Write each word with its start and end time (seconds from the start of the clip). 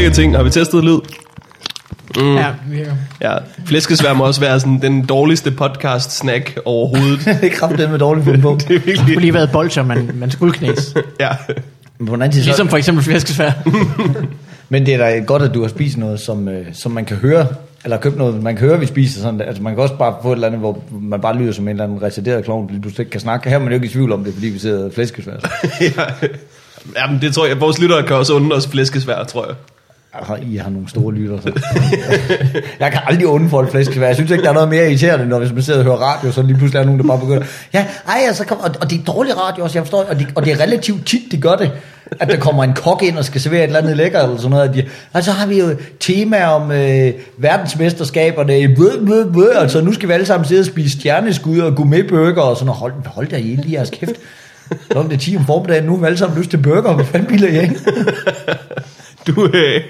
Vir- 0.00 0.04
virker 0.04 0.14
ting. 0.14 0.36
Har 0.36 0.42
vi 0.42 0.50
testet 0.50 0.84
lyd? 0.84 0.98
Mm. 2.16 2.34
Ja, 2.36 2.46
virker. 2.70 2.92
Ja, 3.22 3.36
flæskesvær 3.66 4.12
må 4.12 4.26
også 4.26 4.40
være 4.40 4.60
sådan 4.60 4.82
den 4.82 5.04
dårligste 5.06 5.50
podcast-snack 5.50 6.58
overhovedet. 6.64 7.20
det 7.40 7.44
er 7.44 7.54
kraftigt 7.54 7.90
med 7.90 7.98
dårligt 7.98 8.24
fundet 8.24 8.42
på. 8.42 8.58
det 8.58 8.62
er 8.62 8.68
Det 8.68 8.80
skulle 8.80 8.96
virkelig... 8.96 9.18
lige 9.20 9.34
været 9.34 9.50
bolcher, 9.52 9.82
man, 9.82 10.10
man 10.14 10.30
skulle 10.30 10.52
knæse. 10.52 10.94
Ja. 11.20 11.28
Men 11.98 12.06
på 12.08 12.14
den 12.14 12.22
anden 12.22 12.32
side, 12.32 12.44
Ligesom 12.44 12.68
for 12.68 12.76
eksempel 12.76 13.04
flæskesvær. 13.04 13.50
Men 14.72 14.86
det 14.86 14.94
er 14.94 14.98
da 14.98 15.18
godt, 15.18 15.42
at 15.42 15.54
du 15.54 15.60
har 15.62 15.68
spist 15.68 15.96
noget, 15.98 16.20
som, 16.20 16.48
øh, 16.48 16.66
som 16.72 16.92
man 16.92 17.04
kan 17.04 17.16
høre, 17.16 17.46
eller 17.84 17.96
købt 17.96 18.16
noget, 18.18 18.42
man 18.42 18.56
kan 18.56 18.68
høre, 18.68 18.80
vi 18.80 18.86
spiser 18.86 19.20
sådan. 19.22 19.40
Altså 19.40 19.62
man 19.62 19.74
kan 19.74 19.82
også 19.82 19.94
bare 19.96 20.14
få 20.22 20.28
et 20.32 20.34
eller 20.36 20.46
andet, 20.46 20.60
hvor 20.60 20.82
man 21.02 21.20
bare 21.20 21.36
lyder 21.38 21.52
som 21.52 21.64
en 21.64 21.68
eller 21.68 21.84
anden 21.84 22.02
retarderet 22.02 22.44
klovn, 22.44 22.68
fordi 22.68 22.80
du 22.80 22.88
slet 22.88 22.98
ikke 22.98 23.10
kan 23.10 23.20
snakke. 23.20 23.48
Her 23.48 23.56
er 23.56 23.60
man 23.60 23.68
jo 23.68 23.74
ikke 23.74 23.86
i 23.86 23.90
tvivl 23.90 24.12
om 24.12 24.24
det, 24.24 24.34
fordi 24.34 24.46
vi 24.46 24.58
sidder 24.58 24.90
flæskesvær. 24.90 25.32
ja. 25.80 26.28
Jamen, 26.96 27.20
det 27.20 27.34
tror 27.34 27.46
jeg, 27.46 27.60
vores 27.60 27.78
lyttere 27.80 28.02
kan 28.02 28.16
også 28.16 28.34
undre 28.34 28.56
os 28.56 28.68
flæskesvær, 28.68 29.24
tror 29.24 29.46
jeg. 29.46 29.54
Altså, 30.12 30.38
I 30.42 30.56
har 30.56 30.70
nogle 30.70 30.88
store 30.88 31.14
lytter. 31.14 31.40
Så. 31.40 31.52
jeg 32.80 32.92
kan 32.92 33.00
aldrig 33.06 33.26
undre 33.26 33.50
folk 33.50 33.70
flæskesvær. 33.70 34.06
Jeg 34.06 34.14
synes 34.14 34.30
ikke, 34.30 34.44
der 34.44 34.50
er 34.50 34.54
noget 34.54 34.68
mere 34.68 34.88
irriterende, 34.88 35.26
når 35.26 35.38
hvis 35.38 35.52
man 35.52 35.62
sidder 35.62 35.78
og 35.78 35.84
hører 35.84 35.96
radio, 35.96 36.32
så 36.32 36.42
lige 36.42 36.56
pludselig 36.56 36.78
er 36.78 36.82
der 36.82 36.86
nogen, 36.86 37.00
der 37.00 37.06
bare 37.06 37.18
begynder. 37.18 37.42
Ja, 37.74 37.86
ej, 38.08 38.20
altså, 38.26 38.44
kom, 38.44 38.58
og, 38.58 38.70
og 38.80 38.90
det 38.90 39.00
er 39.00 39.04
dårlig 39.04 39.38
radio 39.38 39.64
også, 39.64 39.78
jeg 39.78 39.84
forstår, 39.84 40.04
og 40.04 40.18
det, 40.18 40.26
og 40.34 40.44
det 40.44 40.52
er 40.52 40.60
relativt 40.60 41.06
tit, 41.06 41.20
de 41.32 41.36
gør 41.36 41.56
det. 41.56 41.70
At 42.20 42.28
der 42.28 42.36
kommer 42.36 42.64
en 42.64 42.72
kok 42.72 43.02
ind 43.02 43.18
og 43.18 43.24
skal 43.24 43.40
servere 43.40 43.60
et 43.60 43.66
eller 43.66 43.78
andet 43.78 43.96
lækker, 43.96 44.22
eller 44.22 44.36
sådan 44.36 44.50
noget. 44.50 44.68
At 44.68 44.74
de, 44.74 44.84
og 45.12 45.24
så 45.24 45.32
har 45.32 45.46
vi 45.46 45.60
jo 45.60 45.76
tema 46.00 46.44
om 46.44 46.72
øh, 46.72 47.12
verdensmesterskaberne. 47.38 48.74
Bøh, 48.76 49.06
bøh, 49.06 49.32
bøh, 49.34 49.62
altså, 49.62 49.80
nu 49.80 49.92
skal 49.92 50.08
vi 50.08 50.14
alle 50.14 50.26
sammen 50.26 50.48
sidde 50.48 50.60
og 50.60 50.66
spise 50.66 51.00
stjerneskud 51.00 51.58
og 51.58 51.76
gourmetbøger 51.76 52.40
og 52.40 52.56
sådan 52.56 52.66
noget. 52.66 52.80
Hold, 52.80 52.92
hold 53.06 53.28
da 53.28 53.36
i 53.36 53.42
lige 53.42 53.72
jeres 53.72 53.90
kæft. 53.90 54.14
Så 54.92 54.98
er 54.98 55.02
det 55.02 55.20
10 55.20 55.36
om 55.36 55.46
formiddagen, 55.46 55.84
nu 55.84 55.92
har 55.92 56.00
vi 56.00 56.06
alle 56.06 56.18
sammen 56.18 56.38
lyst 56.38 56.50
til 56.50 56.56
burger. 56.56 56.94
Hvad 56.94 57.04
fanden 57.04 57.28
biler 57.28 57.48
jeg 57.48 57.62
ikke? 57.62 57.80
Du, 59.26 59.50
øh, 59.54 59.80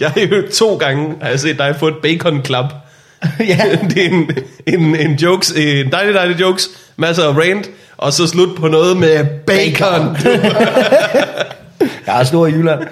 jeg 0.00 0.10
har 0.10 0.20
jo 0.20 0.42
to 0.54 0.76
gange 0.76 1.14
har 1.22 1.28
jeg 1.28 1.40
set 1.40 1.58
dig 1.58 1.76
få 1.78 1.88
et 1.88 1.96
bacon 2.02 2.44
club. 2.44 2.66
ja. 3.40 3.78
det 3.90 4.04
er 4.04 4.08
en, 4.10 4.30
en, 4.66 4.96
en 4.96 5.14
jokes, 5.14 5.50
en 5.50 5.92
dejlig, 5.92 6.14
dejlig 6.14 6.40
jokes, 6.40 6.70
masser 6.96 7.24
af 7.24 7.36
rant, 7.36 7.70
og 7.96 8.12
så 8.12 8.26
slut 8.26 8.56
på 8.56 8.68
noget 8.68 8.96
med 8.96 9.24
bacon. 9.46 10.16
Jeg 12.06 12.20
er 12.20 12.24
stor 12.24 12.46
i 12.46 12.50
Jylland. 12.50 12.86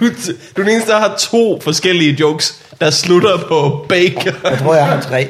Du, 0.00 0.06
du 0.06 0.12
er 0.60 0.64
den 0.64 0.68
eneste, 0.68 0.90
der 0.90 0.98
har 0.98 1.16
to 1.18 1.60
forskellige 1.60 2.16
jokes, 2.20 2.62
der 2.80 2.90
slutter 2.90 3.36
på 3.48 3.86
bacon. 3.88 4.34
Jeg 4.44 4.58
tror, 4.58 4.74
jeg 4.74 4.86
har 4.86 5.00
tre. 5.00 5.28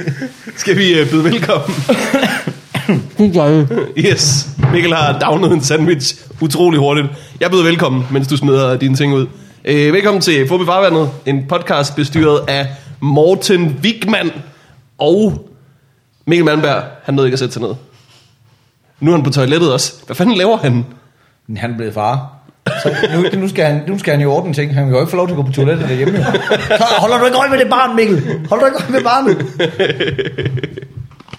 Skal 0.56 0.78
vi 0.78 0.98
øh, 0.98 1.10
byde 1.10 1.24
velkommen? 1.24 1.76
Yes, 3.98 4.48
Mikkel 4.72 4.94
har 4.94 5.18
downet 5.18 5.52
en 5.52 5.60
sandwich 5.62 6.14
utrolig 6.40 6.80
hurtigt. 6.80 7.06
Jeg 7.40 7.50
byder 7.50 7.62
velkommen, 7.64 8.04
mens 8.10 8.28
du 8.28 8.36
smider 8.36 8.76
dine 8.76 8.96
ting 8.96 9.14
ud. 9.14 9.26
Øh, 9.64 9.92
velkommen 9.92 10.20
til 10.20 10.48
Fobi 10.48 10.64
Farvandet, 10.64 11.10
en 11.26 11.46
podcast 11.48 11.96
bestyret 11.96 12.40
af 12.48 12.66
Morten 13.00 13.76
Wigman 13.82 14.30
og 14.98 15.48
Mikkel 16.26 16.44
Malmberg. 16.44 16.82
Han 17.04 17.14
nåede 17.14 17.28
ikke 17.28 17.34
at 17.34 17.38
sætte 17.38 17.52
sig 17.52 17.62
ned. 17.62 17.74
Nu 19.00 19.10
er 19.10 19.16
han 19.16 19.24
på 19.24 19.30
toilettet 19.30 19.72
også. 19.72 19.92
Hvad 20.06 20.16
fanden 20.16 20.36
laver 20.36 20.56
han? 20.56 20.84
Men 21.46 21.56
han 21.56 21.72
er 21.72 21.76
blevet 21.76 21.94
far. 21.94 22.41
Så 22.82 22.94
nu, 23.14 23.40
nu, 23.40 23.48
skal 23.48 23.64
han, 23.64 23.82
nu 23.88 23.98
skal 23.98 24.12
han 24.12 24.22
jo 24.22 24.32
ordne 24.32 24.54
ting. 24.54 24.74
Han 24.74 24.84
kan 24.84 24.94
jo 24.94 25.00
ikke 25.00 25.10
få 25.10 25.16
lov 25.16 25.26
til 25.26 25.32
at 25.32 25.36
gå 25.36 25.42
på 25.42 25.52
toilettet 25.52 25.88
derhjemme. 25.88 26.18
Jo. 26.18 26.24
Holder 26.98 27.18
du 27.18 27.24
ikke 27.24 27.38
øje 27.38 27.50
med 27.50 27.58
det 27.58 27.70
barn, 27.70 27.96
Mikkel? 27.96 28.40
Holder 28.48 28.64
du 28.64 28.66
ikke 28.66 28.84
øje 28.84 28.92
med 28.92 29.02
barnet? 29.02 29.46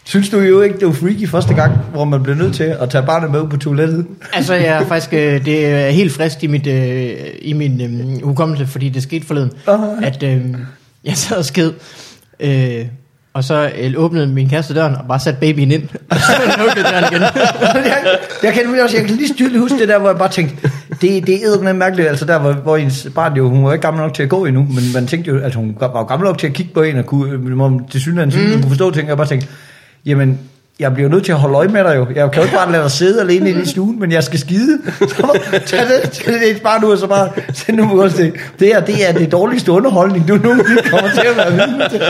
Synes 0.05 0.29
du 0.29 0.39
jo 0.39 0.61
ikke, 0.61 0.79
det 0.79 0.87
var 0.87 0.93
freaky 0.93 1.27
første 1.27 1.53
gang, 1.53 1.73
hvor 1.91 2.05
man 2.05 2.23
blev 2.23 2.35
nødt 2.35 2.55
til 2.55 2.63
at 2.63 2.89
tage 2.89 3.05
barnet 3.05 3.31
med 3.31 3.47
på 3.47 3.57
toilettet? 3.57 4.05
Altså, 4.33 4.53
jeg 4.53 4.65
er 4.65 4.85
faktisk, 4.85 5.13
øh, 5.13 5.45
det 5.45 5.65
er 5.65 5.89
helt 5.89 6.11
frisk 6.11 6.43
i, 6.43 6.47
mit, 6.47 6.67
øh, 6.67 7.13
i 7.41 7.53
min 7.53 7.81
øh, 7.81 8.23
hukommelse, 8.23 8.67
fordi 8.67 8.89
det 8.89 9.03
skete 9.03 9.25
forleden, 9.25 9.51
Aha. 9.67 9.85
at 10.03 10.23
øh, 10.23 10.41
jeg 11.03 11.17
sad 11.17 11.37
og 11.37 11.45
sked, 11.45 11.71
øh, 12.39 12.85
og 13.33 13.43
så 13.43 13.71
øh, 13.79 13.93
åbnede 13.97 14.27
min 14.27 14.49
kæreste 14.49 14.75
døren 14.75 14.95
og 14.95 15.05
bare 15.07 15.19
satte 15.19 15.39
babyen 15.39 15.71
ind, 15.71 15.83
og 16.09 16.17
så 16.17 16.31
lukkede 16.57 16.85
døren 16.85 17.05
igen. 17.11 17.21
jeg, 17.21 18.17
jeg, 18.43 18.53
kan, 18.53 18.79
også, 18.83 18.97
jeg 18.97 19.05
kan 19.05 19.15
lige 19.15 19.33
tydeligt 19.33 19.59
huske 19.59 19.79
det 19.79 19.87
der, 19.87 19.99
hvor 19.99 20.09
jeg 20.09 20.17
bare 20.17 20.31
tænkte, 20.31 20.71
det, 21.03 21.27
det 21.27 21.35
er 21.35 21.61
noget 21.61 21.75
mærkeligt, 21.75 22.09
altså 22.09 22.25
der, 22.25 22.39
hvor, 22.39 22.51
hvor 22.51 22.77
ens 22.77 23.07
barn 23.15 23.35
jo, 23.35 23.49
hun 23.49 23.65
var 23.65 23.73
ikke 23.73 23.81
gammel 23.81 24.01
nok 24.03 24.13
til 24.13 24.23
at 24.23 24.29
gå 24.29 24.45
endnu, 24.45 24.61
men 24.61 24.83
man 24.93 25.07
tænkte 25.07 25.31
jo, 25.31 25.39
at 25.39 25.55
hun 25.55 25.77
var 25.79 26.03
gammel 26.03 26.27
nok 26.27 26.37
til 26.37 26.47
at 26.47 26.53
kigge 26.53 26.73
på 26.73 26.81
en, 26.81 26.97
og 26.97 27.05
kunne, 27.05 27.55
må 27.55 27.81
til 27.91 28.01
synligheden 28.01 28.53
mm. 28.55 28.61
kunne 28.61 28.69
forstå 28.69 28.91
ting, 28.91 29.03
og 29.03 29.09
jeg 29.09 29.17
bare 29.17 29.27
tænkte, 29.27 29.47
jamen, 30.05 30.39
jeg 30.79 30.93
bliver 30.93 31.09
nødt 31.09 31.25
til 31.25 31.31
at 31.31 31.37
holde 31.37 31.55
øje 31.55 31.67
med 31.67 31.83
dig 31.83 31.95
jo. 31.95 32.07
Jeg 32.15 32.31
kan 32.31 32.41
jo 32.41 32.43
ikke 32.43 32.55
bare 32.55 32.71
lade 32.71 32.83
dig 32.83 32.91
sidde 32.91 33.21
alene 33.21 33.49
i 33.49 33.65
stuen, 33.65 33.99
men 33.99 34.11
jeg 34.11 34.23
skal 34.23 34.39
skide. 34.39 34.79
Så 34.99 35.39
tag 35.65 35.79
det, 35.79 36.11
tag 36.11 36.33
det 36.33 36.61
bare 36.63 36.81
nu, 36.81 36.91
og 36.91 36.97
så 36.97 37.07
bare 37.07 37.29
send 37.53 37.77
nu 37.77 38.01
også 38.01 38.17
det. 38.17 38.33
Det 38.59 38.67
her, 38.67 38.79
det 38.79 39.09
er 39.09 39.13
det 39.13 39.31
dårligste 39.31 39.71
underholdning, 39.71 40.27
du 40.27 40.35
nogensinde 40.35 40.81
kommer 40.89 41.09
til 41.09 41.27
at 41.27 41.37
være 41.37 41.51
vidne 41.51 41.89
til. 41.89 42.01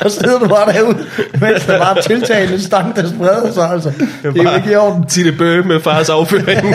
Og 0.00 0.10
så 0.10 0.20
sidder 0.20 0.38
du 0.38 0.48
bare 0.48 0.72
derude, 0.72 0.98
mens 1.40 1.66
der 1.66 1.78
bare 1.78 1.98
er 1.98 2.02
tiltagende 2.02 2.62
stank, 2.62 2.96
der 2.96 3.08
spreder 3.08 3.52
sig. 3.52 3.70
Altså. 3.70 3.92
Det 4.22 4.38
er 4.38 4.42
jo 4.42 4.56
ikke 4.56 4.72
i 4.72 4.76
orden. 4.76 5.06
Tille 5.06 5.32
Bøge 5.38 5.62
med 5.62 5.80
fars 5.80 6.08
afføring. 6.08 6.74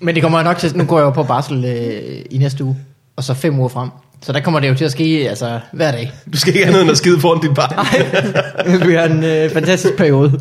Men 0.00 0.14
det 0.14 0.22
kommer 0.22 0.42
nok 0.42 0.58
til, 0.58 0.76
nu 0.76 0.84
går 0.84 0.98
jeg 0.98 1.04
jo 1.04 1.10
på 1.10 1.22
barsel 1.22 1.64
øh, 1.64 2.24
i 2.30 2.38
næste 2.38 2.64
uge, 2.64 2.76
og 3.16 3.24
så 3.24 3.34
fem 3.34 3.58
uger 3.58 3.68
frem. 3.68 3.88
Så 4.22 4.32
der 4.32 4.40
kommer 4.40 4.60
det 4.60 4.68
jo 4.68 4.74
til 4.74 4.84
at 4.84 4.90
ske 4.90 5.26
altså, 5.28 5.60
hver 5.72 5.92
dag. 5.92 6.12
Du 6.32 6.38
skal 6.38 6.54
ikke 6.54 6.66
andet 6.66 6.82
end 6.82 6.90
at 6.90 6.96
skide 6.96 7.20
foran 7.20 7.40
dit 7.40 7.54
barn. 7.54 7.86
Det 8.72 8.80
bliver 8.80 9.04
en 9.04 9.24
øh, 9.24 9.50
fantastisk 9.50 9.96
periode. 9.96 10.40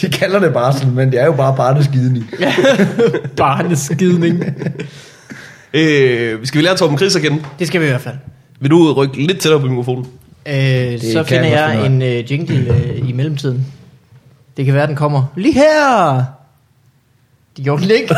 De 0.00 0.08
kalder 0.08 0.38
det 0.38 0.52
barsel, 0.52 0.88
men 0.88 1.12
det 1.12 1.20
er 1.20 1.26
jo 1.26 1.32
bare 1.32 1.56
barneskidning. 1.56 2.30
Ja. 2.40 2.54
Barneskidning. 3.36 4.44
Øh, 5.74 6.46
skal 6.46 6.58
vi 6.60 6.64
lære 6.64 6.76
Torben 6.76 6.98
Chris 6.98 7.14
igen? 7.16 7.46
Det 7.58 7.66
skal 7.66 7.80
vi 7.80 7.86
i 7.86 7.88
hvert 7.88 8.00
fald. 8.00 8.14
Vil 8.60 8.70
du 8.70 8.92
rykke 8.92 9.26
lidt 9.26 9.38
tættere 9.38 9.60
på 9.60 9.66
mikrofonen? 9.66 10.06
Øh, 10.46 11.00
så 11.00 11.24
finder 11.26 11.44
jeg 11.44 11.76
jeg 11.78 11.86
en 11.86 12.02
øh, 12.02 12.32
jingle 12.32 12.74
øh, 12.74 13.08
i 13.08 13.12
mellemtiden. 13.12 13.66
Det 14.56 14.64
kan 14.64 14.74
være, 14.74 14.86
den 14.86 14.96
kommer 14.96 15.24
lige 15.36 15.54
her. 15.54 16.24
Det 17.56 17.64
gjorde 17.64 17.82
den 17.82 17.90
ikke. 17.90 18.14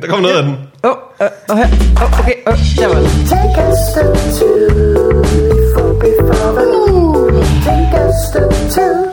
Der 0.00 0.06
kommer 0.08 0.22
noget 0.22 0.36
af 0.36 0.42
den. 0.42 0.56
Åh, 0.84 0.90
oh, 0.90 1.26
oh, 1.48 1.56
her. 1.56 1.66
Oh, 2.02 2.20
okay, 2.20 2.32
oh, 2.46 2.54
der 2.76 2.88
var 2.88 3.00
den. 3.00 3.26
Take 3.26 3.60
a 3.60 3.74
step 3.90 4.12
two 4.36 4.52
before 5.22 5.94
before 6.00 6.50
Ooh. 6.66 7.44
Take 7.64 7.96
a 7.96 8.10
step 8.28 8.50
two. 8.70 9.08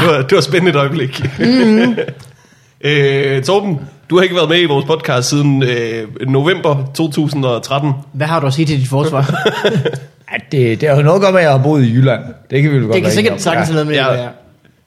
Det 0.00 0.08
var, 0.08 0.22
det 0.22 0.32
var 0.32 0.40
spændende 0.40 0.70
et 0.70 0.76
øjeblik. 0.76 1.22
Mm-hmm. 1.38 1.98
øh, 2.90 3.42
Torben, 3.42 3.80
du 4.10 4.16
har 4.16 4.22
ikke 4.22 4.34
været 4.34 4.48
med 4.48 4.60
i 4.62 4.64
vores 4.64 4.84
podcast 4.84 5.28
siden 5.28 5.62
øh, 5.62 6.08
november 6.28 6.90
2013. 6.94 7.92
Hvad 8.12 8.26
har 8.26 8.40
du 8.40 8.46
at 8.46 8.52
sige 8.52 8.66
til 8.66 8.80
dit 8.80 8.88
forsvar? 8.88 9.30
Ja, 10.32 10.36
det, 10.52 10.80
det 10.80 10.88
har 10.88 10.96
jo 10.96 11.02
noget 11.02 11.22
gøre 11.22 11.32
med, 11.32 11.40
at 11.40 11.44
jeg 11.44 11.52
har 11.52 11.62
boet 11.62 11.84
i 11.84 11.92
Jylland. 11.92 12.22
Det 12.50 12.62
kan 12.62 12.70
vi 12.70 12.76
vel 12.76 12.84
godt 12.84 12.94
det 12.94 13.02
kan 13.02 13.06
være 13.06 13.14
sikkert 13.14 13.42
sagtens 13.42 13.70
noget 13.70 13.86
med 13.86 13.94
Ja. 13.94 14.12
Ja. 14.12 14.28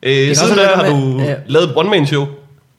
Øh, 0.03 0.36
siden 0.36 0.53
have 0.58 0.68
har 0.75 0.90
du 0.90 0.96
med- 0.96 1.25
ja. 1.25 1.34
lavet 1.47 1.66
et 1.69 1.74
one-man-show. 1.75 2.25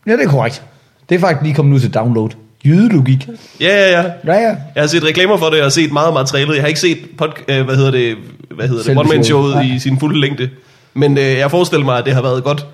Ja, 0.07 0.11
det 0.11 0.21
er 0.23 0.27
korrekt. 0.29 0.63
Det 1.09 1.15
er 1.15 1.19
faktisk 1.19 1.43
lige 1.43 1.55
kommet 1.55 1.75
ud 1.75 1.79
til 1.79 1.93
download. 1.93 2.29
Jydelogik. 2.65 3.27
Ja, 3.61 3.67
ja, 3.67 4.01
ja. 4.01 4.03
Ja, 4.25 4.33
ja. 4.33 4.55
Jeg 4.75 4.83
har 4.83 4.87
set 4.87 5.03
reklamer 5.03 5.37
for 5.37 5.45
det, 5.49 5.61
og 5.63 5.71
set 5.71 5.91
meget 5.91 6.13
materialet. 6.13 6.53
Jeg 6.55 6.63
har 6.63 6.67
ikke 6.67 6.79
set 6.79 6.97
pod, 7.17 7.27
øh, 7.47 7.65
hvad 7.65 7.75
hedder 7.75 7.91
det, 7.91 8.15
hvad 8.55 8.67
hedder 8.67 8.83
det, 8.83 8.97
one-man-showet 8.97 9.51
showet. 9.51 9.65
i 9.65 9.79
sin 9.79 9.99
fulde 9.99 10.19
længde. 10.21 10.49
Men 10.93 11.17
øh, 11.17 11.23
jeg 11.23 11.51
forestiller 11.51 11.85
mig, 11.85 11.97
at 11.97 12.05
det 12.05 12.13
har 12.13 12.21
været 12.21 12.43
godt. 12.43 12.65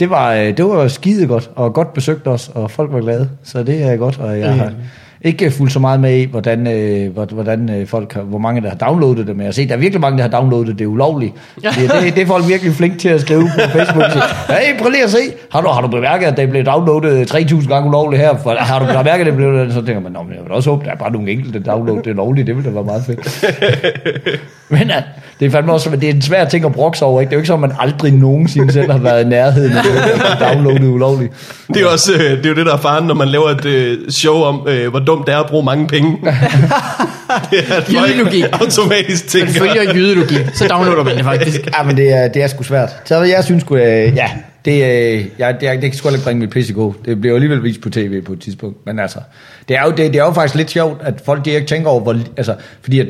Det 0.00 0.10
var, 0.10 0.32
øh, 0.34 0.56
det 0.56 0.64
var 0.64 0.88
skide 0.88 1.26
godt, 1.26 1.50
og 1.56 1.74
godt 1.74 1.94
besøgt 1.94 2.26
os, 2.26 2.50
og 2.54 2.70
folk 2.70 2.92
var 2.92 3.00
glade. 3.00 3.28
Så 3.44 3.62
det 3.62 3.82
er 3.82 3.96
godt, 3.96 4.18
og 4.18 4.38
jeg 4.40 4.54
har 4.54 4.72
ikke 5.22 5.50
fulgt 5.50 5.72
så 5.72 5.78
meget 5.78 6.00
med 6.00 6.16
i, 6.18 6.24
hvordan, 6.24 6.66
øh, 6.66 7.12
hvor- 7.12 7.24
hvordan 7.34 7.70
øh, 7.70 7.86
folk 7.86 8.12
har, 8.14 8.22
hvor 8.22 8.38
mange 8.38 8.60
der 8.62 8.68
har 8.68 8.76
downloadet 8.76 9.26
det, 9.26 9.36
men 9.36 9.40
jeg 9.40 9.46
har 9.46 9.52
set, 9.52 9.68
der 9.68 9.74
er 9.74 9.78
virkelig 9.78 10.00
mange, 10.00 10.16
der 10.18 10.22
har 10.24 10.30
downloadet 10.40 10.78
det 10.78 10.86
ulovligt. 10.86 11.32
Ja. 11.64 11.68
Det, 11.68 11.92
det, 12.02 12.14
det 12.14 12.22
er 12.22 12.26
folk 12.26 12.48
virkelig 12.48 12.72
flinke 12.72 12.98
til 12.98 13.08
at 13.08 13.20
skrive 13.20 13.42
på 13.54 13.60
Facebook. 13.78 14.04
sige, 14.12 14.22
Hey, 14.48 14.78
prøv 14.80 14.90
lige 14.90 15.04
at 15.04 15.10
se, 15.10 15.18
har 15.52 15.60
du, 15.60 15.68
har 15.68 15.80
du 15.80 15.88
bemærket, 15.88 16.26
at 16.26 16.36
det 16.36 16.50
blev 16.50 16.64
downloadet 16.64 17.34
3.000 17.34 17.68
gange 17.68 17.88
ulovligt 17.88 18.22
her? 18.22 18.36
For, 18.42 18.54
har 18.58 18.78
du 18.78 18.86
bemærket, 18.86 19.20
at 19.20 19.26
det 19.26 19.36
blev 19.36 19.70
Så 19.72 19.82
tænker 19.86 20.00
man, 20.00 20.12
Nå, 20.12 20.22
men 20.22 20.32
jeg 20.32 20.42
vil 20.44 20.52
også 20.52 20.70
håbe, 20.70 20.84
der 20.84 20.90
er 20.90 20.96
bare 20.96 21.12
nogle 21.12 21.30
enkelte 21.30 21.58
download, 21.62 21.96
det 22.02 22.06
er 22.10 22.14
lovligt, 22.14 22.46
det 22.46 22.56
ville 22.56 22.70
da 22.70 22.74
være 22.74 22.84
meget 22.84 23.04
fedt. 23.06 23.44
Men 24.68 24.88
ja, 24.88 25.02
det 25.40 25.46
er 25.46 25.50
fandme 25.50 25.72
også, 25.72 25.90
det 25.90 26.04
er 26.04 26.12
en 26.14 26.22
svær 26.22 26.44
ting 26.44 26.64
at 26.64 26.72
brokse 26.72 27.04
over, 27.04 27.20
ikke? 27.20 27.30
Det 27.30 27.34
er 27.34 27.36
jo 27.36 27.40
ikke 27.40 27.46
så, 27.46 27.54
at 27.54 27.60
man 27.60 27.72
aldrig 27.80 28.12
nogensinde 28.12 28.72
selv 28.72 28.90
har 28.90 28.98
været 28.98 29.24
i 29.24 29.28
nærheden 29.28 29.72
af 29.72 29.78
at 29.78 30.40
downloade 30.54 30.90
ulovligt. 30.90 31.32
Det 31.68 31.76
er 31.76 31.80
jo 31.80 31.86
også 31.92 32.12
øh, 32.14 32.20
det, 32.20 32.46
er 32.46 32.50
jo 32.50 32.54
det, 32.54 32.66
der 32.66 32.72
er 32.72 32.76
faren, 32.78 33.04
når 33.06 33.14
man 33.14 33.28
laver 33.28 33.48
et 33.48 33.64
øh, 33.64 33.98
show 34.10 34.34
om, 34.42 34.66
øh, 34.68 34.88
hvor 34.90 34.98
dumt 35.16 35.26
det 35.26 35.34
er 35.34 35.38
at 35.38 35.46
bruge 35.50 35.64
mange 35.64 35.86
penge. 35.86 36.10
det 37.50 37.64
er, 37.68 37.74
at 37.76 37.92
Jydelogik. 37.92 38.44
automatisk 38.52 39.34
Man 39.34 39.46
tænker. 39.46 39.60
følger 39.60 39.94
jydelogi, 39.94 40.34
så 40.54 40.68
downloader 40.68 41.04
man 41.04 41.16
det 41.16 41.24
faktisk. 41.32 41.66
Ja, 41.78 41.82
men 41.82 41.96
det 41.96 42.12
er, 42.12 42.28
det 42.28 42.42
er 42.42 42.46
sgu 42.46 42.62
svært. 42.62 42.96
Så 43.04 43.22
jeg 43.22 43.44
synes 43.44 43.62
sgu, 43.62 43.76
øh, 43.76 44.16
ja, 44.16 44.30
det, 44.64 44.72
øh, 44.72 45.24
jeg, 45.38 45.56
det, 45.60 45.82
det 45.82 45.90
kan 45.90 45.94
sgu 45.94 46.08
ikke 46.08 46.24
bringe 46.24 46.40
mit 46.40 46.50
pisse 46.50 46.72
i 46.72 46.74
gå. 46.74 46.94
Det 47.04 47.20
bliver 47.20 47.34
alligevel 47.34 47.62
vist 47.62 47.80
på 47.80 47.90
tv 47.90 48.22
på 48.22 48.32
et 48.32 48.40
tidspunkt. 48.40 48.86
Men 48.86 48.98
altså, 48.98 49.18
det 49.68 49.76
er 49.76 49.84
jo, 49.84 49.90
det, 49.90 49.98
det 49.98 50.16
er 50.16 50.24
jo 50.24 50.32
faktisk 50.32 50.54
lidt 50.54 50.70
sjovt, 50.70 51.02
at 51.02 51.14
folk 51.24 51.44
de 51.44 51.50
ikke 51.50 51.66
tænker 51.66 51.90
over, 51.90 52.00
hvor, 52.00 52.16
altså, 52.36 52.54
fordi 52.82 53.00
at 53.00 53.06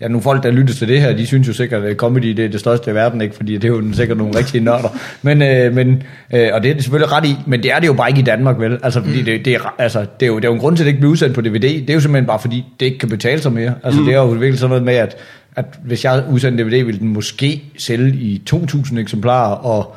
Ja, 0.00 0.08
nogle 0.08 0.22
folk, 0.22 0.42
der 0.42 0.50
lytter 0.50 0.74
til 0.74 0.88
det 0.88 1.00
her, 1.00 1.16
de 1.16 1.26
synes 1.26 1.48
jo 1.48 1.52
sikkert, 1.52 1.84
at 1.84 1.96
comedy 1.96 2.28
det 2.28 2.44
er 2.44 2.48
det 2.48 2.60
største 2.60 2.90
i 2.90 2.94
verden, 2.94 3.20
ikke? 3.20 3.36
fordi 3.36 3.54
det 3.54 3.64
er 3.64 3.68
jo 3.68 3.92
sikkert 3.92 4.18
nogle 4.18 4.38
rigtige 4.38 4.64
nørder. 4.64 4.88
Men, 5.22 5.42
øh, 5.42 5.74
men, 5.74 6.02
øh, 6.34 6.48
og 6.52 6.62
det 6.62 6.70
er 6.70 6.74
det 6.74 6.82
selvfølgelig 6.82 7.12
ret 7.12 7.26
i, 7.26 7.36
men 7.46 7.62
det 7.62 7.72
er 7.72 7.78
det 7.78 7.86
jo 7.86 7.92
bare 7.92 8.08
ikke 8.08 8.20
i 8.20 8.24
Danmark, 8.24 8.60
vel? 8.60 8.78
Altså, 8.82 9.02
fordi 9.02 9.18
mm. 9.18 9.24
det, 9.24 9.44
det, 9.44 9.54
er, 9.54 9.74
altså, 9.78 10.00
det, 10.20 10.26
er 10.26 10.26
jo, 10.26 10.36
det 10.36 10.44
er 10.44 10.48
jo 10.48 10.54
en 10.54 10.60
grund 10.60 10.76
til, 10.76 10.82
at 10.82 10.84
det 10.84 10.90
ikke 10.90 11.00
bliver 11.00 11.12
udsendt 11.12 11.34
på 11.34 11.40
DVD. 11.40 11.60
Det 11.60 11.90
er 11.90 11.94
jo 11.94 12.00
simpelthen 12.00 12.26
bare, 12.26 12.38
fordi 12.38 12.64
det 12.80 12.86
ikke 12.86 12.98
kan 12.98 13.08
betale 13.08 13.42
sig 13.42 13.52
mere. 13.52 13.74
Altså, 13.84 14.00
mm. 14.00 14.06
det 14.06 14.14
er 14.14 14.18
jo 14.18 14.26
virkelig 14.26 14.58
sådan 14.58 14.68
noget 14.68 14.84
med, 14.84 14.94
at, 14.94 15.16
at 15.56 15.64
hvis 15.84 16.04
jeg 16.04 16.22
udsendte 16.30 16.64
DVD, 16.64 16.84
ville 16.84 17.00
den 17.00 17.08
måske 17.08 17.62
sælge 17.78 18.16
i 18.16 18.42
2.000 18.50 18.98
eksemplarer, 18.98 19.54
og 19.54 19.96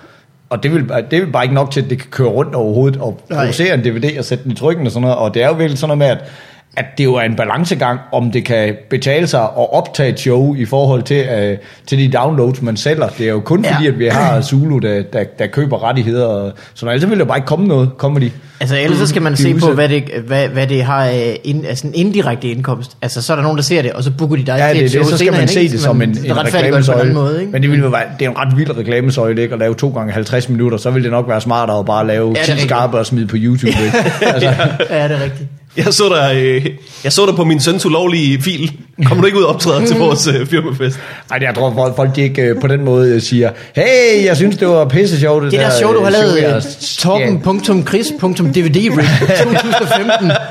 og 0.50 0.64
det 0.64 0.74
vil, 0.74 0.92
det 1.12 1.22
vil 1.22 1.32
bare 1.32 1.44
ikke 1.44 1.56
nok 1.56 1.72
til, 1.72 1.82
at 1.82 1.90
det 1.90 1.98
kan 1.98 2.08
køre 2.12 2.28
rundt 2.28 2.56
overhovedet 2.56 3.02
og 3.02 3.22
Nej. 3.30 3.40
producere 3.40 3.74
en 3.74 3.80
DVD 3.80 4.18
og 4.18 4.26
sætte 4.26 4.44
den 4.44 4.52
i 4.52 4.56
trykken 4.56 4.86
og 4.86 4.92
sådan 4.92 5.02
noget. 5.02 5.18
Og 5.18 5.34
det 5.34 5.44
er 5.44 5.48
jo 5.48 5.54
virkelig 5.54 5.78
sådan 5.78 5.98
noget 5.98 5.98
med, 5.98 6.08
at, 6.08 6.32
at 6.78 6.86
det 6.98 7.04
jo 7.04 7.16
er 7.16 7.22
en 7.22 7.36
balancegang, 7.36 8.00
om 8.12 8.32
det 8.32 8.46
kan 8.46 8.76
betale 8.90 9.28
sig 9.28 9.42
at 9.42 9.74
optage 9.74 10.10
et 10.10 10.20
show 10.20 10.56
i 10.56 10.66
forhold 10.66 11.04
til, 11.04 11.26
uh, 11.52 11.58
til 11.88 11.98
de 11.98 12.18
downloads, 12.18 12.62
man 12.62 12.78
sælger. 12.78 13.08
Det 13.08 13.26
er 13.26 13.32
jo 13.32 13.40
kun 13.40 13.66
Ja. 13.66 13.76
fordi, 13.76 13.88
at 13.88 14.00
vi 14.00 14.08
har 14.08 14.42
Zulu, 14.50 14.78
der, 14.80 15.04
der, 15.14 15.24
der 15.40 15.48
køber 15.48 15.84
rettigheder. 15.90 16.26
Og, 16.26 16.52
så 16.74 16.90
ellers 16.90 17.10
vil 17.10 17.20
der 17.20 17.26
bare 17.26 17.38
ikke 17.38 17.48
komme 17.48 17.68
noget 17.68 17.90
comedy. 17.98 18.32
Altså 18.60 18.78
ellers 18.78 19.00
så 19.00 19.08
skal 19.08 19.22
man 19.22 19.36
se 19.36 19.50
på, 19.52 19.56
udsendt. 19.56 19.76
hvad 19.76 19.90
det, 19.90 20.04
hvad, 20.28 20.48
hvad 20.48 20.68
det 20.68 20.84
har 20.84 21.06
ind, 21.44 21.66
altså 21.66 21.88
en 21.88 21.94
indirekte 21.96 22.48
indkomst. 22.48 22.98
Altså 23.02 23.22
så 23.22 23.34
er 23.34 23.36
der 23.36 23.44
nogen, 23.44 23.58
der 23.58 23.64
ser 23.64 23.82
det, 23.82 23.92
og 23.94 24.04
så 24.04 24.12
booker 24.18 24.36
de 24.36 24.44
dig 24.46 24.56
Ja, 24.58 24.68
til 24.68 24.76
det, 24.76 24.76
et 24.76 24.78
er 24.78 24.82
det, 24.82 24.92
show 24.92 25.04
så 25.04 25.18
skal 25.18 25.34
man 25.34 25.48
se 25.48 25.70
det 25.70 25.80
som 25.80 26.02
en, 26.02 26.10
en 26.10 26.16
på 26.16 26.22
en 26.32 26.38
reklamesøjle. 26.46 27.14
måde, 27.14 27.40
ikke? 27.40 27.52
Men 27.52 27.62
det, 27.62 27.72
ville 27.72 27.84
jo 27.86 27.90
være, 27.90 28.04
det 28.20 28.26
er 28.26 28.30
en 28.30 28.38
ret 28.38 28.58
vild 28.58 28.78
reklamesøjle, 28.78 29.42
ikke? 29.42 29.54
At 29.54 29.60
lave 29.60 29.76
to 29.76 29.90
gange 29.90 30.14
50 30.14 30.50
minutter, 30.50 30.78
så 30.78 30.92
vil 30.92 31.04
det 31.04 31.12
nok 31.12 31.28
være 31.30 31.42
smartere 31.42 31.80
at 31.80 31.86
bare 31.86 32.08
lave 32.08 32.30
er 32.30 32.34
10 32.34 32.40
rigtigt. 32.52 32.62
skarpe 32.70 32.98
og 32.98 33.06
smide 33.06 33.28
på 33.28 33.36
YouTube. 33.40 33.68
Ikke? 33.86 33.98
altså, 34.34 34.50
Ja, 34.90 35.04
det 35.08 35.18
er 35.18 35.24
rigtigt. 35.24 35.50
Jeg 35.78 35.94
så 35.94 36.04
dig, 36.16 36.36
øh, 36.44 36.66
jeg 37.04 37.12
så 37.14 37.26
dig 37.26 37.36
på 37.36 37.44
min 37.44 37.60
søns 37.60 37.86
ulovlige 37.86 38.42
fil. 38.42 38.72
Kommer 39.06 39.22
du 39.22 39.26
ikke 39.26 39.38
ud 39.40 39.44
og 39.44 39.54
optræder 39.54 39.86
til 39.86 39.98
vores 40.06 40.28
øh, 40.28 40.46
firmafest? 40.48 41.00
Ej, 41.32 41.38
jeg 41.42 41.56
tror, 41.56 41.74
folk, 41.76 41.96
folk 41.96 42.18
ikke 42.18 42.42
øh, 42.42 42.62
på 42.62 42.68
den 42.68 42.84
måde 42.86 43.22
siger, 43.22 43.50
hey, 43.76 44.26
jeg 44.26 44.36
synes, 44.38 44.58
det 44.58 44.68
var 44.68 44.86
pisse 44.86 45.20
sjovt. 45.20 45.44
Det 45.44 45.52
der 45.52 45.70
show, 45.70 45.94
du 45.94 46.04
har 46.04 46.10
lavet, 46.10 46.42
jeg- 46.42 46.62
torben.chris.dvd 46.98 48.98
2015. 48.98 50.32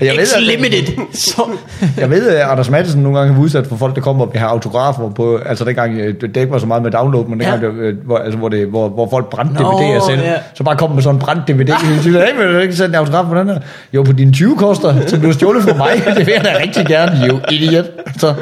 Jeg 0.00 0.14
ved, 0.16 0.22
It's 0.24 0.36
at- 0.36 0.42
limited. 0.42 0.96
Så, 1.14 1.42
Jeg 1.96 2.10
ved, 2.10 2.28
at 2.28 2.50
Anders 2.50 2.70
Madsen 2.70 3.02
nogle 3.02 3.18
gange 3.18 3.34
har 3.34 3.42
udsat 3.42 3.66
for 3.66 3.76
folk, 3.76 3.94
der 3.94 4.00
kommer 4.00 4.26
og 4.26 4.32
vil 4.32 4.38
have 4.40 4.50
autografer 4.50 5.10
på, 5.10 5.36
altså 5.46 5.64
dengang, 5.64 5.96
det 6.20 6.36
ikke 6.36 6.50
var 6.50 6.58
så 6.58 6.66
meget 6.66 6.82
med 6.82 6.90
download, 6.90 7.24
men 7.28 7.40
dengang, 7.40 7.62
Ja. 7.62 7.68
det, 7.68 7.96
hvor, 8.04 8.18
altså, 8.18 8.38
hvor, 8.38 8.48
det, 8.48 8.66
hvor, 8.66 8.88
hvor 8.88 9.08
folk 9.10 9.30
brændte 9.30 9.54
DVD'er 9.64 10.06
selv, 10.10 10.20
ja. 10.20 10.34
så 10.54 10.64
bare 10.64 10.76
kom 10.76 10.90
med 10.90 11.02
sådan 11.02 11.14
en 11.16 11.20
brændt 11.20 11.48
DVD, 11.48 11.70
og 11.72 11.78
så 11.96 12.02
siger, 12.02 12.26
hey, 12.26 12.44
vil 12.46 12.54
du 12.54 12.58
ikke 12.58 12.76
sætte 12.76 12.92
en 12.92 12.94
autograf 12.94 13.24
på 13.28 13.34
den 13.38 13.48
her? 13.48 13.58
Jo, 13.92 14.02
på 14.02 14.12
dine 14.12 14.32
20 14.32 14.47
koster, 14.56 15.06
som 15.06 15.20
du 15.20 15.26
har 15.26 15.32
stjålet 15.34 15.62
fra 15.62 15.76
mig, 15.76 16.02
det 16.16 16.26
vil 16.26 16.32
jeg 16.32 16.44
da 16.44 16.58
rigtig 16.62 16.86
gerne, 16.86 17.26
jo, 17.26 17.40
idiot. 17.50 17.84
Så, 18.18 18.34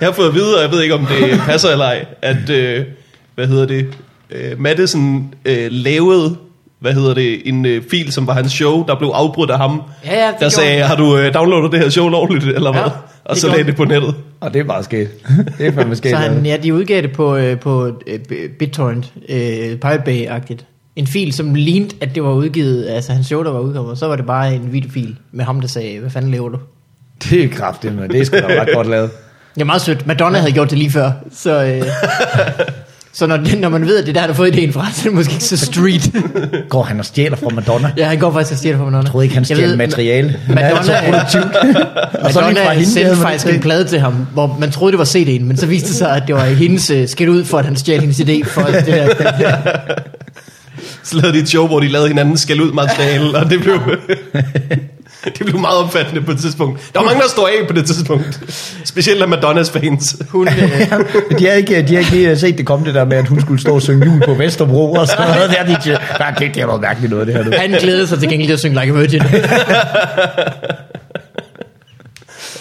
Jeg 0.00 0.08
har 0.08 0.12
fået 0.12 0.28
at 0.28 0.34
vide, 0.34 0.56
og 0.56 0.62
jeg 0.62 0.70
ved 0.70 0.82
ikke, 0.82 0.94
om 0.94 1.06
det 1.06 1.40
passer 1.46 1.68
eller 1.68 1.84
ej, 1.84 2.04
at, 2.22 2.50
øh, 2.50 2.84
hvad 3.34 3.46
hedder 3.46 3.66
det, 3.66 3.86
øh, 4.30 4.60
Madison 4.60 5.34
øh, 5.44 5.68
lavede, 5.70 6.36
hvad 6.80 6.92
hedder 6.92 7.14
det, 7.14 7.48
en 7.48 7.66
øh, 7.66 7.82
fil, 7.90 8.12
som 8.12 8.26
var 8.26 8.32
hans 8.32 8.52
show, 8.52 8.86
der 8.86 8.94
blev 8.98 9.08
afbrudt 9.14 9.50
af 9.50 9.58
ham. 9.58 9.82
Ja, 10.06 10.24
ja, 10.24 10.26
det 10.32 10.40
der 10.40 10.48
sagde, 10.48 10.78
han. 10.78 10.86
har 10.86 10.96
du 10.96 11.16
øh, 11.18 11.34
downloadet 11.34 11.72
det 11.72 11.80
her 11.80 11.88
show 11.88 12.08
lovligt, 12.08 12.44
eller 12.44 12.72
hvad? 12.72 12.80
Ja, 12.82 12.88
og 13.24 13.34
det 13.34 13.38
så 13.40 13.48
lagde 13.48 13.64
det 13.64 13.76
på 13.76 13.84
nettet. 13.84 14.14
og 14.40 14.54
det 14.54 14.60
er 14.60 14.64
bare 14.64 14.82
sket. 14.84 15.08
Det 15.58 15.66
er 15.66 15.72
fandme 15.72 15.96
sket. 15.96 16.10
så 16.10 16.16
han, 16.16 16.46
ja. 16.46 16.50
ja, 16.50 16.56
de 16.56 16.74
udgav 16.74 17.02
det 17.02 17.12
på, 17.12 17.36
øh, 17.36 17.58
på 17.60 17.86
øh, 18.06 18.18
BitTorrent, 18.58 19.12
øh, 19.28 19.76
Pirate 19.76 20.02
Bay-agtigt. 20.06 20.64
En 21.00 21.06
fil, 21.06 21.32
som 21.32 21.54
lignede, 21.54 21.94
at 22.00 22.14
det 22.14 22.22
var 22.22 22.32
udgivet, 22.32 22.88
altså 22.88 23.12
hans 23.12 23.26
show, 23.26 23.42
der 23.42 23.50
var 23.50 23.60
udkommet. 23.60 23.98
Så 23.98 24.06
var 24.06 24.16
det 24.16 24.26
bare 24.26 24.54
en 24.54 24.72
videofil 24.72 25.16
med 25.32 25.44
ham, 25.44 25.60
der 25.60 25.68
sagde, 25.68 25.98
hvad 25.98 26.10
fanden 26.10 26.30
laver 26.30 26.48
du? 26.48 26.58
Det 27.30 27.44
er 27.44 27.48
kraftigt, 27.48 27.94
men 27.94 28.10
det 28.10 28.20
er 28.20 28.24
sgu 28.24 28.36
da 28.36 28.60
ret 28.60 28.68
godt 28.74 28.86
lavet. 28.86 29.10
Det 29.54 29.60
er 29.60 29.64
meget 29.64 29.82
sødt. 29.82 30.06
Madonna 30.06 30.38
havde 30.38 30.52
gjort 30.52 30.70
det 30.70 30.78
lige 30.78 30.90
før. 30.90 31.10
Så, 31.32 31.64
øh, 31.64 31.82
så 33.18 33.26
når, 33.26 33.56
når 33.56 33.68
man 33.68 33.86
ved, 33.86 33.98
at 33.98 34.06
det 34.06 34.10
er 34.16 34.20
der, 34.20 34.20
der 34.20 34.26
har 34.26 34.34
fået 34.36 34.56
ideen 34.56 34.72
fra, 34.72 34.86
så 34.92 35.00
er 35.00 35.04
det 35.04 35.12
måske 35.12 35.32
ikke 35.32 35.44
så 35.44 35.56
street. 35.56 36.12
Går 36.68 36.82
han 36.82 36.98
og 36.98 37.04
stjæler 37.04 37.36
fra 37.36 37.48
Madonna? 37.48 37.92
ja, 37.96 38.06
han 38.08 38.18
går 38.18 38.32
faktisk 38.32 38.60
og 38.60 38.64
det 38.64 38.76
for 38.76 38.84
Madonna. 38.84 38.98
Jeg 38.98 39.06
troede 39.06 39.24
ikke, 39.26 39.34
han 39.34 39.46
ved, 39.48 39.76
materiale. 39.76 40.40
Madonna- 40.48 40.60
er 40.60 40.82
så 40.82 40.94
produktivt. 41.04 41.56
og 42.24 42.32
så 42.32 42.40
fra 42.40 42.46
Madonna 42.46 42.72
hende, 42.72 42.90
sendte 42.90 43.16
faktisk 43.16 43.54
en 43.54 43.60
plade 43.60 43.84
til 43.84 44.00
ham, 44.00 44.26
hvor 44.32 44.56
man 44.60 44.70
troede, 44.70 44.92
det 44.92 44.98
var 44.98 45.04
CD'en, 45.04 45.42
men 45.42 45.56
så 45.56 45.66
viste 45.66 45.88
det 45.88 45.96
sig, 45.96 46.16
at 46.16 46.22
det 46.26 46.34
var 46.34 46.44
hendes 46.44 46.90
uh, 46.90 46.96
skæld 47.06 47.30
ud 47.30 47.44
for, 47.44 47.58
at 47.58 47.64
han 47.64 47.76
stjal 47.76 48.00
hendes 48.00 48.20
idé 48.20 48.44
for 48.44 48.62
det 48.62 48.86
der. 48.86 49.08
Så 51.02 51.16
lavede 51.16 51.32
de 51.32 51.42
et 51.42 51.48
show, 51.48 51.66
hvor 51.66 51.80
de 51.80 51.88
lavede 51.88 52.08
hinanden 52.08 52.36
skæld 52.36 52.60
ud 52.60 52.72
materiale, 52.72 53.38
og 53.38 53.50
det 53.50 53.60
blev... 53.60 53.80
det 55.38 55.46
blev 55.46 55.58
meget 55.58 55.78
opfattende 55.78 56.22
på 56.22 56.30
et 56.30 56.38
tidspunkt. 56.38 56.80
Der 56.94 57.00
var 57.00 57.06
mange, 57.06 57.22
der 57.22 57.28
stod 57.28 57.48
af 57.48 57.66
på 57.68 57.72
det 57.72 57.86
tidspunkt. 57.86 58.40
Specielt 58.84 59.22
af 59.22 59.28
Madonnas 59.28 59.70
fans. 59.70 60.16
Hun, 60.28 60.48
øh, 60.58 60.58
de 61.38 61.46
har 61.46 61.52
ikke, 61.52 61.82
de 61.82 61.94
har 61.94 61.98
ikke 61.98 62.10
lige 62.10 62.36
set 62.36 62.58
det 62.58 62.66
komme 62.66 62.86
det 62.86 62.94
der 62.94 63.04
med, 63.04 63.16
at 63.16 63.28
hun 63.28 63.40
skulle 63.40 63.60
stå 63.60 63.74
og 63.74 63.82
synge 63.82 64.06
jul 64.06 64.22
på 64.24 64.34
Vesterbro 64.34 64.92
og 64.92 65.06
sådan 65.06 65.28
noget. 65.28 65.50
Det 65.50 65.58
er, 65.58 65.64
de, 65.64 65.98
nej, 66.18 66.30
det, 66.30 66.54
det 66.54 66.62
er 66.62 66.66
noget 66.66 66.80
mærkeligt 66.80 67.10
noget, 67.10 67.26
det 67.26 67.36
her. 67.36 67.44
Nu. 67.44 67.50
han 67.56 67.70
glædede 67.70 68.06
sig 68.06 68.18
til 68.18 68.28
gengæld 68.28 68.48
til 68.48 68.52
at 68.52 68.58
synge 68.60 68.80
Like 68.80 68.92
a 68.92 69.00
Virgin. 69.00 69.22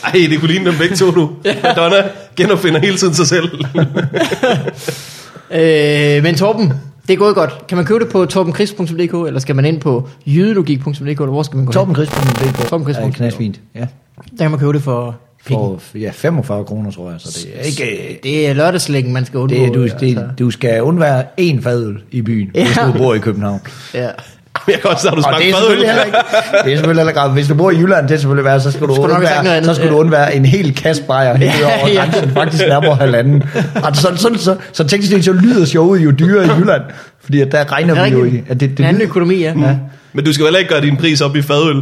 Ej, 0.04 0.12
det 0.12 0.40
kunne 0.40 0.52
ligne 0.52 0.66
dem 0.66 0.78
begge 0.78 0.96
to 0.96 1.12
nu. 1.12 1.32
Madonna 1.64 2.04
genopfinder 2.36 2.80
hele 2.80 2.98
tiden 2.98 3.14
sig 3.14 3.28
selv. 3.28 3.50
øh, 5.52 6.24
men 6.24 6.36
Torben, 6.36 6.74
det 7.10 7.16
er 7.16 7.18
gået 7.18 7.36
godt. 7.36 7.68
Kan 7.68 7.76
man 7.76 7.86
købe 7.86 8.00
det 8.00 8.12
på 8.12 8.26
torbenkris.dk, 8.26 9.28
eller 9.28 9.40
skal 9.40 9.56
man 9.56 9.66
ind 9.66 9.82
på 9.82 10.10
jydelogik.dk, 10.26 11.00
eller 11.00 11.26
hvor 11.26 11.44
skal 11.44 11.58
man 11.58 11.66
gå 11.66 11.70
hen? 11.70 11.74
Torbenkrigs.dk 11.74 12.70
Torbenkrigs.dk. 12.70 13.06
er 13.06 13.12
knasfint. 13.12 13.62
Ja. 13.76 13.80
Der 13.80 14.38
kan 14.38 14.52
man 14.52 14.60
købe 14.60 14.74
det 14.74 14.84
for. 14.84 15.16
For 15.42 15.80
ja, 15.98 16.12
45 16.14 16.66
kroner, 16.66 16.92
tror 16.92 17.12
jeg. 17.12 17.22
Så 17.22 17.40
det 17.46 17.60
er 17.60 17.64
ikke... 17.64 18.20
Det 18.24 18.48
er 18.48 18.54
lørdagslæggen, 18.54 19.14
man 19.14 19.26
skal 19.26 19.40
undgå. 19.40 19.56
Det, 19.56 19.74
du, 19.74 19.84
altså. 19.84 19.98
det, 20.00 20.30
du 20.40 20.52
skal 20.52 20.82
undvære 20.82 21.24
én 21.42 21.62
fadøl 21.62 22.02
i 22.12 22.22
byen, 22.22 22.52
ja. 22.56 22.66
hvis 22.66 22.78
du 22.78 22.98
bor 22.98 23.14
i 23.14 23.20
København. 23.20 23.60
Ja. 23.94 24.10
Jeg 24.68 24.80
kan 24.82 24.90
også 24.90 25.02
sige, 25.02 25.12
at 25.12 25.54
du 25.62 25.72
er 25.72 25.86
heller 25.86 26.04
ikke, 26.04 26.18
det 26.64 26.74
er 26.74 26.76
selvfølgelig 26.78 27.06
heller 27.06 27.24
ikke, 27.24 27.34
hvis 27.34 27.48
du 27.48 27.56
bor 27.56 27.72
i 27.72 27.78
Jylland, 27.78 28.08
det 28.08 28.14
er 28.16 28.20
selvfølgelig 28.20 28.46
være, 28.46 28.60
så 28.60 28.72
skal 28.72 28.88
du, 28.88 28.96
Skulle 28.96 29.14
undvære, 29.14 29.64
så 29.64 29.74
skal 29.74 29.90
du 29.90 29.98
undvære 29.98 30.36
en 30.36 30.46
hel 30.46 30.76
kasse 30.76 31.04
bajer 31.04 31.38
helt 31.38 31.52
Ja, 31.60 31.80
over 31.80 31.88
ja. 31.90 32.00
grænsen, 32.00 32.30
faktisk 32.30 32.68
nærmere 32.68 32.96
halvanden. 32.96 33.44
Altså, 33.76 34.02
så, 34.02 34.16
så, 34.18 34.44
så, 34.44 34.56
så 34.74 34.84
teknisk 34.84 35.12
set, 35.12 35.26
så 35.26 35.34
lyder 35.34 35.66
showet 35.66 36.00
jo 36.00 36.12
dyrere 36.12 36.46
i 36.46 36.50
Jylland, 36.60 36.82
fordi 37.24 37.42
at 37.42 37.52
der 37.52 37.72
regner 37.72 37.96
er 37.96 38.04
vi 38.06 38.10
jo 38.12 38.20
i, 38.20 38.24
rigtigt. 38.24 38.44
at 38.50 38.60
det, 38.60 38.70
det 38.70 38.80
En 38.80 38.86
anden 38.86 39.04
økonomi, 39.04 39.36
ja. 39.36 39.54
Ja. 39.60 39.76
Men 40.14 40.26
du 40.26 40.34
skal 40.34 40.46
vel 40.46 40.56
ikke 40.58 40.70
gøre 40.70 40.82
din 40.82 40.98
pris 40.98 41.22
op 41.22 41.36
i 41.36 41.42
fadøl. 41.42 41.76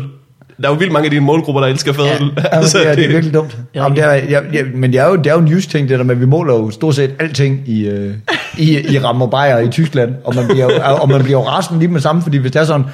Der 0.62 0.68
er 0.68 0.72
jo 0.72 0.74
vildt 0.74 0.94
mange 0.94 1.06
af 1.06 1.12
dine 1.12 1.25
målgrupper, 1.25 1.62
der 1.62 1.68
elsker 1.68 1.94
fadøl. 1.94 2.32
Ja, 2.38 2.44
Altså, 2.58 2.78
det, 2.78 2.88
er, 2.88 2.96
det 2.96 3.04
er 3.06 3.08
virkelig 3.10 3.34
dumt. 3.34 3.58
Ja. 3.75 3.84
Jamen, 3.84 3.96
det 3.98 4.04
er, 4.06 4.12
jeg, 4.12 4.44
jeg, 4.54 4.66
men 4.75 4.94
det 4.94 5.00
er, 5.00 5.06
jo, 5.08 5.16
det 5.16 5.28
er 5.28 5.34
jo 5.34 5.40
en 5.40 5.48
just 5.48 5.72
ting, 5.72 5.90
det 5.90 5.98
der 6.00 6.06
med, 6.06 6.16
at 6.16 6.22
vi 6.22 6.25
måler 6.25 6.54
jo 6.54 6.72
stort 6.72 6.96
set 6.96 7.12
alting 7.20 7.62
i, 7.66 7.88
øh, 7.88 8.13
i, 8.58 8.94
i 8.94 9.00
rammer 9.00 9.58
i 9.58 9.70
Tyskland, 9.70 10.16
og 10.24 10.36
man 10.36 10.48
bliver 10.48 10.84
og 11.02 11.10
man 11.10 11.24
bliver 11.24 11.40
jo 11.40 11.48
rasende 11.48 11.80
lige 11.80 11.90
med 11.90 11.96
det 11.96 12.04
samme, 12.04 12.22
fordi 12.22 12.38
hvis 12.38 12.52
det 12.52 12.60
er 12.60 12.66
sådan, 12.66 12.86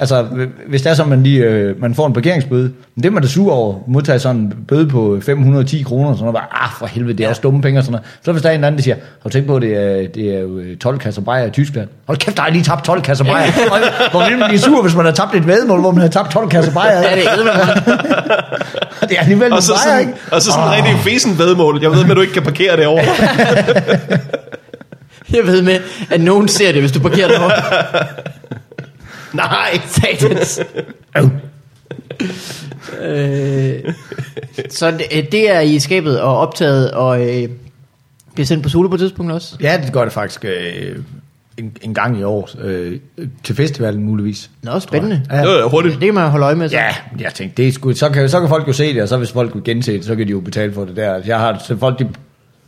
altså 0.00 0.26
hvis 0.68 0.82
det 0.82 0.90
er 0.90 0.94
sådan, 0.94 1.10
man 1.10 1.22
lige 1.22 1.44
øh, 1.44 1.80
man 1.80 1.94
får 1.94 2.06
en 2.06 2.12
parkeringsbøde, 2.12 2.62
men 2.94 3.02
det 3.02 3.06
er 3.06 3.10
man 3.10 3.22
da 3.22 3.28
sur 3.28 3.52
over, 3.52 3.74
modtager 3.86 4.18
sådan 4.18 4.40
en 4.40 4.54
bøde 4.68 4.88
på 4.88 5.18
510 5.22 5.82
kroner, 5.82 6.10
og 6.10 6.16
sådan 6.16 6.32
noget, 6.32 6.46
ah 6.52 6.70
for 6.78 6.86
helvede, 6.86 7.18
det 7.18 7.24
er 7.24 7.28
også 7.28 7.40
dumme 7.40 7.62
penge 7.62 7.80
og 7.80 7.84
sådan 7.84 7.92
noget. 7.92 8.06
Så 8.24 8.32
hvis 8.32 8.42
der 8.42 8.50
er 8.50 8.54
en 8.54 8.64
anden, 8.64 8.78
der 8.78 8.82
siger, 8.82 8.94
har 8.94 9.28
du 9.28 9.32
tænkt 9.32 9.48
på, 9.48 9.56
at 9.56 9.62
det 9.62 9.76
er, 9.76 10.08
det 10.08 10.34
er 10.36 10.40
jo 10.40 10.58
øh, 10.58 10.76
12 10.76 10.98
kasser 10.98 11.22
bajer 11.22 11.46
i 11.46 11.50
Tyskland? 11.50 11.88
Hold 12.06 12.18
kæft, 12.18 12.36
der 12.36 12.42
jeg 12.42 12.52
lige 12.52 12.64
tabt 12.64 12.84
12 12.84 13.02
kasser 13.02 13.24
bajer. 13.24 14.10
Hvor 14.10 14.28
vil 14.28 14.38
man 14.38 14.48
blive 14.48 14.60
sur, 14.60 14.82
hvis 14.82 14.96
man 14.96 15.04
har 15.04 15.12
tabt 15.12 15.34
et 15.34 15.46
vedmål, 15.46 15.80
hvor 15.80 15.90
man 15.90 16.00
har 16.00 16.08
tabt 16.08 16.30
12 16.30 16.48
kasser 16.48 16.72
bajer? 16.72 17.02
Ja, 17.06 17.16
det 17.16 17.26
er 17.26 19.06
det 19.08 19.16
er 19.16 19.20
alligevel 19.20 19.52
og 19.52 19.62
så 19.62 19.72
bajer, 19.72 19.82
sådan, 19.82 20.00
ikke? 20.00 20.12
og 20.32 20.42
så 20.42 20.50
sådan 20.50 20.68
en 20.68 20.74
rigtig 20.74 21.00
fesen 21.00 21.38
vedmål. 21.38 21.78
Jeg 21.82 21.90
ved, 21.90 22.04
men 22.04 22.16
du 22.16 22.20
ikke 22.22 22.32
kan 22.32 22.42
parkere 22.42 22.76
det 22.76 22.86
over. 22.86 23.00
Jeg 25.32 25.46
ved 25.46 25.62
med, 25.62 25.80
at 26.10 26.20
nogen 26.20 26.48
ser 26.48 26.72
det, 26.72 26.80
hvis 26.82 26.92
du 26.92 27.00
parkerer 27.00 27.28
derovre. 27.28 28.06
Nej. 29.32 29.80
Satans. 29.86 30.60
Øv. 31.18 31.30
Øh, 33.02 33.94
så 34.70 34.90
det, 34.90 35.32
det 35.32 35.50
er 35.50 35.60
i 35.60 35.78
skabet 35.78 36.20
og 36.20 36.38
optaget 36.38 36.90
og 36.90 37.20
øh, 37.20 37.48
bliver 38.34 38.46
sendt 38.46 38.62
på 38.62 38.68
Solo 38.68 38.88
på 38.88 38.94
et 38.94 39.00
tidspunkt 39.00 39.32
også. 39.32 39.56
Ja, 39.60 39.80
det 39.84 39.92
gør 39.92 40.04
det 40.04 40.12
faktisk 40.12 40.44
øh, 40.44 40.98
en, 41.56 41.76
en 41.82 41.94
gang 41.94 42.18
i 42.18 42.22
år. 42.22 42.50
Øh, 42.60 42.98
til 43.44 43.54
festivalen 43.54 44.02
muligvis. 44.02 44.50
Nå, 44.62 44.80
spændende. 44.80 45.22
Ja. 45.30 45.40
Det 45.40 45.48
var 45.48 45.68
hurtigt. 45.68 45.94
Det 45.94 46.04
kan 46.04 46.14
man 46.14 46.30
holde 46.30 46.46
øje 46.46 46.54
med. 46.54 46.68
Så. 46.68 46.76
Ja, 46.76 46.94
jeg 47.18 47.34
tænkte, 47.34 47.62
det 47.62 47.68
er 47.68 47.72
sgu, 47.72 47.92
så, 47.92 48.08
kan, 48.08 48.28
så 48.28 48.40
kan 48.40 48.48
folk 48.48 48.68
jo 48.68 48.72
se 48.72 48.94
det, 48.94 49.02
og 49.02 49.08
så 49.08 49.16
hvis 49.16 49.32
folk 49.32 49.54
vil 49.54 49.64
gense 49.64 49.92
det, 49.92 50.04
så 50.04 50.16
kan 50.16 50.26
de 50.26 50.30
jo 50.30 50.40
betale 50.40 50.72
for 50.72 50.84
det 50.84 50.96
der. 50.96 51.20
Jeg 51.26 51.38
har, 51.38 51.62
så 51.66 51.76
folk, 51.76 51.98
de, 51.98 52.08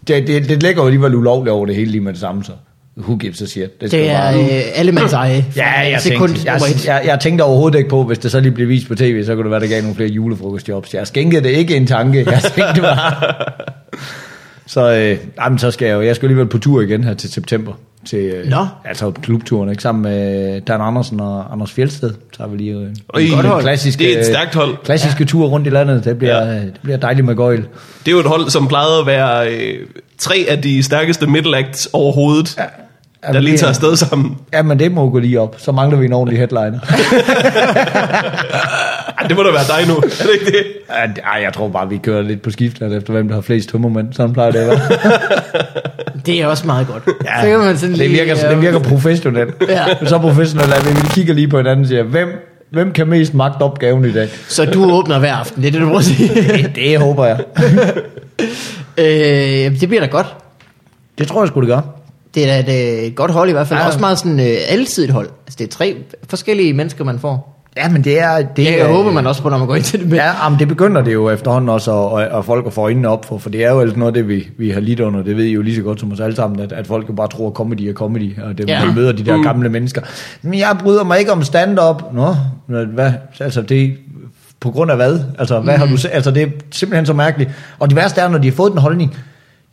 det, 0.09 0.27
det, 0.27 0.49
det 0.49 0.62
ligger 0.62 0.83
jo 0.83 0.87
alligevel 0.87 1.15
ulovligt 1.15 1.53
over 1.53 1.67
det 1.67 1.75
hele 1.75 1.91
lige 1.91 2.00
med 2.00 2.12
det 2.12 2.21
samme, 2.21 2.45
så 2.45 2.53
who 2.97 3.17
gives 3.17 3.43
a 3.43 3.47
shit. 3.47 3.81
Det 3.81 3.93
jo 3.93 3.99
er 3.99 4.33
bare- 4.33 4.45
øh, 4.45 4.62
allemands 4.75 5.12
eje. 5.12 5.45
Ja, 5.57 5.71
jeg 5.91 6.00
Sekund 6.00 6.29
tænkte, 6.35 6.53
jeg, 6.53 6.61
jeg, 6.87 7.03
jeg 7.07 7.21
tænkte 7.21 7.43
overhovedet 7.43 7.79
ikke 7.79 7.91
på, 7.91 8.03
hvis 8.05 8.19
det 8.19 8.31
så 8.31 8.41
lige 8.41 8.53
blev 8.53 8.69
vist 8.69 8.88
på 8.88 8.95
tv, 8.95 9.25
så 9.25 9.35
kunne 9.35 9.43
det 9.45 9.50
være, 9.50 9.61
der 9.61 9.67
gav 9.67 9.81
nogle 9.83 9.97
flere 9.97 10.09
julefrokostjobs. 10.11 10.95
Jeg 10.95 11.07
skænkede 11.07 11.43
det 11.43 11.50
ikke 11.50 11.77
en 11.77 11.87
tanke, 11.87 12.19
jeg 12.31 12.43
tænkte 12.43 12.81
bare. 12.83 13.35
så, 14.67 14.93
øh, 14.97 15.19
jamen, 15.41 15.59
så 15.59 15.71
skal 15.71 15.87
jeg 15.87 15.95
jo, 15.95 16.03
jeg 16.03 16.17
skal 16.17 16.27
alligevel 16.27 16.47
på 16.49 16.59
tur 16.59 16.81
igen 16.81 17.05
her 17.05 17.15
til 17.15 17.33
september. 17.33 17.73
Til 18.09 18.19
øh, 18.19 18.50
Nå. 18.50 18.67
altså 18.85 19.11
klubturen, 19.11 19.71
ikke? 19.71 19.83
Sammen 19.83 20.03
med 20.03 20.61
Dan 20.61 20.81
Andersen 20.81 21.21
og 21.21 21.53
Anders 21.53 21.73
Fjeldsted. 21.73 22.11
Så 22.11 22.43
har 22.43 22.47
vi 22.49 22.57
lige 22.57 22.73
øh, 22.75 22.81
en 22.83 22.97
Oj, 23.15 23.23
godt 23.23 23.31
godt 23.35 23.47
hold. 23.47 23.62
klassiske, 23.62 24.05
Det 24.05 24.17
er 24.17 24.21
et 24.21 24.27
stærkt 24.27 24.55
hold. 24.55 24.77
Klassiske 24.85 25.25
tur 25.25 25.47
rundt 25.47 25.67
i 25.67 25.71
landet. 25.71 26.05
Det 26.05 26.19
bliver, 26.19 26.37
Ja. 26.45 26.53
ja. 26.53 26.61
det 26.61 26.79
bliver 26.83 26.99
dejligt 26.99 27.27
med 27.27 27.37
gøjl. 27.37 27.59
Det 28.05 28.09
er 28.09 28.12
jo 28.12 28.19
et 28.19 28.27
hold, 28.27 28.50
som 28.50 28.69
plejede 28.69 28.99
at 29.00 29.07
være 29.07 29.49
øh, 29.53 29.87
tre 30.19 30.47
af 30.49 30.62
de 30.62 30.83
stærkeste 30.83 31.27
middle 31.27 31.57
acts 31.57 31.88
overhovedet, 31.93 32.57
ja. 32.59 32.62
Ja, 33.29 33.33
der 33.33 33.41
lige 33.41 33.57
tager 33.57 33.69
afsted 33.69 33.97
sammen. 33.97 34.37
Ja, 34.53 34.62
men 34.62 34.79
det 34.79 34.93
må 34.93 35.11
gå 35.11 35.19
lige 35.19 35.41
op. 35.41 35.55
Så 35.59 35.73
mangler 35.73 35.99
vi 35.99 36.05
en 36.07 36.12
ordentlig 36.12 36.38
headliner. 36.38 36.79
Det 39.29 39.37
må 39.37 39.43
da 39.43 39.50
være 39.50 39.79
dig 39.81 39.88
nu, 39.88 39.95
er 39.97 40.00
det 40.00 40.31
ikke 40.41 40.45
det? 40.47 40.65
Ja, 40.91 41.21
Ej, 41.33 41.43
jeg 41.43 41.53
tror 41.53 41.69
bare, 41.69 41.88
vi 41.88 41.97
kører 41.99 42.23
lidt 42.23 42.43
på 42.43 42.50
skift, 42.50 42.83
efter 42.83 43.12
hvem 43.12 43.29
der 43.29 43.35
har 43.35 43.41
flest 43.43 43.69
tømmermænd. 43.69 44.12
Sådan 44.12 44.33
plejer 44.33 44.50
det 44.50 44.59
at 44.59 44.67
være. 44.69 44.79
Det 46.28 46.40
er 46.42 46.47
også 46.47 46.66
meget 46.66 46.87
godt. 46.87 47.02
Ja, 47.25 47.40
så 47.42 47.49
kan 47.49 47.58
man 47.58 47.78
sådan 47.78 47.90
det, 47.90 47.99
lige, 47.99 48.11
virker, 48.11 48.44
øh, 48.44 48.50
det 48.50 48.61
virker 48.61 48.78
professionelt. 48.78 49.54
Ja. 49.68 49.85
Så 50.06 50.18
professionelt 50.18 50.73
er 50.73 50.82
vi, 50.82 50.90
vi 50.90 51.08
kigger 51.11 51.35
lige 51.35 51.49
på 51.49 51.56
hinanden 51.56 51.85
og 51.85 51.88
siger, 51.88 52.02
hvem, 52.02 52.28
hvem 52.70 52.92
kan 52.92 53.06
mest 53.08 53.35
magte 53.35 53.62
opgaven 53.62 54.04
i 54.04 54.12
dag? 54.12 54.28
Så 54.49 54.64
du 54.64 54.92
åbner 54.92 55.18
hver 55.18 55.35
aften, 55.35 55.62
det 55.62 55.68
er 55.68 55.73
det, 55.73 55.80
du 55.80 55.87
må 55.87 56.02
sige. 56.02 56.28
Det, 56.35 56.73
det 56.75 56.99
håber 56.99 57.25
jeg. 57.26 57.38
øh, 59.04 59.80
det 59.80 59.88
bliver 59.88 60.00
da 60.00 60.06
godt. 60.06 60.26
Det 61.18 61.28
tror 61.28 61.42
jeg 61.42 61.49
sgu, 61.49 61.61
det 61.61 61.68
gør. 61.68 61.80
Det 62.35 62.50
er 62.50 62.62
da 62.62 62.73
et 62.73 63.06
øh, 63.06 63.12
godt 63.14 63.30
hold 63.30 63.49
i 63.49 63.52
hvert 63.52 63.68
fald. 63.68 63.80
Ja. 63.80 63.87
Også 63.87 63.99
meget 63.99 64.18
sådan 64.18 64.40
øh, 64.40 64.56
alsidigt 64.68 65.12
hold. 65.12 65.28
Altså 65.47 65.56
det 65.58 65.64
er 65.64 65.68
tre 65.68 65.97
forskellige 66.28 66.73
mennesker, 66.73 67.04
man 67.04 67.18
får. 67.18 67.58
Ja, 67.82 67.88
men 67.88 68.04
det 68.04 68.20
er... 68.20 68.42
Det 68.42 68.73
er, 68.73 68.76
jeg 68.76 68.87
håber 68.87 69.12
man 69.12 69.26
også 69.26 69.42
på, 69.42 69.49
når 69.49 69.58
man 69.58 69.66
går 69.66 69.75
ind 69.75 69.85
til 69.85 70.00
det 70.00 70.08
med. 70.08 70.16
Ja, 70.16 70.44
jamen, 70.44 70.58
det 70.58 70.68
begynder 70.68 71.02
det 71.02 71.12
jo 71.12 71.30
efterhånden 71.30 71.68
også, 71.68 71.90
og, 71.90 72.11
og, 72.12 72.26
og 72.30 72.44
folk 72.44 72.66
at 72.66 72.73
få 72.73 72.80
øjnene 72.80 73.08
op 73.08 73.25
for, 73.25 73.38
for 73.38 73.50
det 73.50 73.64
er 73.64 73.70
jo 73.70 73.80
altså 73.80 73.99
noget 73.99 74.14
det, 74.14 74.28
vi, 74.28 74.49
vi 74.58 74.70
har 74.70 74.80
lidt 74.80 75.00
under, 75.00 75.23
det 75.23 75.37
ved 75.37 75.44
I 75.44 75.52
jo 75.52 75.62
lige 75.62 75.76
så 75.76 75.82
godt 75.82 76.00
som 76.00 76.12
os 76.12 76.20
alle 76.20 76.37
sammen, 76.37 76.61
at, 76.61 76.73
at 76.73 76.87
folk 76.87 77.08
jo 77.08 77.12
bare 77.12 77.28
tror, 77.28 77.47
at 77.49 77.52
comedy 77.54 77.80
er 77.80 77.92
comedy, 77.92 78.38
og 78.42 78.58
det, 78.58 78.68
Ja. 78.68 78.80
ja. 78.85 78.92
møder 78.94 79.12
de 79.12 79.25
der 79.25 79.42
gamle 79.42 79.68
mennesker. 79.68 80.00
Men 80.42 80.58
jeg 80.58 80.76
bryder 80.82 81.04
mig 81.04 81.18
ikke 81.18 81.32
om 81.32 81.42
stand-up. 81.42 82.02
Nå, 82.14 82.35
hvad? 82.85 83.12
Altså, 83.40 83.62
det 83.62 83.94
på 84.61 84.70
grund 84.70 84.90
af 84.90 84.97
hvad? 84.97 85.20
Altså, 85.38 85.61
hvad 85.61 85.76
har 85.76 85.87
du? 85.87 85.97
Altså, 86.12 86.30
det 86.30 86.42
er 86.42 86.47
simpelthen 86.70 87.06
så 87.06 87.12
mærkeligt. 87.12 87.50
Og 87.78 87.88
det 87.88 87.97
værste 87.97 88.20
er, 88.20 88.28
når 88.28 88.38
de 88.38 88.49
har 88.49 88.54
fået 88.54 88.73
den 88.73 88.80
holdning, 88.80 89.16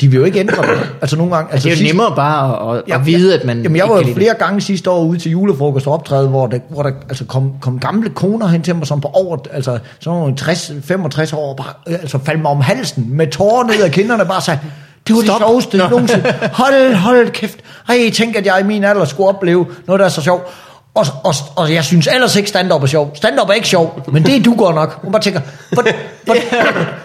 de 0.02 0.08
vil 0.08 0.18
jo 0.18 0.24
ikke 0.26 0.40
ændre 0.40 0.62
det. 0.62 0.80
Altså, 1.02 1.18
nogle 1.18 1.36
gange... 1.36 1.52
Altså, 1.52 1.64
det 1.66 1.72
er 1.72 1.76
jo 1.76 1.78
sidst- 1.78 1.94
nemmere 1.94 2.16
bare 2.16 2.72
at, 2.76 2.84
at, 2.88 3.00
at 3.00 3.06
vide, 3.06 3.40
at 3.40 3.46
man 3.46 3.62
Jamen, 3.62 3.76
jeg 3.76 3.90
var 3.90 3.98
jo 4.02 4.14
flere 4.14 4.34
gange 4.34 4.62
sidste 4.62 4.90
år 4.90 5.04
ude 5.04 5.20
til 5.20 5.32
julefrokost 5.32 5.88
og 5.88 5.94
optræde, 5.94 6.28
hvor 6.28 6.48
der, 6.48 6.60
hvor 6.70 6.84
der 6.84 6.92
altså 7.10 7.26
kom, 7.26 7.52
kom 7.62 7.80
gamle 7.80 8.10
koner 8.10 8.48
hen 8.48 8.62
til 8.62 8.76
mig, 8.76 8.88
som 8.88 9.02
på 9.02 9.08
over, 9.08 9.38
altså 9.52 9.80
sådan 10.00 10.20
nogle 10.20 10.36
60, 10.36 10.72
65 10.84 11.34
år, 11.34 11.54
bare, 11.56 11.68
øh, 11.88 11.94
altså 11.94 12.20
faldt 12.26 12.42
mig 12.42 12.52
om 12.52 12.62
halsen, 12.62 13.06
med 13.10 13.28
tårer 13.28 13.64
ned 13.64 13.84
ad 13.84 13.90
kinderne, 13.90 14.26
bare 14.26 14.42
sagde, 14.42 14.60
det 15.08 15.16
var 15.16 15.22
Stop. 15.22 15.40
det 15.40 15.48
sjoveste 15.48 15.78
nogensinde. 15.78 16.34
Hold, 16.54 16.94
hold 16.96 17.30
kæft. 17.32 17.58
Ej, 17.90 18.12
tænk, 18.14 18.36
at 18.36 18.46
jeg 18.46 18.58
i 18.62 18.64
min 18.64 18.84
alder 18.84 19.06
skulle 19.06 19.30
opleve 19.30 19.66
noget, 19.88 20.00
der 20.00 20.06
er 20.06 20.10
så 20.10 20.22
sjovt. 20.22 20.44
Og, 20.96 21.06
og, 21.24 21.34
og 21.56 21.74
jeg 21.74 21.84
synes 21.84 22.08
ellers 22.14 22.36
ikke 22.36 22.50
stand-up 22.50 22.84
er 22.84 22.88
sjov. 22.88 23.12
Stand-up 23.16 23.50
er 23.50 23.54
ikke 23.54 23.68
sjov, 23.68 24.02
men 24.12 24.24
det 24.24 24.36
er 24.36 24.44
du 24.44 24.54
godt 24.56 24.76
nok. 24.76 25.00
Hun 25.04 25.12
bare 25.12 25.22
tænker, 25.22 25.40
hvordan, 25.72 25.94
hvordan, 26.26 26.44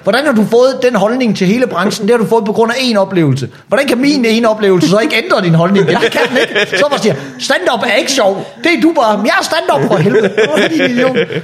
hvordan 0.03 0.27
har 0.27 0.33
du 0.33 0.45
fået 0.51 0.79
den 0.83 0.95
holdning 0.95 1.37
til 1.37 1.47
hele 1.47 1.67
branchen? 1.67 2.09
Det 2.09 2.15
har 2.17 2.19
du 2.25 2.29
fået 2.29 2.45
på 2.45 2.53
grund 2.53 2.73
af 2.73 2.77
en 2.81 2.97
oplevelse. 2.97 3.49
Hvordan 3.69 3.87
kan 3.89 3.99
min 3.99 4.25
ene 4.25 4.49
oplevelse 4.49 4.89
så 4.89 4.99
ikke 4.99 5.17
ændre 5.25 5.43
din 5.43 5.55
holdning? 5.55 5.87
Jeg 5.91 6.01
kan 6.13 6.21
den 6.29 6.37
ikke. 6.37 6.79
Så 6.79 6.85
bare 6.91 6.99
siger, 7.03 7.15
stand-up 7.39 7.81
er 7.87 7.93
ikke 7.95 8.13
sjov. 8.13 8.47
Det 8.65 8.73
er 8.77 8.81
du 8.83 8.93
bare. 9.01 9.17
Men 9.19 9.27
jeg 9.27 9.35
er 9.41 9.45
stand-up 9.45 9.89
for 9.91 9.97
helvede. 9.97 10.31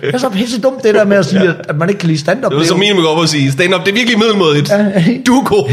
Det 0.03 0.15
er 0.15 0.19
så 0.19 0.29
pisse 0.29 0.61
dumt 0.61 0.83
det 0.85 0.95
der 0.95 1.05
med 1.05 1.17
at 1.17 1.27
sige, 1.27 1.55
at, 1.69 1.77
man 1.77 1.89
ikke 1.89 1.99
kan 1.99 2.07
lide 2.09 2.21
stand-up. 2.21 2.51
Det 2.51 2.57
var 2.57 2.63
er 2.63 2.67
som 2.67 2.77
jo- 2.77 2.81
minimum 2.81 3.07
op 3.07 3.23
at 3.23 3.29
sige, 3.29 3.53
stand 3.53 3.75
up, 3.75 3.81
det 3.81 3.89
er 3.89 3.95
virkelig 3.95 4.19
middelmådigt. 4.19 4.73
Du 5.27 5.35
er 5.41 5.45
god. 5.45 5.69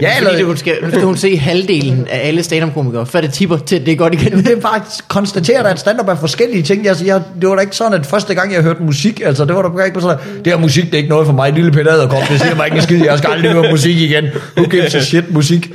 Ja, 0.00 0.12
Fordi 0.18 0.28
eller, 0.30 0.44
hun 0.44 0.56
skal, 0.56 0.76
nu 0.82 0.88
skal 0.90 1.02
hun 1.02 1.16
se 1.16 1.36
halvdelen 1.38 2.06
af 2.10 2.28
alle 2.28 2.42
stand-up-komikere, 2.42 3.06
før 3.06 3.20
det 3.20 3.32
tipper 3.32 3.58
til, 3.58 3.76
at 3.76 3.86
det 3.86 3.92
er 3.92 3.96
godt 3.96 4.14
igen. 4.14 4.38
Det 4.38 4.52
er 4.52 4.60
bare 4.60 4.80
konstateret, 5.08 5.66
at 5.66 5.78
stand-up 5.82 6.08
er 6.08 6.14
forskellige 6.14 6.62
ting. 6.62 6.88
Altså, 6.88 7.04
jeg, 7.04 7.22
det 7.40 7.48
var 7.48 7.54
da 7.54 7.60
ikke 7.60 7.76
sådan, 7.76 8.00
at 8.00 8.06
første 8.06 8.34
gang, 8.34 8.52
jeg 8.52 8.62
hørte 8.62 8.82
musik, 8.82 9.20
altså, 9.24 9.44
det 9.44 9.54
var 9.54 9.62
da 9.62 9.84
ikke 9.84 10.00
sådan, 10.00 10.18
det 10.44 10.52
her 10.52 10.60
musik, 10.60 10.84
det 10.84 10.94
er 10.94 10.98
ikke 10.98 11.10
noget 11.10 11.26
for 11.26 11.34
mig, 11.34 11.52
lille 11.52 11.72
Peter 11.72 11.92
Aderkop, 11.92 12.22
det 12.28 12.40
siger 12.40 12.54
mig 12.54 12.66
ikke 12.66 12.76
en 12.76 12.82
skid, 12.82 13.04
jeg 13.04 13.18
skal 13.18 13.30
aldrig 13.30 13.52
høre 13.52 13.70
musik 13.70 13.96
igen. 13.96 14.24
Who 14.56 14.68
gives 14.70 14.94
a 14.94 15.00
shit 15.00 15.34
musik? 15.34 15.72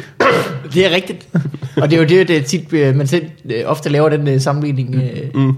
Det 0.73 0.85
er 0.85 0.95
rigtigt. 0.95 1.27
Og 1.81 1.89
det 1.89 1.97
er 1.97 2.01
jo 2.01 2.07
det, 2.07 2.27
det 2.27 2.37
er 2.37 2.41
tit, 2.41 2.73
øh, 2.73 2.95
man 2.95 3.07
selv 3.07 3.23
øh, 3.49 3.63
ofte 3.65 3.89
laver 3.89 4.09
den 4.09 4.27
øh, 4.27 4.41
sammenligning 4.41 4.95
mm. 5.35 5.53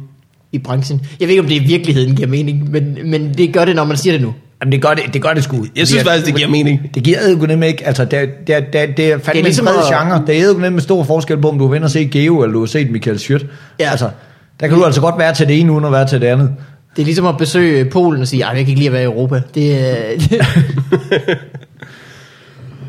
i 0.51 0.57
branchen. 0.57 1.01
Jeg 1.19 1.27
ved 1.27 1.29
ikke, 1.29 1.41
om 1.41 1.47
det 1.47 1.55
i 1.55 1.65
virkeligheden 1.67 2.15
giver 2.15 2.27
mening, 2.27 2.71
men, 2.71 2.97
men 3.05 3.33
det 3.33 3.53
gør 3.53 3.65
det, 3.65 3.75
når 3.75 3.83
man 3.83 3.97
siger 3.97 4.13
det 4.13 4.21
nu. 4.21 4.33
Jamen, 4.61 4.71
det 4.71 4.81
gør 4.81 4.93
det, 4.93 5.03
det, 5.13 5.21
gør 5.21 5.33
det 5.33 5.43
sgu. 5.43 5.65
Jeg 5.75 5.87
synes 5.87 6.03
faktisk, 6.03 6.25
det 6.25 6.35
giver 6.35 6.49
mening. 6.49 6.91
Det 6.95 7.03
giver 7.03 7.19
eddergunem 7.19 7.63
ikke, 7.63 7.87
altså 7.87 8.05
det, 8.05 8.29
det, 8.47 8.73
det, 8.73 8.97
det 8.97 9.11
er 9.11 9.17
fandme 9.17 9.21
Det 9.21 9.27
er 9.27 9.33
det 9.33 9.43
ligesom 9.43 9.67
er 9.67 9.71
en 9.71 9.75
bred 9.75 9.87
genre. 9.87 10.23
Det 10.27 10.37
er 10.37 10.43
eddergunem 10.43 10.73
med 10.73 10.81
stor 10.81 11.03
forskel 11.03 11.37
på, 11.37 11.49
om 11.49 11.59
du 11.59 11.67
været 11.67 11.77
inde 11.77 11.85
og 11.85 11.91
se 11.91 12.05
Geo, 12.05 12.41
eller 12.41 12.53
du 12.53 12.59
har 12.59 12.65
set 12.65 12.91
Michael 12.91 13.19
Schødt. 13.19 13.45
Ja. 13.79 13.89
Altså, 13.91 14.09
der 14.59 14.67
kan 14.67 14.77
du 14.77 14.85
altså 14.85 15.01
godt 15.01 15.17
være 15.17 15.33
til 15.33 15.47
det 15.47 15.59
ene, 15.59 15.71
uden 15.71 15.85
at 15.85 15.91
være 15.91 16.07
til 16.07 16.21
det 16.21 16.27
andet. 16.27 16.55
Det 16.95 17.01
er 17.01 17.05
ligesom 17.05 17.25
at 17.25 17.37
besøge 17.37 17.85
Polen 17.85 18.21
og 18.21 18.27
sige, 18.27 18.43
at 18.43 18.47
jeg 18.47 18.55
kan 18.55 18.59
ikke 18.59 18.75
lide 18.75 18.87
at 18.87 18.93
være 18.93 19.01
i 19.01 19.05
Europa. 19.05 19.41
Det, 19.55 19.71
øh, 19.71 20.19
det, 20.19 20.29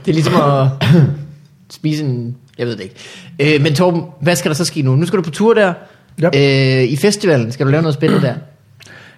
det 0.04 0.08
er 0.08 0.12
ligesom 0.12 0.34
at 0.34 0.68
spise 1.70 2.04
en... 2.04 2.36
Jeg 2.58 2.66
ved 2.66 2.76
det 2.76 2.82
ikke. 2.82 3.56
Øh, 3.56 3.62
men 3.62 3.74
Torben, 3.74 4.02
hvad 4.20 4.36
skal 4.36 4.48
der 4.48 4.54
så 4.54 4.64
ske 4.64 4.82
nu? 4.82 4.96
Nu 4.96 5.06
skal 5.06 5.16
du 5.16 5.22
på 5.22 5.30
tur 5.30 5.54
der. 5.54 5.72
Ja. 6.22 6.80
Øh, 6.82 6.84
I 6.84 6.96
festivalen 6.96 7.52
skal 7.52 7.66
du 7.66 7.70
lave 7.70 7.82
noget 7.82 7.94
spændende 7.94 8.26
der. 8.26 8.34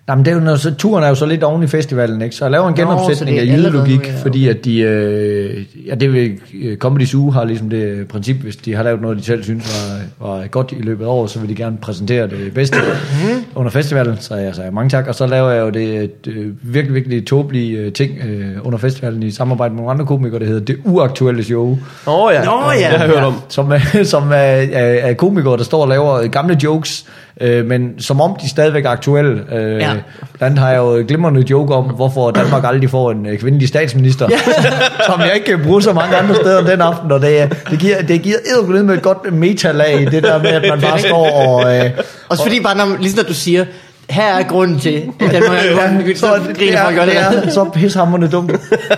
Jamen, 0.08 0.24
det 0.24 0.30
er 0.30 0.34
jo, 0.34 0.40
noget, 0.42 0.60
så, 0.60 0.74
turen 0.74 1.04
er 1.04 1.08
jo 1.08 1.14
så 1.14 1.26
lidt 1.26 1.42
oven 1.42 1.62
i 1.62 1.66
festivalen, 1.66 2.22
ikke? 2.22 2.36
Så 2.36 2.44
jeg 2.44 2.52
laver 2.52 2.68
en 2.68 2.74
Nå, 2.78 2.82
genopsætning 2.84 3.36
så 3.38 3.40
af 3.40 3.46
det 3.46 3.58
jydelogik, 3.58 4.06
ja, 4.06 4.12
fordi 4.22 4.48
at 4.48 4.64
de, 4.64 4.78
øh, 4.80 5.64
ja, 5.86 5.94
det 5.94 6.12
vil, 6.12 6.38
øh, 6.62 6.76
Comedy 6.76 7.04
Zoo 7.04 7.30
har 7.30 7.44
ligesom 7.44 7.70
det 7.70 8.08
princip, 8.08 8.36
hvis 8.36 8.56
de 8.56 8.74
har 8.74 8.82
lavet 8.82 9.00
noget, 9.02 9.18
de 9.18 9.24
selv 9.24 9.42
synes 9.42 10.00
var, 10.20 10.26
var 10.28 10.46
godt 10.46 10.72
i 10.72 10.82
løbet 10.82 11.04
af 11.04 11.08
året, 11.08 11.30
så 11.30 11.38
vil 11.40 11.48
de 11.48 11.54
gerne 11.54 11.76
præsentere 11.82 12.26
det 12.28 12.54
bedste 12.54 12.76
Mhm. 12.76 13.44
under 13.54 13.70
festivalen, 13.70 14.16
så 14.20 14.34
jeg 14.34 14.54
sagde 14.54 14.70
mange 14.70 14.90
tak, 14.90 15.06
og 15.08 15.14
så 15.14 15.26
laver 15.26 15.50
jeg 15.50 15.60
jo 15.62 15.70
det 15.70 16.10
øh, 16.26 16.46
virkelig, 16.62 16.94
virkelig 16.94 17.26
tåbelige 17.26 17.78
øh, 17.78 17.92
ting 17.92 18.10
øh, 18.28 18.66
under 18.66 18.78
festivalen 18.78 19.22
i 19.22 19.30
samarbejde 19.30 19.74
med 19.74 19.80
nogle 19.80 19.92
andre 19.92 20.06
komikere, 20.06 20.40
der 20.40 20.46
hedder 20.46 20.64
Det 20.64 20.76
Uaktuelle 20.84 21.44
Show. 21.44 21.78
Åh 22.06 22.24
oh, 22.24 22.32
ja. 22.34 22.44
Nå, 22.44 22.50
ja. 22.70 22.90
det 22.90 22.98
har 22.98 23.04
jeg 23.04 23.14
hørt 23.14 23.24
om. 23.24 23.34
Som, 23.48 23.72
er, 23.72 24.02
som 24.04 24.30
er, 24.30 24.34
er, 24.34 25.08
er 25.08 25.14
komikere, 25.14 25.56
der 25.56 25.64
står 25.64 25.82
og 25.82 25.88
laver 25.88 26.26
gamle 26.26 26.58
jokes, 26.64 27.06
øh, 27.40 27.66
men 27.66 28.00
som 28.00 28.20
om 28.20 28.36
de 28.42 28.48
stadigvæk 28.48 28.84
er 28.84 28.90
aktuelle. 28.90 29.42
Øh, 29.52 29.80
Ja. 29.80 29.92
Blandt 30.38 30.58
har 30.58 30.70
jeg 30.70 30.78
jo 30.78 31.04
glimrende 31.08 31.44
joke 31.50 31.74
om, 31.74 31.84
hvorfor 31.84 32.30
Danmark 32.30 32.64
aldrig 32.64 32.90
får 32.90 33.10
en 33.10 33.26
øh, 33.26 33.38
kvindelig 33.38 33.68
statsminister, 33.68 34.28
ja. 34.30 34.36
som 35.12 35.20
jeg 35.20 35.32
ikke 35.34 35.46
kan 35.46 35.60
bruge 35.64 35.82
så 35.82 35.92
mange 35.92 36.16
andre 36.16 36.34
steder 36.34 36.64
den 36.64 36.80
aften, 36.80 37.12
og 37.12 37.22
det, 37.22 37.56
det 37.70 37.78
giver, 37.78 38.02
det 38.02 38.22
giver 38.22 38.82
med 38.82 38.94
et 38.94 39.02
godt 39.02 39.32
metalag, 39.34 40.06
det 40.10 40.22
der 40.22 40.42
med, 40.42 40.50
at 40.50 40.64
man 40.68 40.80
bare 40.80 40.98
står 40.98 41.30
og... 41.46 41.76
Øh, 41.76 41.90
Også 42.28 42.42
fordi 42.42 42.60
bare, 42.60 42.76
når, 42.76 42.96
ligesom 43.00 43.16
når 43.16 43.28
du 43.28 43.34
siger, 43.34 43.64
her 44.12 44.34
er 44.34 44.42
grunden 44.42 44.78
til, 44.78 45.02
at 45.20 45.32
Danmark 45.32 45.58
er 45.58 45.64
ja, 45.64 46.14
så 46.14 46.26
griner 46.58 46.82
folk 46.82 46.96
det, 46.96 46.96
godt 46.96 47.10
det 47.10 47.48
er 47.48 47.50
så 47.50 47.70
pishammerende 47.74 48.28
dumt. 48.28 48.52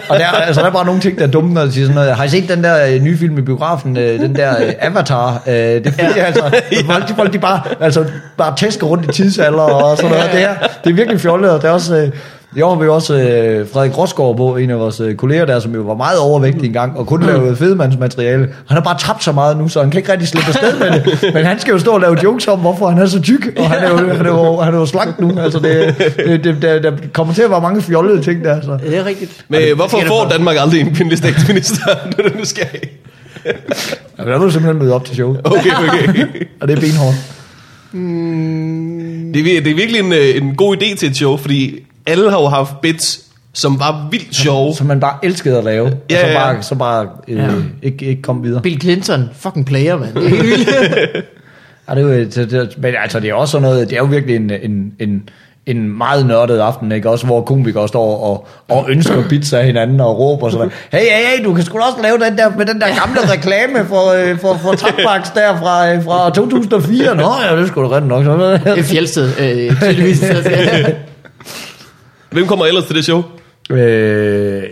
Og 0.08 0.18
der, 0.18 0.26
altså, 0.26 0.60
der 0.60 0.66
er 0.66 0.72
bare 0.72 0.86
nogle 0.86 1.00
ting, 1.00 1.18
der 1.18 1.26
er 1.26 1.30
dumme, 1.30 1.54
når 1.54 1.64
de 1.64 1.72
siger 1.72 1.84
sådan 1.84 1.94
noget. 1.94 2.16
Har 2.16 2.24
I 2.24 2.28
set 2.28 2.48
den 2.48 2.64
der 2.64 2.86
øh, 2.86 3.02
nye 3.02 3.16
film 3.16 3.38
i 3.38 3.42
biografen, 3.42 3.96
øh, 3.96 4.20
den 4.20 4.36
der 4.36 4.64
øh, 4.64 4.72
Avatar? 4.80 5.42
Det 5.46 5.86
er 5.86 5.90
fordi, 5.90 6.18
ja. 6.18 6.24
altså, 6.24 6.42
folk, 6.90 7.08
de, 7.08 7.14
folk 7.14 7.32
de 7.32 7.38
bare, 7.38 7.60
altså, 7.80 8.04
bare 8.36 8.56
tæsker 8.56 8.86
rundt 8.86 9.04
i 9.04 9.12
tidsalder 9.12 9.58
og 9.58 9.96
sådan 9.96 10.10
noget. 10.10 10.30
Det, 10.32 10.40
her, 10.40 10.54
det 10.84 10.90
er 10.90 10.94
virkelig 10.94 11.20
fjollet, 11.20 11.50
og 11.50 11.62
det 11.62 11.68
er 11.68 11.72
også... 11.72 12.10
Øh, 12.54 12.58
i 12.58 12.62
år 12.62 12.74
har 12.74 12.82
vi 12.82 12.88
også 12.88 13.14
øh, 13.14 13.68
Frederik 13.68 13.98
Rosgaard 13.98 14.36
på, 14.36 14.56
en 14.56 14.70
af 14.70 14.78
vores 14.78 15.00
øh, 15.00 15.14
kolleger 15.14 15.44
der, 15.44 15.60
som 15.60 15.74
jo 15.74 15.82
var 15.82 15.94
meget 15.94 16.18
overvægtig 16.18 16.66
engang, 16.66 16.98
og 16.98 17.06
kun 17.06 17.22
lavede 17.22 17.56
fedemandsmateriale. 17.56 18.42
Han 18.42 18.76
har 18.76 18.80
bare 18.80 18.98
tabt 18.98 19.24
så 19.24 19.32
meget 19.32 19.56
nu, 19.56 19.68
så 19.68 19.80
han 19.80 19.90
kan 19.90 19.98
ikke 19.98 20.12
rigtig 20.12 20.28
slippe 20.28 20.48
afsted 20.48 20.78
med 20.78 20.90
det. 20.90 21.18
Men 21.34 21.44
han 21.44 21.60
skal 21.60 21.72
jo 21.72 21.78
stå 21.78 21.90
og 21.92 22.00
lave 22.00 22.16
jokes 22.22 22.48
om, 22.48 22.58
hvorfor 22.58 22.88
han 22.88 23.02
er 23.02 23.06
så 23.06 23.22
tyk, 23.22 23.52
og 23.58 23.70
han 23.70 23.84
er 23.84 23.90
jo, 23.90 23.96
han 23.96 24.26
er 24.26 24.30
jo, 24.30 24.60
han 24.60 24.74
er 24.74 24.78
jo 24.78 24.86
slank 24.86 25.20
nu. 25.20 25.38
Altså 25.38 25.58
det, 25.58 25.94
det, 26.16 26.44
det, 26.44 26.62
der, 26.62 26.78
der 26.80 26.92
kommer 27.12 27.34
til 27.34 27.42
at 27.42 27.50
være 27.50 27.60
mange 27.60 27.82
fjollede 27.82 28.22
ting 28.22 28.44
der. 28.44 28.60
Så. 28.60 28.78
Det 28.86 28.98
er 28.98 29.04
rigtigt. 29.04 29.44
Men 29.48 29.76
hvorfor 29.76 29.96
det 29.96 30.06
sker 30.06 30.16
får 30.16 30.28
Danmark 30.28 30.56
aldrig 30.58 30.80
en 30.80 30.94
kvindelig 30.94 31.18
statsminister? 31.18 31.84
Nu 32.18 32.24
er 32.24 32.28
det 32.28 32.40
nysgerrig. 32.40 32.80
Ja, 34.18 34.24
der 34.24 34.38
må 34.38 34.44
du 34.44 34.50
simpelthen 34.50 34.82
møde 34.82 34.94
op 34.94 35.04
til 35.04 35.14
show. 35.14 35.36
Okay, 35.44 35.70
okay. 35.88 36.26
Og 36.60 36.68
det 36.68 36.76
er 36.76 36.80
benhårdt. 36.80 37.16
Det 39.34 39.56
er, 39.56 39.60
det 39.60 39.70
er 39.70 39.74
virkelig 39.74 40.00
en, 40.00 40.12
øh, 40.12 40.36
en 40.36 40.54
god 40.56 40.76
idé 40.76 40.96
til 40.96 41.10
et 41.10 41.16
show, 41.16 41.36
fordi 41.36 41.84
alle 42.06 42.30
har 42.30 42.40
jo 42.40 42.46
haft 42.46 42.80
bits, 42.80 43.20
som 43.52 43.80
var 43.80 44.08
vildt 44.10 44.36
sjove. 44.36 44.74
Som 44.74 44.86
man 44.86 45.00
bare 45.00 45.16
elskede 45.22 45.58
at 45.58 45.64
lave. 45.64 45.86
Ja, 46.10 46.16
og 46.16 46.20
så 46.20 46.26
ja, 46.26 46.32
ja. 46.32 46.38
bare, 46.38 46.62
så 46.62 46.74
bare 46.74 47.06
øh, 47.28 47.36
Ja. 47.38 47.48
ikke, 47.82 48.04
ikke 48.04 48.22
komme 48.22 48.42
videre. 48.42 48.62
Bill 48.62 48.80
Clinton, 48.80 49.30
fucking 49.38 49.66
player, 49.66 49.98
mand. 49.98 50.14
Det 50.14 50.32
er. 50.68 51.20
Ja, 51.88 51.94
det 51.94 52.00
er 52.10 52.16
jo, 52.16 52.24
det, 52.24 52.50
det, 52.50 52.74
men 52.78 52.94
altså, 53.02 53.20
det 53.20 53.30
er 53.30 53.34
også 53.34 53.52
sådan 53.52 53.68
noget, 53.68 53.88
det 53.90 53.94
er 53.96 54.00
jo 54.00 54.04
virkelig 54.04 54.36
en, 54.36 54.50
en, 54.62 54.92
en, 55.00 55.28
en 55.66 55.98
meget 55.98 56.26
nørdet 56.26 56.58
aften, 56.58 56.92
ikke? 56.92 57.10
Også 57.10 57.26
hvor 57.26 57.42
komikere 57.42 57.88
står 57.88 58.18
og, 58.18 58.46
og 58.68 58.86
ønsker 58.90 59.28
bits 59.28 59.52
af 59.52 59.66
hinanden 59.66 60.00
og 60.00 60.18
råber 60.18 60.50
sådan, 60.50 60.70
hey, 60.92 60.98
hey, 61.00 61.36
hey, 61.38 61.44
du 61.44 61.54
kan 61.54 61.64
sgu 61.64 61.78
da 61.78 61.82
også 61.84 62.02
lave 62.02 62.18
den 62.18 62.38
der, 62.38 62.56
med 62.56 62.66
den 62.66 62.80
der 62.80 62.86
gamle 62.86 63.32
reklame 63.32 63.84
for, 63.88 64.12
øh, 64.12 64.38
for, 64.38 64.58
for 64.62 64.72
Tampax 64.72 65.34
der 65.34 65.56
fra, 65.56 65.92
øh, 65.92 66.04
fra 66.04 66.30
2004. 66.34 67.14
Nå, 67.14 67.32
ja, 67.50 67.56
det 67.56 67.68
skulle 67.68 67.88
du 67.88 67.94
rent 67.94 68.06
nok. 68.08 68.24
Sådan 68.24 68.60
Det 68.64 68.78
er 68.78 68.82
Fjeldsted, 68.82 69.28
øh, 69.40 69.80
tydeligvis. 69.80 70.24
Hvem 72.34 72.46
kommer 72.46 72.66
ellers 72.66 72.84
til 72.84 72.96
det 72.96 73.04
show? 73.04 73.22
øh, 73.70 74.62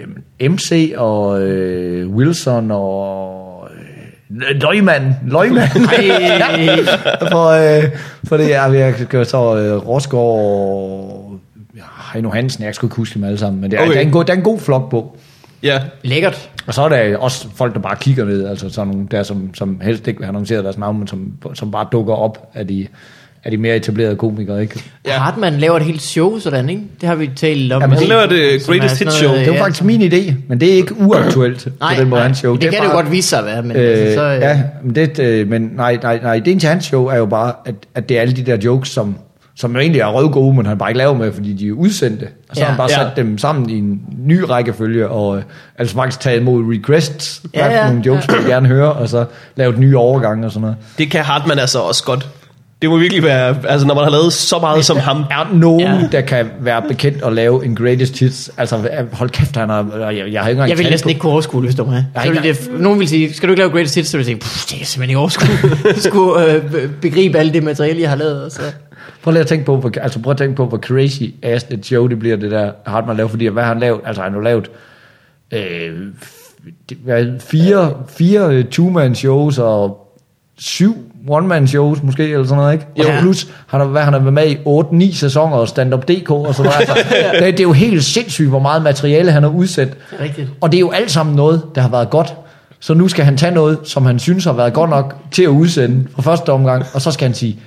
MC 0.41 0.93
og 0.97 1.43
øh, 1.43 2.09
Wilson 2.09 2.71
og 2.71 3.69
øh, 3.71 4.61
Løgmand, 4.61 5.05
løgmand. 5.27 5.69
for, 7.33 7.49
øh, 7.49 7.85
for 8.29 8.37
det 8.37 8.55
er, 8.55 8.67
jeg 8.67 8.95
skal 8.95 9.27
så 9.27 9.57
øh, 9.57 9.89
Rosgaard, 9.89 11.41
ja, 11.77 11.83
Heino 12.13 12.31
Hansen, 12.31 12.65
jeg 12.65 12.75
skal 12.75 12.87
ikke 12.87 12.97
huske 12.97 13.15
dem 13.15 13.25
alle 13.25 13.39
sammen, 13.39 13.61
men 13.61 13.71
det 13.71 13.79
er, 13.79 13.83
okay. 13.83 13.93
der, 13.93 13.99
er 13.99 14.05
en 14.05 14.11
god, 14.11 14.25
der 14.25 14.33
er 14.33 14.37
en 14.37 14.43
god 14.43 14.59
flok 14.59 14.91
på. 14.91 15.17
Ja, 15.63 15.81
Lækkert. 16.03 16.51
Og 16.67 16.75
så 16.75 16.83
er 16.83 16.89
der 16.89 17.17
også 17.17 17.47
folk, 17.55 17.75
der 17.75 17.81
bare 17.81 17.97
kigger 17.97 18.25
ned, 18.25 18.47
altså 18.47 18.69
sådan 18.69 18.93
nogle 18.93 19.09
der, 19.11 19.23
som, 19.23 19.55
som 19.55 19.81
helst 19.81 20.09
ikke 20.09 20.19
vil 20.19 20.25
have 20.25 20.31
annonceret 20.31 20.65
deres 20.65 20.79
navn, 20.79 20.99
men 20.99 21.09
som, 21.09 21.33
som 21.55 21.71
bare 21.71 21.87
dukker 21.93 22.15
op 22.15 22.51
af 22.55 22.67
de, 22.67 22.87
af 23.45 23.51
de 23.51 23.57
mere 23.57 23.77
etablerede 23.77 24.17
komikere, 24.17 24.63
ikke? 24.63 24.83
Ja. 25.07 25.13
Ja. 25.13 25.19
Hartmann 25.19 25.59
laver 25.59 25.77
et 25.77 25.83
helt 25.83 26.03
show 26.03 26.39
sådan, 26.39 26.69
ikke? 26.69 26.83
Det 27.01 27.09
har 27.09 27.15
vi 27.17 27.31
talt 27.37 27.73
om. 27.73 27.83
Jamen, 27.83 27.99
han 27.99 28.07
laver 28.09 28.27
det 28.27 28.55
er 28.55 28.59
Greatest 28.67 28.99
Hits 28.99 29.15
Show. 29.15 29.35
Det 29.35 29.47
var 29.49 29.55
ja. 29.55 29.63
faktisk 29.63 29.85
min 29.85 30.03
idé, 30.03 30.33
men 30.49 30.61
det 30.61 30.69
er 30.73 30.75
ikke 30.77 31.01
uaktuelt 31.01 31.69
Nej, 31.81 31.95
på 31.95 32.01
den 32.01 32.09
måde, 32.09 32.19
nej, 32.19 32.27
hans 32.27 32.39
show. 32.39 32.53
det, 32.53 32.63
det 32.63 32.71
kan 32.71 32.79
det 32.81 32.85
jo 32.87 32.93
bare- 32.93 33.03
godt 33.03 33.13
vise 33.13 33.29
sig 33.29 33.39
at 33.39 33.45
være, 33.45 33.63
men 33.63 33.77
Øh, 33.77 33.83
altså, 33.99 34.15
så, 34.15 34.23
øh, 34.23 34.41
ja, 34.41 34.63
men, 34.85 34.95
det, 34.95 35.19
øh, 35.19 35.49
men 35.49 35.71
nej, 35.77 35.99
nej, 36.03 36.19
nej, 36.23 36.39
det 36.39 36.61
til 36.61 36.69
hans 36.69 36.85
show 36.85 37.07
er 37.07 37.17
jo 37.17 37.27
bare, 37.27 37.53
at, 37.67 37.75
at 37.95 38.09
det 38.09 38.17
er 38.17 38.21
alle 38.21 38.37
de 38.37 38.43
der 38.43 38.57
jokes, 38.65 38.89
som, 38.91 39.17
som 39.57 39.77
egentlig 39.77 40.01
er 40.01 40.07
røvgode, 40.07 40.55
men 40.57 40.67
han 40.67 40.79
bare 40.79 40.91
ikke 40.91 40.99
laver 40.99 41.15
med, 41.15 41.33
fordi 41.33 41.53
de 41.53 41.69
er 41.69 41.73
udsendte. 41.73 42.27
Og 42.51 42.57
så 42.57 42.61
Ja. 42.61 42.65
har 42.65 42.71
han 42.73 42.77
bare 42.77 42.89
Ja. 42.91 42.97
sat 43.09 43.17
dem 43.17 43.39
sammen 43.39 43.71
i 43.71 43.79
en 43.79 44.01
ny 44.27 44.39
rækkefølge, 44.41 45.09
og 45.09 45.37
øh, 45.37 45.43
altså 45.79 45.95
faktisk 45.95 46.21
taget 46.21 46.41
imod 46.41 46.75
requests, 46.75 47.43
Ja, 47.55 47.67
ja, 47.67 47.73
ja. 47.73 47.81
ja. 47.81 47.87
nogle 47.89 48.03
jokes, 48.07 48.29
man 48.29 48.37
vil 48.39 48.47
gerne 48.47 48.69
høre, 48.69 48.93
og 48.93 49.09
så 49.09 49.25
lavet 49.57 49.79
nye 49.79 49.97
overgange 49.97 50.47
og 50.47 50.51
sådan 50.53 50.61
noget. 50.61 50.77
det 50.99 51.11
kan 51.11 51.21
Hartmann 51.25 51.61
altså 51.61 51.79
også 51.79 52.05
godt. 52.05 52.29
Det 52.83 52.91
må 52.91 52.97
virkelig 52.99 53.23
være, 53.23 53.57
altså 53.69 53.87
når 53.87 53.95
man 53.95 54.05
har 54.05 54.11
lavet 54.11 54.33
så 54.33 54.59
meget 54.59 54.85
som 54.85 54.97
ham. 54.97 55.25
Er 55.31 55.51
nogen, 55.55 55.81
Ja. 55.81 56.09
der 56.13 56.21
kan 56.21 56.51
være 56.61 56.83
bekendt 56.89 57.23
at 57.25 57.33
lave 57.33 57.65
en 57.65 57.77
greatest 57.77 58.19
hits? 58.19 58.51
Altså, 58.57 58.89
hold 59.13 59.31
kæft, 59.31 59.57
han 59.57 59.69
har... 59.69 59.99
Jeg, 59.99 60.33
jeg 60.33 60.43
har 60.43 60.49
ikke 60.49 60.59
engang 60.59 60.69
jeg 60.71 60.79
vil 60.79 60.87
næsten 60.91 61.07
på- 61.07 61.09
ikke 61.09 61.21
kunne 61.21 61.33
overskue, 61.33 61.61
hvis 61.61 61.75
du. 61.75 61.93
Jeg 61.93 62.05
har 62.15 62.33
det, 62.43 62.71
nogen 62.79 62.99
vil 63.01 63.09
sige, 63.09 63.35
skal 63.35 63.49
du 63.49 63.53
ikke 63.53 63.61
lave 63.61 63.71
Greatest 63.71 63.95
Hits? 63.95 64.09
Så 64.11 64.17
vil 64.17 64.27
jeg 64.27 64.27
sige, 64.27 64.37
"Puh, 64.37 64.77
det 64.77 64.83
er 64.83 64.87
simpelthen 64.87 65.11
ikke 65.11 65.19
overskue. 65.19 65.49
Jeg 65.95 65.97
skulle 66.03 66.55
øh, 66.55 66.71
be- 66.71 66.91
begribe 67.01 67.39
alt 67.39 67.55
det 67.55 67.63
materiale, 67.63 68.01
jeg 68.01 68.09
har 68.11 68.17
lavet. 68.17 68.45
og 68.45 68.53
Så. 68.53 68.61
Prøv 69.23 69.33
lige 69.33 69.41
at 69.41 69.47
tænke 69.47 69.65
på, 69.65 69.77
hvor, 69.77 69.91
altså 70.01 70.19
prøv 70.23 70.31
at 70.31 70.37
tænke 70.37 70.57
på, 70.57 70.67
hvor 70.67 70.79
crazy 70.79 71.23
ass 71.43 71.67
et 71.71 71.87
show 71.87 72.07
det 72.07 72.19
bliver, 72.19 72.37
det 72.37 72.51
der 72.51 72.73
Hartmann 72.87 73.17
lavet, 73.17 73.31
fordi 73.31 73.47
hvad 73.47 73.63
har 73.63 73.69
han 73.73 73.81
lavet? 73.81 74.01
Altså 74.07 74.23
han 74.23 74.33
har 74.33 74.41
lavet 74.41 74.71
øh, 75.53 75.93
fire, 77.41 77.93
fire 78.09 78.49
øh, 78.55 78.65
two-man 78.65 79.15
shows 79.15 79.59
og 79.59 79.99
syv 80.59 80.97
one-man 81.29 81.67
shows 81.67 82.03
måske, 82.03 82.25
eller 82.25 82.45
sådan 82.45 82.57
noget, 82.57 82.73
ikke? 82.73 82.87
Og 82.99 83.17
Jo. 83.17 83.21
plus, 83.21 83.49
han 83.67 83.81
har, 83.81 83.87
hvad, 83.87 84.03
han 84.03 84.13
har 84.13 84.21
været 84.21 84.33
med 84.35 84.47
i 84.51 85.09
8-9 85.11 85.15
sæsoner 85.15 85.57
og 85.57 85.69
stand-up 85.69 86.09
DK 86.09 86.31
og 86.31 86.55
sådan 86.55 86.73
noget. 86.73 86.89
Altså, 86.89 86.95
det, 87.33 87.53
det, 87.53 87.61
er 87.61 87.65
jo 87.65 87.73
helt 87.73 88.05
sindssygt, 88.05 88.49
hvor 88.49 88.59
meget 88.59 88.83
materiale 88.83 89.31
han 89.33 89.43
har 89.43 89.51
udsat. 89.51 89.89
Rigtigt. 90.21 90.49
Og 90.61 90.73
det 90.73 90.79
er 90.79 90.81
jo 90.81 90.91
alt 90.91 91.11
sammen 91.11 91.37
noget, 91.37 91.63
der 91.75 91.81
har 91.81 91.89
været 91.89 92.11
godt. 92.11 92.35
Så 92.81 92.95
nu 92.95 93.09
skal 93.09 93.25
han 93.25 93.37
tage 93.37 93.55
noget, 93.55 93.79
som 93.85 94.07
han 94.07 94.19
synes 94.19 94.45
har 94.45 94.53
været 94.53 94.73
godt 94.73 94.91
nok 94.91 95.17
til 95.31 95.43
at 95.43 95.49
udsende 95.49 96.07
fra 96.15 96.23
første 96.23 96.53
omgang, 96.53 96.85
og 96.95 97.03
så 97.03 97.11
skal 97.11 97.27
han 97.29 97.35
sige, 97.35 97.59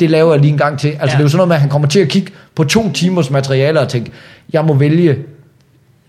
det 0.00 0.10
laver 0.10 0.32
jeg 0.32 0.40
lige 0.40 0.50
en 0.52 0.58
gang 0.58 0.78
til. 0.78 0.88
Altså 0.88 1.00
ja. 1.00 1.06
Ja. 1.06 1.12
det 1.12 1.18
er 1.18 1.22
jo 1.22 1.28
sådan 1.28 1.36
noget 1.36 1.48
med, 1.48 1.56
at 1.56 1.60
han 1.60 1.70
kommer 1.70 1.88
til 1.88 2.00
at 2.00 2.08
kigge 2.08 2.32
på 2.54 2.64
to 2.64 2.92
timers 2.92 3.30
materiale 3.30 3.80
og 3.80 3.88
tænke, 3.88 4.10
jeg 4.52 4.64
må 4.64 4.74
vælge 4.74 5.18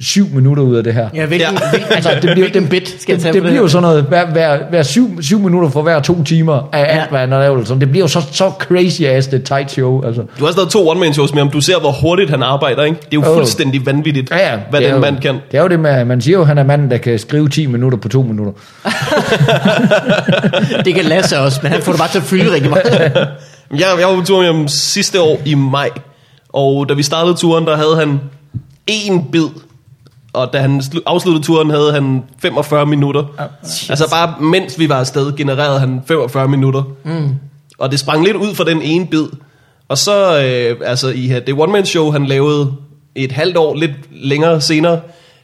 syv 0.02 0.28
minutter 0.34 0.64
ud 0.64 0.76
af 0.76 0.84
det 0.84 0.94
her. 0.94 1.10
Ja, 1.16 1.26
hvilken, 1.26 1.48
Ja. 1.62 1.70
hvilken, 1.70 1.92
Altså, 1.96 2.10
det 2.22 2.30
bliver, 2.34 2.50
det, 2.50 2.70
bit 2.70 2.96
skal 3.02 3.14
jeg 3.14 3.16
det, 3.16 3.22
tage 3.24 3.34
det 3.34 3.42
på 3.42 3.48
bliver 3.48 3.62
jo 3.62 3.68
sådan 3.68 3.82
noget, 3.82 4.04
hver, 4.04 4.26
hver, 4.32 4.58
hver 4.70 4.84
syv, 4.84 5.22
syv 5.22 5.40
minutter 5.40 5.70
for 5.70 5.82
hver 5.82 6.00
to 6.00 6.24
timer 6.24 6.70
af 6.74 6.80
alt, 6.80 6.88
Ja. 6.90 7.06
hvad 7.10 7.20
han 7.20 7.32
har 7.32 7.40
lavet. 7.40 7.68
Så 7.68 7.76
det 7.76 7.90
bliver 7.92 8.04
jo 8.04 8.08
så, 8.08 8.22
så 8.32 8.52
crazy 8.60 9.02
ass, 9.02 9.28
det 9.28 9.44
tight 9.44 9.72
show. 9.72 10.06
Altså. 10.06 10.22
Du 10.22 10.28
har 10.40 10.46
også 10.48 10.60
lavet 10.60 10.72
to 10.72 10.90
one-man-shows 10.90 11.34
med 11.34 11.42
ham. 11.42 11.50
Du 11.52 11.62
ser, 11.62 11.80
hvor 11.80 11.92
hurtigt 11.92 12.30
han 12.30 12.44
arbejder, 12.44 12.84
ikke? 12.84 12.98
Det 12.98 13.06
er 13.06 13.10
jo 13.14 13.24
Jo. 13.26 13.34
fuldstændig 13.34 13.86
vanvittigt, 13.86 14.32
Ja, 14.32 14.52
ja, 14.52 14.58
hvad 14.70 14.80
det 14.80 14.88
den 14.88 14.96
jo, 14.96 15.02
mand 15.02 15.18
kan. 15.22 15.36
Det 15.52 15.58
er 15.58 15.62
jo 15.62 15.68
det 15.68 15.80
med, 15.80 16.06
man 16.06 16.22
siger 16.22 16.36
jo, 16.36 16.42
at 16.42 16.48
han 16.48 16.58
er 16.58 16.64
manden, 16.64 16.92
der 16.92 16.98
kan 16.98 17.20
skrive 17.20 17.50
10 17.50 17.66
minutter 17.66 17.98
på 17.98 18.10
to 18.10 18.22
minutter. 18.22 18.54
Det 20.86 20.96
kan 20.96 21.06
Lasse 21.06 21.40
også, 21.40 21.60
men 21.64 21.72
han 21.72 21.82
får 21.82 21.92
det 21.92 22.00
bare 22.00 22.10
til 22.10 22.18
at 22.18 22.24
fylde 22.24 22.54
rigtig 22.54 22.70
meget. 22.70 22.84
Jeg, 23.72 23.80
jeg 24.00 24.08
var 24.08 24.16
på 24.16 24.22
tur 24.26 24.38
med 24.38 24.46
ham 24.46 24.68
sidste 24.68 25.22
år 25.22 25.40
i 25.46 25.56
maj, 25.56 25.90
og 26.50 26.90
da 26.90 26.94
vi 26.94 27.04
startede 27.04 27.36
turen, 27.36 27.66
der 27.66 27.76
havde 27.76 27.96
han 28.00 28.20
én 28.92 29.32
bid, 29.32 29.46
og 30.34 30.54
da 30.54 30.60
han 30.60 30.80
slu- 30.80 31.02
afsluttede 31.06 31.46
turen, 31.46 31.70
havde 31.70 31.94
han 31.94 32.24
45 32.42 32.86
minutter. 32.86 33.24
Altså 33.90 34.10
bare 34.10 34.34
mens 34.42 34.80
vi 34.80 34.90
var 34.90 35.00
afsted, 35.00 35.36
genererede 35.36 35.80
han 35.80 36.02
45 36.08 36.48
minutter. 36.48 36.84
Mm. 37.04 37.30
Og 37.78 37.92
det 37.92 38.00
sprang 38.00 38.24
lidt 38.26 38.38
ud 38.38 38.56
fra 38.56 38.64
den 38.64 38.82
ene 38.82 39.08
bid. 39.08 39.26
Og 39.88 39.98
så, 39.98 40.44
øh, 40.44 40.78
altså 40.86 41.10
i 41.10 41.28
det 41.48 41.54
one-man-show, 41.58 42.12
han 42.12 42.26
lavede 42.26 42.74
et 43.16 43.32
halvt 43.32 43.58
år, 43.58 43.76
lidt 43.76 43.92
længere 44.12 44.62
senere, 44.62 45.00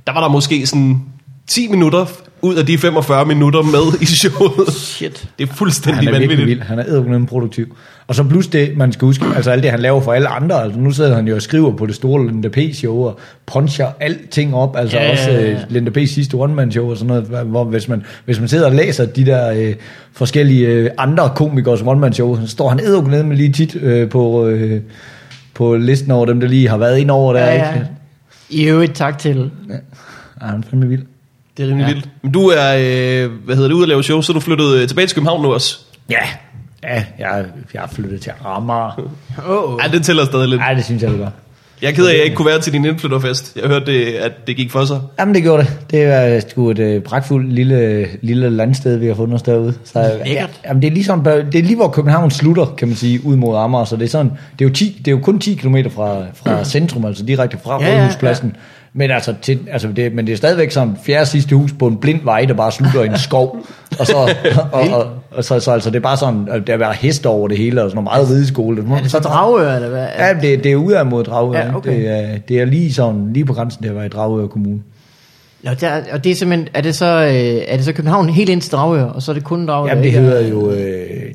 der 0.07 0.13
var 0.13 0.21
der 0.21 0.27
måske 0.27 0.67
sådan 0.67 1.01
10 1.47 1.67
minutter 1.67 2.05
ud 2.45 2.55
af 2.55 2.65
de 2.65 2.77
45 2.77 3.25
minutter 3.25 3.61
med 3.61 4.01
i 4.01 4.05
showet. 4.05 4.73
Shit. 4.73 5.29
Det 5.39 5.49
er 5.49 5.53
fuldstændig 5.53 5.97
Han 6.03 6.07
er 6.07 6.11
virkelig 6.19 6.29
vanvittigt. 6.37 6.59
vild. 6.59 6.67
Han 6.67 6.79
er 7.23 7.25
produktiv. 7.25 7.75
Og 8.07 8.15
så 8.15 8.23
plus 8.23 8.47
det, 8.47 8.77
man 8.77 8.91
skal 8.91 9.05
huske, 9.05 9.25
altså 9.35 9.51
alt 9.51 9.63
det, 9.63 9.71
han 9.71 9.79
laver 9.79 10.01
for 10.01 10.13
alle 10.13 10.27
andre. 10.27 10.63
Altså 10.63 10.79
nu 10.79 10.91
sidder 10.91 11.15
han 11.15 11.27
jo 11.27 11.35
og 11.35 11.41
skriver 11.41 11.71
på 11.75 11.85
det 11.85 11.95
store 11.95 12.27
Linda 12.27 12.49
P-show 12.49 13.03
og 13.05 13.19
puncher 13.45 13.87
alting 13.99 14.55
op. 14.55 14.75
Altså 14.77 14.97
Ja, 14.97 15.03
ja, 15.03 15.07
ja, 15.07 15.13
også 15.13 15.31
ja. 15.31 15.51
øh, 15.51 15.57
Linda 15.69 16.01
P's 16.01 16.05
sidste 16.05 16.35
one-man-show 16.35 16.89
og 16.89 16.97
sådan 16.97 17.07
noget. 17.29 17.45
Hvor 17.45 17.63
hvis 17.63 17.87
man, 17.87 18.03
hvis 18.25 18.39
man 18.39 18.47
sidder 18.47 18.65
og 18.65 18.75
læser 18.75 19.05
de 19.05 19.25
der 19.25 19.51
øh, 19.51 19.73
forskellige 20.13 20.67
øh, 20.67 20.89
andre 20.97 21.31
komikers 21.35 21.81
one-man-show, 21.81 22.41
så 22.41 22.47
står 22.47 22.69
han 22.69 22.79
edderkonden 22.79 23.27
med 23.29 23.37
lige 23.37 23.51
tit 23.51 23.75
øh, 23.75 24.09
på, 24.09 24.47
øh, 24.47 24.81
på 25.53 25.75
listen 25.75 26.11
over 26.11 26.25
dem, 26.25 26.39
der 26.39 26.47
lige 26.47 26.69
har 26.69 26.77
været 26.77 26.97
ind 26.97 27.11
over 27.11 27.33
der. 27.33 27.45
Ja, 27.45 27.53
Ikke? 27.53 27.65
ja. 27.65 27.81
I 28.49 28.63
øvrigt 28.69 28.95
tak 28.95 29.17
til. 29.17 29.51
Ja, 29.69 29.75
han 30.45 30.59
er 30.59 30.63
fandme 30.69 30.87
vild. 30.87 31.03
Det 31.57 31.63
er 31.65 31.69
rimelig 31.69 31.83
Ja. 31.83 31.87
ja. 31.87 31.93
vildt. 31.93 32.09
Men 32.21 32.31
du 32.31 32.47
er, 32.47 32.75
øh, 33.25 33.31
hvad 33.45 33.55
hedder 33.55 33.67
det, 33.69 33.75
ude 33.75 33.83
at 33.83 33.89
lave 33.89 34.03
show, 34.03 34.21
så 34.21 34.31
er 34.31 34.33
du 34.33 34.39
flyttet 34.39 34.73
øh, 34.75 34.87
tilbage 34.87 35.07
til 35.07 35.15
København 35.15 35.41
nu 35.41 35.53
også. 35.53 35.77
Ja, 36.09 36.15
ja 36.83 37.03
jeg, 37.19 37.45
jeg 37.73 37.83
er 37.83 37.87
flyttet 37.87 38.21
til 38.21 38.31
Amager. 38.45 38.99
Oh, 39.47 39.73
oh. 39.73 39.79
Ja, 39.83 39.91
det 39.91 40.03
tæller 40.05 40.25
stadig 40.25 40.47
lidt. 40.47 40.59
Nej, 40.61 40.73
det 40.73 40.85
synes 40.85 41.01
jeg, 41.03 41.11
det 41.11 41.19
var. 41.19 41.31
Jeg 41.81 41.87
er 41.89 41.91
ked 41.95 42.05
af, 42.05 42.11
at 42.11 42.15
jeg 42.17 42.23
ikke 42.25 42.35
kunne 42.35 42.45
være 42.45 42.59
til 42.59 42.73
din 42.73 42.85
indflytterfest. 42.85 43.57
Jeg 43.61 43.67
hørte, 43.69 43.85
det, 43.85 44.05
at 44.05 44.47
det 44.47 44.55
gik 44.55 44.71
for 44.71 44.85
sig. 44.85 44.99
Jamen 45.19 45.35
det 45.35 45.43
gjorde 45.43 45.63
det. 45.63 45.77
Det 45.91 46.03
er 46.03 46.39
sgu 46.49 46.69
et 46.71 46.79
øh, 46.79 47.01
pragtfuldt 47.01 47.53
lille, 47.53 48.07
lille 48.21 48.49
landsted, 48.49 48.97
vi 48.97 49.07
har 49.07 49.13
fundet 49.15 49.35
os 49.35 49.41
derude. 49.41 49.73
Så, 49.83 49.99
ja, 49.99 50.23
Lækkert. 50.25 50.49
jamen, 50.65 50.81
det 50.81 50.87
er 50.87 50.91
ligesom, 50.91 51.23
det 51.23 51.55
er 51.55 51.63
lige 51.63 51.75
hvor 51.75 51.87
København 51.89 52.31
slutter, 52.31 52.65
kan 52.77 52.87
man 52.87 52.97
sige, 52.97 53.25
ud 53.25 53.35
mod 53.35 53.57
Amager. 53.57 53.85
Så 53.85 53.95
det 53.95 54.03
er, 54.03 54.09
sådan, 54.09 54.31
det 54.59 54.65
er, 54.65 54.69
jo, 54.69 54.73
10, 54.73 54.95
det 55.05 55.07
er 55.07 55.11
jo 55.11 55.19
kun 55.23 55.39
10 55.39 55.53
km 55.53 55.75
fra, 55.95 56.17
fra 56.33 56.63
centrum, 56.63 57.05
altså 57.05 57.25
direkte 57.25 57.57
fra 57.63 57.83
Ja, 57.83 57.89
ja, 57.95 57.99
Rådhuspladsen. 58.01 58.55
Men, 58.97 59.11
altså, 59.11 59.33
til, 59.41 59.59
altså 59.71 59.87
det, 59.87 60.13
men 60.13 60.27
det 60.27 60.33
er 60.33 60.37
stadigvæk 60.37 60.71
sådan 60.71 60.97
fjerde 61.05 61.25
sidste 61.25 61.55
hus 61.55 61.73
på 61.73 61.87
en 61.87 61.97
blind 61.97 62.23
vej, 62.23 62.45
der 62.45 62.53
bare 62.53 62.71
slutter 62.71 63.03
i 63.03 63.05
en 63.05 63.17
skov. 63.17 63.57
Og 63.99 64.07
så, 64.07 64.15
og, 64.71 64.81
og, 64.81 65.07
og, 65.31 65.43
så, 65.43 65.59
så 65.59 65.71
altså, 65.71 65.89
det 65.89 65.95
er 65.95 66.01
bare 66.01 66.17
sådan, 66.17 66.47
at 66.51 66.67
der 66.67 66.87
er 66.87 66.91
hest 66.91 67.25
over 67.25 67.47
det 67.47 67.57
hele, 67.57 67.83
og 67.83 67.89
sådan 67.89 68.03
noget 68.03 68.17
meget 68.17 68.29
rideskole. 68.29 68.85
Er 68.91 69.01
det 69.01 69.11
så 69.11 69.19
Dragør, 69.19 69.75
eller 69.75 69.89
hvad? 69.89 70.07
Ja, 70.17 70.33
det, 70.33 70.63
det 70.63 70.71
er 70.71 70.75
ude 70.75 71.03
mod 71.05 71.23
Dragør. 71.23 71.59
Ja, 71.59 71.75
okay. 71.75 71.91
det, 71.91 72.09
er, 72.09 72.37
det 72.37 72.61
er 72.61 72.65
lige 72.65 72.93
sådan, 72.93 73.33
lige 73.33 73.45
på 73.45 73.53
grænsen 73.53 73.81
til 73.81 73.89
at 73.89 73.95
være 73.95 74.05
i 74.05 74.09
Dragør 74.09 74.47
Kommune. 74.47 74.79
Nå, 75.63 75.71
der, 75.73 76.01
og 76.11 76.23
det 76.23 76.31
er 76.31 76.35
simpelthen, 76.35 76.67
er 76.73 76.81
det 76.81 76.95
så, 76.95 77.05
øh, 77.05 77.63
er 77.67 77.75
det 77.75 77.85
så 77.85 77.93
København 77.93 78.29
helt 78.29 78.49
ind 78.49 78.61
til 78.61 78.71
Dragør, 78.71 79.03
og 79.03 79.21
så 79.21 79.31
er 79.31 79.33
det 79.33 79.43
kun 79.43 79.67
Dragør? 79.67 79.89
Jamen 79.89 80.03
det 80.03 80.07
ikke? 80.07 80.19
hedder 80.19 80.47
jo 80.47 80.71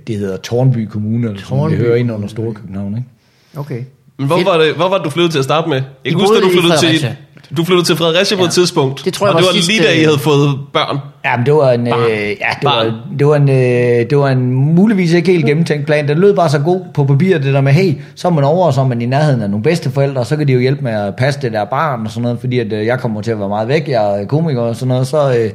det 0.07 0.16
hedder 0.16 0.37
Tornby 0.37 0.87
Kommune, 0.87 1.29
eller 1.29 1.40
sådan. 1.40 1.59
Tårnby 1.59 1.75
det 1.75 1.79
hører 1.79 1.96
ind 1.96 2.12
under 2.12 2.29
Store 2.29 2.55
København, 2.55 2.96
ikke? 2.96 3.09
Okay. 3.57 3.83
Men 4.20 4.27
hvor 4.27 4.37
Fedt. 4.37 4.49
var, 4.49 4.59
det, 4.59 4.75
hvor 4.75 4.88
var 4.88 4.96
det, 4.96 5.05
du 5.05 5.11
flyttede 5.11 5.33
til 5.33 5.38
at 5.38 5.44
starte 5.44 5.68
med? 5.68 5.77
Jeg 5.77 5.85
I 6.05 6.11
kan 6.11 6.18
huske, 6.20 6.37
at 6.37 6.42
boede 6.42 6.57
du 6.57 6.61
flyttede 6.61 6.99
til. 6.99 7.16
Du 7.56 7.64
flyttede 7.64 7.86
til 7.86 7.96
Fredericia 7.96 8.36
på 8.36 8.42
Ja. 8.42 8.46
et 8.46 8.52
tidspunkt. 8.52 9.04
Det 9.04 9.12
tror 9.14 9.26
jeg 9.26 9.34
og 9.34 9.40
det 9.40 9.46
var 9.46 9.52
sidste- 9.52 9.72
lige 9.72 9.82
da 9.84 9.92
I 9.92 10.02
havde 10.04 10.18
fået 10.18 10.58
børn. 10.72 10.98
Ja, 11.24 11.36
men 11.36 11.46
det 11.46 11.54
var 11.54 11.72
en, 11.72 11.84
Barn. 11.84 12.00
øh, 12.10 12.18
ja, 12.18 12.24
det 12.30 12.36
Barn. 12.62 12.86
var, 12.86 12.94
det 13.18 13.26
var 13.26 13.36
en, 13.36 13.48
øh, 13.48 14.10
det 14.10 14.18
var 14.18 14.28
en 14.28 14.50
muligvis 14.54 15.12
ikke 15.12 15.32
helt 15.32 15.46
gennemtænkt 15.46 15.86
plan. 15.86 16.08
Den 16.08 16.18
lød 16.18 16.34
bare 16.34 16.48
så 16.48 16.58
god 16.58 16.80
på 16.94 17.04
papir, 17.04 17.38
det 17.38 17.54
der 17.54 17.60
med, 17.60 17.72
hey, 17.72 17.94
så 18.14 18.28
er 18.28 18.32
man 18.32 18.44
over, 18.44 18.66
og 18.66 18.74
så 18.74 18.80
er 18.80 18.86
man 18.86 19.02
i 19.02 19.06
nærheden 19.06 19.42
af 19.42 19.50
nogle 19.50 19.62
bedsteforældre, 19.62 20.20
og 20.20 20.26
så 20.26 20.36
kan 20.36 20.48
de 20.48 20.52
jo 20.52 20.58
hjælpe 20.60 20.84
med 20.84 20.92
at 20.92 21.16
passe 21.16 21.40
det 21.42 21.52
der 21.52 21.64
barn 21.64 22.04
og 22.06 22.10
sådan 22.10 22.22
noget, 22.22 22.40
fordi 22.40 22.58
at, 22.58 22.72
øh, 22.72 22.86
jeg 22.86 22.98
kommer 23.00 23.20
til 23.22 23.30
at 23.30 23.38
være 23.40 23.48
meget 23.48 23.68
væk, 23.68 23.88
jeg 23.88 24.20
er 24.20 24.26
komiker 24.26 24.60
og 24.60 24.76
sådan 24.76 24.88
noget, 24.88 25.06
så, 25.06 25.34
øh, 25.38 25.50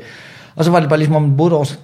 og 0.56 0.66
så 0.66 0.72
var 0.72 0.80
det 0.80 0.90
bare 0.90 1.00
ligesom, 1.00 1.16
om 1.16 1.22
man 1.22 1.38
boede 1.38 1.54
over, 1.56 1.64
så, 1.64 1.76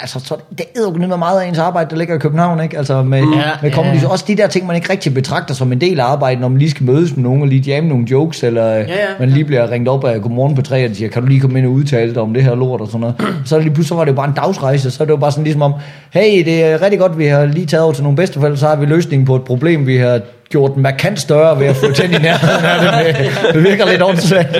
altså, 0.00 0.20
så 0.24 0.36
det 0.58 0.66
er 0.76 0.80
jo 1.08 1.16
meget 1.16 1.40
af 1.40 1.48
ens 1.48 1.58
arbejde, 1.58 1.90
der 1.90 1.96
ligger 1.96 2.14
i 2.14 2.18
København, 2.18 2.62
ikke? 2.62 2.78
Altså 2.78 3.02
med, 3.02 3.18
Ja, 3.18 3.50
med 3.62 3.72
comedy, 3.72 4.02
ja. 4.02 4.08
også 4.08 4.24
de 4.28 4.36
der 4.36 4.46
ting, 4.46 4.66
man 4.66 4.76
ikke 4.76 4.92
rigtig 4.92 5.14
betragter 5.14 5.54
som 5.54 5.72
en 5.72 5.80
del 5.80 6.00
af 6.00 6.04
arbejdet, 6.04 6.40
når 6.40 6.48
man 6.48 6.58
lige 6.58 6.70
skal 6.70 6.86
mødes 6.86 7.16
med 7.16 7.24
nogen 7.24 7.42
og 7.42 7.48
lige 7.48 7.60
jamme 7.60 7.88
nogle 7.88 8.06
jokes, 8.10 8.42
eller 8.42 8.66
ja, 8.66 8.80
ja, 8.80 8.86
man 9.20 9.30
lige 9.30 9.44
bliver 9.44 9.70
ringet 9.70 9.88
op 9.88 10.04
af 10.04 10.22
Godmorgen 10.22 10.54
på 10.54 10.62
3, 10.62 10.84
og 10.84 10.90
de 10.90 10.94
siger, 10.94 11.10
kan 11.10 11.22
du 11.22 11.28
lige 11.28 11.40
komme 11.40 11.58
ind 11.58 11.66
og 11.66 11.72
udtale 11.72 12.14
dig 12.14 12.22
om 12.22 12.34
det 12.34 12.42
her 12.42 12.54
lort 12.54 12.80
og 12.80 12.86
sådan 12.86 13.00
noget. 13.00 13.14
Så 13.44 13.58
lige 13.58 13.70
pludselig 13.70 13.88
så 13.88 13.94
var 13.94 14.04
det 14.04 14.10
jo 14.10 14.16
bare 14.16 14.28
en 14.28 14.34
dagsrejse, 14.34 14.90
så 14.90 15.02
er 15.02 15.04
det 15.04 15.12
jo 15.12 15.16
bare 15.16 15.32
sådan 15.32 15.44
ligesom 15.44 15.62
om, 15.62 15.74
hey, 16.10 16.44
det 16.44 16.64
er 16.64 16.82
rigtig 16.82 17.00
godt, 17.00 17.18
vi 17.18 17.26
har 17.26 17.44
lige 17.46 17.66
taget 17.66 17.84
over 17.84 17.92
til 17.92 18.02
nogle 18.02 18.16
bedsteforældre, 18.16 18.58
så 18.58 18.66
har 18.66 18.76
vi 18.76 18.86
løsningen 18.86 19.26
på 19.26 19.36
et 19.36 19.42
problem, 19.44 19.86
vi 19.86 19.96
har 19.96 20.20
gjort 20.50 20.74
den 20.74 20.82
markant 20.82 21.20
større 21.20 21.60
ved 21.60 21.66
at 21.66 21.76
flytte 21.76 22.02
hen 22.02 22.14
i 22.20 22.22
nærheden 22.22 22.64
af 22.64 23.14
det. 23.14 23.24
Med, 23.24 23.52
det 23.52 23.70
virker 23.70 23.90
lidt 23.90 24.02
åndssvagt. 24.02 24.56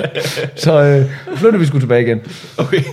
Så 0.55 0.81
øh, 0.81 1.05
flytter 1.35 1.59
vi 1.59 1.65
sgu 1.65 1.79
tilbage 1.79 2.01
igen. 2.01 2.19
Okay. 2.57 2.83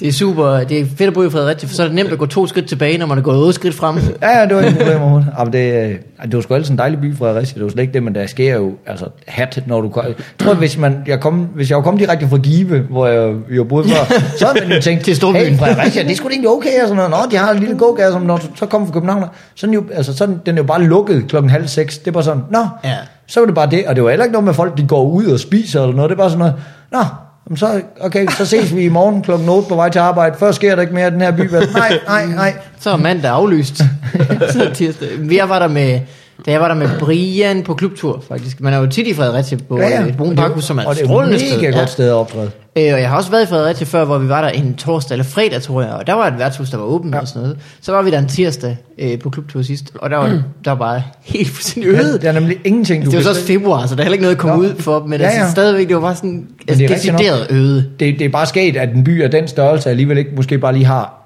Det 0.00 0.08
er 0.08 0.12
super, 0.12 0.44
det 0.64 0.80
er 0.80 0.84
fedt 0.84 1.08
at 1.08 1.14
bo 1.14 1.22
i 1.22 1.30
Fredericia, 1.30 1.68
for 1.68 1.74
så 1.74 1.82
er 1.82 1.86
det 1.86 1.94
nemt 1.94 2.12
at 2.12 2.18
gå 2.18 2.26
to 2.26 2.46
skridt 2.46 2.68
tilbage, 2.68 2.98
når 2.98 3.06
man 3.06 3.18
er 3.18 3.22
gået 3.22 3.38
otte 3.38 3.52
skridt 3.52 3.74
frem. 3.74 3.96
Ja, 4.22 4.38
ja, 4.38 4.46
det 4.46 4.56
var 4.56 4.62
ikke 4.62 4.76
problem 4.78 5.00
overhovedet. 5.00 5.28
Jamen, 5.38 5.52
det, 5.52 5.84
øh, 5.90 5.96
det 6.24 6.34
var 6.36 6.40
sgu 6.40 6.54
ellers 6.54 6.68
en 6.70 6.78
dejlig 6.78 7.00
by, 7.00 7.16
Fredericia. 7.16 7.54
Det 7.54 7.64
var 7.64 7.70
slet 7.70 7.82
ikke 7.82 7.92
det, 7.94 8.02
men 8.02 8.14
der 8.14 8.26
sker 8.26 8.54
jo 8.56 8.72
altså, 8.86 9.06
hat, 9.28 9.62
når 9.66 9.80
du 9.80 9.88
kom. 9.88 10.04
Jeg 10.06 10.14
tror, 10.38 10.54
hvis, 10.54 10.78
man, 10.78 10.96
jeg 11.06 11.20
kom, 11.20 11.34
hvis 11.54 11.70
jeg 11.70 11.76
var 11.76 11.82
kommet 11.82 12.00
direkte 12.00 12.28
fra 12.28 12.36
Give, 12.36 12.78
hvor 12.80 13.06
jeg 13.06 13.34
jo 13.50 13.64
boede 13.64 13.88
før, 13.88 14.14
så 14.38 14.46
havde 14.46 14.66
man 14.68 14.76
jo 14.76 14.82
tænkt, 14.82 15.04
Til 15.04 15.16
storbyen. 15.16 15.42
hey, 15.46 15.58
Fredericia, 15.58 16.02
det 16.02 16.10
er 16.10 16.16
sgu 16.16 16.24
da 16.28 16.32
egentlig 16.32 16.50
okay, 16.50 16.82
og 16.82 16.88
sådan 16.88 16.96
noget. 16.96 17.10
Nå, 17.10 17.16
de 17.30 17.36
har 17.36 17.52
en 17.52 17.58
lille 17.58 17.78
gågade, 17.78 18.12
som 18.12 18.22
når 18.22 18.36
du 18.36 18.46
så 18.56 18.66
kommer 18.66 18.86
fra 18.86 18.92
København. 18.94 19.24
Så 19.54 19.66
er 19.66 19.70
jo, 19.72 19.84
altså, 19.92 20.16
så 20.16 20.24
er 20.24 20.28
den, 20.46 20.54
er 20.54 20.62
jo 20.62 20.62
bare 20.66 20.82
lukket 20.82 21.24
klokken 21.28 21.50
halv 21.50 21.68
seks. 21.68 21.98
Det 21.98 22.08
er 22.08 22.12
bare 22.12 22.22
sådan, 22.22 22.42
nå, 22.50 22.66
Ja. 22.84 22.94
så 23.26 23.40
var 23.40 23.46
det 23.46 23.54
bare 23.54 23.70
det. 23.70 23.86
Og 23.86 23.96
det 23.96 24.04
var 24.04 24.10
heller 24.10 24.24
ikke 24.24 24.32
noget 24.32 24.44
med 24.44 24.54
folk, 24.54 24.78
de 24.78 24.86
går 24.86 25.02
ud 25.10 25.26
og 25.26 25.40
spiser 25.40 25.82
eller 25.82 25.96
noget. 25.96 26.10
Det 26.10 26.14
er 26.14 26.18
bare 26.18 26.30
sådan 26.30 26.38
noget, 26.38 26.54
nå, 26.92 26.98
jamen 27.46 27.56
så, 27.56 27.82
okay, 28.00 28.26
så 28.38 28.46
ses 28.46 28.76
vi 28.76 28.84
i 28.84 28.88
morgen 28.88 29.22
klokken 29.22 29.48
8 29.48 29.68
på 29.68 29.74
vej 29.74 29.88
til 29.88 29.98
arbejde. 29.98 30.36
Før 30.38 30.52
sker 30.52 30.74
der 30.74 30.82
ikke 30.82 30.94
mere 30.94 31.08
i 31.08 31.10
den 31.10 31.20
her 31.20 31.30
by. 31.30 31.40
Nej, 31.72 31.98
nej, 32.06 32.26
nej. 32.26 32.54
Så 32.80 32.90
er 32.90 32.96
mandag 32.96 33.30
aflyst. 33.30 33.76
så 34.52 34.64
er 34.64 34.74
tirsdag. 34.74 35.08
Jeg 35.30 35.48
var 35.48 35.58
der 35.58 35.68
med, 35.68 36.00
da 36.46 36.50
jeg 36.50 36.60
var 36.60 36.68
der 36.68 36.74
med 36.74 36.88
Brian 36.98 37.62
på 37.62 37.74
klubtur, 37.74 38.22
faktisk. 38.28 38.60
Man 38.60 38.72
er 38.72 38.78
jo 38.78 38.86
tit 38.86 39.06
i 39.06 39.14
Fredericia 39.14 39.58
på 39.68 39.78
ja, 39.80 39.88
ja. 39.88 40.06
et 40.06 40.16
brun 40.16 40.36
parkhus, 40.36 40.64
som 40.64 40.78
er 40.78 40.84
og 40.84 40.90
et 40.92 40.96
det 40.96 41.02
er 41.02 41.06
strålende 41.08 41.34
et 41.34 41.40
sted. 41.40 41.56
mega 41.60 41.78
godt 41.78 41.90
sted 41.90 42.08
at 42.08 42.12
optræde. 42.14 42.50
Øh, 42.76 42.92
og 42.94 43.00
jeg 43.00 43.08
har 43.08 43.16
også 43.16 43.30
været 43.30 43.42
i 43.42 43.46
Fredericia 43.46 43.84
før, 43.86 44.04
hvor 44.04 44.18
vi 44.18 44.28
var 44.28 44.40
der 44.42 44.48
en 44.48 44.74
torsdag 44.74 45.14
eller 45.14 45.24
fredag, 45.24 45.62
tror 45.62 45.82
jeg, 45.82 45.90
og 45.92 46.06
der 46.06 46.12
var 46.12 46.26
et 46.26 46.38
værtshus, 46.38 46.70
der 46.70 46.76
var 46.76 46.84
åbent 46.84 47.14
ja. 47.14 47.20
og 47.20 47.28
sådan 47.28 47.42
noget. 47.42 47.58
Så 47.80 47.92
var 47.92 48.02
vi 48.02 48.10
der 48.10 48.18
en 48.18 48.28
tirsdag 48.28 48.76
øh, 48.98 49.18
på 49.18 49.30
klubtur 49.30 49.62
sidst, 49.62 49.84
og 49.94 50.10
der 50.10 50.16
var, 50.16 50.28
der 50.64 50.70
var 50.70 50.74
bare 50.74 51.02
helt 51.22 51.48
fuldstændig 51.48 51.90
øde. 51.92 52.12
Det 52.12 52.24
er 52.24 52.32
nemlig 52.32 52.56
ingenting, 52.64 53.04
du 53.04 53.10
Det 53.10 53.16
var 53.16 53.22
så 53.22 53.28
også 53.28 53.42
februar, 53.46 53.86
så 53.86 53.94
der 53.94 54.00
er 54.00 54.04
heller 54.04 54.14
ikke 54.14 54.22
noget 54.22 54.34
at 54.36 54.40
komme 54.40 54.62
Nå. 54.62 54.68
ud 54.68 54.74
for, 54.78 55.04
men 55.06 55.20
Ja, 55.20 55.26
ja, 55.26 55.32
altså, 55.32 55.44
ja. 55.44 55.50
stadigvæk, 55.50 55.88
det 55.88 55.96
var 55.96 56.02
bare 56.02 56.16
sådan 56.16 56.46
altså, 56.68 56.78
det 56.78 56.84
er 56.84 57.12
nok. 57.12 57.18
decideret 57.20 57.46
øde. 57.50 57.76
det, 58.00 58.18
det 58.18 58.24
er 58.24 58.28
bare 58.28 58.46
sket, 58.46 58.76
at 58.76 58.94
en 58.94 59.04
by 59.04 59.22
af 59.22 59.30
den 59.30 59.48
størrelse 59.48 59.90
alligevel 59.90 60.18
ikke 60.18 60.30
måske 60.36 60.58
bare 60.58 60.72
lige 60.72 60.84
har 60.84 61.18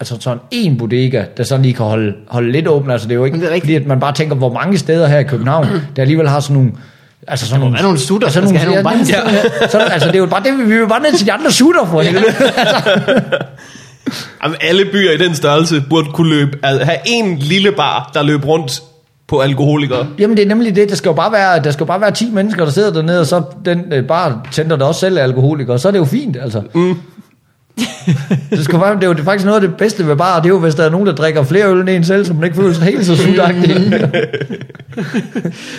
altså 0.00 0.16
sådan 0.20 0.38
en 0.50 0.78
bodega, 0.78 1.24
der 1.36 1.42
sådan 1.42 1.62
lige 1.62 1.74
kan 1.74 1.84
holde, 1.84 2.14
holde 2.28 2.52
lidt 2.52 2.68
åben. 2.68 2.90
Altså 2.90 3.08
det 3.08 3.14
er 3.14 3.18
jo 3.18 3.24
ikke, 3.24 3.40
det 3.40 3.44
er 3.44 3.54
rigtigt. 3.54 3.62
fordi 3.62 3.74
at 3.74 3.86
man 3.86 4.00
bare 4.00 4.12
tænker, 4.12 4.36
hvor 4.36 4.52
mange 4.52 4.78
steder 4.78 5.06
her 5.06 5.18
i 5.18 5.24
København, 5.24 5.66
der 5.96 6.02
alligevel 6.02 6.28
har 6.28 6.40
sådan 6.40 6.56
nogle 6.56 6.72
Altså 7.28 7.46
sådan 7.46 7.60
Der 7.60 7.66
må 7.66 7.72
være 7.72 7.82
nogle 7.82 7.98
sutter, 7.98 8.26
altså 8.26 8.40
der 8.40 8.48
skal 8.48 8.60
have 8.60 8.82
nogle 8.82 9.06
ja, 9.08 9.20
ja. 9.62 9.68
så, 9.68 9.78
altså 9.78 10.08
det 10.08 10.14
er 10.14 10.18
jo 10.18 10.26
bare 10.26 10.42
det, 10.44 10.58
vi, 10.58 10.64
vi 10.64 10.74
er 10.74 10.78
jo 10.78 10.86
bare 10.86 11.02
ned 11.02 11.12
til 11.12 11.26
de 11.26 11.32
andre 11.32 11.52
sutter 11.52 11.86
for 11.86 12.00
helvede. 12.00 12.24
Jamen, 14.42 14.56
alle 14.60 14.84
byer 14.92 15.10
i 15.10 15.16
den 15.16 15.34
størrelse 15.34 15.84
burde 15.90 16.08
kunne 16.12 16.28
løbe, 16.28 16.58
altså, 16.62 16.84
have 16.84 16.98
en 17.06 17.38
lille 17.38 17.72
bar, 17.72 18.10
der 18.14 18.22
løber 18.22 18.46
rundt 18.46 18.82
på 19.28 19.40
alkoholikere. 19.40 20.06
Jamen 20.18 20.36
det 20.36 20.42
er 20.42 20.48
nemlig 20.48 20.76
det, 20.76 20.88
der 20.88 20.94
skal 20.94 21.08
jo 21.08 21.12
bare 21.12 21.32
være, 21.32 21.62
der 21.62 21.70
skal 21.70 21.84
jo 21.84 21.86
bare 21.86 22.00
være 22.00 22.10
10 22.10 22.30
mennesker, 22.30 22.64
der 22.64 22.72
sidder 22.72 22.92
dernede, 22.92 23.20
og 23.20 23.26
så 23.26 23.42
den 23.64 23.92
øh, 23.92 24.06
bare 24.06 24.40
tænder 24.52 24.76
der 24.76 24.84
også 24.84 25.00
selv 25.00 25.16
er 25.16 25.22
alkoholikere, 25.22 25.78
så 25.78 25.88
er 25.88 25.92
det 25.92 25.98
jo 25.98 26.04
fint, 26.04 26.36
altså. 26.42 26.62
Mm 26.74 26.96
det, 28.50 28.64
skal 28.64 28.80
være, 28.80 28.94
det 28.94 29.04
er 29.04 29.08
jo 29.08 29.24
faktisk 29.24 29.46
noget 29.46 29.62
af 29.62 29.68
det 29.68 29.76
bedste 29.76 30.06
ved 30.06 30.16
bare, 30.16 30.40
det 30.40 30.46
er 30.46 30.48
jo, 30.48 30.58
hvis 30.58 30.74
der 30.74 30.84
er 30.84 30.90
nogen, 30.90 31.06
der 31.06 31.14
drikker 31.14 31.42
flere 31.42 31.70
øl 31.70 31.80
end 31.80 31.88
en 31.88 32.04
selv, 32.04 32.24
så 32.24 32.34
man 32.34 32.44
ikke 32.44 32.56
føler 32.56 32.72
sig 32.72 32.84
helt 32.84 33.06
så 33.06 33.16
sudagtig. 33.16 33.76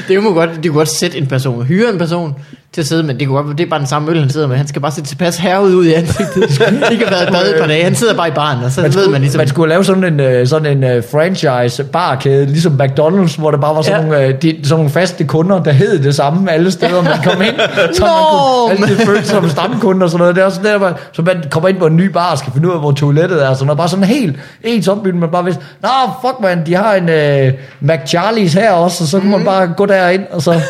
Det 0.07 0.23
må 0.23 0.33
godt, 0.33 0.49
de 0.63 0.67
kunne 0.67 0.77
godt 0.77 0.89
sætte 0.89 1.17
en 1.17 1.27
person, 1.27 1.65
hyre 1.65 1.89
en 1.89 1.97
person 1.97 2.35
til 2.73 2.81
at 2.81 2.87
sidde, 2.87 3.03
men 3.03 3.19
det, 3.19 3.27
kunne 3.27 3.43
godt, 3.43 3.57
det 3.57 3.65
er 3.65 3.69
bare 3.69 3.79
den 3.79 3.87
samme 3.87 4.11
øl, 4.11 4.19
han 4.19 4.29
sidder 4.29 4.47
med. 4.47 4.57
Han 4.57 4.67
skal 4.67 4.81
bare 4.81 4.91
se 4.91 5.01
tilpas 5.01 5.37
herud 5.37 5.73
ud 5.75 5.85
i 5.85 5.93
ansigtet. 5.93 6.49
Det 6.89 6.97
kan 6.99 7.07
være 7.11 7.31
bad 7.31 7.59
par 7.59 7.67
dage. 7.67 7.83
Han 7.83 7.95
sidder 7.95 8.13
bare 8.13 8.27
i 8.27 8.31
baren, 8.31 8.63
og 8.63 8.71
så 8.71 8.81
Man 8.81 8.85
ved 8.85 8.91
skulle, 8.93 9.11
man 9.11 9.21
ligesom... 9.21 9.39
man 9.39 9.47
skulle 9.47 9.69
lave 9.69 9.83
sådan 9.85 10.03
en, 10.03 10.19
øh, 10.19 10.47
sådan 10.47 10.83
en 10.83 10.97
uh, 10.97 11.03
franchise 11.11 11.83
barkæde, 11.83 12.45
ligesom 12.45 12.81
McDonald's, 12.81 13.39
hvor 13.39 13.51
der 13.51 13.57
bare 13.57 13.75
var 13.75 13.81
sådan, 13.81 14.01
Ja. 14.01 14.07
nogle, 14.09 14.27
uh, 14.27 14.41
de, 14.41 14.55
sådan 14.63 14.75
nogle 14.77 14.89
faste 14.89 15.23
kunder, 15.23 15.63
der 15.63 15.71
hed 15.71 16.03
det 16.03 16.15
samme 16.15 16.51
alle 16.51 16.71
steder, 16.71 17.01
man 17.01 17.23
kom 17.23 17.41
ind. 17.41 17.55
så 17.93 18.05
man 18.05 18.77
kunne 18.77 18.87
altid 18.89 19.05
føle 19.05 19.23
som 19.25 19.49
stamkunde 19.49 20.03
og 20.03 20.09
sådan 20.09 20.19
noget. 20.19 20.35
Det 20.35 20.43
er 20.43 20.49
sådan 20.49 20.81
der, 20.81 20.93
så 21.13 21.21
man 21.21 21.43
kommer 21.51 21.69
ind 21.69 21.77
på 21.77 21.85
en 21.85 21.95
ny 21.95 22.05
bar 22.05 22.31
og 22.31 22.37
skal 22.37 22.53
finde 22.53 22.67
ud 22.67 22.73
af, 22.73 22.79
hvor 22.79 22.91
toilettet 22.91 23.45
er. 23.45 23.53
Sådan 23.53 23.65
noget. 23.65 23.77
Bare 23.77 23.89
sådan 23.89 24.05
helt 24.05 24.35
ens 24.63 24.87
opbygning, 24.87 25.19
man 25.19 25.29
bare 25.29 25.43
vidste, 25.43 25.63
Nå, 25.81 25.89
fuck 26.21 26.35
man, 26.41 26.65
de 26.65 26.75
har 26.75 26.93
en 26.93 27.03
uh, 27.03 27.53
McCharlie's 27.91 28.59
her 28.59 28.71
også, 28.71 29.03
og 29.03 29.07
så 29.07 29.19
kunne 29.19 29.31
man 29.31 29.45
bare 29.45 29.67
gå 29.77 29.85
derind, 29.85 30.23
og 30.31 30.41
så 30.41 30.51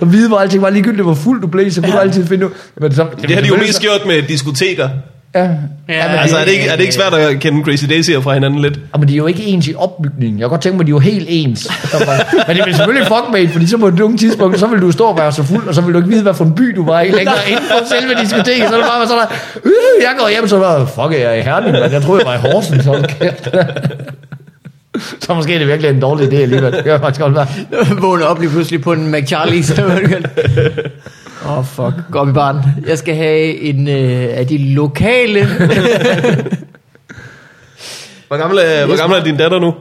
og 0.00 0.12
vide, 0.12 0.28
hvor 0.32 0.40
alting 0.40 0.62
var 0.62 0.70
ligegyldigt, 0.70 1.02
hvor 1.02 1.14
fuld 1.14 1.40
du 1.40 1.46
blev, 1.46 1.70
så 1.70 1.80
kunne 1.80 1.92
du 1.92 1.98
altid 1.98 2.26
finde 2.26 2.46
ud. 2.46 2.50
Men 2.80 2.94
så, 2.94 3.06
Det 3.22 3.34
har 3.34 3.42
de 3.42 3.48
jo 3.48 3.56
mest 3.56 3.80
gjort 3.80 4.06
med 4.06 4.22
diskoteker. 4.22 4.88
Ja. 5.34 5.40
Ja, 5.40 5.48
men 6.08 6.18
Altså, 6.18 6.36
er 6.36 6.44
det, 6.44 6.52
ikke, 6.52 6.64
er 6.68 6.72
det 6.76 6.80
ikke 6.80 6.94
svært 6.94 7.14
at 7.14 7.40
kende 7.40 7.64
Crazy 7.64 7.84
Daisy 7.84 8.10
fra 8.22 8.34
hinanden 8.34 8.60
lidt? 8.60 8.74
Ja, 8.94 8.98
men 8.98 9.08
de 9.08 9.12
er 9.12 9.16
jo 9.16 9.26
ikke 9.26 9.42
ens 9.44 9.68
i 9.68 9.74
opbygningen. 9.74 10.38
Jeg 10.40 10.44
kan 10.44 10.50
godt 10.50 10.60
tænke 10.60 10.76
mig, 10.76 10.82
at 10.82 10.86
de 10.86 10.90
er 10.90 10.94
jo 10.94 10.98
helt 10.98 11.26
ens. 11.28 11.68
Men 12.48 12.56
det 12.56 12.64
vil 12.66 12.74
selvfølgelig 12.74 13.06
fuck 13.06 13.24
med, 13.32 13.48
fordi 13.48 13.66
så 13.66 13.78
på 13.78 13.88
et 13.88 13.98
dumt 13.98 14.20
tidspunkt, 14.20 14.58
så 14.58 14.66
vil 14.66 14.80
du 14.80 14.92
stå 14.92 15.04
og 15.04 15.18
være 15.18 15.32
så 15.32 15.42
fuld, 15.42 15.68
og 15.68 15.74
så 15.74 15.80
vil 15.80 15.94
du 15.94 15.98
ikke 15.98 16.10
vide, 16.10 16.22
hvad 16.22 16.34
for 16.34 16.44
en 16.44 16.54
by 16.54 16.62
du 16.76 16.84
var 16.86 17.00
i 17.00 17.10
længere 17.10 17.34
inden 17.48 17.64
for 17.70 17.86
selve 18.00 18.22
diskoteket. 18.22 18.68
Så 18.68 18.74
er 18.74 18.78
det 18.78 18.86
bare 18.90 19.06
sådan 19.06 19.22
der, 19.22 19.26
øh, 19.64 19.72
jeg 20.02 20.14
går 20.18 20.28
hjem, 20.28 20.48
så 20.48 20.58
var 20.58 20.84
fuck, 20.84 21.20
jeg 21.20 21.22
er 21.22 21.34
i 21.34 21.40
Herning, 21.42 21.72
men 21.72 21.92
jeg 21.92 22.02
troede, 22.02 22.22
jeg 22.26 22.40
var 22.42 22.48
i 22.48 22.52
Horsens. 22.52 22.84
Hold 22.84 23.04
kæft. 23.04 23.48
Så 25.20 25.34
måske 25.34 25.54
er 25.54 25.58
det 25.58 25.68
virkelig 25.68 25.90
en 25.90 26.00
dårlig 26.00 26.32
idé 26.32 26.36
alligevel. 26.36 26.72
Det 26.72 26.84
kan 26.84 27.00
faktisk 27.00 27.20
godt 27.20 27.34
være. 27.34 27.46
Vågne 28.02 28.26
op 28.26 28.40
lige 28.40 28.50
pludselig 28.50 28.82
på 28.82 28.92
en 28.92 29.14
McCharlie's. 29.14 29.82
Åh, 31.46 31.58
oh, 31.58 31.64
fuck. 31.64 31.94
Gå 32.10 32.18
op 32.18 32.28
i 32.28 32.32
baren. 32.32 32.58
Jeg 32.86 32.98
skal 32.98 33.14
have 33.14 33.60
en 33.60 33.88
øh, 33.88 34.28
af 34.38 34.46
de 34.46 34.58
lokale... 34.58 35.46
Hvor 38.28 38.38
gammel 38.38 38.58
er, 38.62 38.86
hvor 38.86 38.96
gammel 38.96 39.18
er 39.18 39.24
din 39.24 39.36
datter 39.36 39.60
nu? 39.60 39.74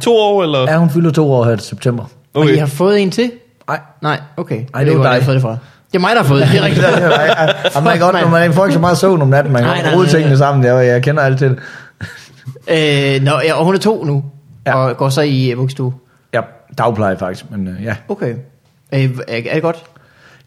To 0.00 0.16
år, 0.16 0.42
eller? 0.42 0.60
Ja, 0.60 0.76
hun 0.76 0.90
fylder 0.90 1.10
to 1.10 1.32
år 1.32 1.44
her 1.44 1.52
i 1.52 1.58
september. 1.58 2.04
Okay. 2.34 2.48
Og 2.48 2.54
I 2.54 2.56
har 2.56 2.66
fået 2.66 3.00
en 3.00 3.10
til? 3.10 3.30
Nej. 3.68 3.80
Nej, 4.02 4.20
okay. 4.36 4.60
Ej, 4.74 4.84
det 4.84 4.92
er 4.92 4.96
jo 4.96 5.02
dig. 5.02 5.10
har 5.10 5.20
fået 5.20 5.34
det 5.34 5.42
fra. 5.42 5.56
Det 5.92 5.94
er 5.94 5.98
mig, 5.98 6.10
der 6.10 6.16
har 6.22 6.28
fået 6.28 6.42
det. 6.42 6.50
Det 6.52 6.58
er 6.60 6.64
rigtigt. 6.64 6.86
Og 7.76 7.82
man 7.82 7.98
godt, 7.98 8.20
når 8.20 8.28
man 8.28 8.52
får 8.52 8.64
ikke 8.64 8.74
så 8.74 8.80
meget 8.80 8.98
søvn 8.98 9.22
om 9.22 9.28
natten, 9.28 9.52
man 9.52 9.62
kan 9.62 9.70
Nej, 9.72 9.82
nej, 9.82 9.94
rode 9.94 10.02
nej, 10.02 10.10
tingene 10.10 10.28
nej. 10.28 10.38
sammen. 10.38 10.64
Jeg, 10.64 10.86
jeg 10.86 11.02
kender 11.02 11.22
alt 11.22 11.38
til 11.38 11.48
det. 11.48 11.58
Øh, 12.68 13.22
nå, 13.22 13.30
ja, 13.44 13.54
og 13.54 13.64
hun 13.64 13.74
er 13.74 13.78
to 13.78 14.04
nu. 14.04 14.24
Ja. 14.68 14.78
Ja. 14.78 14.88
Og 14.88 14.96
går 14.96 15.08
så 15.08 15.20
i 15.20 15.50
øh, 15.50 15.58
vuggestue. 15.58 15.92
Ja, 16.34 16.40
dagpleje 16.78 17.16
faktisk, 17.18 17.50
men 17.50 17.68
øh, 17.68 17.84
ja. 17.84 17.96
Okay. 18.08 18.34
Øh, 18.94 19.00
er, 19.28 19.40
er 19.46 19.54
det 19.54 19.62
godt? 19.62 19.84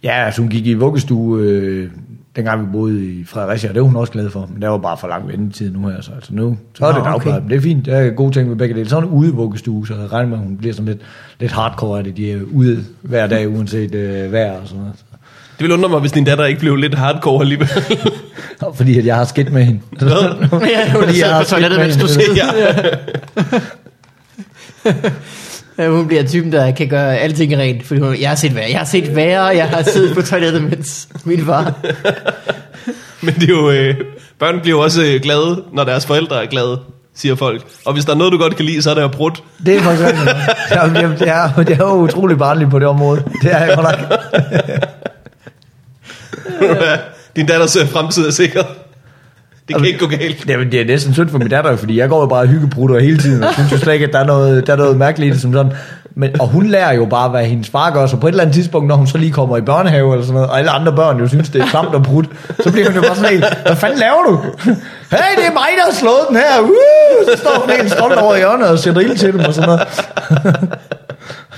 Ja, 0.03 0.25
altså 0.25 0.41
hun 0.41 0.49
gik 0.49 0.67
i 0.67 0.73
vuggestue, 0.73 1.41
øh, 1.41 1.89
dengang 2.35 2.61
vi 2.61 2.67
boede 2.71 3.05
i 3.05 3.23
Fredericia, 3.25 3.69
og 3.69 3.75
det 3.75 3.81
var 3.81 3.87
hun 3.87 3.95
også 3.95 4.13
glad 4.13 4.29
for. 4.29 4.49
Men 4.53 4.61
der 4.61 4.69
var 4.69 4.77
bare 4.77 4.97
for 4.97 5.07
lang 5.07 5.27
ventetid 5.27 5.71
nu 5.71 5.87
her, 5.87 6.01
så 6.01 6.11
altså 6.15 6.33
nu, 6.33 6.57
så 6.73 6.85
er 6.85 6.93
det 6.93 7.03
dagpleje. 7.05 7.37
okay. 7.37 7.41
Men 7.41 7.49
det 7.49 7.57
er 7.57 7.61
fint, 7.61 7.85
der 7.85 7.95
er 7.95 8.09
gode 8.09 8.31
ting 8.31 8.49
ved 8.49 8.55
begge 8.55 8.75
dele. 8.75 8.89
Så 8.89 8.97
er 8.97 9.01
hun 9.01 9.09
ude 9.09 9.29
i 9.29 9.31
vuggestue, 9.31 9.87
så 9.87 9.93
jeg 9.93 10.11
regner 10.11 10.29
med, 10.29 10.37
at 10.37 10.43
hun 10.43 10.57
bliver 10.57 10.73
sådan 10.73 10.85
lidt, 10.85 11.01
lidt 11.39 11.51
hardcore 11.51 11.97
af 11.97 12.03
det. 12.03 12.17
De 12.17 12.31
er 12.31 12.39
ude 12.53 12.83
hver 13.01 13.27
dag, 13.27 13.49
uanset 13.49 13.95
øh, 13.95 14.31
vejr 14.31 14.51
og 14.51 14.67
sådan 14.67 14.79
noget. 14.79 14.95
Det 15.59 15.63
vil 15.63 15.71
undre 15.71 15.89
mig, 15.89 15.99
hvis 15.99 16.11
din 16.11 16.23
datter 16.23 16.45
ikke 16.45 16.59
blev 16.59 16.75
lidt 16.75 16.95
hardcore 16.95 17.41
alligevel. 17.41 17.67
Fordi 18.75 18.99
at 18.99 19.05
jeg 19.05 19.15
har 19.15 19.25
skidt 19.25 19.53
med 19.53 19.63
hende. 19.63 19.79
Ja, 20.01 20.91
hun 20.91 21.03
Fordi 21.03 21.19
jeg 21.19 21.29
har 21.29 21.43
skidt 21.43 21.77
med 21.77 22.07
siger. 22.07 22.45
ja. 22.59 23.59
Hun 25.89 26.07
bliver 26.07 26.23
typen, 26.27 26.51
der 26.51 26.71
kan 26.71 26.87
gøre 26.87 27.17
alting 27.17 27.57
rent. 27.57 27.87
Fordi 27.87 27.99
hun, 28.01 28.15
jeg 28.21 28.29
har 28.29 28.35
set 28.35 28.55
værre, 28.55 28.69
jeg 28.71 28.77
har 28.79 28.85
set 28.85 29.15
værre, 29.15 29.43
jeg 29.45 29.69
har 29.69 29.81
siddet 29.83 30.13
på 30.15 30.21
toilettet, 30.21 30.63
mens 30.63 31.07
min 31.23 31.45
far... 31.45 31.73
Men 33.21 33.33
det 33.35 33.43
er 33.43 33.47
jo, 33.47 33.71
øh, 33.71 33.95
børn 34.39 34.59
bliver 34.61 34.77
jo 34.77 34.83
også 34.83 35.01
øh, 35.03 35.21
glade, 35.21 35.63
når 35.73 35.83
deres 35.83 36.05
forældre 36.05 36.43
er 36.43 36.47
glade, 36.49 36.79
siger 37.15 37.35
folk. 37.35 37.63
Og 37.85 37.93
hvis 37.93 38.05
der 38.05 38.11
er 38.11 38.15
noget, 38.17 38.33
du 38.33 38.37
godt 38.37 38.55
kan 38.55 38.65
lide, 38.65 38.81
så 38.81 38.89
er 38.89 38.93
det 38.93 39.01
at 39.01 39.11
brudt. 39.11 39.43
Det 39.65 39.75
er 39.75 39.81
faktisk 39.81 40.07
rigtigt. 40.07 40.29
Jamen, 40.71 40.95
det, 40.95 41.03
er- 41.03 41.17
det, 41.17 41.27
er, 41.57 41.63
det 41.63 41.73
er 41.79 41.87
jo 41.87 41.93
utrolig 41.95 42.37
barnligt 42.37 42.69
på 42.71 42.79
det 42.79 42.87
område. 42.87 43.23
Det 43.41 43.51
er 43.53 43.65
jeg 43.65 43.75
godt 43.77 43.99
nok. 44.01 44.19
Din 47.35 47.45
datters 47.45 47.77
fremtid 47.91 48.27
er 48.27 48.31
sikret. 48.31 48.65
Det 49.73 49.81
kan 49.81 49.87
ikke 49.93 49.99
gå 49.99 50.07
galt. 50.07 50.49
Jamen, 50.49 50.71
det 50.71 50.81
er 50.81 50.85
næsten 50.85 51.13
synd 51.13 51.29
for 51.29 51.37
min 51.37 51.47
datter, 51.49 51.75
fordi 51.75 51.97
jeg 51.99 52.09
går 52.09 52.19
jo 52.21 52.25
bare 52.27 52.47
hyggebrutter 52.47 52.99
hele 52.99 53.17
tiden, 53.17 53.43
og 53.43 53.53
synes 53.53 53.71
jo 53.71 53.77
slet 53.77 53.93
ikke, 53.93 54.05
at 54.05 54.13
der 54.13 54.19
er 54.19 54.25
noget, 54.25 54.67
der 54.67 54.73
er 54.73 54.77
noget 54.77 54.97
mærkeligt 54.97 55.29
i 55.29 55.33
det 55.33 55.41
som 55.41 55.53
sådan. 55.53 55.71
Men, 56.15 56.41
og 56.41 56.47
hun 56.47 56.67
lærer 56.67 56.93
jo 56.93 57.05
bare, 57.05 57.29
hvad 57.29 57.43
hendes 57.45 57.69
far 57.69 57.91
gør, 57.91 58.07
så 58.07 58.17
på 58.17 58.27
et 58.27 58.31
eller 58.31 58.43
andet 58.43 58.55
tidspunkt, 58.55 58.87
når 58.87 58.95
hun 58.95 59.07
så 59.07 59.17
lige 59.17 59.31
kommer 59.31 59.57
i 59.57 59.61
børnehave 59.61 60.11
eller 60.13 60.25
sådan 60.25 60.33
noget, 60.33 60.49
og 60.49 60.57
alle 60.59 60.71
andre 60.71 60.93
børn 60.95 61.19
jo 61.19 61.27
synes, 61.27 61.49
det 61.49 61.61
er 61.61 61.65
klamt 61.67 61.95
og 61.95 62.03
brudt, 62.03 62.25
så 62.63 62.71
bliver 62.71 62.85
hun 62.87 62.95
jo 62.95 63.01
bare 63.01 63.15
sådan 63.15 63.29
helt, 63.31 63.45
hvad 63.65 63.75
fanden 63.75 63.99
laver 63.99 64.23
du? 64.27 64.39
Hey, 65.11 65.35
det 65.37 65.45
er 65.47 65.53
mig, 65.53 65.69
der 65.77 65.83
har 65.85 65.93
slået 65.99 66.19
den 66.29 66.35
her. 66.35 66.59
Uh! 66.61 66.69
Så 67.31 67.37
står 67.41 67.59
hun 67.61 67.69
helt 67.69 67.91
stolt 67.91 68.13
over 68.19 68.37
hjørnet 68.37 68.67
og 68.67 68.79
sætter 68.79 69.01
ild 69.01 69.17
til 69.17 69.33
dem 69.33 69.39
og 69.39 69.53
sådan 69.53 69.69
noget. 69.69 69.81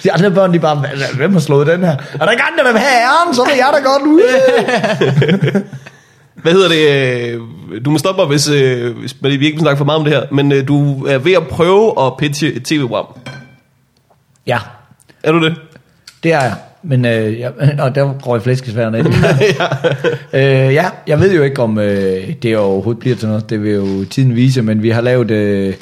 De 0.03 0.11
andre 0.11 0.31
børn, 0.31 0.53
de 0.53 0.59
bare, 0.59 0.75
"Hvad- 0.75 1.15
hvem 1.17 1.33
har 1.33 1.39
slået 1.39 1.67
den 1.67 1.83
her? 1.83 1.91
Er 2.19 2.25
der 2.25 2.31
ikke 2.31 2.43
andre, 2.51 2.63
der 2.65 2.71
vil 2.71 2.81
have 2.81 3.01
æren, 3.01 3.35
så 3.35 3.41
er 3.41 3.45
det 3.45 3.57
jeg, 3.57 3.69
der 3.73 3.83
godt 3.83 4.01
ud. 4.07 4.21
Hvad 6.43 6.53
hedder 6.53 6.69
det? 6.69 7.33
øh, 7.33 7.41
Du 7.85 7.91
må 7.91 7.97
stoppe 7.97 8.21
mig, 8.21 8.27
hvis, 8.27 8.49
øh, 8.49 8.97
hvis 8.97 9.15
vi 9.23 9.29
ikke 9.31 9.43
vil 9.55 9.59
snakke 9.59 9.77
for 9.77 9.85
meget 9.85 9.99
om 9.99 10.03
det 10.05 10.13
her. 10.13 10.21
Men 10.31 10.51
øh, 10.51 10.67
du 10.67 11.05
er 11.05 11.17
ved 11.17 11.33
at 11.33 11.47
prøve 11.47 12.05
at 12.05 12.13
pitche 12.17 12.53
et 12.53 12.63
tv-program. 12.63 13.05
Ja, 14.47 14.57
Er 15.23 15.31
du 15.31 15.43
det? 15.45 15.55
Det 16.23 16.33
er 16.33 16.41
jeg. 16.41 16.53
Men 16.83 17.05
øh, 17.05 17.39
ja, 17.39 17.49
og 17.83 17.95
der 17.95 18.13
røg 18.25 18.41
flæskesværene 18.41 18.99
ind. 18.99 19.07
ja. 20.33 20.67
Øh, 20.67 20.73
ja, 20.73 20.85
jeg 21.07 21.19
ved 21.19 21.35
jo 21.35 21.43
ikke, 21.43 21.61
om 21.61 21.79
øh, 21.79 22.33
det 22.41 22.57
overhovedet 22.57 22.99
bliver 22.99 23.15
til 23.15 23.27
noget. 23.27 23.49
Det 23.49 23.63
vil 23.63 23.71
jo 23.71 24.05
tiden 24.05 24.35
vise, 24.35 24.61
men 24.61 24.83
vi 24.83 24.89
har 24.89 25.01
lavet 25.01 25.31
øh, 25.31 25.73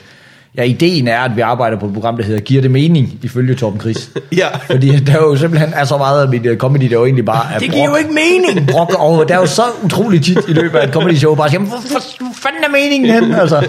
Ja, 0.58 0.64
ideen 0.64 1.08
er, 1.08 1.20
at 1.20 1.36
vi 1.36 1.42
arbejder 1.42 1.80
på 1.80 1.86
et 1.86 1.94
program, 1.94 2.18
der 2.18 2.24
hedder 2.24 2.40
Giver 2.40 2.62
det 2.62 2.72
mening, 2.72 3.20
ifølge 3.24 3.56
Torben 3.56 3.80
Chris. 3.80 4.12
Ja. 4.38 4.48
Fordi 4.58 5.00
der 5.00 5.14
er 5.14 5.18
jo 5.18 5.36
simpelthen 5.36 5.74
er 5.74 5.86
så 5.86 5.98
meget 5.98 6.22
af 6.24 6.30
mit 6.30 6.46
øh, 6.46 6.58
comedy, 6.58 6.84
der 6.84 6.92
jo 6.96 7.06
egentlig 7.06 7.26
bare 7.26 7.54
er 7.54 7.60
Det 7.60 7.72
giver 7.72 7.86
jo 7.86 7.92
brok- 7.92 7.98
ikke 7.98 8.12
mening. 8.14 8.68
brok 8.72 8.94
over. 9.00 9.24
Der 9.24 9.34
er 9.36 9.40
jo 9.40 9.46
så 9.46 9.62
utroligt 9.84 10.26
tit 10.26 10.38
i 10.48 10.54
løbet 10.54 10.78
af 10.80 10.88
et 10.88 10.94
comedy 10.94 11.16
show, 11.16 11.36
bare 11.36 11.50
siger, 11.50 11.60
hvor, 11.60 11.78
hvor, 11.92 12.00
fanden 12.44 12.64
er 12.64 12.70
meningen 12.70 13.12
hen? 13.24 13.34
Altså, 13.34 13.68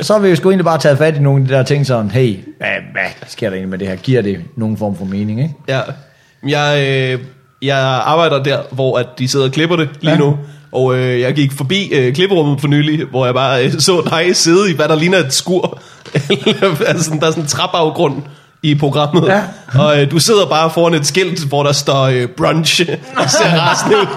så 0.00 0.12
har 0.12 0.20
vi 0.20 0.28
jo 0.28 0.36
sgu 0.36 0.48
egentlig 0.50 0.64
bare 0.64 0.78
taget 0.78 0.98
fat 0.98 1.16
i 1.16 1.20
nogle 1.20 1.42
af 1.42 1.48
de 1.48 1.54
der 1.54 1.62
ting 1.62 1.86
sådan, 1.86 2.10
hey, 2.10 2.36
hvad, 2.58 2.68
hvad 2.92 3.02
sker 3.26 3.46
der 3.50 3.54
egentlig 3.56 3.70
med 3.70 3.78
det 3.78 3.88
her? 3.88 3.96
Giver 3.96 4.22
det 4.22 4.38
nogen 4.56 4.76
form 4.76 4.96
for 4.96 5.04
mening, 5.04 5.42
ikke? 5.42 5.54
Ja. 5.68 5.80
Jeg, 6.48 6.86
øh, 6.88 7.20
jeg 7.62 7.78
arbejder 8.04 8.42
der, 8.42 8.58
hvor 8.70 8.98
at 8.98 9.06
de 9.18 9.28
sidder 9.28 9.46
og 9.46 9.52
klipper 9.52 9.76
det 9.76 9.88
lige 10.00 10.12
ja. 10.12 10.18
nu. 10.18 10.36
Og 10.76 10.98
øh, 10.98 11.20
jeg 11.20 11.34
gik 11.34 11.52
forbi 11.52 11.88
øh, 11.92 12.14
klipperummet 12.14 12.60
for 12.60 12.68
nylig, 12.68 13.04
hvor 13.04 13.24
jeg 13.24 13.34
bare 13.34 13.64
øh, 13.64 13.72
så 13.78 14.02
dig 14.10 14.36
sidde 14.36 14.70
i, 14.70 14.74
hvad 14.74 14.88
der 14.88 14.94
ligner 14.94 15.18
et 15.18 15.34
skur. 15.34 15.78
altså, 16.86 17.10
der 17.20 17.26
er 17.26 17.30
sådan 17.30 17.42
en 17.42 17.46
trapafgrund 17.46 18.22
i 18.62 18.74
programmet. 18.74 19.28
Ja. 19.28 19.42
Og 19.78 20.00
øh, 20.00 20.10
du 20.10 20.18
sidder 20.18 20.46
bare 20.46 20.70
foran 20.70 20.94
et 20.94 21.06
skilt, 21.06 21.44
hvor 21.44 21.62
der 21.62 21.72
står 21.72 22.02
øh, 22.02 22.28
brunch. 22.28 22.76
Ser 22.84 22.88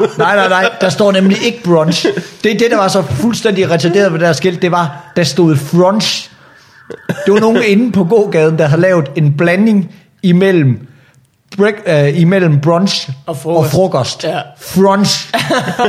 ud. 0.01 0.17
Nej, 0.17 0.35
nej, 0.35 0.49
nej, 0.49 0.69
der 0.81 0.89
står 0.89 1.11
nemlig 1.11 1.37
ikke 1.45 1.63
brunch. 1.63 2.07
Det 2.43 2.51
er 2.53 2.57
det, 2.57 2.71
der 2.71 2.77
var 2.77 2.87
så 2.87 3.01
fuldstændig 3.01 3.69
retarderet 3.69 4.11
ved 4.11 4.19
det 4.19 4.27
der 4.27 4.33
skilt, 4.33 4.61
det 4.61 4.71
var, 4.71 5.11
der 5.15 5.23
stod 5.23 5.55
frunch. 5.55 6.29
Det 7.25 7.33
var 7.33 7.39
nogen 7.39 7.63
inde 7.67 7.91
på 7.91 8.03
gågaden, 8.03 8.57
der 8.57 8.67
har 8.67 8.77
lavet 8.77 9.05
en 9.15 9.33
blanding 9.37 9.91
imellem 10.23 10.88
break, 11.59 11.73
uh, 12.13 12.21
imellem 12.21 12.59
brunch 12.59 13.09
Og 13.25 13.37
frokost. 13.37 13.65
Og 13.65 13.71
frokost. 13.71 14.23
Ja. 14.23 14.39
Frunch. 14.61 15.29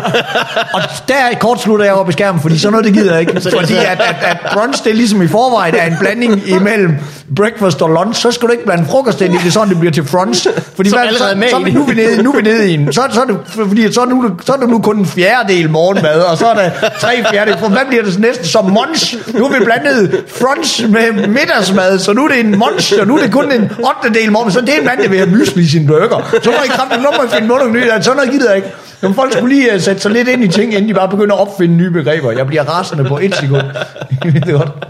og 0.74 0.80
der 1.08 1.14
kort 1.40 1.60
slutter 1.60 1.84
jeg 1.84 1.94
op 1.94 2.08
i 2.08 2.12
skærmen, 2.12 2.40
fordi 2.42 2.58
sådan 2.58 2.72
noget, 2.72 2.86
det 2.86 2.94
gider 2.94 3.12
jeg 3.12 3.20
ikke. 3.20 3.40
Fordi 3.60 3.74
at, 3.74 4.00
at, 4.00 4.16
at 4.22 4.36
brunch, 4.52 4.84
det 4.84 4.90
er 4.90 4.94
ligesom 4.94 5.22
i 5.22 5.28
forvejen 5.28 5.74
er 5.74 5.86
en 5.86 5.96
blanding 6.00 6.48
imellem 6.48 6.94
breakfast 7.36 7.82
og 7.82 7.88
lunch, 7.90 8.20
så 8.20 8.30
skal 8.30 8.48
du 8.48 8.52
ikke 8.52 8.64
blande 8.64 8.84
frokost 8.90 9.20
ind 9.20 9.34
i 9.34 9.38
det, 9.44 9.52
sådan 9.52 9.68
det 9.68 9.78
bliver 9.78 9.92
til 9.92 10.04
frunch. 10.04 10.46
Fordi 10.76 10.90
Som 10.90 10.98
hvad- 10.98 11.18
så, 11.18 11.24
er 11.24 11.34
med 11.34 11.48
så, 11.48 11.56
så, 11.56 11.72
nu 11.74 11.82
er 11.82 11.86
vi 11.86 11.94
nede, 11.94 12.22
nu 12.22 12.32
er 12.32 12.36
vi 12.36 12.42
nede 12.42 12.70
i 12.70 12.74
en. 12.74 12.92
Så, 12.92 13.02
så 13.12 13.20
er 13.20 13.24
det, 13.24 13.38
fordi 13.46 13.92
så 13.92 14.00
er, 14.00 14.04
nu, 14.06 14.30
så 14.44 14.52
er 14.52 14.56
det 14.56 14.68
nu 14.68 14.78
kun 14.78 14.98
en 14.98 15.06
fjerdedel 15.06 15.70
morgenmad, 15.70 16.20
og 16.20 16.38
så 16.38 16.46
er 16.46 16.54
der 16.54 16.70
tre 17.00 17.24
fjerdedel. 17.30 17.58
For 17.58 17.68
hvad 17.68 17.80
bliver 17.88 18.02
det 18.02 18.12
så 18.14 18.20
næsten 18.20 18.46
som 18.46 18.64
munch? 18.64 19.16
Nu 19.38 19.48
har 19.48 19.58
vi 19.58 19.64
blandet 19.64 20.24
frunch 20.28 20.88
med 20.90 21.26
middagsmad, 21.28 21.98
så 21.98 22.12
nu 22.12 22.24
er 22.24 22.28
det 22.28 22.40
en 22.40 22.58
munch, 22.58 22.94
og 23.00 23.06
nu 23.06 23.16
er 23.18 23.22
det 23.22 23.32
kun 23.32 23.52
en 23.52 23.70
ottendedel 23.84 24.32
morgenmad. 24.32 24.52
Så 24.52 24.60
det 24.60 24.74
er 24.74 24.78
en 24.78 24.84
mand, 24.84 25.02
der 25.02 25.08
vil 25.08 25.18
have 25.18 25.30
mysli 25.30 25.59
spise 25.60 25.78
sin 25.78 25.86
burger. 25.86 26.38
Så 26.42 26.50
må 26.50 26.56
I 26.64 26.68
kraftigt, 26.68 27.02
nu 27.02 27.08
må 27.16 27.22
I 27.24 27.28
finde 27.28 27.48
på 27.48 27.66
nyt. 27.66 27.72
nye. 27.72 28.02
Sådan 28.02 28.16
noget 28.16 28.30
gider 28.30 28.48
jeg 28.48 28.56
ikke. 28.56 28.68
Men 29.02 29.14
folk 29.14 29.32
skulle 29.32 29.54
lige 29.54 29.74
uh, 29.74 29.80
sætte 29.80 30.02
sig 30.02 30.10
lidt 30.10 30.28
ind 30.28 30.44
i 30.44 30.48
ting, 30.48 30.74
inden 30.74 30.88
de 30.88 30.94
bare 30.94 31.08
begynder 31.08 31.34
at 31.34 31.40
opfinde 31.40 31.76
nye 31.76 31.90
begreber. 31.90 32.30
Jeg 32.30 32.46
bliver 32.46 32.62
rasende 32.62 33.04
på 33.04 33.18
et 33.18 33.34
sekund. 33.34 33.62
det 34.22 34.48
er 34.48 34.58
godt. 34.58 34.86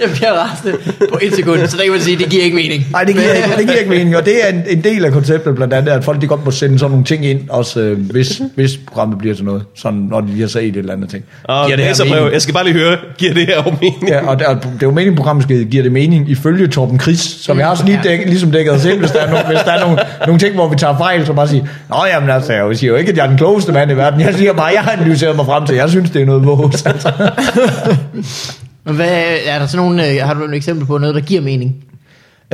Jeg 0.00 0.08
bliver 0.14 0.32
rasende 0.32 0.76
på 1.12 1.18
et 1.22 1.34
sekund, 1.34 1.66
så 1.66 1.76
der 1.76 1.82
kan 1.82 1.92
man 1.92 2.00
sige, 2.00 2.18
det 2.18 2.28
giver 2.28 2.44
ikke 2.44 2.56
mening. 2.56 2.86
Nej, 2.92 3.04
det 3.04 3.14
giver, 3.14 3.32
ikke, 3.32 3.48
det 3.58 3.66
giver 3.66 3.78
ikke 3.78 3.90
mening, 3.90 4.16
og 4.16 4.24
det 4.24 4.46
er 4.46 4.48
en, 4.48 4.62
en 4.68 4.84
del 4.84 5.04
af 5.04 5.12
konceptet 5.12 5.54
blandt 5.54 5.74
andet, 5.74 5.92
at 5.92 6.04
folk 6.04 6.20
de 6.20 6.26
godt 6.26 6.44
må 6.44 6.50
sende 6.50 6.78
sådan 6.78 6.90
nogle 6.90 7.04
ting 7.04 7.26
ind, 7.26 7.40
også 7.48 7.80
øh, 7.80 8.10
hvis, 8.10 8.42
hvis 8.54 8.76
programmet 8.76 9.18
bliver 9.18 9.34
til 9.34 9.44
noget, 9.44 9.62
sådan 9.76 9.98
når 9.98 10.20
de 10.20 10.26
lige 10.26 10.40
har 10.40 10.48
set 10.48 10.64
et 10.64 10.76
eller 10.76 10.92
andet 10.92 11.10
ting. 11.10 11.24
Og 11.44 11.66
Giver 11.66 11.76
det 11.76 11.86
her 11.86 12.04
mening? 12.04 12.32
jeg 12.32 12.42
skal 12.42 12.54
bare 12.54 12.64
lige 12.64 12.74
høre, 12.74 12.96
giver 13.18 13.34
det 13.34 13.46
her 13.46 13.56
jo 13.66 13.74
mening? 13.80 14.08
Ja, 14.08 14.26
og, 14.26 14.38
der, 14.38 14.46
og 14.46 14.56
det 14.56 14.64
er 14.64 14.76
jo 14.82 14.90
meningen, 14.90 15.16
programmet 15.16 15.44
skal 15.44 15.64
giver 15.64 15.82
det 15.82 15.92
mening 15.92 16.30
ifølge 16.30 16.66
Torben 16.66 17.00
så 17.16 17.54
vi 17.54 17.60
har 17.60 17.70
også 17.70 17.84
lige 17.84 18.00
dæk, 18.04 18.26
ligesom 18.26 18.50
dækket 18.52 18.74
os 18.74 18.84
ind, 18.84 18.98
hvis 18.98 19.10
der 19.10 19.20
er, 19.20 19.30
nogle, 19.30 19.46
hvis 19.46 19.58
der 19.64 19.72
er 19.72 19.80
nogle, 19.80 19.98
nogle 20.26 20.40
ting, 20.40 20.54
hvor 20.54 20.68
vi 20.68 20.76
tager 20.76 20.98
fejl, 20.98 21.26
så 21.26 21.32
bare 21.32 21.48
sige, 21.48 21.68
Nå 21.88 21.96
jamen 22.12 22.30
altså, 22.30 22.52
jeg 22.52 22.76
siger 22.76 22.90
jo 22.90 22.96
ikke, 22.96 23.10
at 23.10 23.16
jeg 23.16 23.24
er 23.24 23.28
den 23.28 23.38
klogeste 23.38 23.72
mand 23.72 23.90
i 23.90 23.94
verden, 23.94 24.20
jeg 24.20 24.34
siger 24.34 24.52
bare, 24.52 24.66
jeg 24.74 24.82
har 24.82 24.90
analyseret 24.90 25.36
mig 25.36 25.46
frem 25.46 25.66
til, 25.66 25.76
jeg 25.76 25.90
synes, 25.90 26.10
det 26.10 26.22
er 26.22 26.26
noget 26.26 26.46
vås. 26.46 26.86
Altså. 26.86 27.12
Hvad, 28.92 29.38
er 29.46 29.58
der 29.58 29.66
sådan 29.66 29.86
nogle, 29.86 30.08
øh, 30.08 30.16
har 30.22 30.34
du 30.34 30.44
et 30.44 30.54
eksempel 30.54 30.86
på 30.86 30.98
noget, 30.98 31.14
der 31.14 31.20
giver 31.20 31.40
mening? 31.40 31.84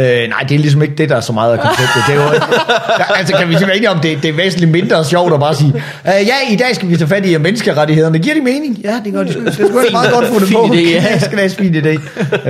Øh, 0.01 0.29
nej, 0.29 0.41
det 0.49 0.55
er 0.55 0.59
ligesom 0.59 0.83
ikke 0.83 0.95
det, 0.95 1.09
der 1.09 1.17
er 1.17 1.21
så 1.21 1.33
meget 1.33 1.53
af 1.53 1.59
konceptet. 1.59 2.03
Det 2.07 2.15
er 2.15 2.25
jo, 2.25 2.33
der, 2.99 3.05
altså 3.05 3.35
kan 3.37 3.49
vi 3.49 3.55
sige 3.55 3.77
enige 3.77 3.91
om, 3.91 4.01
det, 4.01 4.19
det 4.23 4.29
er 4.29 4.37
væsentligt 4.37 4.71
mindre 4.71 5.05
sjovt 5.05 5.33
at 5.35 5.41
bare 5.41 5.55
sige, 5.55 5.73
øh, 6.07 6.13
ja, 6.27 6.53
i 6.53 6.57
dag 6.57 6.75
skal 6.75 6.89
vi 6.89 6.97
tage 6.97 7.09
fat 7.09 7.27
i 7.27 7.39
menneskerettighederne. 7.39 8.19
Giver 8.19 8.35
de 8.35 8.41
mening? 8.41 8.79
Ja, 8.85 9.01
det 9.05 9.13
gør. 9.13 9.23
Det 9.23 9.37
er 9.47 9.51
sgu 9.53 9.63
ellers 9.63 9.93
meget 9.93 10.13
godt 10.13 10.27
fundet 10.27 10.53
på. 10.53 10.59
idé, 10.59 10.79
ja. 10.79 11.05
det 11.15 11.23
skal 11.23 11.39
da 11.39 11.47
fin 11.47 11.75
idé. 11.75 11.89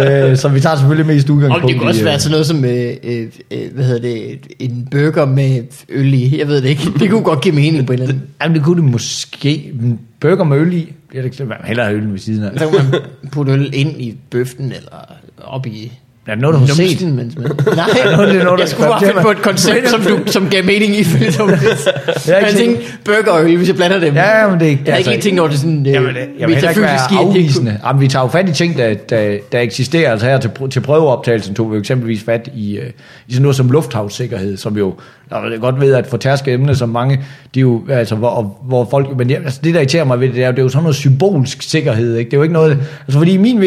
Øh, 0.01 0.37
så 0.37 0.49
vi 0.49 0.61
tager 0.61 0.77
selvfølgelig 0.77 1.07
mest 1.07 1.31
udgangspunkt 1.31 1.65
Og 1.65 1.71
det 1.71 1.79
kunne 1.79 1.91
også 1.91 2.01
i, 2.01 2.03
øh, 2.03 2.07
være 2.07 2.19
sådan 2.21 2.31
noget 2.31 2.47
som, 2.47 2.65
øh, 2.65 2.93
øh, 3.05 3.27
øh, 3.51 3.75
hvad 3.75 3.85
hedder 3.85 4.01
det, 4.01 4.39
en 4.59 4.89
burger 4.91 5.25
med 5.25 5.63
øl 5.89 6.15
i. 6.15 6.39
Jeg 6.39 6.49
ved 6.49 6.63
det 6.63 6.69
ikke. 6.69 6.83
Det 6.99 7.11
kunne 7.11 7.23
godt 7.23 7.41
give 7.41 7.55
mening 7.55 7.87
på 7.87 7.93
en 7.93 7.99
eller 7.99 8.13
anden. 8.13 8.29
Jamen, 8.43 8.57
det 8.57 8.65
kunne 8.65 8.83
det 8.83 8.91
måske. 8.91 9.73
En 9.83 10.01
Burger 10.21 10.45
med 10.45 10.59
øl 10.59 10.73
i. 10.73 10.93
Det 11.13 11.19
er 11.19 11.23
det 11.23 11.41
ikke 11.41 11.55
hellere 11.65 11.95
øl 11.95 12.13
ved 12.13 12.19
siden 12.19 12.45
af. 12.45 12.59
Så 12.59 12.69
kunne 12.69 12.91
man 12.91 13.01
putte 13.33 13.53
øl 13.53 13.75
ind 13.75 14.01
i 14.01 14.19
bøften 14.31 14.73
eller 14.73 15.17
op 15.45 15.67
i 15.67 15.93
Er 16.29 16.33
det 16.35 16.43
noget, 16.43 16.55
du 16.55 16.59
har 16.61 16.67
set? 16.67 17.03
man, 17.15 17.33
nej, 17.77 17.87
det 18.27 18.41
er 18.41 18.45
noget, 18.45 18.61
jeg 18.61 18.69
skulle 18.69 18.89
bare 18.89 19.01
finde 19.01 19.21
på 19.23 19.31
et 19.31 19.43
koncept, 19.43 19.89
som, 19.89 20.01
du, 20.01 20.19
som 20.27 20.49
gav 20.51 20.65
mening 20.65 20.97
i 20.99 21.05
Chris. 21.05 21.39
Jeg 21.39 21.47
er 21.47 22.39
Jeg 22.39 22.49
ikke 22.49 22.59
tænkte, 22.59 22.83
burger 23.05 23.31
og 23.33 23.43
hvis 23.43 23.69
jeg 23.69 23.77
blander 23.77 24.01
dem. 24.01 24.15
Ja, 24.15 24.49
men 24.51 24.61
det 24.61 24.73
er 24.73 24.77
Jeg 24.85 24.93
har 24.93 24.99
ikke 24.99 25.11
lige 25.11 25.21
tænkt 25.21 25.41
over 25.41 25.49
det 25.49 25.59
sådan 25.59 25.87
øh, 25.87 25.93
Jamen, 25.93 26.09
det, 26.15 26.29
jeg 26.39 26.49
vil 26.49 26.55
heller 26.55 26.71
ikke 26.71 26.83
være 26.83 26.93
metafysisk 26.93 27.21
afvisende. 27.21 27.79
Jamen, 27.87 28.01
vi 28.03 28.09
tager 28.09 28.23
jo 28.23 28.29
fat 28.29 28.49
i 28.49 28.53
ting, 28.53 28.77
der, 28.79 28.95
der, 28.95 29.37
der 29.53 29.61
eksisterer. 29.61 30.11
Altså 30.13 30.27
her 30.27 30.39
til, 30.39 30.51
til 30.71 30.81
prøveoptagelsen 30.81 31.55
tog 31.55 31.73
vi 31.73 31.79
eksempelvis 31.79 32.23
fat 32.25 32.49
i, 32.55 32.77
øh, 32.79 32.87
i 33.29 33.33
sådan 33.33 33.43
noget 33.43 33.57
som 33.57 33.71
lufthavssikkerhed, 33.71 34.57
som 34.57 34.77
jo 34.77 34.95
jeg 35.31 35.61
godt 35.61 35.81
ved, 35.81 35.95
at 35.95 36.07
for 36.07 36.17
tærske 36.17 36.53
emne, 36.53 36.77
som 36.77 36.89
mange, 36.89 37.21
de 37.55 37.59
er 37.59 37.63
jo, 37.63 37.83
altså, 37.91 38.15
hvor, 38.15 38.57
hvor 38.69 38.89
folk, 38.91 39.17
men 39.17 39.29
det, 39.29 39.35
altså, 39.35 39.61
det 39.65 39.75
der 39.75 39.81
irriterer 39.81 40.05
mig 40.05 40.21
ved 40.21 40.27
det, 40.27 40.37
det 40.37 40.43
er, 40.45 40.47
jo- 40.47 40.53
det 40.53 40.59
er 40.59 40.63
jo 40.63 40.69
sådan 40.69 40.83
noget 40.83 40.97
symbolsk 40.97 41.63
sikkerhed, 41.63 42.17
ikke? 42.17 42.31
Det 42.31 42.35
er 42.37 42.39
jo 42.39 42.43
ikke 42.43 42.53
noget, 42.53 42.79
altså 43.07 43.19
fordi 43.19 43.33
i 43.33 43.37
min 43.37 43.61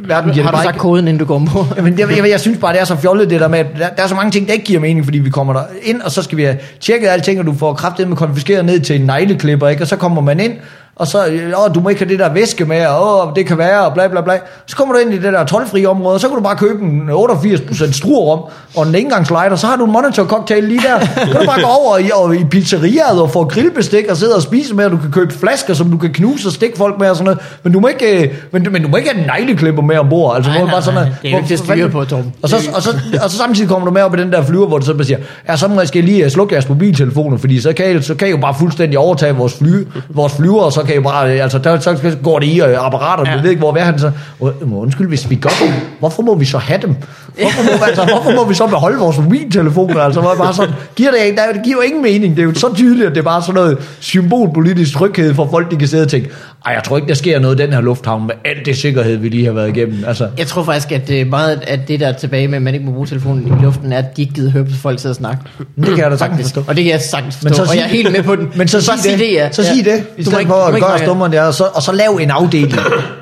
verden 0.00 0.30
Har 0.30 0.50
du 0.50 0.56
sagt 0.56 0.66
ikke, 0.68 0.78
koden, 0.78 1.08
inden 1.08 1.18
du 1.18 1.24
går 1.24 1.42
på? 1.52 1.64
Jamen, 1.76 1.95
jeg, 1.98 2.16
jeg, 2.16 2.30
jeg 2.30 2.40
synes 2.40 2.58
bare, 2.58 2.72
det 2.72 2.80
er 2.80 2.84
så 2.84 2.96
fjollet 2.96 3.30
det 3.30 3.40
der 3.40 3.48
med, 3.48 3.58
at 3.58 3.66
der, 3.78 3.88
der 3.88 4.02
er 4.02 4.06
så 4.06 4.14
mange 4.14 4.30
ting, 4.30 4.46
der 4.46 4.52
ikke 4.52 4.64
giver 4.64 4.80
mening, 4.80 5.04
fordi 5.04 5.18
vi 5.18 5.30
kommer 5.30 5.52
der 5.52 5.62
ind, 5.82 6.02
og 6.02 6.10
så 6.10 6.22
skal 6.22 6.38
vi 6.38 6.42
have 6.42 6.58
tjekket 6.80 7.08
alting, 7.08 7.40
og 7.40 7.46
du 7.46 7.54
får 7.54 7.74
kraftet 7.74 8.08
med 8.08 8.16
konfiskeret 8.16 8.64
ned 8.64 8.80
til 8.80 9.00
en 9.00 9.06
negleklipper, 9.06 9.68
ikke? 9.68 9.82
Og 9.82 9.88
så 9.88 9.96
kommer 9.96 10.20
man 10.20 10.40
ind, 10.40 10.52
og 10.96 11.06
så, 11.06 11.18
åh, 11.58 11.74
du 11.74 11.80
må 11.80 11.88
ikke 11.88 12.00
have 12.00 12.10
det 12.10 12.18
der 12.18 12.32
væske 12.32 12.64
med, 12.64 12.86
og 12.86 13.26
åh, 13.28 13.34
det 13.36 13.46
kan 13.46 13.58
være, 13.58 13.86
og 13.86 13.94
bla 13.94 14.08
bla 14.08 14.20
bla. 14.20 14.38
Så 14.66 14.76
kommer 14.76 14.94
du 14.94 15.00
ind 15.00 15.14
i 15.14 15.18
det 15.18 15.32
der 15.32 15.44
tolvfri 15.44 15.86
område, 15.86 16.14
og 16.14 16.20
så 16.20 16.28
kan 16.28 16.36
du 16.36 16.42
bare 16.42 16.56
købe 16.56 16.82
en 16.84 17.10
88% 17.10 17.92
struerum, 17.92 18.40
og 18.76 18.86
en 18.88 18.94
engangslighter, 18.94 19.56
så 19.56 19.66
har 19.66 19.76
du 19.76 19.84
en 19.84 19.92
monitor 19.92 20.24
cocktail 20.24 20.64
lige 20.64 20.80
der. 20.80 21.00
Så 21.00 21.30
kan 21.32 21.40
du 21.40 21.46
bare 21.46 21.60
gå 21.60 21.68
over 21.68 21.98
i, 21.98 22.10
og 22.14 22.36
i 22.36 22.44
pizzeriaet 22.44 23.20
og 23.20 23.30
få 23.30 23.44
grillbestik 23.44 24.04
og 24.10 24.16
sidde 24.16 24.34
og 24.34 24.42
spise 24.42 24.74
med, 24.74 24.84
og 24.84 24.90
du 24.90 24.96
kan 24.96 25.10
købe 25.10 25.34
flasker, 25.34 25.74
som 25.74 25.90
du 25.90 25.98
kan 25.98 26.12
knuse 26.12 26.48
og 26.48 26.52
stikke 26.52 26.78
folk 26.78 26.98
med 26.98 27.10
og 27.10 27.16
sådan 27.16 27.24
noget. 27.24 27.40
Men 27.62 27.72
du 27.72 27.80
må 27.80 27.88
ikke, 27.88 28.22
øh, 28.22 28.34
men, 28.52 28.66
men 28.70 28.82
du 28.82 28.88
må 28.88 28.96
ikke 28.96 29.10
have 29.10 29.20
en 29.22 29.30
negleklipper 29.40 29.82
med 29.82 29.98
ombord. 29.98 30.36
Altså, 30.36 30.50
Nej, 30.50 30.62
nej, 30.62 30.70
bare 30.70 30.82
sådan, 30.82 31.00
nej. 31.00 31.12
Det 31.22 31.28
er 31.28 31.32
jo 31.32 31.42
ikke 31.42 31.56
styre 31.56 31.88
på, 31.88 32.04
Torben. 32.04 32.34
og 32.42 32.48
så, 32.48 32.56
og, 32.74 32.82
så, 32.82 32.90
og 33.22 33.30
så 33.30 33.36
samtidig 33.36 33.68
kommer 33.68 33.86
du 33.86 33.92
med 33.92 34.02
op 34.02 34.14
i 34.14 34.20
den 34.20 34.32
der 34.32 34.42
flyver, 34.42 34.66
hvor 34.66 34.78
du 34.78 34.86
så 34.86 34.94
bare 34.94 35.04
siger, 35.04 35.18
ja, 35.48 35.56
så 35.56 35.68
må 35.68 35.80
jeg 35.80 35.88
skal 35.88 36.04
lige 36.04 36.24
øh, 36.24 36.30
slukke 36.30 36.54
jeres 36.54 36.68
mobiltelefoner, 36.68 37.36
fordi 37.38 37.60
så 37.60 37.72
kan, 37.72 37.96
I, 37.96 38.02
så 38.02 38.14
kan 38.14 38.28
I 38.28 38.30
jo 38.30 38.36
bare 38.36 38.54
fuldstændig 38.58 38.98
overtage 38.98 39.36
vores, 39.36 39.54
fly, 39.58 39.86
vores 40.08 40.32
flyver, 40.32 40.62
og 40.62 40.72
så 40.72 40.82
kan 40.86 40.96
I 40.96 41.00
bare, 41.00 41.30
altså 41.30 41.58
der, 41.58 41.78
så 41.80 42.16
går 42.22 42.38
det 42.38 42.46
i 42.46 42.60
øh, 42.60 42.86
apparater, 42.86 43.30
ja. 43.32 43.40
Ved 43.42 43.50
ikke, 43.50 43.60
hvor 43.60 43.72
hvad 43.72 43.82
han 43.82 43.98
så, 43.98 44.06
"Øh, 44.42 44.72
undskyld, 44.72 45.08
hvis 45.08 45.30
vi 45.30 45.34
gør 45.34 45.50
dem, 45.62 45.72
hvorfor 45.98 46.22
må 46.22 46.34
vi 46.34 46.44
så 46.44 46.58
have 46.58 46.80
dem? 46.82 46.94
Hvorfor 47.40 47.62
må, 47.62 47.84
altså, 47.86 48.04
hvorfor 48.04 48.30
må 48.36 48.48
vi 48.48 48.54
så 48.54 48.66
beholde 48.66 48.98
vores 48.98 49.18
mobiltelefoner? 49.18 50.00
Altså, 50.00 50.20
hvor 50.20 50.34
bare 50.38 50.54
sådan, 50.54 50.74
giver 50.96 51.10
det, 51.10 51.18
ikke- 51.26 51.40
det 51.54 51.62
giver 51.64 51.76
jo 51.76 51.80
ingen 51.82 52.02
mening, 52.02 52.36
det 52.36 52.42
er 52.42 52.46
jo 52.46 52.54
så 52.54 52.74
tydeligt, 52.74 53.06
at 53.06 53.12
det 53.14 53.18
er 53.20 53.24
bare 53.24 53.42
sådan 53.42 53.54
noget 53.54 53.78
symbolpolitisk 54.00 54.92
tryghed 54.96 55.34
for 55.34 55.48
folk, 55.50 55.70
de 55.70 55.76
kan 55.76 55.88
sidde 55.88 56.02
og 56.02 56.08
tænke, 56.08 56.30
ej, 56.66 56.72
jeg 56.72 56.82
tror 56.84 56.96
ikke, 56.96 57.08
der 57.08 57.14
sker 57.14 57.38
noget 57.38 57.60
i 57.60 57.62
den 57.62 57.72
her 57.72 57.80
lufthavn 57.80 58.26
med 58.26 58.34
alt 58.44 58.66
det 58.66 58.76
sikkerhed, 58.76 59.16
vi 59.16 59.28
lige 59.28 59.44
har 59.46 59.52
været 59.52 59.76
igennem. 59.76 60.04
Altså, 60.06 60.28
Jeg 60.38 60.46
tror 60.46 60.62
faktisk, 60.62 60.92
at 60.92 61.10
øh, 61.10 61.26
meget 61.26 61.60
af 61.66 61.78
det 61.88 62.00
der 62.00 62.08
er 62.08 62.12
tilbage 62.12 62.48
med, 62.48 62.56
at 62.56 62.62
man 62.62 62.74
ikke 62.74 62.86
må 62.86 62.92
bruge 62.92 63.06
telefonen 63.06 63.46
i 63.60 63.62
luften, 63.64 63.92
er, 63.92 63.98
at 63.98 64.16
de 64.16 64.22
ikke 64.22 64.34
gider 64.34 64.50
høre 64.50 64.64
på 64.64 64.70
folk 64.82 65.00
sidde 65.00 65.12
og 65.12 65.16
snakke. 65.16 65.42
det 65.76 65.86
kan 65.86 65.98
jeg 65.98 66.10
da 66.10 66.16
sagtens 66.16 66.40
forstå. 66.42 66.62
Og 66.68 66.76
det 66.76 66.84
kan 66.84 66.92
jeg 66.92 67.00
sagtens 67.00 67.34
forstå. 67.34 67.48
Men 67.48 67.54
så 67.54 67.62
og 67.62 67.68
sig, 67.68 67.76
jeg 67.76 67.84
er 67.84 67.88
helt 67.88 68.12
med 68.12 68.22
på 68.22 68.36
den. 68.36 68.48
Men 68.56 68.68
så 68.68 68.90
Bare 68.90 68.98
sig 68.98 69.18
det, 69.18 69.32
ja. 69.32 69.48
så 69.52 69.64
sig 69.64 69.84
det, 69.84 70.04
i 70.16 70.22
stedet 70.24 70.46
for 70.46 70.54
at 70.54 70.75
ikke 70.76 70.86
gøre 70.86 70.94
os 70.94 70.98
snakke. 71.00 71.08
dummere, 71.10 71.30
det 71.30 71.38
er, 71.38 71.42
og 71.42 71.54
så, 71.54 71.64
og 71.74 71.82
så 71.82 71.92
lav 71.92 72.18
en 72.22 72.30
afdeling, 72.30 72.74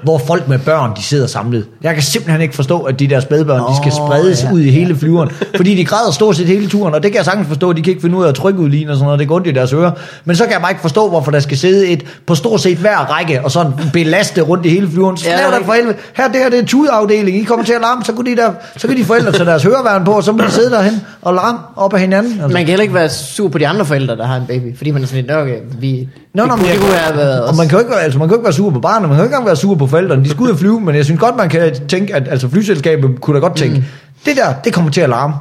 hvor 0.02 0.18
folk 0.26 0.48
med 0.48 0.58
børn, 0.58 0.90
de 0.96 1.02
sidder 1.02 1.26
samlet. 1.26 1.66
Jeg 1.82 1.94
kan 1.94 2.02
simpelthen 2.02 2.40
ikke 2.42 2.54
forstå, 2.54 2.80
at 2.80 2.98
de 2.98 3.08
der 3.08 3.20
spædbørn, 3.20 3.60
de 3.60 3.76
skal 3.76 3.92
spredes 3.92 4.42
ja. 4.42 4.52
ud 4.52 4.60
i 4.60 4.70
hele 4.70 4.96
flyveren, 4.96 5.30
fordi 5.56 5.74
de 5.74 5.84
græder 5.84 6.10
stort 6.12 6.36
set 6.36 6.46
hele 6.46 6.68
turen, 6.68 6.94
og 6.94 7.02
det 7.02 7.10
kan 7.10 7.16
jeg 7.16 7.24
sagtens 7.24 7.48
forstå, 7.48 7.70
at 7.70 7.76
de 7.76 7.82
kan 7.82 7.90
ikke 7.90 8.02
finde 8.02 8.16
ud 8.16 8.24
af 8.24 8.28
at 8.28 8.34
trykke 8.34 8.60
ud 8.60 8.66
og 8.88 8.96
sådan 8.96 9.04
noget, 9.04 9.18
det 9.18 9.28
går 9.28 9.36
ondt 9.36 9.46
i 9.46 9.50
deres 9.50 9.72
ører. 9.72 9.90
Men 10.24 10.36
så 10.36 10.44
kan 10.44 10.52
jeg 10.52 10.60
bare 10.60 10.70
ikke 10.70 10.82
forstå, 10.82 11.08
hvorfor 11.08 11.30
der 11.30 11.40
skal 11.40 11.58
sidde 11.58 11.86
et 11.88 12.02
på 12.26 12.34
stort 12.34 12.60
set 12.60 12.78
hver 12.78 12.96
række, 12.96 13.40
og 13.44 13.50
sådan 13.50 13.72
belaste 13.92 14.40
rundt 14.40 14.66
i 14.66 14.68
hele 14.68 14.90
flyveren. 14.90 15.16
Så 15.16 15.28
Ja, 15.30 15.36
lav 15.36 15.46
er 15.46 15.58
der 15.58 15.64
for 15.64 15.72
helvede. 15.72 15.96
Her, 16.16 16.28
det 16.28 16.36
her 16.40 16.50
det 16.50 16.58
er 16.58 16.64
tudeafdeling, 16.66 17.36
I 17.38 17.42
kommer 17.44 17.64
til 17.64 17.72
at 17.72 17.80
larme, 17.80 18.04
så 18.04 18.12
kan 18.12 18.26
de, 18.26 18.36
der, 18.36 18.52
så 18.76 18.88
kan 18.88 18.96
de 18.96 19.04
forældre 19.04 19.32
tage 19.32 19.44
deres 19.44 19.62
høreværn 19.62 20.04
på, 20.04 20.10
og 20.12 20.24
så 20.24 20.32
må 20.32 20.38
de 20.44 20.50
sidde 20.50 20.70
derhen 20.70 21.00
og 21.22 21.34
larme 21.34 21.58
op 21.76 21.94
af 21.94 22.00
hinanden. 22.00 22.32
Altså. 22.32 22.48
Man 22.48 22.56
kan 22.56 22.68
heller 22.68 22.82
ikke 22.82 22.94
være 22.94 23.08
sur 23.10 23.48
på 23.48 23.58
de 23.58 23.68
andre 23.68 23.84
forældre, 23.84 24.16
der 24.16 24.26
har 24.26 24.36
en 24.36 24.46
baby, 24.48 24.76
fordi 24.76 24.90
man 24.90 25.02
er 25.02 25.06
sådan 25.06 25.24
lidt, 25.24 25.32
"Nå, 25.36 25.40
okay, 25.42 25.58
vi... 25.80 26.08
Nå, 26.34 26.42
det, 26.42 26.48
nå, 26.48 26.56
kunne, 26.56 26.62
men 26.64 26.72
det 26.72 26.80
kunne 26.80 26.94
have 26.96 27.16
været 27.16 27.44
Og 27.44 27.56
man 27.56 27.68
kan 27.68 27.76
jo 27.76 27.80
ikke, 27.80 27.90
være- 27.90 28.00
altså, 28.02 28.18
man 28.18 28.28
kan 28.28 28.34
jo 28.34 28.38
ikke 28.38 28.44
være 28.44 28.52
sur 28.52 28.70
på 28.70 28.80
barnet, 28.80 29.08
man 29.08 29.16
kan 29.16 29.18
jo 29.18 29.24
ikke 29.24 29.34
engang 29.34 29.46
være 29.46 29.56
sur 29.56 29.74
på 29.74 29.86
forældrene. 29.86 30.24
De 30.24 30.30
skal 30.30 30.40
ud 30.42 30.50
og 30.50 30.58
flyve, 30.58 30.80
men 30.80 30.94
jeg 30.94 31.04
synes 31.04 31.20
godt, 31.20 31.36
man 31.36 31.48
kan 31.48 31.86
tænke, 31.88 32.14
at 32.14 32.28
altså, 32.28 32.48
flyselskabet 32.48 33.10
kunne 33.20 33.34
da 33.34 33.40
godt 33.40 33.56
tænke, 33.56 33.76
mm. 33.76 33.84
det 34.24 34.36
der, 34.36 34.54
det 34.64 34.72
kommer 34.72 34.90
til 34.90 35.00
at 35.00 35.08
larme. 35.08 35.34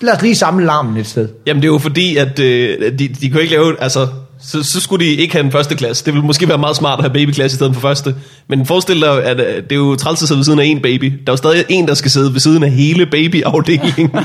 Lad 0.00 0.14
os 0.16 0.22
lige 0.22 0.36
samle 0.36 0.66
larmen 0.66 0.96
et 0.96 1.06
sted. 1.06 1.28
Jamen 1.46 1.62
det 1.62 1.68
er 1.68 1.72
jo 1.72 1.78
fordi, 1.78 2.16
at 2.16 2.38
øh, 2.38 2.92
de, 2.98 3.08
de 3.08 3.30
kunne 3.30 3.42
ikke 3.42 3.54
lave, 3.54 3.82
altså 3.82 4.06
så, 4.42 4.62
så 4.62 4.80
skulle 4.80 5.06
de 5.06 5.10
ikke 5.14 5.34
have 5.34 5.44
en 5.44 5.52
første 5.52 5.74
klasse. 5.74 6.04
Det 6.04 6.12
ville 6.14 6.26
måske 6.26 6.48
være 6.48 6.58
meget 6.58 6.76
smart 6.76 6.98
at 6.98 7.04
have 7.04 7.12
babyklasse 7.12 7.54
i 7.54 7.56
stedet 7.56 7.74
for 7.74 7.80
første. 7.80 8.14
Men 8.48 8.66
forestil 8.66 9.00
dig, 9.00 9.24
at 9.24 9.40
øh, 9.40 9.46
det 9.62 9.72
er 9.72 9.76
jo 9.76 9.96
træls 9.96 10.22
at 10.22 10.28
sidde 10.28 10.38
ved 10.38 10.44
siden 10.44 10.58
af 10.58 10.64
en 10.64 10.82
baby. 10.82 11.04
Der 11.04 11.12
er 11.26 11.32
jo 11.32 11.36
stadig 11.36 11.64
en, 11.68 11.88
der 11.88 11.94
skal 11.94 12.10
sidde 12.10 12.32
ved 12.32 12.40
siden 12.40 12.62
af 12.62 12.70
hele 12.70 13.06
babyafdelingen. 13.06 14.10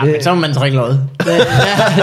Ja, 0.00 0.04
men 0.04 0.22
så 0.22 0.34
må 0.34 0.40
man 0.40 0.54
trække 0.54 0.76
noget. 0.76 1.00
Det, 1.18 1.26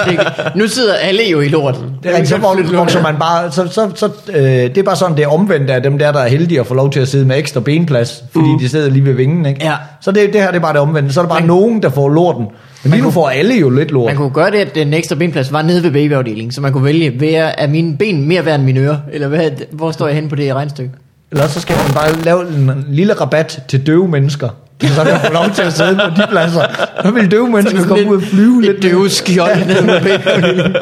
ja, 0.07 0.11
det, 0.11 0.55
nu 0.55 0.67
sidder 0.67 0.93
alle 0.95 1.23
jo 1.31 1.39
i 1.39 1.47
lort. 1.47 1.75
Det 2.03 2.11
er 2.11 2.17
rigtigt, 2.17 2.29
så 2.29 2.75
vokser 2.77 3.01
man 3.01 3.15
bare, 3.19 3.51
så, 3.51 3.67
så, 3.71 3.91
så 3.95 4.09
øh, 4.33 4.43
det 4.43 4.77
er 4.77 4.83
bare 4.83 4.95
sådan, 4.95 5.17
det 5.17 5.23
er 5.23 5.27
omvendt 5.27 5.69
af 5.69 5.83
dem 5.83 5.97
der, 5.97 6.11
der 6.11 6.19
er 6.19 6.27
heldige 6.27 6.59
at 6.59 6.67
få 6.67 6.73
lov 6.73 6.91
til 6.91 6.99
at 6.99 7.07
sidde 7.07 7.25
med 7.25 7.37
ekstra 7.37 7.59
benplads, 7.59 8.23
fordi 8.31 8.47
mm. 8.51 8.59
de 8.59 8.69
sidder 8.69 8.89
lige 8.89 9.05
ved 9.05 9.13
vingen, 9.13 9.45
ikke? 9.45 9.63
Ja. 9.63 9.73
Så 10.01 10.11
det, 10.11 10.33
det 10.33 10.41
her, 10.41 10.47
det 10.47 10.55
er 10.55 10.61
bare 10.61 10.73
det 10.73 10.81
omvendte. 10.81 11.13
Så 11.13 11.19
er 11.19 11.23
der 11.23 11.29
bare 11.29 11.39
Man- 11.39 11.47
nogen, 11.47 11.81
der 11.83 11.89
får 11.89 12.09
lorten. 12.09 12.45
Men 12.83 12.91
lige 12.91 13.03
nu 13.03 13.11
får 13.11 13.29
alle 13.29 13.55
jo 13.55 13.69
lidt 13.69 13.91
lort. 13.91 14.05
Man 14.05 14.15
kunne 14.15 14.29
gøre 14.29 14.51
det, 14.51 14.57
at 14.57 14.75
den 14.75 14.93
ekstra 14.93 15.15
benplads 15.15 15.51
var 15.53 15.61
nede 15.61 15.83
ved 15.83 15.91
babyafdelingen, 15.91 16.51
så 16.51 16.61
man 16.61 16.73
kunne 16.73 16.83
vælge, 16.83 17.17
jeg, 17.21 17.55
er 17.57 17.67
mine 17.67 17.97
ben 17.97 18.27
mere 18.27 18.45
værd 18.45 18.55
end 18.55 18.63
mine 18.63 18.79
ører? 18.79 18.97
Eller 19.11 19.27
hvad, 19.27 19.51
hvor 19.71 19.91
står 19.91 20.07
jeg 20.07 20.15
hen 20.15 20.29
på 20.29 20.35
det 20.35 20.53
regnstykke? 20.53 20.91
Eller 21.31 21.47
så 21.47 21.59
skal 21.61 21.75
man 21.85 21.93
bare 21.93 22.23
lave 22.23 22.47
en 22.47 22.85
lille 22.87 23.13
rabat 23.13 23.63
til 23.67 23.87
døve 23.87 24.07
mennesker. 24.07 24.49
Så 24.81 25.03
kan 25.03 25.19
få 25.25 25.33
lov 25.33 25.49
til 25.55 25.61
at 25.61 25.73
sidde 25.73 25.95
på 25.95 26.21
de 26.21 26.27
pladser. 26.29 26.61
Så 27.01 27.11
vil 27.11 27.31
døve 27.31 27.49
mennesker 27.49 27.87
komme 27.87 28.09
ud 28.09 28.15
og 28.15 28.23
flyve 28.23 28.61
lidt. 28.61 28.77
Et 28.77 28.83
døve 28.83 29.09
skjold 29.09 29.65
ned 29.65 29.81
med 29.81 30.01
babyafdelingen. 30.01 30.75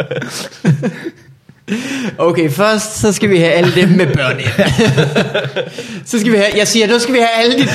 Okay, 2.18 2.50
først 2.50 2.98
så 2.98 3.12
skal 3.12 3.30
vi 3.30 3.38
have 3.38 3.52
alle 3.52 3.76
dem 3.76 3.90
med 3.90 4.08
børn 4.08 4.40
ind. 4.40 4.48
så 6.10 6.20
skal 6.20 6.32
vi 6.32 6.38
have, 6.38 6.50
jeg 6.58 6.68
siger, 6.68 6.88
nu 6.88 7.00
skal 7.00 7.14
vi 7.14 7.20
have 7.20 7.44
alle 7.44 7.58
de... 7.58 7.68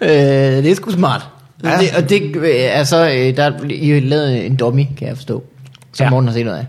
øh, 0.56 0.62
det 0.62 0.70
er 0.70 0.74
sgu 0.74 0.90
smart. 0.90 1.26
Ja. 1.64 1.78
Det, 1.80 1.96
og 1.96 2.08
det 2.08 2.74
er 2.76 2.84
så, 2.84 3.08
øh, 3.10 3.36
der 3.36 3.44
er 3.44 3.52
I 3.70 3.90
har 3.90 4.00
lavet 4.00 4.46
en 4.46 4.56
dummy, 4.56 4.86
kan 4.98 5.08
jeg 5.08 5.16
forstå, 5.16 5.44
som 5.92 6.04
ja. 6.04 6.10
Morten 6.10 6.28
har 6.28 6.34
set 6.34 6.44
noget 6.44 6.58
af. 6.58 6.66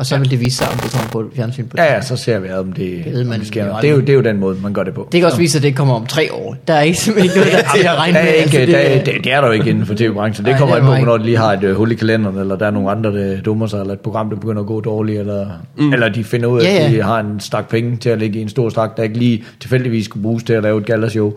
Og 0.00 0.06
så 0.06 0.18
vil 0.18 0.30
det 0.30 0.40
vise 0.40 0.56
sig, 0.56 0.68
om 0.72 0.78
det 0.78 0.90
kommer 0.92 1.08
på 1.10 1.30
fjernsyn 1.36 1.66
på 1.68 1.76
Ja, 1.78 1.94
ja, 1.94 2.00
så 2.00 2.16
ser 2.16 2.38
vi, 2.38 2.50
om 2.52 2.72
det, 2.72 3.02
Det 3.04 3.12
ved 3.12 3.20
om 3.20 3.26
man 3.26 3.38
det 3.38 3.46
sker. 3.48 3.76
Det 3.80 3.90
er, 3.90 3.92
jo, 3.94 4.00
det 4.00 4.08
er 4.08 4.14
jo 4.14 4.20
den 4.20 4.38
måde, 4.40 4.56
man 4.62 4.72
gør 4.72 4.82
det 4.82 4.94
på. 4.94 5.08
Det 5.12 5.20
kan 5.20 5.26
også 5.26 5.38
vise 5.38 5.52
sig, 5.52 5.58
at 5.58 5.62
det 5.62 5.76
kommer 5.76 5.94
om 5.94 6.06
tre 6.06 6.32
år. 6.32 6.56
Der 6.68 6.74
er 6.74 6.80
ikke 6.80 6.98
simpelthen 6.98 7.36
noget, 7.40 7.52
der 7.52 7.58
er 7.58 7.76
til 7.76 7.86
at 7.86 7.96
regne 7.98 8.14
der 8.18 8.22
med. 8.24 8.30
er 8.30 8.34
ikke, 8.34 8.58
altså, 8.58 8.76
der, 8.78 8.88
det- 8.96 9.06
det, 9.06 9.24
det 9.24 9.32
er 9.32 9.40
der 9.40 9.46
jo 9.46 9.52
ikke 9.52 9.70
inden 9.70 9.86
for 9.86 9.94
tv-branchen. 9.94 10.46
Det 10.46 10.56
kommer 10.58 10.74
det 10.74 10.82
an 10.82 10.86
er 10.88 10.90
på, 10.92 10.96
der 11.00 11.04
når 11.06 11.16
de 11.16 11.24
lige 11.24 11.36
har 11.36 11.52
et 11.52 11.64
øh, 11.64 11.76
hul 11.76 11.92
i 11.92 11.94
kalenderen, 11.94 12.38
eller 12.38 12.56
der 12.56 12.66
er 12.66 12.70
nogle 12.70 12.90
andre, 12.90 13.12
der 13.12 13.40
dummer 13.40 13.66
sig, 13.66 13.80
eller 13.80 13.92
et 13.94 14.00
program, 14.00 14.30
der 14.30 14.36
begynder 14.36 14.60
at 14.60 14.66
gå 14.66 14.80
dårligt, 14.80 15.20
eller, 15.20 15.46
mm. 15.76 15.92
eller 15.92 16.08
de 16.08 16.24
finder 16.24 16.46
ud 16.46 16.60
af, 16.60 16.64
Ja, 16.64 16.84
at 16.84 16.92
ja. 16.92 16.96
de 16.96 17.02
har 17.02 17.20
en 17.20 17.40
stak 17.40 17.68
penge 17.68 17.96
til 17.96 18.10
at 18.10 18.18
lægge 18.18 18.38
i 18.38 18.42
en 18.42 18.48
stor 18.48 18.68
stak, 18.68 18.96
der 18.96 19.02
ikke 19.02 19.18
lige 19.18 19.44
tilfældigvis 19.60 20.04
skulle 20.04 20.22
bruges 20.22 20.42
til 20.44 20.52
at 20.52 20.62
lave 20.62 20.78
et 20.80 20.86
gallashow. 20.86 21.32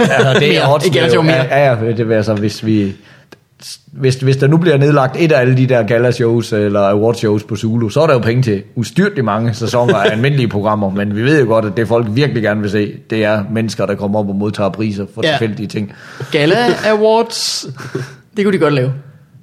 altså, 0.00 0.36
det 0.40 0.56
er 0.56 0.60
Mere. 0.60 0.74
odds, 0.74 0.86
Et 0.86 0.92
gallashow 0.92 1.22
jo- 1.22 1.26
mere. 1.26 1.42
Ja, 1.50 1.70
ja, 1.84 1.92
det 1.96 2.08
vil 2.08 2.14
altså, 2.14 2.34
hvis 2.34 2.66
vi... 2.66 2.92
Hvis, 3.92 4.14
hvis 4.14 4.36
der 4.36 4.46
nu 4.46 4.56
bliver 4.56 4.76
nedlagt 4.76 5.16
et 5.18 5.32
af 5.32 5.40
alle 5.40 5.56
de 5.56 5.66
der 5.66 5.82
gala-shows 5.82 6.52
eller 6.52 6.80
award-shows 6.80 7.42
på 7.48 7.56
Zulu, 7.56 7.88
så 7.88 8.00
er 8.00 8.06
der 8.06 8.14
jo 8.14 8.18
penge 8.20 8.42
til 8.42 8.62
ustyrtelig 8.76 9.24
mange 9.24 9.54
sæsoner 9.54 9.94
af 9.94 10.10
almindelige 10.10 10.48
programmer, 10.48 10.90
men 10.90 11.16
vi 11.16 11.22
ved 11.22 11.40
jo 11.40 11.46
godt, 11.46 11.64
at 11.64 11.72
det 11.76 11.88
folk 11.88 12.06
virkelig 12.10 12.42
gerne 12.42 12.60
vil 12.60 12.70
se, 12.70 12.92
det 13.10 13.24
er 13.24 13.44
mennesker, 13.50 13.86
der 13.86 13.94
kommer 13.94 14.18
op 14.18 14.28
og 14.28 14.34
modtager 14.34 14.70
priser 14.70 15.06
for 15.14 15.22
Ja. 15.24 15.30
tilfældige 15.30 15.66
ting. 15.66 15.92
Gala 16.32 16.56
Awards. 16.86 17.66
Det 18.36 18.44
kunne 18.44 18.52
de 18.52 18.58
godt 18.58 18.74
lave. 18.74 18.92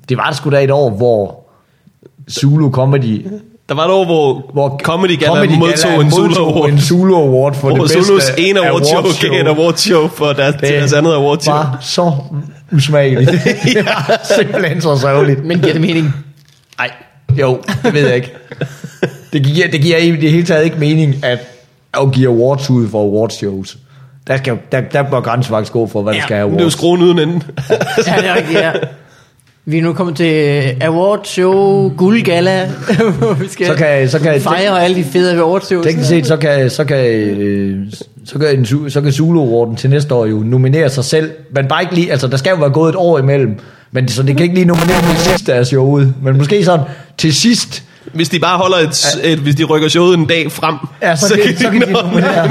Det 0.10 0.18
var 0.18 0.32
sgu 0.32 0.50
da 0.50 0.64
et 0.64 0.72
år, 0.72 0.90
hvor 0.90 1.44
Zulu 2.32 2.72
Comedy... 2.72 3.26
Der 3.70 3.76
var 3.76 3.86
et 3.86 3.92
år, 3.92 4.06
hvor, 4.06 4.50
hvor 4.54 4.80
Comedy 4.84 5.20
Gala 5.20 5.34
Comedy 5.36 5.58
modtog 5.58 5.92
Gala 5.92 6.04
en 6.04 6.12
Zulu 6.12 6.36
Award. 6.46 6.70
en 6.70 6.80
Zulu 6.80 7.16
Award 7.16 7.54
for 7.56 7.68
Hvor 7.68 7.78
det 7.78 7.82
bedste 7.82 8.04
Zulus 8.04 8.24
ene 8.38 8.60
award 8.68 8.84
show 8.84 9.00
awardshow. 9.00 9.32
gav 9.32 9.42
en 9.42 9.48
award 9.48 9.76
show 9.78 10.08
for 10.08 10.34
deres, 10.34 10.56
til 10.60 10.70
deres 10.70 10.94
andet 10.94 11.14
award 11.14 11.40
show. 11.40 11.54
var 11.56 11.78
så 11.82 12.12
usmageligt. 12.72 13.32
det 13.74 13.86
var 13.86 14.22
simpelthen 14.38 14.82
så 14.82 14.98
sørgeligt. 14.98 15.46
Men 15.46 15.60
giver 15.60 15.74
det 15.74 15.82
mening? 15.82 16.14
Nej, 16.78 16.92
jo, 17.40 17.62
det 17.84 17.94
ved 17.94 18.06
jeg 18.08 18.16
ikke. 18.16 18.34
Det 19.34 19.44
giver, 19.44 19.68
det 19.68 19.82
giver 19.82 19.98
i 19.98 20.12
det 20.12 20.32
hele 20.32 20.46
taget 20.46 20.64
ikke 20.64 20.78
mening 20.80 21.26
at 21.26 21.40
afgive 21.94 22.28
awards 22.28 22.70
ud 22.70 22.90
for 22.90 23.02
awardshows. 23.02 23.78
Der, 24.28 24.38
skal, 24.38 24.58
der, 24.72 24.82
der 24.82 25.04
bør 25.04 25.22
grænsen 25.22 25.50
faktisk 25.50 25.74
gå 25.74 25.88
for, 25.88 26.02
hvad 26.02 26.14
ja, 26.14 26.20
der 26.20 26.26
skal 26.26 26.38
have 26.38 26.50
Men 26.50 26.58
det 26.58 26.60
er 26.60 26.64
jo 26.64 26.66
awards. 26.66 26.74
skruen 26.74 27.02
uden 27.02 27.20
enden. 27.20 27.44
Ja, 28.08 28.16
det 28.18 28.30
er 28.30 28.36
rigtigt, 28.36 28.60
ja. 28.60 28.72
Vi 29.66 29.78
er 29.78 29.82
nu 29.82 29.94
kommet 29.94 30.16
til 30.16 30.62
Award 30.82 31.26
Show, 31.26 31.90
Guldgala, 31.98 32.70
hvor 33.20 33.34
vi 33.34 33.48
skal 33.48 33.68
Så 33.68 33.76
kan, 33.76 34.10
så 34.10 34.20
kan, 34.20 34.42
fejre 34.42 34.84
alle 34.84 34.96
de 34.96 35.04
fede 35.04 35.40
award 35.40 35.62
shows. 35.62 35.86
Teknisk 35.86 36.10
set, 36.10 36.28
så 36.28 36.38
kan, 36.38 36.70
så 36.70 36.84
kan, 36.86 37.06
øh, 37.06 37.88
så 38.26 38.40
kan, 38.40 38.60
en, 38.60 38.90
så 38.90 39.02
kan 39.02 39.12
Zulu 39.12 39.42
Awarden 39.42 39.76
til 39.76 39.90
næste 39.90 40.16
år 40.16 40.26
jo 40.26 40.38
nominere 40.38 40.90
sig 40.90 41.06
selv, 41.06 41.32
men 41.56 41.68
bare 41.68 41.82
ikke 41.82 41.96
lige, 41.96 42.12
altså 42.12 42.28
der 42.28 42.38
skal 42.38 42.50
jo 42.50 42.56
være 42.56 42.70
gået 42.70 42.90
et 42.90 42.96
år 42.96 43.20
imellem, 43.20 43.60
men 43.92 44.08
så 44.08 44.24
det 44.24 44.38
kan 44.38 44.44
ikke 44.44 44.56
lige 44.56 44.66
nominere 44.66 45.02
til 45.02 45.18
sidste 45.18 45.54
af 45.54 45.66
showet, 45.66 46.14
men 46.24 46.38
måske 46.38 46.66
sådan 46.66 46.86
til 47.18 47.34
sidst, 47.34 47.84
Hvis 48.14 48.30
de 48.30 48.40
bare 48.40 48.58
holder 48.58 48.78
et, 48.78 49.20
et 49.24 49.40
hvis 49.40 49.56
de 49.56 49.64
rykker 49.64 49.88
showet 49.88 50.18
en 50.18 50.26
dag 50.26 50.52
frem, 50.52 50.76
ja, 51.02 51.16
så, 51.16 51.28
så, 51.28 51.40
kan, 51.46 51.58
så 51.58 51.70
kan 51.70 51.82
de 51.82 51.92
nominere. 51.92 52.50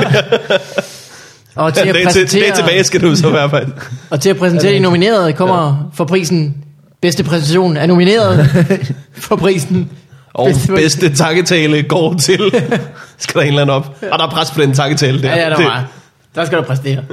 Og 1.55 1.75
til 1.75 1.89
at 1.89 1.97
præsentere, 2.05 2.47
dag 2.47 2.55
tilbage 2.55 2.85
skal 2.85 3.01
du 3.01 3.17
så 3.17 3.29
i 3.29 3.31
hvert 3.31 3.51
fald. 3.51 3.67
og 4.11 4.21
til 4.21 4.31
at 4.31 4.37
præsentere 4.37 4.73
de 4.73 4.79
nominerede 4.79 5.33
kommer 5.33 5.91
for 5.95 6.05
prisen 6.05 6.55
Bedste 7.03 7.25
præsentation 7.25 7.77
er 7.77 7.87
nomineret 7.87 8.47
for 9.29 9.37
prisen 9.37 9.91
Og 10.33 10.47
Bedste- 10.49 10.75
bedste 10.75 11.14
takketale 11.14 11.83
går 11.83 12.14
til... 12.14 12.40
skal 13.19 13.35
der 13.35 13.40
en 13.40 13.49
eller 13.49 13.62
anden 13.62 13.77
op. 13.77 13.97
Og 14.12 14.19
der 14.19 14.27
er 14.27 14.31
pres 14.31 14.51
på 14.51 14.61
den 14.61 14.75
takketale 14.75 15.23
der. 15.23 15.29
Ja, 15.31 15.43
ja, 15.43 15.51
der 15.51 15.57
Det- 15.57 15.64
var. 15.64 15.93
Der 16.35 16.45
skal 16.45 16.59
du 16.59 16.62
præstere. 16.62 17.05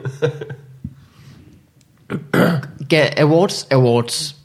Awards, 3.17 3.67
awards. 3.71 4.35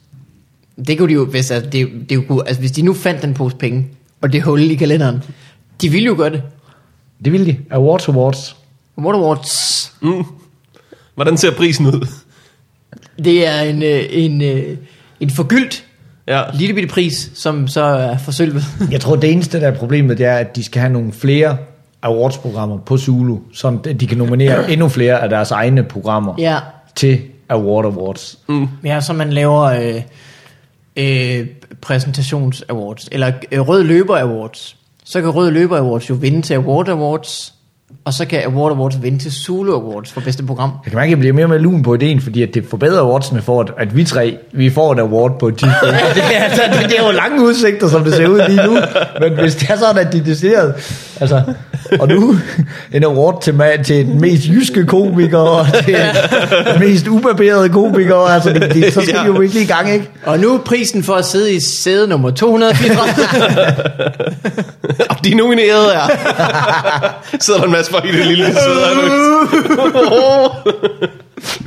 Det 0.87 0.97
kunne 0.97 1.09
de 1.09 1.13
jo, 1.13 1.25
hvis, 1.25 1.51
altså, 1.51 1.69
det, 1.69 1.89
det 2.09 2.27
kunne, 2.27 2.47
altså, 2.47 2.59
hvis 2.59 2.71
de 2.71 2.81
nu 2.81 2.93
fandt 2.93 3.21
den 3.21 3.33
pose 3.33 3.55
penge, 3.55 3.87
og 4.21 4.33
det 4.33 4.43
hul 4.43 4.61
i 4.61 4.75
kalenderen, 4.75 5.23
de 5.81 5.89
ville 5.89 6.05
jo 6.05 6.15
gøre 6.17 6.29
det. 6.29 6.41
Det 7.25 7.33
vil 7.33 7.45
de. 7.45 7.57
Awards, 7.71 8.07
awards. 8.07 8.55
Award 8.97 9.15
Awards, 9.15 9.93
Hvordan 11.15 11.37
ser 11.37 11.51
prisen 11.55 11.85
ud? 11.87 12.07
det 13.23 13.47
er 13.47 13.61
en, 13.61 13.83
øh, 13.83 14.05
en, 14.09 14.41
øh, 14.41 14.77
en 15.19 15.29
forgyldt 15.29 15.85
Ja. 16.27 16.43
lille 16.53 16.73
bitte 16.73 16.89
pris, 16.89 17.31
som 17.35 17.67
så 17.67 17.83
er 17.83 18.17
forsølvet. 18.17 18.63
Jeg 18.91 19.01
tror, 19.01 19.15
det 19.15 19.31
eneste, 19.31 19.59
der 19.59 19.67
er 19.67 19.77
problemet, 19.77 20.17
det 20.17 20.25
er, 20.25 20.37
at 20.37 20.55
de 20.55 20.63
skal 20.63 20.81
have 20.81 20.93
nogle 20.93 21.13
flere 21.13 21.57
awards-programmer 22.01 22.77
på 22.77 22.97
Zulu, 22.97 23.37
så 23.53 23.77
de 23.99 24.07
kan 24.07 24.17
nominere 24.17 24.65
endnu 24.71 24.89
flere 24.89 25.21
af 25.21 25.29
deres 25.29 25.51
egne 25.51 25.83
programmer 25.83 26.35
ja. 26.37 26.59
til 26.95 27.21
Award 27.49 27.85
Awards. 27.85 28.39
ja, 28.83 29.01
så 29.01 29.13
man 29.13 29.33
laver 29.33 29.61
øh, 29.61 30.01
øh, 30.95 31.47
præsentations 31.81 32.63
awards, 32.69 33.09
eller 33.11 33.31
øh, 33.51 33.59
Rød 33.59 33.83
Løber 33.83 34.17
Awards. 34.17 34.75
Så 35.05 35.21
kan 35.21 35.29
Rød 35.29 35.51
Løber 35.51 35.77
Awards 35.77 36.09
jo 36.09 36.15
vinde 36.15 36.41
til 36.41 36.53
Award 36.53 36.89
Awards, 36.89 37.53
og 38.05 38.13
så 38.13 38.25
kan 38.25 38.41
Award 38.45 38.71
Awards 38.71 39.01
vinde 39.01 39.19
til 39.19 39.31
Zulu 39.31 39.73
Awards 39.73 40.11
for 40.11 40.21
bedste 40.21 40.43
program. 40.43 40.69
Jeg 40.85 40.91
kan 40.91 40.97
mærke, 40.97 41.07
at 41.07 41.09
jeg 41.09 41.19
bliver 41.19 41.33
mere 41.33 41.47
mere 41.47 41.59
lun 41.59 41.83
på 41.83 41.93
ideen, 41.93 42.21
fordi 42.21 42.43
at 42.43 42.49
det 42.53 42.65
forbedrer 42.69 43.01
awardsene 43.01 43.41
for, 43.41 43.61
at, 43.61 43.67
at 43.77 43.95
vi 43.95 44.03
tre, 44.03 44.37
vi 44.51 44.69
får 44.69 44.93
et 44.93 44.99
award 44.99 45.39
på 45.39 45.47
et 45.47 45.57
tidspunkt. 45.57 45.95
det, 46.15 46.23
er, 46.35 46.43
altså, 46.43 46.61
det, 46.81 46.89
det 46.89 46.99
er 46.99 47.05
jo 47.05 47.11
lange 47.11 47.43
udsigter, 47.45 47.89
som 47.89 48.03
det 48.03 48.13
ser 48.13 48.27
ud 48.27 48.41
lige 48.49 48.63
nu. 48.65 48.77
Men 49.19 49.33
hvis 49.39 49.55
det 49.55 49.69
er 49.69 49.75
sådan, 49.77 50.07
at 50.07 50.13
de 50.13 50.17
er 50.17 50.23
decideret, 50.23 50.73
altså, 51.19 51.41
og 51.99 52.07
nu 52.07 52.35
en 52.93 53.03
award 53.03 53.41
til, 53.41 53.61
til 53.85 54.05
den 54.05 54.21
mest 54.21 54.47
jyske 54.47 54.85
komiker, 54.85 55.37
og 55.37 55.65
til 55.85 55.97
den 56.73 56.79
mest 56.79 57.07
ubarberede 57.07 57.69
komiker, 57.69 58.15
altså, 58.15 58.49
det, 58.53 58.73
det, 58.73 58.93
så 58.93 59.01
skal 59.01 59.13
Ja. 59.13 59.25
jo 59.25 59.31
virkelig 59.31 59.63
i 59.63 59.65
gang, 59.65 59.93
ikke? 59.93 60.09
Og 60.25 60.39
nu 60.39 60.53
er 60.53 60.57
prisen 60.59 61.03
for 61.03 61.13
at 61.13 61.25
sidde 61.25 61.53
i 61.53 61.59
sæde 61.59 62.07
nummer 62.07 62.31
234. 62.31 63.27
Og 65.09 65.15
de 65.25 65.33
nominerede 65.35 65.93
er... 65.93 66.07
Sidder 67.39 67.59
der 67.59 67.67
en 67.67 67.71
folk 67.89 68.05
i 68.05 68.11
det 68.11 68.25
lille 68.27 68.45
søde 68.63 68.79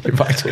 Det 0.04 0.12
er 0.12 0.16
faktisk 0.16 0.46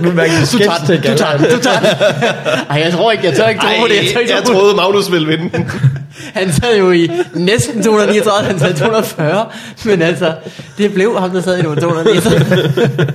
nu 0.00 0.12
mærker 0.12 0.32
jeg 0.32 0.46
Du 0.52 0.58
tager 0.58 0.78
den, 0.86 1.00
du 1.12 1.18
tager 1.18 1.36
den, 1.36 1.50
du 1.50 1.58
tager 1.62 1.80
den. 1.80 1.88
Ej, 2.70 2.80
jeg 2.84 2.92
tror 2.92 3.12
ikke, 3.12 3.24
jeg 3.26 3.36
tør 3.36 3.48
ikke 3.48 3.60
tro 3.60 3.88
det. 3.88 3.96
Jeg, 3.96 4.10
tør 4.12 4.20
ikke 4.20 4.34
jeg 4.34 4.44
troede 4.44 4.76
Magnus 4.76 5.12
ville 5.12 5.26
vinde 5.28 5.50
den. 5.56 5.70
Han 6.34 6.52
sad 6.52 6.78
jo 6.78 6.90
i 6.90 7.10
næsten 7.34 7.82
239, 7.82 8.46
han 8.46 8.58
sad 8.58 8.74
i 8.74 8.78
240. 8.78 9.46
Men 9.84 10.02
altså, 10.02 10.34
det 10.78 10.94
blev 10.94 11.18
ham, 11.20 11.30
der 11.30 11.42
sad 11.42 11.58
i 11.58 11.62
nummer 11.62 11.80
239. 11.80 13.12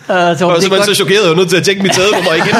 Uh, 0.00 0.06
så 0.06 0.14
Jeg 0.14 0.26
var 0.28 0.36
simpelthen 0.36 0.70
godt. 0.70 0.86
så 0.86 0.94
chokeret, 0.94 1.22
jeg 1.22 1.30
var 1.30 1.36
nødt 1.36 1.48
til 1.48 1.56
at 1.56 1.62
tjekke 1.64 1.82
mit 1.82 1.94
sædenummer 1.94 2.32
igen. 2.34 2.54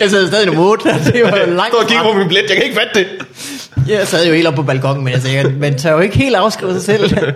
Jeg 0.00 0.10
sad 0.10 0.26
stadig 0.28 0.42
i 0.42 0.46
nummer 0.46 0.64
8. 0.64 0.88
Det 1.12 1.22
var 1.24 1.38
jo 1.38 1.46
langt 1.46 1.74
Stod 1.74 1.84
og 1.84 1.90
frem. 1.90 2.12
på 2.12 2.18
min 2.18 2.28
billet, 2.28 2.44
jeg 2.48 2.56
kan 2.56 2.64
ikke 2.64 2.76
fatte 2.76 2.98
det. 3.00 3.06
Jeg 3.88 4.06
sad 4.08 4.26
jo 4.26 4.34
helt 4.34 4.46
oppe 4.46 4.56
på 4.56 4.62
balkongen, 4.62 5.04
men 5.04 5.12
jeg, 5.12 5.52
man 5.58 5.78
tør 5.78 5.92
jo 5.92 6.00
ikke 6.00 6.18
helt 6.18 6.36
afskrive 6.36 6.72
sig 6.72 6.82
selv. 6.82 7.16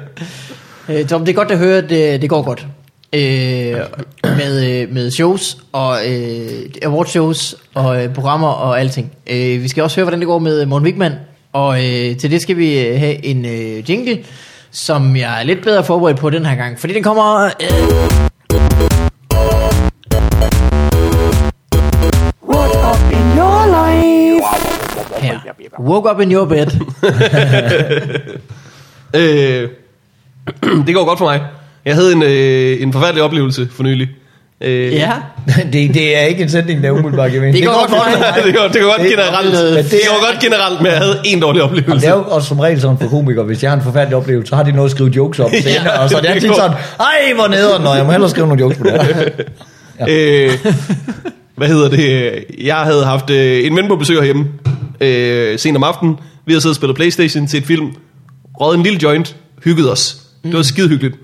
Øh, 0.91 1.07
Tom, 1.07 1.25
det 1.25 1.33
er 1.33 1.37
godt 1.37 1.51
at 1.51 1.59
høre, 1.59 1.79
at 1.79 1.91
det, 1.91 2.23
det 2.23 2.31
går 2.31 2.43
godt. 2.43 2.67
Øh, 3.13 3.77
med, 4.23 4.83
øh, 4.83 4.93
med 4.95 5.11
shows 5.11 5.57
og 5.73 5.99
øh, 6.09 6.49
awardshows 6.83 7.55
og 7.75 8.05
øh, 8.05 8.15
programmer 8.15 8.49
og 8.49 8.81
alting. 8.81 9.13
Øh, 9.31 9.63
vi 9.63 9.69
skal 9.69 9.83
også 9.83 9.97
høre, 9.97 10.05
hvordan 10.05 10.19
det 10.21 10.27
går 10.27 10.39
med 10.39 10.67
Morten 10.67 10.87
Wigman. 10.87 11.13
Og 11.53 11.79
øh, 11.79 12.17
til 12.17 12.31
det 12.31 12.43
skal 12.43 12.57
vi 12.57 12.81
øh, 12.81 12.99
have 12.99 13.25
en 13.25 13.45
øh, 13.45 13.91
jingle, 13.91 14.19
som 14.71 15.17
jeg 15.17 15.41
er 15.41 15.45
lidt 15.45 15.65
bedre 15.65 15.85
forberedt 15.85 16.19
på 16.19 16.31
den 16.31 16.47
her 16.47 16.57
gang. 16.57 16.81
Fordi 16.81 16.95
den 16.95 17.03
kommer... 17.03 17.45
Øh, 17.45 18.28
woke 25.81 26.11
up 26.11 26.21
in 26.21 26.33
your 26.33 26.45
bed. 26.45 26.67
Øh, 29.17 29.69
det 30.87 30.95
går 30.95 31.05
godt 31.05 31.19
for 31.19 31.25
mig. 31.27 31.41
Jeg 31.85 31.95
havde 31.95 32.13
en, 32.13 32.23
øh, 32.23 32.83
en 32.83 32.93
forfærdelig 32.93 33.23
oplevelse 33.23 33.69
for 33.77 33.83
nylig. 33.83 34.09
Øh, 34.61 34.93
ja. 34.95 35.13
det, 35.73 35.95
det 35.95 36.17
er 36.17 36.21
ikke 36.21 36.43
en 36.43 36.49
sætning, 36.49 36.83
der 36.83 36.91
umiddelbart 36.91 37.31
giver 37.31 37.43
mening. 37.43 37.57
Det 37.59 37.67
går 37.67 37.73
godt 37.81 37.91
for 37.91 37.97
dig. 38.35 38.45
det 38.47 38.55
går, 38.57 38.69
det 38.69 38.81
går 38.83 38.89
godt 38.91 39.01
Det- 39.01 39.11
generelt. 39.11 39.53
men 39.75 39.85
Det, 39.85 39.91
det 39.91 40.01
går 40.09 40.17
er- 40.17 40.31
godt 40.33 40.41
generelt, 40.43 40.81
men 40.81 40.87
jeg 40.93 40.99
havde 40.99 41.17
en 41.25 41.41
dårlig 41.41 41.61
Jamen, 41.61 41.79
oplevelse. 41.79 42.07
det 42.07 42.13
er 42.13 42.17
jo 42.19 42.25
også 42.29 42.49
som 42.49 42.61
regel 42.61 42.81
sådan 42.81 42.99
for 42.99 43.09
komikere, 43.09 43.45
hvis 43.45 43.63
jeg 43.63 43.71
har 43.71 43.77
en 43.77 43.83
forfærdelig 43.85 44.17
oplevelse, 44.17 44.51
så 44.51 44.57
har 44.57 44.63
de 44.63 44.73
noget 44.73 44.89
at 44.89 44.91
skrive 44.91 45.11
jokes 45.11 45.41
om 45.41 45.51
senere, 45.63 45.93
Ja, 45.95 46.03
og 46.03 46.11
så 46.11 46.17
er 46.17 46.21
det 46.21 46.29
det 46.29 46.35
altid 46.35 46.49
sådan, 46.55 46.77
ej, 47.01 47.33
hvor 47.35 47.47
nederen, 47.49 47.83
når 47.83 47.95
jeg 47.95 48.05
må 48.05 48.11
hellere 48.11 48.31
skrive 48.31 48.47
nogle 48.47 48.63
jokes 48.63 48.79
på 48.79 48.85
det 48.85 48.93
her. 48.93 49.29
Øh, 50.09 50.51
hvad 51.57 51.69
hedder 51.69 51.89
det? 51.89 52.35
Jeg 52.65 52.77
havde 52.77 53.05
haft 53.05 53.31
øh, 53.31 53.67
en 53.67 53.77
ven 53.77 53.89
på 53.89 53.97
besøg 53.97 54.17
herhjemme 54.17 54.47
øh, 55.01 55.59
sent 55.59 55.77
om 55.77 55.83
aftenen. 55.83 56.17
Vi 56.47 56.53
havde 56.53 56.61
siddet 56.61 56.73
og 56.73 56.77
spillet 56.77 56.97
Playstation 56.97 57.47
til 57.47 57.59
et 57.59 57.67
film. 57.67 57.93
Røget 58.61 58.77
en 58.77 58.83
lille 58.83 58.99
joint. 59.03 59.37
Hygget 59.65 59.93
os. 59.93 60.23
Det 60.45 60.57
var 60.57 60.63
skide 60.63 60.89
hyggeligt. 60.89 61.17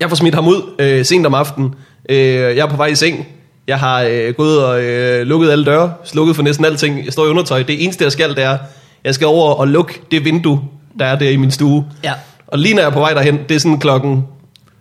Jeg 0.00 0.08
får 0.08 0.16
smidt 0.16 0.34
ham 0.34 0.48
ud 0.48 0.62
øh, 0.78 1.04
sent 1.04 1.26
om 1.26 1.34
aftenen. 1.34 1.74
Øh, 2.08 2.18
jeg 2.18 2.58
er 2.58 2.66
på 2.66 2.76
vej 2.76 2.86
i 2.86 2.94
seng. 2.94 3.26
Jeg 3.66 3.78
har 3.78 4.02
øh, 4.02 4.34
gået 4.34 4.64
og 4.64 4.82
øh, 4.82 5.26
lukket 5.26 5.50
alle 5.50 5.64
døre. 5.64 5.92
Slukket 6.04 6.36
for 6.36 6.42
næsten 6.42 6.64
alting. 6.64 7.04
Jeg 7.04 7.12
står 7.12 7.26
i 7.26 7.28
undertøj. 7.28 7.62
Det 7.62 7.84
eneste, 7.84 8.04
jeg 8.04 8.12
skal, 8.12 8.30
det 8.30 8.44
er, 8.44 8.58
jeg 9.04 9.14
skal 9.14 9.26
over 9.26 9.54
og 9.54 9.68
lukke 9.68 10.00
det 10.10 10.24
vindue, 10.24 10.60
der 10.98 11.04
er 11.04 11.18
der 11.18 11.30
i 11.30 11.36
min 11.36 11.50
stue. 11.50 11.84
Ja. 12.04 12.12
Og 12.46 12.58
lige 12.58 12.74
når 12.74 12.82
jeg 12.82 12.88
er 12.88 12.92
på 12.92 13.00
vej 13.00 13.14
derhen, 13.14 13.38
det 13.48 13.54
er 13.54 13.58
sådan 13.58 13.78
klokken 13.78 14.24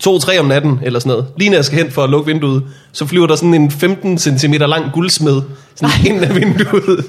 2-3 0.08 0.40
om 0.40 0.46
natten, 0.46 0.80
eller 0.84 1.00
sådan 1.00 1.10
noget. 1.10 1.26
Lige 1.38 1.50
når 1.50 1.58
jeg 1.58 1.66
skal 1.66 1.78
hen 1.78 1.92
for 1.92 2.04
at 2.04 2.10
lukke 2.10 2.32
vinduet, 2.32 2.64
så 2.92 3.06
flyver 3.06 3.28
der 3.28 3.36
sådan 3.36 3.54
en 3.54 3.72
15 3.72 4.18
cm 4.18 4.54
lang 4.54 4.92
guldsmed 4.94 5.42
sådan 5.76 6.06
ind 6.06 6.24
af 6.24 6.36
vinduet. 6.36 7.06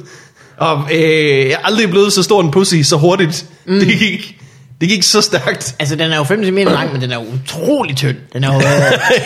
Og 0.59 0.89
øh, 0.95 1.01
jeg 1.01 1.51
er 1.51 1.57
aldrig 1.65 1.91
blevet 1.91 2.13
så 2.13 2.23
stor 2.23 2.41
en 2.41 2.51
pussy 2.51 2.75
så 2.83 2.97
hurtigt. 2.97 3.45
Mm. 3.67 3.79
Det, 3.79 3.89
gik, 3.99 4.37
det 4.81 4.89
gik 4.89 5.03
så 5.03 5.21
stærkt. 5.21 5.75
Altså, 5.79 5.97
den 5.97 6.13
er 6.13 6.17
jo 6.17 6.25
5 6.25 6.45
cm 6.45 6.57
lang, 6.59 6.93
men 6.93 7.03
den 7.03 7.13
er 7.13 7.19
utrolig 7.19 7.97
tynd. 7.97 8.17
Den 8.33 8.45
er 8.45 8.55
jo, 8.55 8.61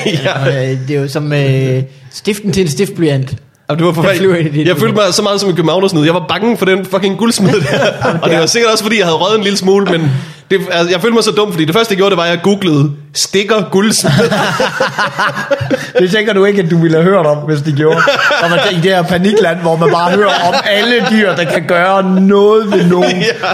øh, 0.06 0.14
Ja. 0.24 0.48
øh, 0.72 0.78
det 0.88 0.96
er 0.96 1.00
jo 1.00 1.08
som 1.08 1.32
øh, 1.32 1.82
stiften 2.10 2.52
til 2.52 2.62
en 2.62 2.68
stiftblyant. 2.68 3.34
Og 3.68 3.78
det 3.78 3.86
var 3.86 3.92
forfærdeligt. 3.92 4.54
dit 4.54 4.66
Jeg 4.66 4.76
følte 4.76 4.94
mig 4.94 5.14
så 5.14 5.22
meget 5.22 5.40
som 5.40 5.50
en 5.50 5.56
københavnersnyd. 5.56 6.04
Jeg 6.04 6.14
var 6.14 6.24
bange 6.28 6.56
for 6.56 6.64
den 6.64 6.84
fucking 6.84 7.18
guldsmed 7.18 7.60
der. 7.60 7.92
Og 8.22 8.30
det 8.30 8.38
var 8.38 8.46
sikkert 8.46 8.72
også, 8.72 8.84
fordi 8.84 8.98
jeg 8.98 9.06
havde 9.06 9.16
røget 9.18 9.38
en 9.38 9.44
lille 9.44 9.58
smule, 9.58 9.84
men 9.98 10.10
det, 10.50 10.60
altså, 10.70 10.90
jeg 10.92 11.00
følte 11.00 11.14
mig 11.14 11.24
så 11.24 11.30
dum, 11.30 11.52
fordi 11.52 11.64
det 11.64 11.74
første, 11.74 11.92
jeg 11.92 11.96
gjorde, 11.96 12.10
det 12.10 12.16
var, 12.16 12.24
at 12.24 12.30
jeg 12.30 12.40
googlede 12.42 12.92
stikker 13.16 13.62
guldsmed. 13.70 14.12
Det 15.98 16.10
tænker 16.10 16.32
du 16.32 16.44
ikke, 16.44 16.62
at 16.62 16.70
du 16.70 16.78
ville 16.82 16.96
have 16.96 17.04
hørt 17.10 17.26
om, 17.26 17.36
hvis 17.36 17.62
de 17.62 17.72
gjorde. 17.72 18.00
Og 18.42 18.50
man, 18.50 18.58
I 18.72 18.74
det 18.74 18.82
her 18.82 19.02
panikland, 19.02 19.58
hvor 19.58 19.76
man 19.76 19.90
bare 19.90 20.10
hører 20.10 20.48
om 20.48 20.54
alle 20.64 21.06
dyr, 21.10 21.34
der 21.34 21.44
kan 21.44 21.66
gøre 21.66 22.20
noget 22.20 22.72
ved 22.72 22.84
nogen. 22.86 23.16
ja. 23.20 23.48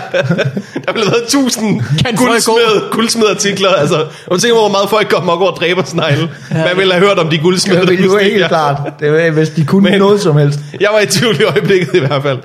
Der 0.86 0.92
blev 0.92 1.04
lavet 1.04 1.24
tusind 1.28 1.82
guldsmed, 2.16 2.90
guldsmedartikler. 2.90 3.68
Altså, 3.68 3.96
og 3.96 4.30
man 4.30 4.40
tænker, 4.40 4.58
hvor 4.58 4.68
meget 4.68 4.90
folk 4.90 5.10
går 5.10 5.20
mok 5.20 5.40
over 5.40 5.50
dræber 5.52 5.82
snegle. 5.84 6.30
Hvad 6.50 6.74
ville 6.76 6.92
have 6.92 7.06
hørt 7.06 7.18
om 7.18 7.28
de 7.30 7.38
guldsmede? 7.38 7.80
Det 7.80 7.88
der 7.88 7.94
er 7.94 8.02
jo 8.02 8.10
kunne 8.10 8.22
helt 8.22 8.48
klart. 8.48 8.76
Det 9.00 9.26
er, 9.26 9.30
hvis 9.30 9.48
de 9.48 9.64
kunne 9.64 9.90
Men... 9.90 9.98
noget 9.98 10.20
som 10.20 10.36
helst. 10.36 10.60
Jeg 10.80 10.88
var 10.92 11.00
i 11.00 11.06
tvivl 11.06 11.40
i 11.40 11.44
øjeblikket 11.44 11.94
i 11.94 11.98
hvert 11.98 12.22
fald. 12.22 12.38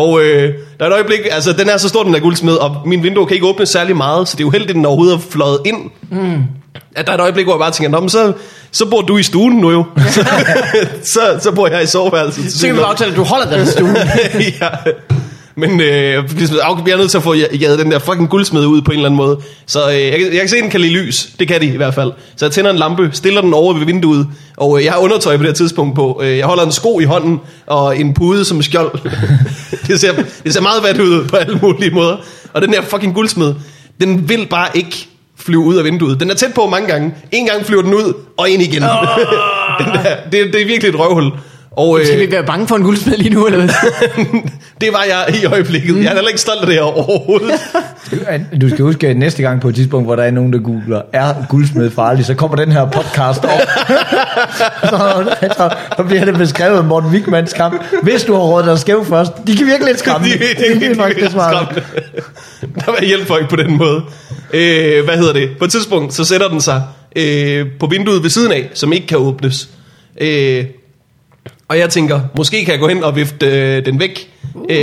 Og 0.00 0.20
øh, 0.20 0.54
der 0.78 0.84
er 0.84 0.88
et 0.88 0.92
øjeblik, 0.92 1.20
altså 1.30 1.52
den 1.52 1.68
er 1.68 1.76
så 1.76 1.88
stor, 1.88 2.02
den 2.02 2.14
der 2.14 2.20
guldsmed, 2.20 2.54
og 2.54 2.76
min 2.86 3.02
vindue 3.02 3.26
kan 3.26 3.34
ikke 3.34 3.46
åbne 3.46 3.66
særlig 3.66 3.96
meget, 3.96 4.28
så 4.28 4.36
det 4.36 4.40
er 4.40 4.46
jo 4.46 4.50
heldigt, 4.50 4.70
at 4.70 4.76
den 4.76 4.86
overhovedet 4.86 5.14
er 5.14 5.20
fløjet 5.30 5.58
ind. 5.66 5.90
Mm. 6.10 6.42
At 6.96 7.06
der 7.06 7.12
er 7.12 7.16
et 7.16 7.20
øjeblik, 7.20 7.46
hvor 7.46 7.54
jeg 7.54 7.58
bare 7.58 7.70
tænker, 7.70 7.90
Nå, 7.90 8.00
men 8.00 8.08
så, 8.08 8.32
så 8.70 8.86
bor 8.86 9.00
du 9.00 9.16
i 9.18 9.22
stuen 9.22 9.56
nu 9.56 9.70
jo. 9.70 9.84
så, 10.10 10.28
så, 11.14 11.20
så 11.40 11.52
bor 11.52 11.66
jeg 11.68 11.82
i 11.82 11.86
soveværelset. 11.86 12.52
Så 12.52 12.66
kan 12.66 12.76
vi 12.76 12.80
aftale, 12.80 13.10
at 13.10 13.16
du 13.16 13.24
holder 13.24 13.50
dig 13.50 13.62
i 13.62 13.66
stuen. 13.66 13.96
ja. 14.60 14.68
Men 15.60 15.80
øh, 15.80 16.36
ligesom, 16.36 16.56
jeg 16.86 16.92
er 16.92 16.96
nødt 16.96 17.10
til 17.10 17.18
at 17.18 17.24
få 17.24 17.34
jaget 17.34 17.78
den 17.78 17.90
der 17.90 17.98
fucking 17.98 18.28
guldsmed 18.28 18.66
ud 18.66 18.82
på 18.82 18.90
en 18.90 18.96
eller 18.96 19.08
anden 19.08 19.16
måde. 19.16 19.38
Så 19.66 19.90
øh, 19.90 20.00
jeg, 20.00 20.20
jeg 20.20 20.40
kan 20.40 20.48
se, 20.48 20.56
at 20.56 20.62
den 20.62 20.70
kan 20.70 20.80
lide 20.80 20.92
lys. 20.92 21.28
Det 21.38 21.48
kan 21.48 21.60
de 21.60 21.66
i 21.66 21.76
hvert 21.76 21.94
fald. 21.94 22.12
Så 22.36 22.44
jeg 22.44 22.52
tænder 22.52 22.70
en 22.70 22.76
lampe, 22.76 23.10
stiller 23.12 23.40
den 23.40 23.54
over 23.54 23.74
ved 23.74 23.86
vinduet. 23.86 24.26
Og 24.56 24.78
øh, 24.78 24.84
jeg 24.84 24.92
har 24.92 25.00
undertøj 25.00 25.36
på 25.36 25.42
det 25.42 25.48
her 25.48 25.54
tidspunkt 25.54 25.94
på. 25.94 26.20
Øh, 26.24 26.38
jeg 26.38 26.46
holder 26.46 26.64
en 26.64 26.72
sko 26.72 27.00
i 27.00 27.04
hånden 27.04 27.40
og 27.66 27.98
en 27.98 28.14
pude 28.14 28.44
som 28.44 28.62
skjold. 28.62 28.98
det, 29.86 30.00
ser, 30.00 30.12
det 30.44 30.54
ser 30.54 30.60
meget 30.60 30.82
vat 30.82 30.98
ud 30.98 31.28
på 31.28 31.36
alle 31.36 31.58
mulige 31.62 31.90
måder. 31.90 32.16
Og 32.52 32.62
den 32.62 32.72
der 32.72 32.82
fucking 32.82 33.14
guldsmed, 33.14 33.54
den 34.00 34.28
vil 34.28 34.46
bare 34.50 34.68
ikke 34.74 35.08
flyve 35.36 35.60
ud 35.60 35.76
af 35.76 35.84
vinduet. 35.84 36.20
Den 36.20 36.30
er 36.30 36.34
tæt 36.34 36.54
på 36.54 36.66
mange 36.66 36.88
gange. 36.88 37.14
En 37.32 37.46
gang 37.46 37.66
flyver 37.66 37.82
den 37.82 37.94
ud, 37.94 38.12
og 38.36 38.50
ind 38.50 38.62
igen. 38.62 38.82
den 39.80 39.86
der, 39.86 40.16
det, 40.32 40.52
det 40.52 40.62
er 40.62 40.66
virkelig 40.66 40.88
et 40.88 40.98
røvhul. 40.98 41.32
Og, 41.76 42.00
Skal 42.04 42.20
øh, 42.20 42.26
vi 42.26 42.32
være 42.32 42.44
bange 42.44 42.68
for 42.68 42.76
en 42.76 42.82
guldsmed 42.82 43.16
lige 43.16 43.34
nu, 43.34 43.46
eller 43.46 43.58
hvad? 43.58 43.68
det 44.80 44.88
var 44.92 45.04
jeg 45.08 45.34
i 45.42 45.46
øjeblikket. 45.46 45.96
Jeg 45.96 46.04
er 46.04 46.14
heller 46.14 46.28
ikke 46.28 46.40
stolt 46.40 46.60
af 46.60 46.66
det 46.66 46.74
her 46.74 46.82
overhovedet. 46.82 47.50
Du 48.60 48.68
skal 48.68 48.84
huske, 48.84 49.08
at 49.08 49.16
næste 49.16 49.42
gang 49.42 49.60
på 49.60 49.68
et 49.68 49.74
tidspunkt, 49.74 50.06
hvor 50.06 50.16
der 50.16 50.22
er 50.22 50.30
nogen, 50.30 50.52
der 50.52 50.58
googler, 50.58 51.02
er 51.12 51.34
guldsmed 51.48 51.90
farlig, 51.90 52.24
så 52.24 52.34
kommer 52.34 52.56
den 52.56 52.72
her 52.72 52.90
podcast 52.90 53.44
op. 53.44 53.50
så, 54.90 55.34
så, 55.56 55.74
så 55.96 56.02
bliver 56.02 56.24
det 56.24 56.34
beskrevet 56.34 56.84
Morten 56.84 57.10
Wigmans 57.10 57.52
kamp. 57.52 57.82
Hvis 58.02 58.22
du 58.22 58.32
har 58.34 58.40
rådet 58.40 58.66
dig 58.66 58.78
skæv 58.78 59.04
først, 59.04 59.32
de 59.46 59.56
kan 59.56 59.66
virkelig 59.72 59.86
lidt 59.86 59.98
skræmme. 59.98 60.26
det, 60.28 60.40
det, 60.40 60.80
det, 60.80 60.80
det, 60.90 60.96
faktisk 60.96 61.24
det, 61.24 61.32
smart. 61.32 61.54
skræmmende. 61.54 61.82
Der 62.60 62.90
var 62.90 63.04
hjælp 63.04 63.26
folk 63.26 63.48
på 63.50 63.56
den 63.56 63.78
måde. 63.78 64.02
Øh, 64.52 65.04
hvad 65.04 65.16
hedder 65.16 65.32
det? 65.32 65.50
På 65.58 65.64
et 65.64 65.70
tidspunkt, 65.70 66.14
så 66.14 66.24
sætter 66.24 66.48
den 66.48 66.60
sig 66.60 66.82
øh, 67.16 67.66
på 67.80 67.86
vinduet 67.86 68.22
ved 68.22 68.30
siden 68.30 68.52
af, 68.52 68.70
som 68.74 68.92
ikke 68.92 69.06
kan 69.06 69.18
åbnes. 69.18 69.68
Øh, 70.20 70.64
og 71.70 71.78
jeg 71.78 71.90
tænker, 71.90 72.20
måske 72.36 72.64
kan 72.64 72.72
jeg 72.72 72.80
gå 72.80 72.88
hen 72.88 73.04
og 73.04 73.16
vifte 73.16 73.46
øh, 73.46 73.86
den 73.86 74.00
væk. 74.00 74.28
Øh, 74.70 74.78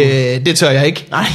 det 0.45 0.57
tør 0.57 0.69
jeg 0.69 0.85
ikke. 0.85 1.05
Nej, 1.11 1.25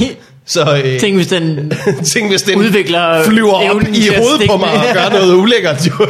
Så 0.45 0.81
øh, 0.85 0.99
tænk 0.99 1.15
hvis 1.15 1.27
den... 1.27 1.73
tænk, 2.13 2.29
hvis 2.29 2.41
den 2.41 2.59
Udvikler 2.59 3.23
flyver 3.23 3.53
op 3.53 3.81
i 3.93 4.09
hovedet 4.17 4.49
på 4.49 4.57
mig 4.57 4.69
og 4.71 4.85
gør 4.93 5.09
noget 5.09 5.35
ulækkert. 5.35 5.87
Jo. 5.87 6.07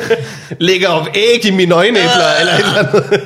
Lægger 0.68 0.88
op 0.88 1.08
æg 1.14 1.46
i 1.46 1.50
mine 1.50 1.74
øjenæbler 1.74 2.10
eller 2.40 2.52
et 2.52 2.58
eller 2.58 2.88
andet. 2.88 3.20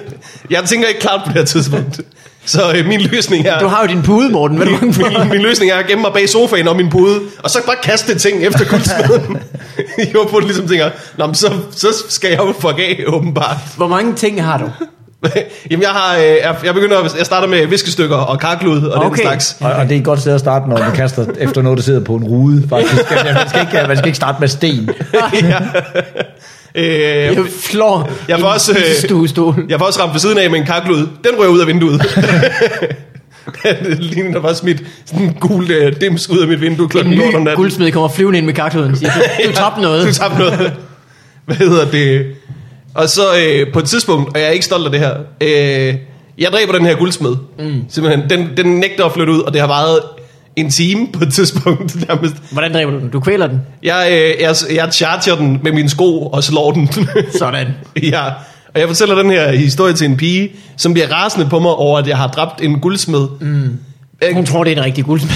Jeg 0.51 0.65
tænker 0.65 0.89
ikke 0.89 1.01
klart 1.01 1.21
på 1.27 1.29
det 1.33 1.39
her 1.39 1.45
tidspunkt. 1.45 2.01
Så 2.45 2.73
øh, 2.77 2.87
min 2.87 3.01
løsning 3.01 3.47
er... 3.47 3.59
Du 3.59 3.67
har 3.67 3.83
jo 3.83 3.87
din 3.87 4.03
pude, 4.03 4.31
Morten. 4.31 4.57
Hvad 4.57 4.67
for? 4.93 5.19
min, 5.21 5.29
min 5.29 5.43
løsning 5.43 5.71
er 5.71 5.77
at 5.77 5.87
gemme 5.87 6.03
mig 6.03 6.13
bag 6.13 6.29
sofaen 6.29 6.69
og 6.69 6.77
min 6.77 6.91
pude, 6.91 7.21
og 7.43 7.51
så 7.51 7.59
bare 7.67 7.77
kaste 7.83 8.19
ting 8.19 8.47
efter 8.47 8.65
jeg 9.99 10.07
håber 10.15 10.31
på, 10.31 10.37
at 10.37 10.45
ligesom 10.45 10.69
tænker, 10.69 10.91
Nå, 11.19 11.27
men 11.27 11.35
så, 11.35 11.53
så 11.71 11.89
skal 12.09 12.31
jeg 12.31 12.39
jo 12.39 12.55
fuck 12.61 12.79
af, 12.79 13.05
åbenbart. 13.07 13.57
Hvor 13.77 13.89
mange 13.89 14.15
ting 14.15 14.45
har 14.45 14.59
du? 14.59 14.71
Jamen, 15.71 15.83
jeg 15.83 15.91
har, 15.91 16.17
øh, 16.17 16.23
jeg, 16.25 16.57
jeg 16.65 16.75
begynder, 16.75 16.99
at- 16.99 17.17
jeg 17.19 17.27
starter 17.27 17.49
med 17.49 17.67
viskestykker 17.67 18.17
og 18.17 18.41
karklud 18.41 18.83
og 18.83 19.05
okay. 19.05 19.09
den 19.17 19.27
slags. 19.27 19.57
Og, 19.61 19.73
og 19.73 19.89
det 19.89 19.95
er 19.95 19.99
et 19.99 20.05
godt 20.05 20.21
sted 20.21 20.35
at 20.35 20.41
starte, 20.41 20.69
når 20.69 20.79
man 20.79 20.93
kaster 20.93 21.27
efter 21.41 21.63
noget, 21.63 21.77
der 21.79 21.83
sidder 21.83 22.01
på 22.05 22.15
en 22.15 22.25
rude, 22.25 22.67
faktisk. 22.69 22.95
Man 23.11 23.49
skal 23.49 23.61
ikke, 23.61 23.89
man 23.89 23.97
skal 23.97 24.07
ikke 24.07 24.17
starte 24.17 24.37
med 24.41 24.49
sten. 24.49 24.91
ja. 25.35 25.59
øh, 26.75 27.37
Jeg 27.37 27.45
flår 27.65 28.11
Jeg 28.29 28.41
får 28.41 28.49
en 28.49 28.55
også, 28.55 28.73
øh. 28.73 29.71
Jeg 29.71 29.79
får 29.79 29.87
også 29.87 30.03
ramt 30.03 30.13
ved 30.13 30.21
siden 30.21 30.39
af 30.39 30.51
med 30.51 30.59
en 30.59 30.67
karklud. 30.67 30.99
Den 30.99 31.31
rører 31.39 31.49
ud 31.49 31.61
af 31.61 31.67
vinduet. 31.67 32.03
det 33.65 33.99
ligner 33.99 34.33
der 34.33 34.41
var 34.41 34.53
smidt 34.53 34.83
sådan 35.07 35.25
en 35.27 35.35
gul 35.41 35.71
øh, 35.71 36.01
dims 36.01 36.31
ud 36.31 36.39
af 36.39 36.49
mit 36.49 36.61
vindue 36.61 36.85
En 36.85 36.89
klokken 36.91 37.15
lort 37.15 37.35
om 37.35 37.41
ny 37.41 37.45
natten. 37.45 37.57
guldsmed 37.63 37.93
kommer 37.93 38.09
flyvende 38.09 38.39
ind 38.39 38.47
med 38.47 38.55
karkluden. 38.55 38.97
Siger, 38.97 39.13
du, 39.13 39.49
du 39.49 39.53
tabte 39.53 39.81
noget. 39.81 40.07
Du 40.07 40.13
tabte 40.13 40.39
noget. 40.39 40.73
Hvad 41.47 41.57
hedder 41.57 41.85
det? 41.91 42.27
Og 42.95 43.09
så 43.09 43.23
øh, 43.39 43.73
på 43.73 43.79
et 43.79 43.85
tidspunkt, 43.85 44.35
og 44.35 44.41
jeg 44.41 44.49
er 44.49 44.53
ikke 44.53 44.65
stolt 44.65 44.85
af 44.85 44.91
det 44.91 45.01
her, 45.01 45.15
øh, 45.41 45.95
jeg 46.39 46.53
dræber 46.53 46.73
den 46.73 46.87
her 46.87 46.97
guldsmed. 46.97 47.37
Mm. 47.59 47.85
Simpelthen, 47.89 48.31
den, 48.31 48.49
den 48.57 48.67
nægter 48.67 49.05
at 49.05 49.13
flytte 49.13 49.33
ud, 49.33 49.41
og 49.41 49.53
det 49.53 49.61
har 49.61 49.69
varet 49.69 50.01
en 50.57 50.71
time 50.71 51.09
på 51.13 51.25
et 51.25 51.33
tidspunkt 51.33 51.97
nærmest. 52.09 52.35
Hvordan 52.53 52.73
dræber 52.73 52.93
du 52.93 52.99
den? 52.99 53.09
Du 53.09 53.21
kvæler 53.21 53.47
den. 53.47 53.61
Jeg, 53.83 54.09
øh, 54.13 54.43
jeg, 54.43 54.55
jeg 54.75 54.89
charger 54.93 55.37
den 55.37 55.61
med 55.63 55.73
mine 55.73 55.89
sko 55.89 56.27
og 56.27 56.45
slår 56.45 56.73
den. 56.73 56.89
Sådan. 57.39 57.67
ja, 58.03 58.25
og 58.75 58.81
jeg 58.81 58.89
fortæller 58.89 59.15
den 59.15 59.31
her 59.31 59.53
historie 59.53 59.95
til 59.95 60.07
en 60.07 60.17
pige, 60.17 60.53
som 60.77 60.93
bliver 60.93 61.13
rasende 61.13 61.49
på 61.49 61.59
mig 61.59 61.71
over, 61.71 61.99
at 61.99 62.07
jeg 62.07 62.17
har 62.17 62.29
dræbt 62.29 62.63
en 62.63 62.81
guldsmed. 62.81 63.29
Mm. 63.41 63.79
Hun 64.33 64.47
tror, 64.47 64.65
det 64.65 64.73
er 64.73 64.77
en 64.77 64.85
rigtig 64.85 65.05
guldsmed. 65.05 65.31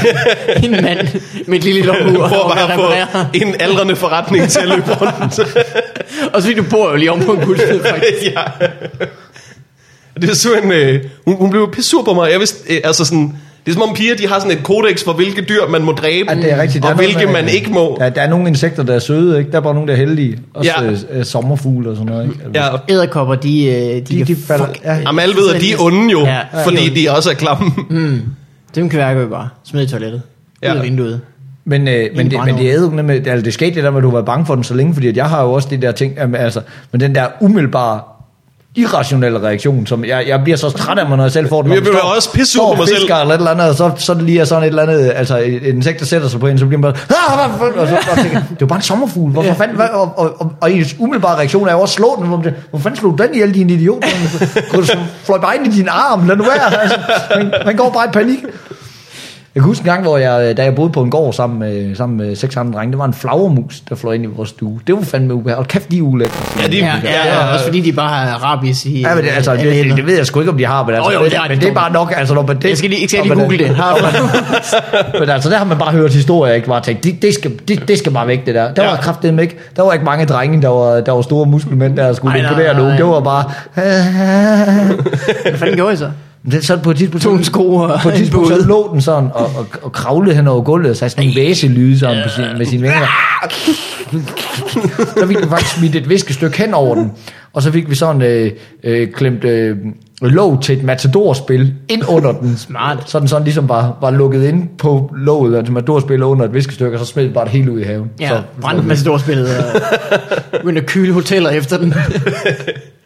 en 0.64 0.70
mand 0.70 1.08
med 1.46 1.58
et 1.58 1.64
lille 1.64 1.82
lommeur. 1.82 2.28
Prøv 2.28 2.38
bare 2.38 2.72
at 2.72 2.78
få 2.78 3.18
en 3.34 3.54
aldrende 3.60 3.96
forretning 3.96 4.48
til 4.48 4.60
at 4.60 4.68
løbe 4.68 4.94
rundt. 4.94 5.38
Og 6.34 6.42
så 6.42 6.54
du 6.56 6.62
bor 6.70 6.90
jo 6.90 6.96
lige 6.96 7.12
om 7.12 7.20
på 7.20 7.32
en 7.32 7.46
guldsmed, 7.46 7.80
faktisk. 7.90 8.24
ja. 8.24 8.42
Det 10.20 10.30
er 10.30 10.34
simpelthen, 10.34 10.72
øh, 10.72 11.04
hun, 11.24 11.36
hun 11.36 11.50
blev 11.50 11.70
pisse 11.72 11.90
sur 11.90 12.02
på 12.02 12.14
mig. 12.14 12.30
Jeg 12.30 12.40
vidste, 12.40 12.74
øh, 12.74 12.80
altså 12.84 13.04
sådan, 13.04 13.36
det 13.66 13.70
er 13.70 13.72
som 13.72 13.82
om 13.82 13.94
piger, 13.94 14.16
de 14.16 14.28
har 14.28 14.38
sådan 14.38 14.58
et 14.58 14.64
kodex 14.64 15.04
for, 15.04 15.12
hvilke 15.12 15.42
dyr 15.42 15.68
man 15.68 15.82
må 15.82 15.92
dræbe, 15.92 16.30
Ja, 16.30 16.36
det 16.36 16.52
er 16.52 16.62
rigtigt. 16.62 16.82
Der 16.82 16.88
og 16.88 16.92
er 16.92 16.96
hvilke 16.96 17.26
man 17.32 17.48
ikke 17.48 17.70
må. 17.70 17.96
Der, 18.00 18.08
der 18.08 18.20
er 18.22 18.28
nogle 18.28 18.48
insekter, 18.48 18.82
der 18.82 18.94
er 18.94 18.98
søde, 18.98 19.38
ikke? 19.38 19.50
Der 19.50 19.56
er 19.56 19.60
bare 19.62 19.74
nogle, 19.74 19.88
der 19.88 19.94
er 19.94 19.98
heldige. 19.98 20.38
Også 20.54 20.70
Ja. 20.78 20.84
ja. 20.84 21.18
øh, 21.18 21.24
sommerfugle 21.24 21.90
og 21.90 21.96
sådan 21.96 22.12
noget, 22.12 22.24
ikke? 22.24 22.38
Ja, 22.54 22.68
Æderkopper, 22.88 23.34
de, 23.34 23.66
øh, 23.66 23.74
de, 23.74 24.00
De, 24.00 24.24
de 24.24 24.36
falder, 24.36 24.66
ja. 24.84 24.94
Jamen, 24.96 25.18
alle 25.20 25.34
ved, 25.36 25.54
at 25.54 25.60
de 25.60 25.72
er 25.72 25.76
onde 25.80 26.10
jo, 26.10 26.20
Ja, 26.20 26.34
ja, 26.34 26.64
fordi 26.66 26.88
de 26.88 26.94
de 27.00 27.10
også 27.16 27.30
er 27.30 27.34
klamme. 27.34 27.70
Mm. 27.90 28.20
Dem 28.74 28.88
kan 28.88 28.98
være 28.98 29.26
bare 29.28 29.48
smide 29.64 29.84
i 29.84 29.88
toilettet. 29.88 30.22
Ja. 30.62 30.72
Ud 30.72 30.78
af 30.78 30.84
vinduet. 30.84 31.20
Men, 31.64 31.88
øh, 31.88 32.08
men, 32.16 32.30
det, 32.30 32.40
men 32.44 32.58
det 32.58 32.70
er 32.70 32.80
jo 32.80 32.90
med, 32.90 33.26
altså 33.26 33.44
det 33.44 33.54
skete 33.54 33.74
det 33.74 33.84
der 33.84 33.90
med, 33.90 33.98
at 33.98 34.02
du 34.04 34.10
var 34.10 34.22
bange 34.22 34.46
for 34.46 34.54
den 34.54 34.64
så 34.64 34.74
længe, 34.74 34.94
fordi 34.94 35.08
at 35.08 35.16
jeg 35.16 35.26
har 35.26 35.42
jo 35.42 35.52
også 35.52 35.68
det 35.70 35.82
der 35.82 35.92
ting, 35.92 36.18
altså, 36.36 36.60
men 36.92 37.00
den 37.00 37.14
der 37.14 37.26
umiddelbare 37.40 38.00
irrationel 38.76 39.36
reaktion, 39.38 39.86
som 39.86 40.04
jeg, 40.04 40.24
jeg 40.28 40.40
bliver 40.42 40.56
så 40.56 40.70
træt 40.70 40.98
af 40.98 41.08
mig, 41.08 41.16
når 41.16 41.24
jeg 41.24 41.32
selv 41.32 41.48
får 41.48 41.62
den. 41.62 41.72
Jeg 41.72 41.82
bliver 41.82 41.98
står- 41.98 42.14
også 42.16 42.28
står 42.44 42.74
på 42.74 42.78
mig 42.78 42.88
selv. 42.88 43.02
Eller 43.02 43.34
et 43.34 43.38
eller 43.38 43.50
andet, 43.50 43.68
og 43.68 43.74
så, 43.74 43.90
så 43.96 44.14
lige 44.14 44.40
er 44.40 44.44
sådan 44.44 44.62
et 44.62 44.68
eller 44.68 44.82
andet, 44.82 45.12
altså 45.16 45.36
et, 45.36 45.62
insekt, 45.62 46.00
der 46.00 46.06
sætter 46.06 46.28
sig 46.28 46.40
på 46.40 46.46
en, 46.46 46.58
så 46.58 46.66
bliver 46.66 46.80
man 46.80 46.92
bare, 47.08 47.72
og 47.82 47.88
så 47.88 47.96
og 48.10 48.16
tænker, 48.18 48.40
det 48.50 48.62
er 48.62 48.66
bare 48.66 48.76
en 48.78 48.82
sommerfugl, 48.82 49.32
hvorfor 49.32 49.54
fanden, 49.54 49.76
hvad, 49.76 49.86
og, 49.92 50.12
og, 50.16 50.40
og, 50.40 50.52
og, 50.60 50.72
ens 50.72 50.96
umiddelbare 50.98 51.36
reaktion 51.38 51.68
er 51.68 51.72
jo 51.72 51.80
også 51.80 51.94
slå 51.94 52.16
den, 52.18 52.52
hvor 52.70 52.78
fanden 52.78 53.00
slog 53.00 53.18
den 53.18 53.34
ihjel, 53.34 53.54
din 53.54 53.70
idiot? 53.70 54.04
Fløj 55.24 55.38
bare 55.40 55.56
ind 55.56 55.66
i 55.66 55.70
din 55.76 55.88
arm, 55.90 56.28
lad 56.28 56.36
nu 56.36 56.44
være, 56.44 56.82
altså, 56.82 56.98
man, 57.36 57.52
man 57.64 57.76
går 57.76 57.90
bare 57.90 58.04
i 58.06 58.10
panik. 58.12 58.38
Jeg 59.54 59.60
kan 59.62 59.68
huske 59.68 59.80
en 59.82 59.84
gang, 59.90 60.02
hvor 60.02 60.18
jeg, 60.18 60.56
da 60.56 60.64
jeg 60.64 60.74
boede 60.74 60.90
på 60.92 61.02
en 61.02 61.10
gård 61.10 61.32
sammen 61.32 61.58
med, 61.58 61.94
sammen 61.96 62.16
med 62.18 62.36
seks 62.36 62.56
andre 62.56 62.78
drenge, 62.78 62.92
der 62.92 62.98
var 62.98 63.04
en 63.04 63.14
flagermus, 63.14 63.80
der 63.88 63.94
fløj 63.94 64.12
ind 64.14 64.24
i 64.24 64.26
vores 64.26 64.48
stue. 64.48 64.80
Det 64.86 64.94
var 64.94 65.00
fandme 65.02 65.34
ubehageligt. 65.34 65.58
Og 65.58 65.68
kæft, 65.68 65.90
de 65.90 65.98
er 65.98 66.02
ulækre. 66.02 66.32
Ja, 66.62 66.66
de, 66.68 66.76
Ja, 66.76 66.92
ja, 67.04 67.26
ja, 67.26 67.52
også 67.52 67.64
fordi 67.64 67.80
de 67.80 67.92
bare 67.92 68.26
har 68.26 68.38
rabies 68.38 68.84
i 68.84 69.00
Ja, 69.00 69.14
men 69.14 69.24
det, 69.24 69.30
altså, 69.30 69.52
det, 69.56 69.96
det, 69.96 70.06
ved 70.06 70.16
jeg 70.16 70.26
sgu 70.26 70.40
ikke, 70.40 70.52
om 70.52 70.58
de 70.58 70.66
har, 70.66 70.84
men, 70.86 70.94
altså, 70.94 71.10
Jo, 71.12 71.18
jo, 71.18 71.24
det 71.24 71.32
det, 71.32 71.40
men 71.48 71.60
det 71.60 71.68
er 71.68 71.74
bare 71.74 71.92
nok, 71.92 72.12
altså, 72.16 72.34
når 72.34 72.46
man 72.46 72.56
det, 72.56 72.68
Jeg 72.68 72.78
skal 72.78 72.90
lige, 72.90 73.00
ikke 73.00 73.10
skal 73.10 73.22
lige 73.24 73.34
google 73.34 73.58
det. 73.58 73.68
Har 73.76 73.94
du? 73.94 74.00
Men 75.20 75.30
altså, 75.30 75.50
der 75.50 75.56
har 75.58 75.64
man 75.64 75.78
bare 75.78 75.92
hørt 75.92 76.12
historier, 76.14 76.54
ikke 76.54 76.66
bare 76.68 76.80
tænkt, 76.82 77.04
det, 77.04 77.22
det, 77.22 77.34
skal, 77.34 77.52
det, 77.68 77.88
det 77.88 77.98
skal 77.98 78.12
bare 78.12 78.26
væk, 78.26 78.46
det 78.46 78.54
der. 78.54 78.74
Der 78.74 78.82
Ja. 78.84 78.90
var 78.90 78.96
kraftedeme 78.96 79.42
ikke, 79.42 79.56
der 79.76 79.82
var 79.82 79.92
ikke 79.92 80.04
mange 80.04 80.26
drenge, 80.26 80.62
der 80.62 80.68
var, 80.68 81.00
der 81.00 81.12
var 81.12 81.22
store 81.22 81.46
muskelmænd, 81.46 81.96
der 81.96 82.12
skulle 82.12 82.38
imponere 82.38 82.74
nogen. 82.76 82.96
Det 82.96 83.04
var 83.06 83.20
bare... 83.20 83.44
Hvad 85.48 85.58
fanden 85.58 85.76
gjorde 85.76 85.92
I 85.92 85.96
så? 85.96 86.10
Det, 86.50 86.64
så 86.64 86.76
på 86.76 86.90
et 86.90 86.96
tidspunkt, 86.96 87.22
Tog 87.22 87.34
en 87.34 87.44
sko 87.44 87.74
og 87.74 88.00
på 88.02 88.08
et 88.08 88.12
en 88.12 88.18
tidspunkt 88.18 88.48
så 88.48 88.66
lå 88.66 88.90
den 88.92 89.00
sådan 89.00 89.28
og, 89.34 89.44
og, 89.56 89.66
og 89.82 89.92
kravlede 89.92 90.36
hen 90.36 90.46
over 90.48 90.62
gulvet 90.62 90.90
og 90.90 90.96
sagde 90.96 91.10
sådan 91.10 91.24
nogle 91.24 91.40
væselyde 91.40 91.98
sådan 91.98 92.22
på 92.24 92.28
sin, 92.28 92.44
med 92.58 92.66
sine 92.66 92.82
vinger. 92.82 93.06
Så 95.18 95.26
fik 95.26 95.38
vi 95.38 95.48
faktisk 95.48 95.76
smidt 95.76 95.96
et 95.96 96.08
viskestykke 96.08 96.58
hen 96.58 96.74
over 96.74 96.94
den. 96.94 97.12
Og 97.52 97.62
så 97.62 97.72
fik 97.72 97.90
vi 97.90 97.94
sådan 97.94 98.22
øh, 98.22 98.50
øh, 98.84 99.12
klemt 99.12 99.44
øh, 99.44 99.76
låg 100.22 100.62
til 100.62 100.78
et 100.78 100.84
matadorspil 100.84 101.74
ind 101.88 102.02
under 102.08 102.32
den. 102.32 102.56
Smart. 102.56 103.10
Så 103.10 103.20
den 103.20 103.28
sådan 103.28 103.44
ligesom 103.44 103.68
var, 103.68 103.98
var 104.00 104.10
lukket 104.10 104.44
ind 104.44 104.68
på 104.78 105.14
låget 105.16 105.54
af 105.54 105.60
et 105.60 105.70
matadorspil 105.72 106.22
under 106.22 106.44
et 106.44 106.54
viskestykke, 106.54 106.96
og 106.96 107.06
så 107.06 107.12
smed 107.12 107.24
det 107.24 107.34
bare 107.34 107.44
det 107.44 107.52
hele 107.52 107.72
ud 107.72 107.80
i 107.80 107.84
haven. 107.84 108.10
Ja, 108.20 108.28
så, 108.28 108.42
brændte 108.60 108.86
med 108.86 108.96
storspillet 108.96 109.48
og 109.58 109.64
begyndte 110.60 110.80
at 110.80 110.86
køle 110.86 111.12
hoteller 111.12 111.50
efter 111.50 111.78
den. 111.78 111.94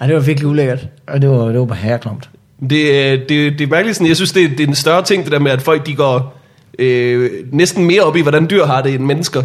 Ja, 0.00 0.06
det 0.06 0.14
var 0.14 0.20
virkelig 0.20 0.48
ulækkert. 0.48 0.86
Og 1.06 1.22
det 1.22 1.30
var, 1.30 1.44
det 1.48 1.58
var 1.58 1.64
bare 1.64 1.78
herreklamt. 1.78 2.28
Det, 2.70 2.98
er- 3.12 3.16
det, 3.16 3.28
det 3.28 3.60
er 3.60 3.66
mærkeligt 3.66 3.96
sådan, 3.96 4.06
jeg 4.08 4.16
synes, 4.16 4.32
det, 4.32 4.44
er- 4.44 4.48
det 4.48 4.60
er 4.60 4.66
en 4.66 4.74
større 4.74 5.02
ting, 5.04 5.24
det 5.24 5.32
der 5.32 5.38
med, 5.38 5.50
at 5.50 5.62
folk 5.62 5.86
de 5.86 5.94
går 5.94 6.38
øh, 6.78 7.30
næsten 7.52 7.84
mere 7.84 8.02
op 8.02 8.16
i, 8.16 8.22
hvordan 8.22 8.46
dyr 8.50 8.64
har 8.64 8.82
det 8.82 8.94
end 8.94 9.02
mennesker. 9.04 9.42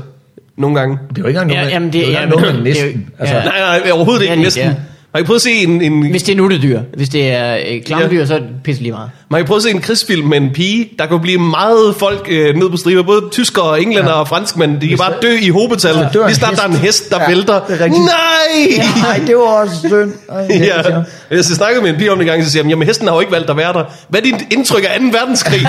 Nogle 0.58 0.80
gange. 0.80 0.98
Det 1.16 1.24
var 1.24 1.30
ikke 1.30 1.42
engang 1.42 1.52
Ja, 1.52 1.58
noget, 1.62 1.72
jamen, 1.74 1.88
det- 1.88 1.94
det, 1.94 2.02
var 2.02 2.08
ja, 2.12 2.22
ikke 2.22 2.34
engang 2.34 2.42
men- 2.42 2.54
noget 2.54 2.64
med 2.64 2.74
det 2.74 2.82
er 2.82 2.86
jo- 2.86 2.88
næsten. 2.92 3.14
Altså, 3.20 3.36
ja. 3.36 3.44
Nej, 3.44 3.80
nej, 3.80 3.92
overhovedet 3.92 4.26
Ja, 4.26 4.32
ikke 4.32 4.36
det- 4.36 4.44
næsten. 4.46 4.64
ja. 4.64 4.74
Man 5.16 5.22
kan 5.24 5.26
prøve 5.26 5.36
at 5.36 5.42
se 5.42 5.52
en, 5.52 5.82
en, 5.82 6.10
Hvis 6.12 6.24
det 6.24 6.32
er 6.34 6.36
nuttedyr, 6.38 6.80
hvis 6.94 7.10
det 7.10 7.32
er 7.32 7.56
øh, 7.56 7.82
klamdyr, 7.86 8.26
så 8.26 8.34
er 8.34 8.40
det 8.40 8.48
pisse 8.64 8.82
lige 8.82 8.92
meget. 8.92 9.10
man 9.30 9.40
kan 9.40 9.48
prøve 9.48 9.58
at 9.58 9.64
se 9.64 9.70
en 9.72 9.82
krigsfilm 9.82 10.28
med 10.28 10.38
en 10.38 10.50
pige. 10.54 10.90
Der 11.00 11.06
kan 11.06 11.20
blive 11.20 11.40
meget 11.40 11.96
folk 12.00 12.28
øh, 12.32 12.56
ned 12.56 12.70
på 12.70 12.78
striber. 12.78 13.04
Både 13.04 13.22
tyskere 13.32 13.82
englænder 13.82 14.10
ja. 14.12 14.16
og 14.20 14.28
franskmænd. 14.28 14.82
De 14.82 14.88
kan 14.88 14.98
bare 14.98 15.14
dø 15.22 15.38
i 15.42 15.50
hobetal. 15.50 15.96
en 15.96 16.06
Lige 16.14 16.36
snart 16.36 16.56
der 16.56 16.62
er 16.64 16.68
en 16.68 16.74
hest. 16.76 17.10
der 17.10 17.20
Ja, 17.22 17.28
vælter. 17.28 17.54
er. 17.54 17.88
Nej! 17.88 18.84
Nej, 19.04 19.22
det 19.28 19.36
var 19.36 19.42
også 19.42 19.76
synd. 19.80 20.12
Ej, 20.30 20.42
det, 20.48 20.66
Ja. 20.68 21.36
Jeg 21.36 21.44
snakkede 21.46 21.82
med 21.82 21.90
en 21.90 21.96
pige 21.98 22.12
om 22.12 22.18
det 22.18 22.28
gang, 22.28 22.44
så 22.44 22.52
siger 22.52 22.64
jeg, 22.64 22.70
jamen 22.70 22.88
hesten 22.88 23.08
har 23.08 23.16
jo 23.16 23.20
ikke 23.20 23.32
valgt 23.32 23.50
at 23.50 23.58
være 23.58 23.74
der. 23.74 23.84
Hvad 24.10 24.20
er 24.20 24.24
dit 24.24 24.36
indtryk 24.52 24.84
af 24.84 25.00
2. 25.00 25.06
verdenskrig? 25.12 25.60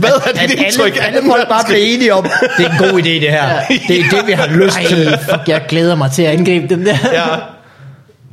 Hvad 0.00 0.10
er 0.10 0.14
At 0.42 0.50
dit 0.50 0.58
indtryk 0.60 0.86
alle, 0.92 1.02
af 1.02 1.06
alle 1.06 1.20
2. 1.20 1.26
folk 1.26 1.48
bare 1.48 1.64
blev 1.66 1.74
verdenskrig? 1.76 1.94
enige 1.94 2.14
om, 2.14 2.26
det 2.58 2.66
er 2.66 2.70
en 2.70 2.78
god 2.92 3.00
idé 3.00 3.08
det 3.08 3.20
her. 3.30 3.48
Det 3.88 4.00
er 4.00 4.04
det, 4.10 4.26
vi 4.26 4.32
har 4.32 4.46
lyst 4.46 4.78
til. 4.88 5.06
Ej, 5.06 5.18
fuck, 5.30 5.48
jeg 5.48 5.62
glæder 5.68 5.94
mig 5.94 6.10
til 6.12 6.22
at 6.22 6.38
angribe 6.38 6.66
dem 6.74 6.84
der. 6.84 6.96
Ja. 7.12 7.24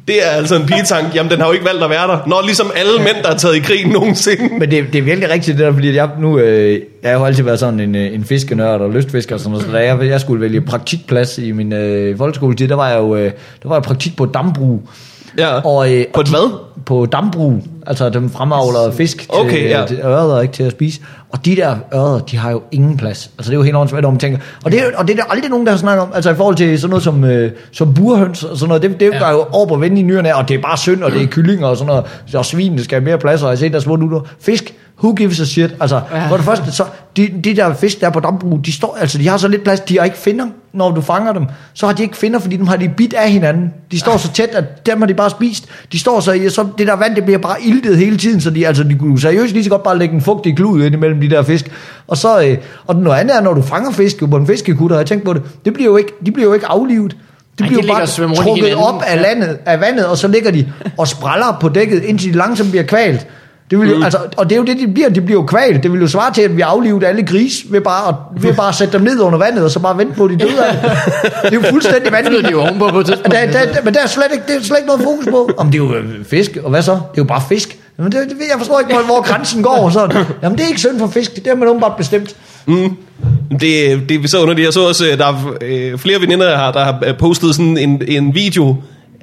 Det 0.10 0.28
er 0.28 0.30
altså 0.30 0.55
en 0.55 0.66
pigetank. 0.66 1.16
Jamen, 1.16 1.32
den 1.32 1.39
har 1.39 1.47
jo 1.47 1.53
ikke 1.53 1.66
valgt 1.66 1.84
at 1.84 1.89
være 1.89 2.07
der. 2.07 2.20
Når 2.28 2.41
ligesom 2.45 2.72
alle 2.76 2.97
mænd, 2.97 3.24
der 3.24 3.30
er 3.30 3.38
taget 3.38 3.55
i 3.55 3.60
krig 3.60 3.88
nogensinde. 3.88 4.49
Men 4.60 4.72
det, 4.72 4.86
det 4.93 4.99
er 4.99 5.03
virkelig 5.03 5.30
rigtigt 5.30 5.57
det 5.57 5.66
der, 5.66 5.74
fordi 5.74 5.95
jeg 5.95 6.10
nu, 6.20 6.39
øh, 6.39 6.82
jeg 7.03 7.12
har 7.12 7.20
jo 7.20 7.26
altid 7.26 7.43
været 7.43 7.60
sådan 7.60 7.80
en, 7.80 7.95
øh, 7.95 8.14
en 8.14 8.24
fiskenørd 8.24 8.82
og 8.82 8.89
lystfisker 8.89 9.36
og 9.36 9.39
sådan 9.39 9.51
noget, 9.51 9.66
så 9.66 9.72
da 9.72 9.86
jeg, 9.86 10.07
jeg 10.07 10.22
skulle 10.22 10.41
vælge 10.41 10.62
praktikplads 10.62 11.38
i 11.38 11.51
min 11.51 11.74
øh, 11.74 12.18
folkeskoletid, 12.18 12.68
der 12.68 12.76
var 12.76 12.89
jeg 12.89 12.97
jo 12.97 13.16
øh, 13.16 13.32
der 13.64 13.70
var 13.70 13.76
jeg 13.76 13.84
praktik 13.84 14.16
på 14.18 14.24
et 14.24 14.34
dambrug. 14.34 14.89
Ja. 15.38 15.60
Og, 15.66 15.94
øh, 15.94 16.06
På 16.14 16.22
et 16.22 16.28
hvad? 16.28 16.60
På 16.86 17.06
dambrug, 17.06 17.64
altså 17.88 18.10
dem 18.10 18.30
fremavler 18.30 18.92
fisk 18.92 19.18
til, 19.18 19.30
Okay, 19.30 19.70
ja. 19.70 19.86
til 19.86 20.00
ørder, 20.04 20.42
ikke 20.42 20.54
til 20.54 20.64
at 20.64 20.72
spise. 20.72 21.02
Og 21.30 21.46
de 21.46 21.56
der 21.56 21.76
ørder, 21.94 22.20
de 22.20 22.38
har 22.38 22.52
jo 22.52 22.62
ingen 22.72 22.98
plads. 22.98 23.32
Altså 23.38 23.52
det 23.52 23.56
er 23.56 23.60
jo 23.60 23.64
helt 23.64 23.76
åndssvagt, 23.76 24.04
når 24.04 24.10
man 24.10 24.20
tænker. 24.20 24.40
Og 24.66 24.72
det, 24.72 24.80
er, 24.80 24.86
og 24.98 25.08
det 25.08 25.14
er 25.20 25.24
der 25.24 25.32
aldrig 25.32 25.50
nogen, 25.50 25.66
der 25.66 25.72
har 25.72 25.80
snakket 25.80 26.02
om, 26.02 26.12
altså 26.16 26.32
i 26.32 26.36
forhold 26.36 26.56
til 26.56 26.80
sådan 26.80 26.90
noget 26.90 27.04
som, 27.04 27.24
øh, 27.24 27.52
som 27.72 27.94
burhøns 27.94 28.44
og 28.44 28.58
sådan 28.58 28.68
noget, 28.68 28.82
det, 28.82 29.00
det 29.00 29.12
ja. 29.14 29.24
er 29.24 29.32
jo 29.32 29.46
over 29.52 29.66
på 29.66 29.76
vende 29.76 30.00
i 30.00 30.04
nyerne, 30.04 30.36
og 30.36 30.48
det 30.48 30.58
er 30.58 30.62
bare 30.62 30.78
synd, 30.78 31.04
og 31.04 31.12
det 31.12 31.22
er 31.22 31.28
kyllinger 31.28 31.68
og 31.68 31.78
sådan 31.78 31.88
noget, 31.88 32.06
og 32.36 32.46
svin, 32.46 32.78
der 32.78 32.84
skal 32.84 32.96
have 33.00 33.06
mere 33.06 33.18
plads, 33.18 33.42
og 33.42 33.48
jeg 33.48 33.52
har 33.52 33.58
set 33.58 33.72
der 33.72 33.78
er 33.78 33.82
små 33.82 33.96
nutter. 33.96 34.22
Fisk, 34.40 34.74
who 35.04 35.14
gives 35.14 35.39
a 35.39 35.45
shit? 35.45 35.76
Altså, 35.80 36.02
Ja. 36.12 36.28
for 36.30 36.36
det 36.36 36.45
første, 36.45 36.72
så, 36.72 36.84
de, 37.18 37.30
de 37.43 37.56
der 37.56 37.74
fisk, 37.74 38.02
der 38.02 38.08
er 38.08 38.12
på 38.12 38.20
dambrug, 38.20 38.66
de, 38.66 38.72
står, 38.74 38.97
altså, 39.02 39.18
de 39.18 39.28
har 39.28 39.38
så 39.38 39.47
lidt 39.47 39.64
plads, 39.64 39.80
de 39.80 39.97
har 39.97 40.06
ikke 40.06 40.18
finder, 40.18 40.45
når 40.74 40.91
du 40.91 41.02
fanger 41.02 41.34
dem. 41.34 41.45
Så 41.74 41.86
har 41.86 41.93
de 41.93 42.04
ikke 42.04 42.18
finder, 42.18 42.39
fordi 42.39 42.58
dem 42.58 42.68
har 42.68 42.76
de 42.76 42.89
bit 42.89 43.14
af 43.14 43.32
hinanden. 43.32 43.74
De 43.91 44.00
står 44.00 44.18
så 44.18 44.32
tæt, 44.32 44.50
at 44.50 44.86
dem 44.86 45.00
har 45.00 45.08
de 45.08 45.14
bare 45.14 45.30
spist. 45.30 45.66
De 45.91 46.00
står 46.00 46.20
så 46.20 46.39
så 46.50 46.68
det 46.78 46.88
der 46.88 46.95
vand, 46.95 47.16
det 47.16 47.24
bliver 47.24 47.39
bare 47.39 47.56
iltet 47.64 47.97
hele 47.97 48.18
tiden, 48.18 48.41
så 48.41 48.50
de, 48.50 48.68
altså, 48.68 48.84
de 48.84 48.95
kunne 48.95 49.20
seriøst 49.20 49.54
lige 49.54 49.64
så 49.64 49.70
godt 49.70 49.84
bare 49.84 49.97
lægge 49.97 50.16
en 50.16 50.22
fugtig 50.22 50.56
klud 50.56 50.84
ind 50.84 50.95
imellem 50.95 51.22
de 51.22 51.30
der 51.30 51.43
fisk. 51.43 51.72
Og 52.08 52.18
så, 52.18 52.41
øh, 52.41 52.58
og 52.88 52.95
noget 52.95 53.18
andet 53.20 53.36
er, 53.38 53.41
når 53.41 53.54
du 53.54 53.62
fanger 53.62 53.91
fisk 53.91 54.30
på 54.30 54.38
en 54.38 54.47
fiskekutter, 54.47 54.97
jeg 54.97 55.06
tænkt 55.06 55.26
på 55.26 55.34
det, 55.34 55.41
det 55.66 55.74
bliver 55.74 55.89
jo 55.89 55.97
ikke, 55.97 56.12
de 56.26 56.32
bliver 56.32 56.47
jo 56.47 56.54
ikke 56.54 56.66
aflivet. 56.68 57.12
De 57.12 57.64
Ej, 57.64 57.68
bliver 57.70 57.82
de 57.82 57.88
jo 57.88 57.93
ligger 57.93 58.28
bare 58.28 58.36
trukket 58.45 58.76
op 58.76 59.04
af, 59.08 59.22
landet, 59.22 59.58
af 59.66 59.82
vandet, 59.82 60.06
og 60.06 60.18
så 60.18 60.28
ligger 60.28 60.52
de 60.52 60.72
og 60.97 61.08
spræller 61.08 61.58
på 61.62 61.70
dækket, 61.70 62.04
indtil 62.04 62.34
de 62.34 62.38
langsomt 62.38 62.70
bliver 62.70 62.84
kvalt. 62.84 63.28
Det 63.70 63.80
vil 63.80 63.95
mm. 63.97 64.03
altså, 64.03 64.20
og 64.38 64.49
det 64.49 64.55
er 64.55 64.59
jo 64.59 64.65
det, 64.65 64.80
de 64.80 64.88
bliver. 64.88 65.09
De 65.09 65.22
bliver 65.22 65.39
jo 65.41 65.45
kvalt. 65.45 65.84
Det 65.84 65.91
vil 65.91 66.01
jo 66.01 66.07
svare 66.07 66.34
til, 66.34 66.41
at 66.41 66.57
vi 66.57 66.61
aflivede 66.61 67.07
alle 67.07 67.24
gris 67.24 67.65
ved 67.70 67.82
bare, 67.82 68.07
at, 68.07 68.43
ved 68.43 68.53
bare 68.53 68.67
at 68.67 68.76
sætte 68.76 68.93
dem 68.93 69.01
ned 69.01 69.20
under 69.20 69.39
vandet, 69.39 69.63
og 69.63 69.72
så 69.72 69.80
bare 69.80 69.97
vente 69.97 70.13
på, 70.13 70.26
at 70.26 70.32
de 70.32 70.38
døde 70.38 70.65
af 70.65 70.74
det. 70.74 70.91
Det 71.43 71.49
er 71.49 71.55
jo 71.55 71.61
fuldstændig 71.70 72.11
vanvittigt. 72.17 72.45
de 72.45 72.51
jo 72.51 72.61
ovenpå 72.61 72.88
på 72.88 72.99
et 72.99 73.05
tidspunkt. 73.05 73.32
Der, 73.32 73.51
der, 73.51 73.74
der, 73.74 73.84
men 73.84 73.93
der 73.93 73.99
er 74.03 74.07
slet 74.07 74.26
ikke, 74.34 74.43
det 74.47 74.55
er 74.55 74.63
slet 74.63 74.78
ikke 74.78 74.88
noget 74.88 75.03
fokus 75.03 75.26
på. 75.26 75.49
Om 75.57 75.72
det 75.72 75.82
er 75.82 75.84
jo 75.84 75.95
øh, 75.95 76.26
fisk, 76.26 76.57
og 76.63 76.70
hvad 76.70 76.82
så? 76.82 76.91
Det 76.91 76.97
er 76.97 77.01
jo 77.17 77.24
bare 77.24 77.41
fisk. 77.49 77.78
Jamen 77.97 78.11
det, 78.11 78.30
det, 78.30 78.36
jeg 78.51 78.57
forstår 78.57 78.80
ikke, 78.80 78.93
hvor, 78.93 79.03
hvor 79.03 79.22
grænsen 79.22 79.63
går. 79.63 79.89
Sådan. 79.89 80.26
Jamen 80.43 80.57
det 80.57 80.63
er 80.63 80.67
ikke 80.67 80.80
synd 80.80 80.99
for 80.99 81.07
fisk, 81.07 81.36
det 81.36 81.47
har 81.47 81.55
man 81.55 81.67
åbenbart 81.67 81.95
bestemt. 81.97 82.36
Det, 83.51 84.09
det 84.09 84.24
er 84.24 84.28
så 84.28 84.41
underligt. 84.41 84.65
Jeg 84.65 84.74
så 84.74 84.88
også, 84.88 85.05
øh, 85.11 85.17
der 85.17 85.26
er 85.26 85.55
øh, 85.61 85.97
flere 85.97 86.22
veninder, 86.22 86.49
jeg 86.49 86.57
har, 86.57 86.72
der 86.72 86.84
har 86.84 87.15
postet 87.20 87.55
sådan 87.55 87.78
en, 87.78 88.01
en 88.07 88.36
video 88.36 88.76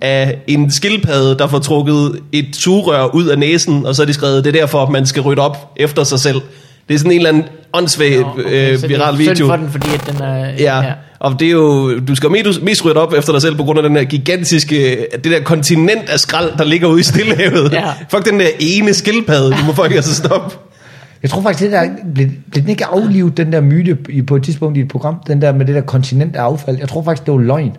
af 0.03 0.39
en 0.47 0.71
skildpadde, 0.71 1.39
der 1.39 1.47
får 1.47 1.59
trukket 1.59 2.21
et 2.33 2.57
sugerør 2.57 3.15
ud 3.15 3.27
af 3.27 3.39
næsen, 3.39 3.87
og 3.87 3.95
så 3.95 4.03
har 4.03 4.07
de 4.07 4.13
skrevet, 4.13 4.45
det 4.45 4.57
er 4.57 4.61
derfor, 4.61 4.83
at 4.83 4.91
man 4.91 5.07
skal 5.07 5.23
rydde 5.23 5.43
op 5.43 5.73
efter 5.77 6.05
sig 6.05 6.21
selv. 6.21 6.41
Det 6.89 6.95
er 6.95 6.99
sådan 6.99 7.13
en 7.13 7.17
eller 7.17 7.29
anden 7.31 7.45
åndssvag 7.73 8.21
Nå, 8.21 8.27
okay, 8.27 8.73
øh, 8.73 8.79
så 8.79 8.87
det 8.87 8.95
er 8.95 8.99
viral 8.99 9.19
video. 9.19 9.47
for 9.47 9.57
den, 9.57 9.71
fordi 9.71 9.89
at 9.95 10.07
den 10.07 10.23
er... 10.23 10.37
Ja. 10.59 10.81
ja, 10.81 10.93
og 11.19 11.41
det 11.41 11.49
er 11.49 11.53
jo, 11.53 11.99
du 12.01 12.15
skal 12.15 12.27
jo 12.27 12.33
mest, 12.33 12.63
mest 12.63 12.85
rydde 12.85 13.01
op 13.01 13.13
efter 13.13 13.33
dig 13.33 13.43
selv 13.43 13.57
på 13.57 13.65
grund 13.65 13.79
af 13.79 13.83
den 13.83 13.97
her 13.97 14.05
gigantiske, 14.05 15.07
det 15.13 15.25
der 15.25 15.41
kontinent 15.41 16.09
af 16.09 16.21
skrald, 16.21 16.51
der 16.59 16.65
ligger 16.65 16.89
ude 16.89 17.01
i 17.01 17.03
Stillehavet. 17.03 17.73
Ja. 17.73 17.93
Fuck 18.11 18.31
den 18.31 18.41
der 18.41 18.49
ene 18.61 18.95
skildpadde, 18.95 19.51
du 19.51 19.65
må 19.67 19.73
folk 19.73 19.93
altså 19.93 20.15
stoppe. 20.15 20.57
Jeg 21.23 21.31
tror 21.31 21.43
faktisk, 21.43 21.63
det 21.65 21.73
der 21.73 21.89
blev, 22.15 22.29
blev 22.51 22.63
den 22.63 22.71
ikke 22.71 22.85
aflivet, 22.85 23.37
den 23.37 23.53
der 23.53 23.61
myte 23.61 23.99
på 24.27 24.37
et 24.37 24.43
tidspunkt 24.43 24.79
i 24.79 24.81
et 24.81 24.89
program, 24.89 25.17
den 25.27 25.43
der 25.43 25.53
med 25.53 25.67
det 25.67 25.75
der 25.75 25.81
kontinent 25.81 26.37
af 26.37 26.43
affald. 26.43 26.79
Jeg 26.79 26.89
tror 26.89 27.03
faktisk, 27.03 27.27
det 27.27 27.35
var 27.35 27.41
løgn. 27.41 27.77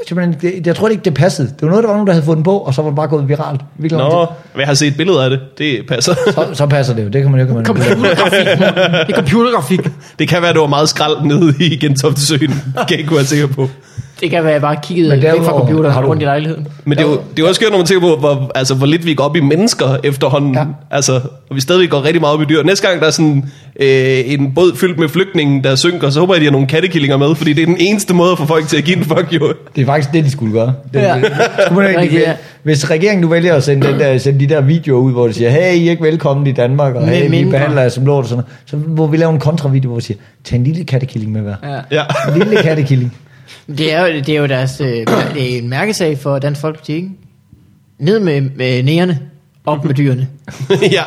Jeg 0.00 0.06
tror, 0.08 0.22
simpelthen, 0.22 0.52
det, 0.52 0.66
jeg 0.66 0.76
tror 0.76 0.88
ikke, 0.88 1.04
det 1.04 1.14
passede. 1.14 1.48
Det 1.48 1.62
var 1.62 1.68
noget, 1.68 1.82
der 1.82 1.88
var 1.88 1.94
nogen, 1.94 2.06
der 2.06 2.12
havde 2.12 2.24
fundet 2.24 2.44
på, 2.44 2.58
og 2.58 2.74
så 2.74 2.82
var 2.82 2.88
det 2.88 2.96
bare 2.96 3.08
gået 3.08 3.28
viralt. 3.28 3.60
Virkelig 3.78 4.04
Nå, 4.04 4.26
jeg 4.58 4.66
har 4.66 4.74
set 4.74 4.96
billeder 4.96 5.24
af 5.24 5.30
det. 5.30 5.40
Det 5.58 5.86
passer. 5.88 6.14
Så, 6.14 6.46
så 6.52 6.66
passer 6.66 6.94
det 6.94 7.04
jo. 7.04 7.08
Det 7.08 7.22
kan 7.22 7.30
man 7.30 7.40
jo 7.40 7.46
ikke 7.46 7.54
man 7.54 7.64
Computergrafik. 7.64 8.46
Det 8.46 9.10
er 9.10 9.14
computergrafik. 9.14 9.80
Det 10.18 10.28
kan 10.28 10.42
være, 10.42 10.52
det 10.52 10.60
var 10.60 10.66
meget 10.66 10.88
skrald 10.88 11.22
nede 11.24 11.54
i 11.60 11.76
Gentofte 11.76 12.20
Søen. 12.20 12.40
Kan 12.74 12.86
jeg 12.90 12.98
ikke 12.98 13.14
være 13.14 13.24
sikker 13.24 13.46
på. 13.46 13.68
Det 14.22 14.30
kan 14.30 14.42
være, 14.42 14.50
at 14.50 14.54
jeg 14.54 14.60
bare 14.62 14.76
kiggede 14.82 15.08
Men 15.08 15.22
væk 15.22 15.30
fra 15.42 15.52
computeren 15.58 15.92
har 15.92 16.00
du- 16.02 16.08
rundt 16.08 16.22
i 16.22 16.24
lejligheden. 16.24 16.66
Men 16.84 16.98
det 16.98 17.04
er 17.04 17.08
jo, 17.08 17.12
det 17.12 17.20
er 17.20 17.42
jo 17.42 17.46
også 17.46 17.54
skørt, 17.58 17.70
når 17.70 17.78
man 17.78 17.86
tænker 17.86 18.08
på, 18.08 18.16
hvor, 18.16 18.50
altså, 18.54 18.74
hvor 18.74 18.86
lidt 18.86 19.06
vi 19.06 19.14
går 19.14 19.24
op 19.24 19.36
i 19.36 19.40
mennesker 19.40 19.96
efterhånden. 20.04 20.54
Ja. 20.54 20.64
Altså, 20.90 21.12
og 21.50 21.56
vi 21.56 21.60
stadig 21.60 21.90
går 21.90 22.04
rigtig 22.04 22.20
meget 22.20 22.34
op 22.34 22.42
i 22.42 22.44
dyr. 22.44 22.62
Næste 22.62 22.88
gang, 22.88 23.00
der 23.00 23.06
er 23.06 23.10
sådan 23.10 23.44
øh, 23.80 24.18
en 24.26 24.52
båd 24.54 24.76
fyldt 24.76 24.98
med 24.98 25.08
flygtninge, 25.08 25.62
der 25.62 25.74
synker, 25.74 26.10
så 26.10 26.20
håber 26.20 26.34
jeg, 26.34 26.40
de 26.40 26.44
har 26.46 26.52
nogle 26.52 26.66
kattekillinger 26.66 27.16
med, 27.16 27.34
fordi 27.34 27.52
det 27.52 27.62
er 27.62 27.66
den 27.66 27.76
eneste 27.80 28.14
måde 28.14 28.36
for 28.36 28.44
folk 28.46 28.68
til 28.68 28.76
at 28.76 28.84
give 28.84 28.96
en 28.96 29.04
fuck 29.04 29.26
jo. 29.32 29.52
Det 29.76 29.82
er 29.82 29.86
faktisk 29.86 30.12
det, 30.12 30.24
de 30.24 30.30
skulle 30.30 30.52
gøre. 30.52 30.72
Det, 30.94 31.00
Ja. 31.00 31.20
skulle 31.66 31.92
man 31.96 32.10
ja. 32.12 32.32
Hvis 32.62 32.90
regeringen 32.90 33.20
nu 33.20 33.28
vælger 33.28 33.54
at 33.54 33.62
sende, 33.64 33.86
den 33.86 34.00
der, 34.00 34.18
sende 34.18 34.40
de 34.40 34.46
der 34.54 34.60
videoer 34.60 35.00
ud, 35.00 35.12
hvor 35.12 35.26
de 35.26 35.32
siger, 35.32 35.50
hey, 35.50 35.74
I 35.74 35.86
er 35.86 35.90
ikke 35.90 36.02
velkommen 36.02 36.46
i 36.46 36.52
Danmark, 36.52 36.94
og 36.94 37.08
hey, 37.08 37.30
vi 37.30 37.44
behandler 37.50 37.82
jer 37.82 37.88
som 37.88 38.06
lort 38.06 38.22
og 38.24 38.28
sådan 38.28 38.44
noget, 38.70 38.84
så 38.86 38.90
må 38.96 39.06
vi 39.06 39.16
lave 39.16 39.32
en 39.32 39.38
kontravideo, 39.40 39.88
hvor 39.88 39.96
vi 39.96 40.02
siger, 40.02 40.18
tag 40.44 40.56
en 40.56 40.64
lille 40.64 40.84
kattekilling 40.84 41.32
med 41.32 41.40
hver. 41.40 41.54
Ja. 41.62 41.78
Ja. 41.90 42.02
En 42.34 42.38
lille 42.38 42.62
kattekilling. 42.62 43.16
Det 43.68 43.92
er 43.92 44.00
jo, 44.00 44.06
det 44.06 44.28
er 44.28 44.40
jo 44.40 44.46
deres, 44.46 44.80
øh, 44.80 44.86
det 45.34 45.54
er 45.54 45.58
en 45.58 45.68
mærkesag 45.68 46.18
for 46.18 46.38
Dansk 46.38 46.60
Folkeparti, 46.60 46.94
ikke? 46.94 47.10
Ned 47.98 48.20
med, 48.20 48.40
med 48.40 48.82
næerne, 48.82 49.20
op 49.66 49.84
med 49.84 49.94
dyrene. 49.94 50.28
ja. 50.92 51.02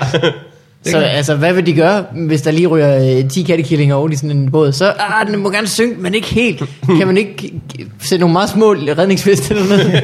Så 0.86 0.98
altså, 0.98 1.36
hvad 1.36 1.54
vil 1.54 1.66
de 1.66 1.74
gøre, 1.74 2.06
hvis 2.28 2.42
der 2.42 2.52
lige 2.52 2.68
ryger 2.68 3.18
øh, 3.24 3.30
10 3.30 3.44
kattekillinger 3.44 3.96
over 3.96 4.10
i 4.10 4.16
sådan 4.16 4.32
en 4.32 4.52
båd? 4.52 4.72
Så, 4.72 4.94
ah, 5.00 5.28
den 5.28 5.40
må 5.40 5.50
gerne 5.52 5.68
synke, 5.68 6.02
men 6.02 6.14
ikke 6.14 6.28
helt. 6.28 6.64
Kan 6.98 7.08
man 7.08 7.18
ikke 7.18 7.54
sætte 8.00 8.20
nogle 8.20 8.34
meget 8.34 8.50
små 8.50 8.74
redningsveste 8.74 9.54
eller 9.56 9.68
noget? 9.68 10.04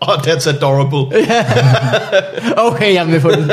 Oh, 0.00 0.14
that's 0.14 0.48
adorable. 0.48 1.18
Okay, 2.56 2.94
jeg 2.94 3.02
er 3.02 3.04
med 3.04 3.20
på 3.20 3.30
den. 3.30 3.50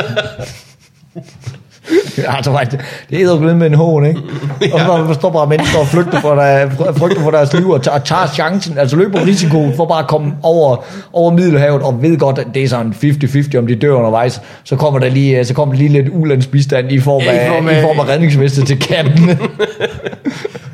Altså, 2.38 2.58
det 2.72 2.80
det 3.10 3.20
er 3.22 3.24
edderglød 3.26 3.54
med 3.54 3.68
en 3.68 3.74
hån, 3.74 4.06
ikke? 4.06 4.20
Og 4.74 4.80
så 4.80 5.06
der 5.08 5.14
står 5.14 5.32
bare 5.32 5.48
mennesker 5.48 5.80
og 5.80 5.88
flygter 5.88 6.22
for, 6.22 6.36
der, 6.36 6.70
flygter 6.98 7.22
for 7.22 7.32
deres 7.32 7.54
liv 7.54 7.70
og 7.70 7.84
tager, 7.84 8.00
tager 8.00 8.28
chancen, 8.34 8.78
altså 8.78 8.96
løber 8.96 9.26
risikoen 9.26 9.74
for 9.76 9.86
bare 9.86 10.00
at 10.00 10.08
komme 10.08 10.34
over, 10.44 10.78
over 11.14 11.32
Middelhavet 11.32 11.82
og 11.82 12.02
ved 12.02 12.18
godt, 12.18 12.40
at 12.40 12.48
det 12.54 12.64
er 12.64 12.68
sådan 12.68 12.94
50-50, 13.04 13.58
om 13.58 13.68
de 13.68 13.76
dør 13.76 13.92
undervejs. 13.92 14.42
Så 14.64 14.76
kommer 14.76 15.00
der 15.00 15.10
lige, 15.10 15.46
så 15.46 15.54
kommer 15.54 15.74
der 15.76 15.80
lige 15.80 15.92
lidt 15.92 16.08
ulandsbistand 16.12 16.92
i 16.92 17.00
form 17.00 17.22
Ja, 17.22 17.32
i 17.34 17.38
af, 17.38 17.48
form 17.50 17.68
i 17.70 17.72
af- 17.72 17.82
form 17.82 18.00
af 18.00 18.08
redningsveste 18.14 18.66
til 18.66 18.80
katten. 18.80 19.30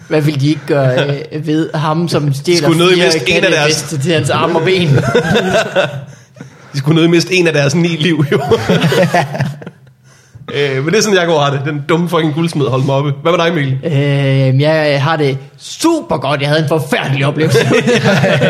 Hvad 0.10 0.22
vil 0.22 0.42
de 0.42 0.48
ikke 0.50 0.62
gøre 0.68 1.10
øh, 1.32 1.48
ved 1.48 1.70
ham, 1.74 2.08
som 2.08 2.34
stjæler 2.34 2.62
Skulle 2.62 2.78
nødig 2.78 2.98
miste 3.04 3.32
en 3.38 3.44
af 3.44 3.52
deres- 3.52 3.96
til 4.04 4.14
hans 4.14 4.30
arme 4.30 4.60
og 4.60 4.66
ben? 4.66 4.90
De 6.74 6.78
skulle 6.78 7.08
miste 7.08 7.34
en 7.34 7.48
af 7.48 7.54
deres 7.54 7.76
ni 7.76 7.88
liv, 7.88 8.26
jo. 8.32 8.40
Øh, 10.54 10.84
men 10.84 10.94
det 10.94 10.98
er 10.98 11.02
sådan, 11.02 11.18
jeg 11.18 11.28
går 11.28 11.40
har 11.40 11.52
det. 11.52 11.62
Den 11.66 11.84
dumme 11.90 12.10
fucking 12.10 12.34
guldsmed 12.34 12.66
holdt 12.66 12.86
mig 12.86 12.96
oppe. 12.96 13.14
Hvad 13.22 13.32
med 13.32 13.46
dig, 13.46 13.54
Mikkel? 13.54 13.80
Øh, 13.84 14.62
jeg 14.62 15.04
har 15.04 15.16
det 15.16 15.38
super 15.58 16.18
godt. 16.18 16.42
Jeg 16.42 16.50
havde 16.50 16.62
en 16.62 16.68
forfærdelig 16.68 17.26
oplevelse. 17.26 17.60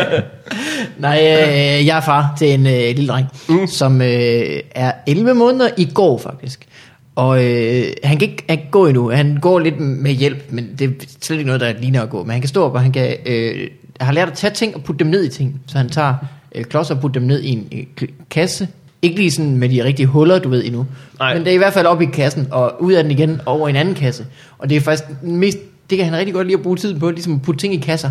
Nej, 0.98 1.18
øh, 1.18 1.86
jeg 1.86 1.96
er 1.96 2.00
far 2.00 2.34
til 2.38 2.54
en 2.54 2.66
øh, 2.66 2.72
lille 2.72 3.08
dreng, 3.08 3.26
mm. 3.48 3.66
som 3.66 4.02
øh, 4.02 4.60
er 4.74 4.92
11 5.06 5.34
måneder 5.34 5.68
i 5.76 5.88
går 5.94 6.18
faktisk. 6.18 6.66
Og 7.14 7.44
øh, 7.44 7.84
han, 8.04 8.18
kan 8.18 8.30
ikke, 8.30 8.44
han 8.48 8.58
kan 8.58 8.66
gå 8.70 8.86
endnu. 8.86 9.10
Han 9.10 9.38
går 9.40 9.58
lidt 9.58 9.80
med 9.80 10.12
hjælp, 10.12 10.44
men 10.50 10.68
det 10.78 10.84
er 10.84 10.92
slet 11.20 11.36
ikke 11.36 11.46
noget, 11.46 11.60
der 11.60 11.72
ligner 11.80 12.02
at 12.02 12.10
gå. 12.10 12.22
Men 12.22 12.30
han 12.30 12.40
kan 12.40 12.48
stå 12.48 12.64
op, 12.64 12.74
og 12.74 12.80
han 12.80 12.92
kan, 12.92 13.16
øh, 13.26 13.68
har 14.00 14.12
lært 14.12 14.28
at 14.28 14.34
tage 14.34 14.54
ting 14.54 14.74
og 14.76 14.84
putte 14.84 15.04
dem 15.04 15.10
ned 15.10 15.24
i 15.24 15.28
ting. 15.28 15.60
Så 15.66 15.78
han 15.78 15.88
tager 15.88 16.14
øh, 16.54 16.64
klodser 16.64 16.94
og 16.94 17.00
putter 17.00 17.20
dem 17.20 17.28
ned 17.28 17.42
i 17.42 17.48
en 17.48 17.68
øh, 17.72 18.08
kasse. 18.30 18.68
Ikke 19.02 19.16
lige 19.16 19.30
sådan 19.30 19.56
med 19.56 19.68
de 19.68 19.84
rigtige 19.84 20.06
huller, 20.06 20.38
du 20.38 20.48
ved 20.48 20.64
endnu. 20.64 20.86
Nej. 21.18 21.34
Men 21.34 21.44
det 21.44 21.50
er 21.50 21.54
i 21.54 21.58
hvert 21.58 21.72
fald 21.72 21.86
op 21.86 22.02
i 22.02 22.06
kassen, 22.06 22.48
og 22.50 22.82
ud 22.82 22.92
af 22.92 23.04
den 23.04 23.10
igen 23.10 23.40
over 23.46 23.68
i 23.68 23.70
en 23.70 23.76
anden 23.76 23.94
kasse. 23.94 24.26
Og 24.58 24.68
det 24.68 24.76
er 24.76 24.80
faktisk 24.80 25.08
mest, 25.22 25.58
det 25.90 25.98
kan 25.98 26.06
han 26.06 26.18
rigtig 26.18 26.34
godt 26.34 26.46
lide 26.46 26.56
at 26.56 26.62
bruge 26.62 26.76
tiden 26.76 27.00
på, 27.00 27.10
ligesom 27.10 27.34
at 27.34 27.42
putte 27.42 27.60
ting 27.60 27.74
i 27.74 27.76
kasser. 27.76 28.10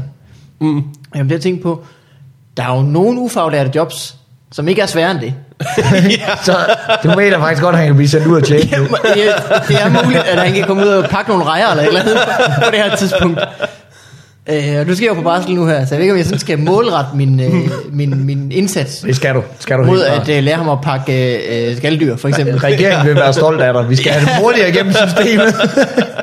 Mm. 0.59 0.83
Jamen 1.15 1.29
det 1.29 1.35
jeg 1.35 1.41
tænkt 1.41 1.61
på, 1.61 1.85
der 2.57 2.63
er 2.63 2.75
jo 2.75 2.81
nogle 2.81 3.19
ufaglærte 3.19 3.71
jobs, 3.75 4.15
som 4.51 4.67
ikke 4.67 4.81
er 4.81 4.85
sværere 4.85 5.11
end 5.11 5.19
det. 5.19 5.33
så 6.45 6.55
du 7.03 7.09
mener 7.15 7.39
faktisk 7.39 7.63
godt, 7.63 7.73
at 7.73 7.79
han 7.79 7.87
kan 7.87 7.95
blive 7.95 8.09
sendt 8.09 8.27
ud 8.27 8.35
og 8.35 8.43
tjekke 8.43 8.75
nu. 8.77 8.81
Jamen, 8.81 8.89
det, 9.13 9.67
det 9.67 9.81
er 9.81 10.03
muligt, 10.03 10.23
at 10.23 10.39
han 10.39 10.53
kan 10.53 10.63
komme 10.67 10.83
ud 10.83 10.87
og 10.87 11.09
pakke 11.09 11.29
nogle 11.29 11.45
rejer 11.45 11.69
eller 11.69 11.83
et 11.83 11.87
eller 11.87 12.01
andet 12.01 12.17
på 12.65 12.71
det 12.71 12.79
her 12.79 12.95
tidspunkt. 12.95 13.39
Øh, 14.49 14.79
og 14.79 14.87
du 14.87 14.95
skal 14.95 15.07
jo 15.07 15.13
på 15.13 15.21
barsel 15.21 15.55
nu 15.55 15.65
her, 15.65 15.85
så 15.85 15.95
jeg 15.95 15.97
ved 15.99 16.03
ikke, 16.03 16.11
om 16.11 16.17
jeg 16.17 16.25
sådan 16.25 16.39
skal 16.39 16.59
målrette 16.59 17.11
min, 17.15 17.39
øh, 17.39 17.53
min, 17.91 18.25
min 18.25 18.51
indsats 18.51 18.99
Det 18.99 19.15
skal 19.15 19.35
du. 19.35 19.43
Skal 19.59 19.77
du 19.77 19.83
mod 19.83 20.03
at 20.03 20.29
øh, 20.29 20.43
lære 20.43 20.55
ham 20.55 20.69
at 20.69 20.81
pakke 20.81 21.37
øh, 21.69 21.77
skalddyr, 21.77 22.15
for 22.15 22.27
eksempel. 22.27 22.57
Regeringen 22.57 23.07
vil 23.07 23.15
være 23.15 23.33
stolt 23.33 23.61
af 23.61 23.73
dig. 23.73 23.89
Vi 23.89 23.95
skal 23.95 24.11
have 24.11 24.25
det 24.25 24.43
hurtigere 24.43 24.69
igennem 24.69 24.93
systemet. 24.93 25.55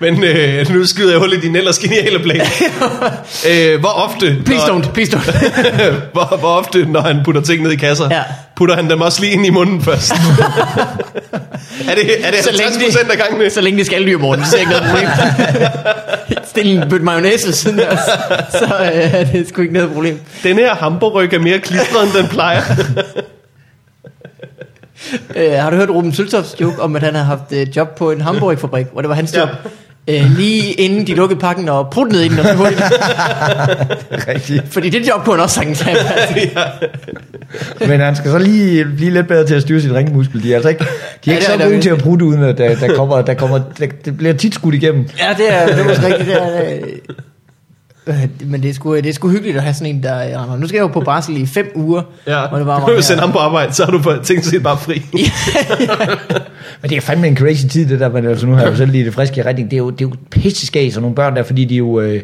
Men 0.00 0.24
øh, 0.24 0.70
nu 0.70 0.86
skyder 0.86 1.10
jeg 1.10 1.18
hul 1.18 1.32
i 1.32 1.40
din 1.40 1.56
ellers 1.56 1.78
geniale 1.78 2.18
plan. 2.18 2.40
øh, 3.50 3.80
hvor 3.80 3.88
ofte... 3.88 4.36
Please 4.44 4.66
når- 4.66 4.78
don't, 4.80 4.90
please 4.92 5.16
don't. 5.16 5.30
hvor, 6.12 6.36
hvor 6.36 6.48
ofte, 6.48 6.86
når 6.86 7.00
han 7.00 7.20
putter 7.24 7.40
ting 7.42 7.62
ned 7.62 7.70
i 7.72 7.76
kasser, 7.76 8.08
Ja. 8.10 8.22
putter 8.56 8.74
han 8.76 8.90
dem 8.90 9.00
også 9.00 9.20
lige 9.20 9.32
ind 9.32 9.46
i 9.46 9.50
munden 9.50 9.82
først? 9.82 10.12
er 11.88 11.94
det, 11.94 12.26
er 12.26 12.30
det 12.30 12.40
Så 12.44 12.50
længe 12.50 12.62
50 12.64 12.76
det- 12.76 12.82
procent 12.84 13.10
af 13.10 13.18
gangene? 13.18 13.50
Så 13.50 13.60
længe 13.60 13.76
det 13.78 13.82
er 13.82 13.86
skalddyr, 13.86 14.18
Morten, 14.18 14.44
så 14.44 14.50
ser 14.50 14.58
jeg 14.58 14.62
ikke 14.62 14.72
noget 14.72 14.90
problem. 14.90 15.08
Stil 16.44 16.76
en 16.78 16.88
bøtte 16.90 17.04
mayonnaise 17.04 17.46
ved 17.46 17.54
siden 17.54 17.80
af 17.80 17.88
os, 17.88 17.98
så 18.52 18.64
øh, 18.94 19.14
er 19.14 19.24
det 19.24 19.48
sgu 19.48 19.60
ikke 19.62 19.74
noget 19.74 19.90
problem. 19.92 20.20
Den 20.42 20.56
her 20.56 20.74
hamburg 20.74 21.34
er 21.34 21.38
mere 21.38 21.58
klistret, 21.58 22.02
end 22.04 22.12
den 22.22 22.28
plejer. 22.28 22.62
Øh, 25.36 25.52
har 25.52 25.70
du 25.70 25.76
hørt 25.76 25.90
Ruben 25.90 26.14
Søltofts 26.14 26.60
joke 26.60 26.82
om, 26.82 26.96
at 26.96 27.02
han 27.02 27.14
har 27.14 27.22
haft 27.22 27.42
øh, 27.52 27.76
job 27.76 27.94
på 27.96 28.10
en 28.10 28.20
hamburgerfabrik, 28.20 28.86
hvor 28.92 29.00
det 29.00 29.08
var 29.08 29.14
hans 29.14 29.34
Ja. 29.34 29.46
Øh, 30.08 30.36
lige 30.36 30.72
inden 30.72 31.06
de 31.06 31.14
lukkede 31.14 31.40
pakken 31.40 31.68
og 31.68 31.90
prutte 31.90 32.12
ned 32.12 32.20
i 32.20 32.28
den 32.28 32.38
og 32.38 32.44
så 32.44 32.54
hurtigt. 32.54 32.80
Rigtigt. 34.28 34.62
Fordi 34.70 34.90
det 34.90 35.08
job 35.08 35.24
kunne 35.24 35.34
han 35.36 35.42
også 35.42 35.54
sagtens 35.54 35.80
have. 35.86 35.96
Men 37.88 38.00
han 38.00 38.16
skal 38.16 38.30
så 38.30 38.38
lige 38.38 38.84
blive 38.96 39.10
lidt 39.10 39.28
bedre 39.28 39.46
til 39.46 39.54
at 39.54 39.62
styre 39.62 39.80
sit 39.80 39.92
ringmuskel. 39.92 40.42
De 40.42 40.50
er 40.50 40.54
altså 40.54 40.68
ikke, 40.68 40.84
de 41.24 41.30
er 41.30 41.32
Ja, 41.32 41.32
ikke 41.32 41.46
det 41.46 41.54
er 41.54 41.58
så 41.58 41.70
gode 41.70 41.80
til 41.80 41.90
at 41.90 41.98
prutte, 41.98 42.24
uden 42.24 42.42
at 42.42 42.58
der, 42.58 42.74
der 42.74 42.94
kommer, 42.94 43.22
der 43.22 43.34
kommer, 43.34 43.60
der, 43.78 43.86
det 44.04 44.16
bliver 44.16 44.34
tit 44.34 44.54
skudt 44.54 44.74
igennem. 44.74 45.08
Ja, 45.18 45.34
det 45.38 45.52
er, 45.54 45.66
det 45.66 45.78
er 45.78 45.84
måske 45.84 46.06
rigtigt. 46.06 46.28
Det 46.28 46.42
er, 46.42 46.74
øh, 46.74 46.80
men 48.44 48.62
det 48.62 48.70
er, 48.70 48.74
sgu, 48.74 48.96
det 48.96 49.06
er 49.06 49.12
sgu 49.12 49.28
hyggeligt 49.28 49.56
at 49.56 49.62
have 49.62 49.74
sådan 49.74 49.94
en, 49.96 50.02
der 50.02 50.28
øh, 50.30 50.36
rammer. 50.40 50.56
Nu 50.58 50.68
skal 50.68 50.76
jeg 50.76 50.82
jo 50.82 50.86
på 50.88 51.00
barsel 51.00 51.36
i 51.36 51.46
fem 51.46 51.72
uger. 51.74 52.02
Ja. 52.26 52.48
hvor 52.48 52.58
det 52.58 52.66
bare 52.66 52.76
Du 52.76 52.80
var 52.80 52.86
kan 52.86 52.94
jo 52.96 53.02
sende 53.02 53.20
ham 53.20 53.32
på 53.32 53.38
arbejde, 53.38 53.72
så 53.74 53.84
har 53.84 53.90
du 53.92 54.22
tænkt 54.22 54.46
set 54.46 54.62
bare 54.62 54.78
fri. 54.78 55.02
Men 56.82 56.90
det 56.90 56.96
er 56.96 57.00
fandme 57.00 57.26
en 57.28 57.36
crazy 57.36 57.66
tid, 57.66 57.88
det 57.88 58.00
der, 58.00 58.08
men 58.08 58.26
altså 58.26 58.46
nu 58.46 58.52
har 58.54 58.62
jeg 58.62 58.70
jo 58.70 58.76
selv 58.76 58.90
lige 58.92 59.04
det 59.04 59.14
friske 59.14 59.44
retning. 59.46 59.70
Det 59.70 59.76
er 59.76 59.78
jo, 59.78 59.90
det 59.90 60.04
er 60.04 60.08
jo 60.08 60.12
pisseskæg, 60.30 60.92
sådan 60.92 61.02
nogle 61.02 61.14
børn 61.16 61.36
der, 61.36 61.42
fordi 61.42 61.64
de 61.64 61.74
jo, 61.76 62.00
øh, 62.00 62.22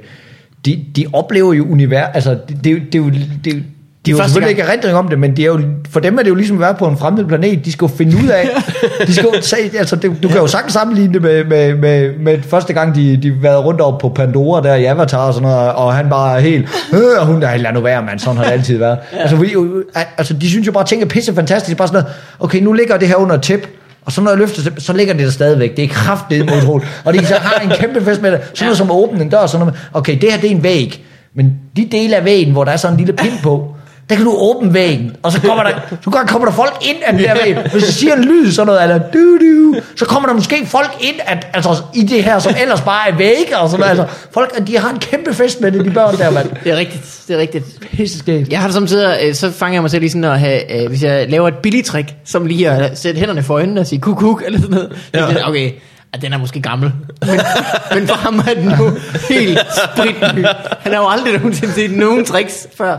de, 0.66 0.84
de 0.96 1.06
oplever 1.12 1.52
jo 1.52 1.66
univers, 1.70 2.08
altså 2.14 2.38
det, 2.48 2.64
det, 2.64 2.70
er 2.70 2.74
jo- 2.74 2.80
det, 2.92 2.98
jo, 2.98 3.10
det, 3.44 3.62
de 4.06 4.10
har 4.10 4.18
jo 4.18 4.24
selvfølgelig 4.24 4.56
gang. 4.56 4.68
ikke 4.68 4.70
erindring 4.70 4.96
om 4.96 5.08
det, 5.08 5.18
men 5.18 5.36
det 5.36 5.42
er 5.42 5.46
jo, 5.46 5.60
for 5.90 6.00
dem 6.00 6.18
er 6.18 6.22
det 6.22 6.30
jo 6.30 6.34
ligesom 6.34 6.56
at 6.56 6.60
være 6.60 6.74
på 6.74 6.86
en 6.86 6.96
fremmed 6.96 7.24
planet. 7.24 7.64
De 7.64 7.72
skal 7.72 7.84
jo 7.84 7.96
finde 7.96 8.16
ud 8.16 8.28
af, 8.28 8.48
de 9.06 9.14
skal 9.14 9.24
jo, 9.24 9.32
altså 9.78 9.96
det, 9.96 10.22
du 10.22 10.28
kan 10.28 10.36
jo 10.36 10.46
sagtens 10.46 10.72
sammenligne 10.72 11.14
det 11.14 11.22
med, 11.22 11.44
med, 11.44 11.74
med, 11.74 12.18
med 12.18 12.42
første 12.42 12.72
gang, 12.72 12.94
de, 12.94 13.16
de 13.16 13.42
været 13.42 13.64
rundt 13.64 13.80
op 13.80 13.98
på 13.98 14.08
Pandora 14.08 14.62
der 14.62 14.74
i 14.74 14.84
Avatar 14.84 15.26
og 15.26 15.34
sådan 15.34 15.48
noget, 15.48 15.72
og 15.72 15.94
han 15.94 16.08
bare 16.08 16.36
er 16.36 16.40
helt, 16.40 16.68
øh, 16.92 17.20
og 17.20 17.26
hun 17.26 17.42
der, 17.42 17.56
lad 17.56 17.72
nu 17.72 17.80
være, 17.80 18.02
mand, 18.02 18.18
sådan 18.18 18.36
har 18.36 18.44
det 18.44 18.52
altid 18.52 18.78
været. 18.78 18.98
Ja. 19.12 19.18
Altså, 19.18 19.36
fordi, 19.36 19.52
jo, 19.52 19.84
altså, 20.16 20.34
de 20.34 20.48
synes 20.48 20.66
jo 20.66 20.72
bare, 20.72 20.82
at 20.82 20.88
ting 20.88 21.02
er 21.02 21.06
pisse 21.06 21.34
fantastisk, 21.34 21.76
bare 21.76 21.88
sådan 21.88 22.02
noget, 22.02 22.16
okay, 22.40 22.60
nu 22.60 22.72
ligger 22.72 22.96
det 22.96 23.08
her 23.08 23.16
under 23.16 23.36
tæppe, 23.36 23.68
og 24.04 24.12
så 24.12 24.20
når 24.20 24.30
jeg 24.30 24.38
løfter 24.38 24.70
så 24.78 24.92
ligger 24.92 25.14
det 25.14 25.24
der 25.24 25.30
stadigvæk. 25.30 25.76
Det 25.76 25.84
er 25.84 25.88
kraftigt 25.88 26.50
utroligt. 26.50 27.02
Og 27.04 27.14
de 27.14 27.26
så 27.26 27.34
har 27.34 27.60
en 27.60 27.70
kæmpe 27.70 28.04
fest 28.04 28.22
med 28.22 28.32
det. 28.32 28.40
Sådan 28.54 28.66
noget 28.66 28.78
som 28.78 28.90
at 28.90 28.94
åbne 28.96 29.22
en 29.22 29.28
dør. 29.28 29.46
Sådan 29.46 29.66
noget, 29.66 29.88
okay, 29.92 30.18
det 30.20 30.32
her 30.32 30.40
det 30.40 30.50
er 30.50 30.54
en 30.54 30.62
væg. 30.62 31.04
Men 31.34 31.54
de 31.76 31.88
dele 31.92 32.16
af 32.16 32.24
væggen, 32.24 32.52
hvor 32.52 32.64
der 32.64 32.72
er 32.72 32.76
sådan 32.76 32.94
en 32.94 32.98
lille 32.98 33.12
pind 33.12 33.32
på, 33.42 33.73
der 34.10 34.16
kan 34.16 34.24
du 34.24 34.34
åbne 34.36 34.74
væggen, 34.74 35.16
og 35.22 35.32
så 35.32 35.40
kommer 35.40 35.62
der, 35.62 35.70
så 36.04 36.10
kommer 36.10 36.48
der 36.48 36.54
folk 36.54 36.74
ind 36.82 36.96
af 37.06 37.12
den 37.12 37.22
der 37.22 37.34
væg. 37.44 37.70
Hvis 37.72 37.84
du 37.84 37.92
siger 37.92 38.14
en 38.14 38.24
lyd, 38.24 38.52
sådan 38.52 38.66
noget, 38.66 38.82
eller 38.82 38.98
du, 38.98 39.38
du, 39.40 39.80
så 39.96 40.04
kommer 40.04 40.28
der 40.28 40.34
måske 40.34 40.66
folk 40.66 40.90
ind 41.00 41.16
at, 41.26 41.46
altså, 41.54 41.82
i 41.94 42.02
det 42.02 42.24
her, 42.24 42.38
som 42.38 42.54
ellers 42.62 42.80
bare 42.80 43.10
er 43.10 43.16
vægge, 43.16 43.58
og 43.58 43.68
sådan 43.70 43.86
noget. 43.86 44.00
Altså, 44.00 44.16
folk, 44.34 44.66
de 44.66 44.78
har 44.78 44.90
en 44.90 44.98
kæmpe 44.98 45.34
fest 45.34 45.60
med 45.60 45.72
det, 45.72 45.84
de 45.84 45.90
børn 45.90 46.16
der, 46.16 46.30
mand. 46.30 46.50
Det 46.64 46.72
er 46.72 46.76
rigtigt, 46.76 47.22
det 47.28 47.36
er 47.36 47.40
rigtigt. 47.40 47.64
Pisseskægt. 47.80 48.52
Jeg 48.52 48.58
har 48.60 48.66
det 48.66 48.74
samtidig, 48.74 49.18
øh, 49.22 49.34
så 49.34 49.50
fanger 49.50 49.74
jeg 49.74 49.82
mig 49.82 49.90
selv 49.90 50.00
lige 50.00 50.10
sådan 50.10 50.24
at 50.24 50.40
have, 50.40 50.82
øh, 50.82 50.88
hvis 50.88 51.02
jeg 51.02 51.30
laver 51.30 51.48
et 51.48 51.56
billigt 51.62 51.86
trick, 51.86 52.14
som 52.24 52.46
lige 52.46 52.70
at 52.70 52.98
sætte 52.98 53.20
hænderne 53.20 53.42
for 53.42 53.54
øjnene 53.54 53.80
og 53.80 53.86
sige 53.86 54.00
kuk 54.00 54.16
kuk, 54.16 54.42
eller 54.46 54.60
sådan 54.60 54.74
noget. 54.74 54.92
Ja. 55.14 55.30
Ja. 55.30 55.48
Okay, 55.48 55.70
at 56.12 56.22
den 56.22 56.32
er 56.32 56.38
måske 56.38 56.60
gammel. 56.60 56.92
Men, 57.26 57.40
men 57.94 58.08
for 58.08 58.14
ham 58.14 58.38
er 58.38 58.54
den 58.54 58.64
nu 58.78 58.90
helt 59.28 59.58
spritny. 59.84 60.44
Han 60.80 60.92
har 60.92 61.00
jo 61.00 61.08
aldrig 61.08 61.32
nogensinde 61.32 61.72
set 61.72 61.90
nogen 61.90 62.24
tricks 62.24 62.66
før. 62.76 62.98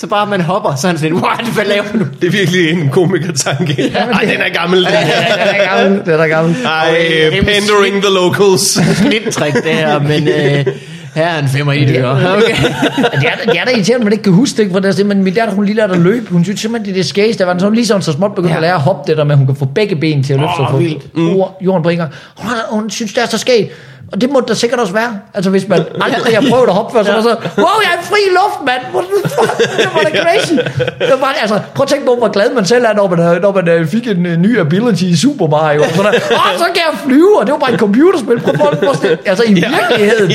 Så 0.00 0.06
bare 0.06 0.26
man 0.26 0.40
hopper, 0.40 0.74
så 0.74 0.86
er 0.86 0.90
han 0.90 0.98
sådan, 0.98 1.14
what, 1.16 1.40
hvad 1.54 1.64
laver 1.64 1.84
du? 1.92 2.04
Det 2.20 2.26
er 2.26 2.30
virkelig 2.30 2.70
en 2.70 2.88
komikertanke. 2.88 3.74
Ja, 3.94 4.06
men 4.06 4.14
Ej, 4.14 4.20
det- 4.20 4.28
den 4.30 4.40
er 4.40 4.48
gammel. 4.60 4.78
Den 4.84 4.92
Den 4.92 5.00
er 5.00 5.76
gammel, 5.76 6.00
den 6.06 6.20
er 6.20 6.26
gammel. 6.26 6.56
Ej, 6.64 6.94
rimelig 7.32 7.44
pandering 7.54 8.02
the 8.02 8.14
locals. 8.14 8.80
Lidt 9.10 9.34
trick 9.34 9.54
det 9.54 9.62
her, 9.74 9.98
men 10.00 10.28
øh, 10.28 10.66
her 11.14 11.26
er 11.26 11.38
en 11.38 11.48
femmer 11.48 11.72
i 11.72 11.84
det 11.84 11.88
dyr. 11.94 12.08
Okay. 12.08 12.18
Ja, 12.22 12.36
det, 12.36 13.26
er, 13.26 13.36
da- 13.44 13.52
det 13.52 13.60
er 13.60 13.64
da 13.64 13.70
irriterende, 13.70 13.94
at 13.94 14.04
man 14.04 14.12
ikke 14.12 14.22
kan 14.24 14.32
huske 14.32 14.56
det, 14.56 14.62
ikke? 14.62 14.72
for 14.72 14.80
det 14.80 14.88
er 14.88 14.92
simpelthen, 14.92 15.24
min 15.24 15.34
datter, 15.34 15.54
hun 15.54 15.64
lige 15.64 15.76
lærte 15.76 15.92
at 15.94 16.00
løbe. 16.00 16.26
Hun 16.30 16.44
synes 16.44 16.60
simpelthen, 16.60 16.84
det 16.94 16.98
er 16.98 17.02
det 17.02 17.08
skægeste. 17.08 17.44
Der 17.44 17.52
var 17.52 17.58
sådan 17.58 17.74
lige 17.74 17.86
sådan 17.86 18.02
så 18.02 18.12
småt 18.12 18.34
begyndt 18.34 18.48
Ja. 18.50 18.52
ja. 18.54 18.56
at 18.58 18.62
lære 18.62 18.74
at 18.74 18.80
hoppe 18.80 19.10
det 19.10 19.16
der 19.18 19.24
med, 19.24 19.32
at 19.32 19.38
hun 19.38 19.46
kan 19.46 19.56
få 19.56 19.64
begge 19.64 19.96
ben 19.96 20.22
til 20.22 20.32
at 20.32 20.40
løfte 20.40 20.50
Åh, 20.60 20.66
sig 20.66 20.66
på 20.70 20.76
vildt. 20.76 21.16
mm. 21.16 21.42
jorden 21.60 21.82
på 21.82 21.88
en 21.88 21.96
gang. 21.98 22.10
Hun, 22.38 22.50
hun 22.70 22.90
synes, 22.90 23.12
det 23.12 23.22
er 23.22 23.26
så 23.26 23.38
skægt. 23.38 23.72
Og 24.12 24.20
det 24.20 24.30
må 24.32 24.42
der 24.48 24.54
sikkert 24.54 24.80
også 24.80 24.92
være. 24.92 25.18
Altså 25.34 25.50
hvis 25.50 25.68
man 25.68 25.80
aldrig 26.00 26.34
har 26.36 26.44
prøvet 26.50 26.68
at 26.68 26.74
hoppe 26.74 26.92
før, 26.96 27.02
så 27.04 27.10
er 27.10 27.14
man 27.14 27.22
så, 27.22 27.36
wow, 27.58 27.66
jeg 27.82 27.92
er 27.98 28.02
fri 28.02 28.18
luft, 28.60 28.66
mand. 28.66 28.82
What 28.94 29.04
the 29.24 29.30
fuck? 29.30 29.76
Det 29.78 29.88
var 29.94 30.00
da 30.00 30.10
crazy. 30.24 30.52
Det 30.98 31.20
var 31.20 31.34
altså, 31.40 31.60
prøv 31.74 31.82
at 31.82 31.88
tænke 31.88 32.06
på, 32.06 32.14
hvor 32.14 32.28
glad 32.28 32.54
man 32.54 32.64
selv 32.64 32.84
er, 32.84 32.92
når 32.94 33.08
man, 33.08 33.18
øh, 33.20 33.42
når 33.42 33.52
man 33.52 33.68
øh, 33.68 33.86
fik 33.88 34.06
en 34.06 34.26
øh, 34.26 34.36
ny 34.36 34.58
ability 34.60 35.02
i 35.02 35.16
Super 35.16 35.46
Mario. 35.48 35.82
Og 35.82 35.88
sådan 35.96 36.12
der. 36.12 36.18
Åh, 36.32 36.58
så 36.58 36.64
kan 36.64 36.82
jeg 36.90 36.98
flyve, 37.06 37.38
og 37.40 37.46
det 37.46 37.52
var 37.52 37.58
bare 37.58 37.72
et 37.72 37.80
computerspil. 37.80 38.40
Prøv, 38.40 38.54
prøv, 38.56 38.70
prøv, 38.76 38.94
prøv, 38.94 39.10
altså 39.26 39.44
i 39.46 39.54
virkeligheden. 39.54 40.30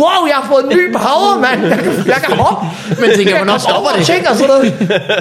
Wow, 0.00 0.20
jeg 0.30 0.36
har 0.40 0.46
fået 0.52 0.62
en 0.64 0.70
ny 0.78 0.92
power, 0.92 1.38
mand. 1.40 1.66
Jeg 1.66 1.78
kan, 1.78 1.92
jeg 2.06 2.20
kan 2.26 2.36
hoppe. 2.36 2.66
Men 3.00 3.10
tænker, 3.16 3.36
hvornår 3.36 3.52
kan 3.52 3.60
stopper 3.60 3.90
det? 3.90 4.00
og 4.00 4.06
ting 4.06 4.28
og 4.30 4.36
sådan 4.36 4.48
noget. 4.48 4.74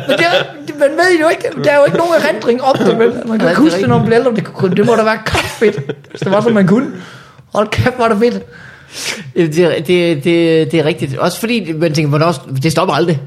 Men 0.07 0.17
det, 0.17 0.25
er- 0.31 0.43
man 0.79 0.89
ved 0.89 1.19
jo 1.21 1.27
ikke, 1.29 1.47
der 1.63 1.71
er 1.71 1.77
jo 1.77 1.85
ikke 1.85 1.97
nogen 1.97 2.13
erindring 2.21 2.63
om 2.63 2.77
det. 2.77 2.99
Vel? 2.99 3.13
Man 3.25 3.39
kan 3.39 3.55
huske 3.55 3.79
det, 3.79 3.89
når 3.89 3.97
man 3.97 4.05
bliver 4.05 4.19
ældre. 4.19 4.31
Det, 4.35 4.43
kunne- 4.53 4.75
det 4.75 4.85
må 4.85 4.95
da 4.95 5.03
være 5.03 5.17
fedt, 5.47 5.75
hvis 6.09 6.21
det 6.21 6.31
var, 6.31 6.41
som 6.41 6.51
man 6.51 6.67
kunne. 6.67 6.87
Hold 7.55 7.67
kæft, 7.67 7.95
hvor 7.95 8.05
er 8.05 8.09
det 8.09 8.17
fedt. 8.19 8.43
Det, 9.35 9.55
det, 9.55 9.87
det, 9.87 10.23
det, 10.23 10.71
det 10.71 10.73
er 10.73 10.85
rigtigt. 10.85 11.17
Også 11.17 11.39
fordi, 11.39 11.73
man 11.73 11.93
tænker, 11.93 12.09
hvornår, 12.09 12.31
det 12.63 12.71
stopper 12.71 12.93
aldrig. 12.93 13.21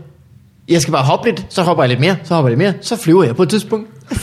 Jeg 0.69 0.83
skal 0.83 0.93
bare 0.93 1.05
hoppe 1.05 1.29
lidt, 1.29 1.47
så 1.49 1.63
hopper 1.63 1.83
jeg 1.83 1.89
lidt 1.89 2.01
mere, 2.01 2.17
så 2.25 2.35
hopper 2.35 2.49
jeg 2.49 2.59
lidt 2.59 2.67
mere, 2.67 2.83
så 2.83 2.97
flyver 2.97 3.25
jeg 3.25 3.37
på 3.37 3.43
et 3.43 3.49
tidspunkt. 3.49 3.89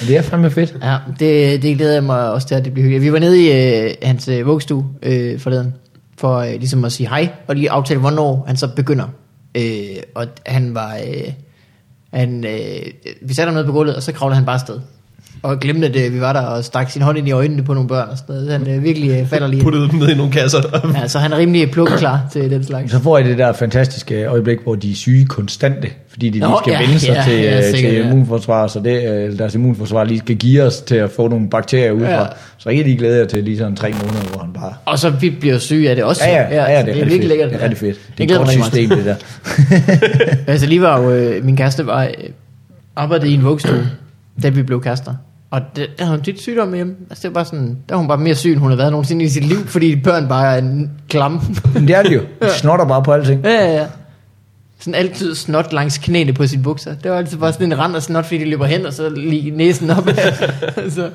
Det 0.00 0.16
er 0.16 0.22
fandme 0.22 0.50
fedt. 0.50 0.76
ja, 0.82 0.96
det, 1.18 1.62
det 1.62 1.76
glæder 1.76 1.92
jeg 1.92 2.04
mig 2.04 2.32
også 2.32 2.48
til, 2.48 2.54
at 2.54 2.64
det 2.64 2.72
bliver 2.72 2.84
hyggeligt. 2.84 3.04
Vi 3.04 3.12
var 3.12 3.18
nede 3.18 3.42
i 3.42 3.52
øh, 3.52 3.94
hans 4.02 4.28
øh, 4.28 4.46
vuggestue 4.46 4.86
øh, 5.02 5.40
forleden, 5.40 5.74
for 6.18 6.38
øh, 6.38 6.52
ligesom 6.52 6.84
at 6.84 6.92
sige 6.92 7.08
hej, 7.08 7.28
og 7.46 7.54
lige 7.54 7.70
aftale, 7.70 8.00
hvornår 8.00 8.44
han 8.46 8.56
så 8.56 8.68
begynder 8.76 9.04
Øh, 9.54 10.02
og 10.14 10.26
han 10.46 10.74
var... 10.74 10.94
Øh, 10.94 11.32
han, 12.12 12.44
øh, 12.44 12.86
vi 13.22 13.34
satte 13.34 13.50
ham 13.50 13.54
ned 13.54 13.64
på 13.64 13.72
gulvet, 13.72 13.96
og 13.96 14.02
så 14.02 14.12
kravlede 14.12 14.36
han 14.36 14.44
bare 14.44 14.54
afsted. 14.54 14.80
Og 15.42 15.60
glemte, 15.60 15.86
at 15.86 15.96
øh, 15.96 16.14
vi 16.14 16.20
var 16.20 16.32
der 16.32 16.40
og 16.40 16.64
stak 16.64 16.90
sin 16.90 17.02
hånd 17.02 17.18
ind 17.18 17.28
i 17.28 17.30
øjnene 17.30 17.62
på 17.62 17.74
nogle 17.74 17.88
børn 17.88 18.08
og 18.08 18.18
sådan 18.18 18.34
noget. 18.34 18.52
Han 18.52 18.76
øh, 18.76 18.84
virkelig 18.84 19.10
øh, 19.10 19.26
falder 19.26 19.46
lige. 19.46 19.62
Puttede 19.62 19.88
dem 19.88 19.98
ned 19.98 20.08
i 20.08 20.14
nogle 20.14 20.32
kasser. 20.32 20.58
Ja, 21.00 21.08
så 21.08 21.18
han 21.18 21.32
er 21.32 21.36
rimelig 21.36 21.70
plukkeklar 21.70 22.20
til 22.32 22.50
den 22.50 22.64
slags. 22.64 22.92
Så 22.92 22.98
får 22.98 23.18
jeg 23.18 23.26
det 23.26 23.38
der 23.38 23.52
fantastiske 23.52 24.24
øjeblik, 24.24 24.58
hvor 24.62 24.74
de 24.74 24.90
er 24.90 24.94
syge 24.94 25.26
konstante, 25.26 25.88
fordi 26.08 26.26
de 26.26 26.32
lige 26.32 26.48
Nå, 26.48 26.60
skal 26.62 26.72
ja, 26.72 26.80
vende 26.80 27.00
sig 27.00 27.14
ja, 27.14 27.22
til, 27.22 27.38
ja, 27.38 27.58
øh, 27.58 27.64
sikkert, 27.64 27.92
til 27.92 28.00
ja. 28.00 28.10
immunforsvar, 28.10 28.66
så 28.66 28.80
det, 28.80 29.10
øh, 29.10 29.38
deres 29.38 29.54
immunforsvar 29.54 30.04
lige 30.04 30.18
skal 30.18 30.36
give 30.36 30.62
os 30.62 30.80
til 30.80 30.96
at 30.96 31.10
få 31.10 31.28
nogle 31.28 31.50
bakterier 31.50 31.92
udefra. 31.92 32.10
Ja. 32.10 32.20
Ja. 32.20 32.26
Så 32.58 32.68
ikke 32.68 32.84
de 32.84 32.96
glæder 32.96 33.26
til 33.26 33.44
lige 33.44 33.58
sådan 33.58 33.76
tre 33.76 33.92
måneder, 33.92 34.30
hvor 34.32 34.40
han 34.40 34.52
bare... 34.52 34.72
Og 34.84 34.98
så 34.98 35.10
vi 35.10 35.30
bliver 35.30 35.58
syge 35.58 35.90
af 35.90 35.96
det 35.96 36.04
også. 36.04 36.24
Ja, 36.24 36.32
ja, 36.32 36.54
ja, 36.54 36.70
ja 36.70 36.80
så 36.80 36.86
det, 36.86 36.94
det 36.94 37.02
er 37.02 37.06
virkelig 37.06 37.28
lækkert. 37.28 37.50
Det 37.50 37.58
er 37.58 37.62
rigtig 37.62 37.78
fedt. 37.78 37.98
Det 38.18 38.30
Jeg 38.30 38.36
er 38.36 38.40
et 38.40 38.46
godt 38.46 38.64
system, 38.64 38.88
det 38.88 39.04
der. 39.04 39.14
Altså 40.52 40.66
lige 40.66 40.82
var 40.82 41.00
jo, 41.00 41.10
øh, 41.10 41.44
min 41.44 41.56
kæreste 41.56 41.86
var 41.86 42.04
øh, 42.04 42.10
arbejdede 42.96 43.30
i 43.30 43.34
en 43.34 43.44
vuggestue, 43.44 43.90
da 44.42 44.48
vi 44.48 44.62
blev 44.62 44.82
kærester. 44.82 45.14
Og 45.50 45.60
det, 45.76 45.88
der 45.98 46.04
havde 46.04 46.16
hun 46.16 46.24
tit 46.24 46.40
sygdom 46.40 46.68
med 46.68 46.76
hjemme. 46.78 46.94
Altså 47.10 47.22
det 47.22 47.30
var 47.30 47.34
bare 47.34 47.44
sådan, 47.44 47.78
der 47.88 47.94
var 47.94 47.98
hun 47.98 48.08
bare 48.08 48.18
mere 48.18 48.34
syg, 48.34 48.50
end 48.52 48.58
hun 48.60 48.68
havde 48.70 48.78
været 48.78 48.90
nogensinde 48.92 49.24
i 49.24 49.28
sit 49.28 49.44
liv, 49.44 49.66
fordi 49.66 49.96
børn 49.96 50.28
bare 50.28 50.54
er 50.54 50.58
en 50.58 50.90
klam. 51.08 51.40
Men 51.74 51.88
det 51.88 51.96
er 51.96 52.02
det 52.02 52.14
jo. 52.14 52.20
De 52.42 52.50
snotter 52.58 52.84
bare 52.84 53.02
på 53.02 53.12
alting. 53.12 53.44
ja, 53.44 53.50
ja, 53.50 53.72
ja. 53.74 53.86
Sådan 54.80 54.94
altid 54.94 55.34
snot 55.34 55.72
langs 55.72 55.98
knæene 55.98 56.32
på 56.32 56.46
sine 56.46 56.62
bukser. 56.62 56.94
Det 56.94 57.10
var 57.10 57.16
altid 57.18 57.38
bare 57.38 57.52
sådan 57.52 57.72
en 57.72 57.78
rand 57.78 57.96
af 57.96 58.02
snot, 58.02 58.24
fordi 58.24 58.38
de 58.38 58.44
løber 58.44 58.66
hen, 58.66 58.86
og 58.86 58.92
så 58.92 59.08
lige 59.08 59.50
næsen 59.50 59.90
op. 59.90 60.08
så 60.96 61.02
det 61.02 61.10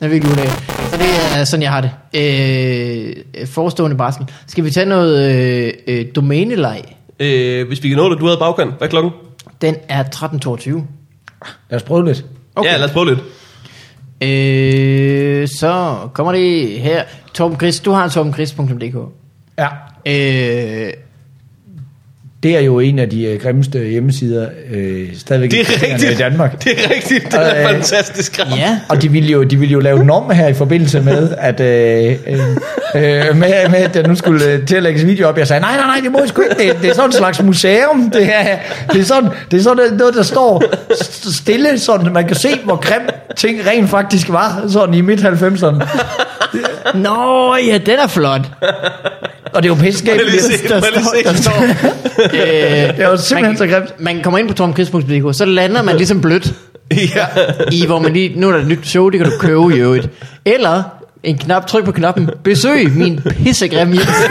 er 0.00 0.08
virkelig 0.08 0.32
ulækkert. 0.32 0.64
Så 0.90 0.96
det 0.96 1.06
er 1.40 1.44
sådan, 1.44 1.62
jeg 1.62 1.70
har 1.72 1.80
det. 1.80 1.90
Øh, 2.14 3.46
forestående 3.46 3.96
barsel. 3.96 4.26
Skal 4.46 4.64
vi 4.64 4.70
tage 4.70 4.86
noget 4.86 5.34
øh, 5.34 5.72
øh, 5.86 6.06
domæneleg? 6.16 6.82
Øh, 7.20 7.68
hvis 7.68 7.82
vi 7.82 7.88
kan 7.88 7.98
nå 7.98 8.10
det, 8.10 8.20
du 8.20 8.24
havde 8.26 8.38
bagkant. 8.38 8.70
Hvad 8.78 8.88
er 8.88 8.90
klokken? 8.90 9.12
Den 9.60 9.76
er 9.88 10.04
13.22. 10.04 10.70
Lad 11.70 11.76
os 11.76 11.82
prøve 11.82 12.04
lidt. 12.06 12.24
Okay. 12.56 12.70
Ja, 12.70 12.76
lad 12.76 12.84
os 12.84 12.90
prøve 12.90 13.06
lidt. 13.06 13.18
Øh, 14.22 15.48
så 15.48 15.96
kommer 16.12 16.32
det 16.32 16.68
her. 16.68 17.02
Torben 17.34 17.56
Chris, 17.58 17.80
du 17.80 17.90
har 17.90 18.08
torbenkris.dk. 18.08 18.96
Ja. 19.58 19.66
Øh, 20.06 20.92
Det 22.42 22.56
er 22.56 22.60
jo 22.60 22.78
en 22.80 22.98
af 22.98 23.10
de 23.10 23.24
øh, 23.24 23.40
grimmeste 23.40 23.78
hjemmesider 23.88 24.48
øh, 24.70 25.08
stadigvæk 25.16 25.50
Det 25.50 25.60
er 25.60 25.82
rigtigt. 25.92 26.12
i 26.12 26.16
Danmark. 26.16 26.64
Det 26.64 26.72
er 26.72 26.90
rigtigt. 26.94 27.24
Det 27.24 27.34
er 27.34 27.60
Øh, 27.68 27.74
fantastisk. 27.74 28.36
Graf. 28.36 28.58
ja. 28.58 28.80
Og 28.88 29.02
de 29.02 29.10
ville, 29.12 29.28
jo, 29.32 29.42
de 29.42 29.56
ville 29.56 29.72
jo 29.72 29.80
lave 29.80 30.12
om 30.12 30.30
her 30.30 30.48
i 30.48 30.54
forbindelse 30.54 31.00
med, 31.00 31.34
at, 31.38 31.60
øh, 31.60 32.16
øh, 32.26 32.56
øh, 32.94 33.36
med, 33.36 33.68
med, 33.68 33.78
at 33.78 33.94
der 33.94 34.06
nu 34.08 34.14
skulle 34.14 34.44
øh, 34.46 34.66
tillægges 34.66 35.06
video 35.06 35.28
op. 35.28 35.38
Jeg 35.38 35.46
sagde, 35.48 35.60
nej, 35.60 35.76
nej, 35.76 35.86
nej, 35.86 36.00
det 36.02 36.12
må 36.12 36.18
I 36.24 36.28
sgu 36.28 36.42
ikke. 36.42 36.54
Det, 36.72 36.82
det 36.82 36.90
er 36.90 36.94
sådan 36.94 37.08
en 37.08 37.12
slags 37.12 37.42
museum. 37.42 38.10
Det 38.10 38.30
er, 38.34 38.56
det 38.92 39.00
er 39.00 39.04
sådan, 39.04 39.30
det 39.50 39.58
er 39.58 39.62
sådan 39.62 39.92
noget, 39.98 40.14
der 40.14 40.22
står 40.22 40.62
st- 40.92 41.36
stille, 41.36 41.78
sådan 41.78 42.06
at 42.06 42.12
man 42.12 42.26
kan 42.26 42.36
se, 42.36 42.48
hvor 42.64 42.76
grim 42.76 43.02
ting 43.36 43.66
rent 43.66 43.90
faktisk 43.90 44.28
var, 44.28 44.64
sådan 44.68 44.94
i 44.94 45.00
midt-90'erne. 45.00 45.88
Nå, 46.98 47.56
ja, 47.66 47.78
den 47.86 47.98
er 47.98 48.06
flot. 48.06 48.40
Og 49.52 49.62
det 49.62 49.70
er 49.70 49.74
jo 49.76 49.84
jeg 49.84 49.94
må 50.04 50.10
jeg 50.12 50.30
lige 50.30 50.42
se. 50.42 50.68
Der 51.24 51.34
står, 51.34 51.62
øh, 51.62 52.96
Det 52.96 53.02
er 53.04 53.08
jo 53.10 53.16
simpelthen 53.16 53.56
så 53.58 53.66
grimt. 53.66 54.00
Man 54.00 54.22
kommer 54.22 54.38
ind 54.38 54.48
på 54.48 54.54
torbenkris.dk, 54.54 55.36
så 55.36 55.44
lander 55.44 55.82
man 55.82 55.96
ligesom 55.96 56.20
blødt 56.20 56.52
Ja. 57.16 57.26
i, 57.72 57.86
hvor 57.86 57.98
man 57.98 58.12
lige, 58.12 58.32
nu 58.40 58.48
er 58.48 58.52
der 58.52 58.58
et 58.60 58.66
nyt 58.66 58.86
show, 58.86 59.08
det 59.08 59.20
kan 59.20 59.30
du 59.30 59.38
købe 59.40 59.76
i 59.76 59.78
øvrigt. 59.78 60.08
Eller 60.44 60.82
en 61.22 61.38
knap, 61.38 61.66
tryk 61.66 61.84
på 61.84 61.92
knappen, 61.92 62.30
besøg 62.44 62.96
min 62.96 63.20
pissegrim 63.44 63.92
hjemmeside. 63.92 64.28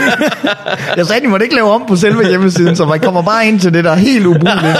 Jeg 0.96 1.06
sagde, 1.06 1.22
de 1.22 1.28
måtte 1.28 1.44
ikke 1.44 1.54
lave 1.54 1.70
om 1.70 1.84
på 1.88 1.96
selve 1.96 2.28
hjemmesiden, 2.28 2.76
så 2.76 2.86
man 2.86 3.00
kommer 3.00 3.22
bare 3.22 3.46
ind 3.46 3.60
til 3.60 3.74
det, 3.74 3.84
der 3.84 3.90
er 3.90 3.96
helt 3.96 4.26
ubrugeligt. 4.26 4.78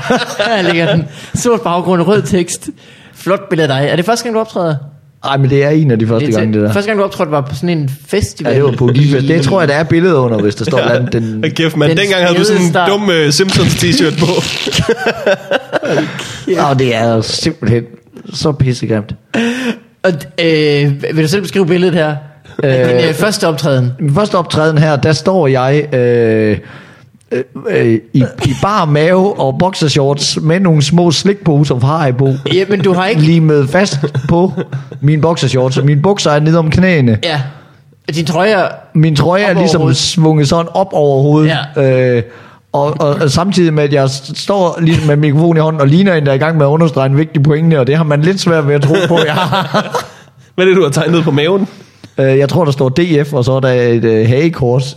Her 0.46 0.62
ligger 0.62 0.92
den. 0.94 1.04
Sort 1.34 1.60
baggrund, 1.60 2.02
rød 2.02 2.22
tekst. 2.22 2.70
Flot 3.14 3.48
billede 3.48 3.74
af 3.74 3.80
dig. 3.80 3.88
Er 3.92 3.96
det 3.96 4.04
første 4.04 4.24
gang, 4.24 4.34
du 4.34 4.40
optræder? 4.40 4.76
Nej, 5.24 5.36
men 5.36 5.50
det 5.50 5.64
er 5.64 5.70
en 5.70 5.90
af 5.90 5.98
de 5.98 6.06
første 6.06 6.26
Det 6.26 6.34
gange, 6.34 6.52
det 6.52 6.62
der. 6.62 6.72
Første 6.72 6.88
gang, 6.88 6.98
du 6.98 7.04
optrådte, 7.04 7.32
var 7.32 7.40
på 7.40 7.54
sådan 7.54 7.78
en 7.78 7.90
festival. 8.06 8.52
Ja, 8.52 8.56
det 8.56 8.64
var 8.64 8.72
på 8.72 8.86
Gifest. 8.86 9.28
Det 9.28 9.42
tror 9.42 9.60
jeg, 9.60 9.68
der 9.68 9.74
er 9.74 9.84
billeder 9.84 10.18
under, 10.18 10.38
hvis 10.38 10.54
der 10.54 10.64
står 10.64 10.78
ja. 10.78 10.94
andet. 10.94 11.12
Den, 11.12 11.44
Og 11.44 11.50
kæft, 11.50 11.76
man. 11.76 11.88
Den 11.88 11.96
Dengang 11.96 12.22
havde 12.22 12.38
du 12.38 12.44
sådan 12.44 12.62
en 12.62 12.76
dum 12.88 13.02
uh, 13.08 13.30
Simpsons 13.30 13.74
t-shirt 13.74 14.18
på. 14.18 14.26
og 16.68 16.78
det 16.78 16.94
er 16.94 17.20
simpelthen 17.20 17.84
så 18.34 18.52
pissegrimt. 18.52 19.14
Og, 20.02 20.12
øh, 20.44 21.02
vil 21.14 21.22
du 21.22 21.28
selv 21.28 21.42
beskrive 21.42 21.66
billedet 21.66 21.94
her? 21.94 22.16
Øh, 22.64 22.80
øh, 23.08 23.14
første 23.14 23.48
optræden. 23.48 23.92
Min 23.98 24.14
første 24.14 24.34
optræden 24.34 24.78
her, 24.78 24.96
der 24.96 25.12
står 25.12 25.46
jeg 25.46 25.94
øh, 25.94 26.58
øh, 27.32 27.44
øh, 27.70 27.98
i, 28.12 28.24
i 28.44 28.52
bar 28.62 28.84
mave 28.84 29.40
og 29.40 29.58
boxershorts 29.58 30.38
med 30.42 30.60
nogle 30.60 30.82
små 30.82 31.10
slikposer 31.10 31.78
fra 31.78 31.98
Haribo. 31.98 32.28
Ja, 32.52 32.64
men 32.68 32.80
du 32.80 32.92
har 32.92 33.06
ikke... 33.06 33.22
Lige 33.22 33.40
med 33.40 33.68
fast 33.68 33.98
på 34.28 34.52
mine 35.00 35.22
boxershorts, 35.22 35.78
og 35.78 35.84
mine 35.84 36.02
bukser 36.02 36.30
er 36.30 36.40
nede 36.40 36.58
om 36.58 36.70
knæene. 36.70 37.18
Ja. 37.24 37.40
Din 38.14 38.26
trøje 38.26 38.50
er... 38.50 38.68
Min 38.94 39.16
trøje 39.16 39.42
er 39.42 39.54
ligesom 39.54 39.94
svunget 39.94 40.48
sådan 40.48 40.66
op 40.74 40.88
over 40.92 41.22
hovedet. 41.22 41.56
Ja. 41.76 42.16
Øh, 42.16 42.22
og, 42.72 43.00
og, 43.00 43.08
og 43.08 43.30
samtidig 43.30 43.74
med, 43.74 43.84
at 43.84 43.92
jeg 43.92 44.10
står 44.34 44.78
ligesom 44.80 45.06
med 45.06 45.16
mikrofon 45.16 45.56
i 45.56 45.60
hånden 45.60 45.80
og 45.80 45.88
ligner 45.88 46.14
en, 46.14 46.26
der 46.26 46.30
er 46.30 46.36
i 46.36 46.38
gang 46.38 46.56
med 46.56 46.66
at 46.66 46.70
understrege 46.70 47.06
en 47.06 47.16
vigtig 47.16 47.42
pointe, 47.42 47.80
og 47.80 47.86
det 47.86 47.96
har 47.96 48.04
man 48.04 48.22
lidt 48.22 48.40
svært 48.40 48.68
ved 48.68 48.74
at 48.74 48.82
tro 48.82 48.94
på, 49.08 49.18
jeg 49.26 49.34
har. 49.34 50.04
Hvad 50.54 50.64
er 50.64 50.68
det, 50.68 50.76
du 50.76 50.82
har 50.82 50.90
tegnet 50.90 51.24
på 51.24 51.30
maven? 51.30 51.68
Øh, 52.18 52.38
jeg 52.38 52.48
tror, 52.48 52.64
der 52.64 52.72
står 52.72 52.88
DF, 52.88 53.32
og 53.32 53.44
så 53.44 53.52
er 53.52 53.60
der 53.60 53.68
et 53.68 54.04
øh, 54.04 54.28
hagekors. 54.28 54.96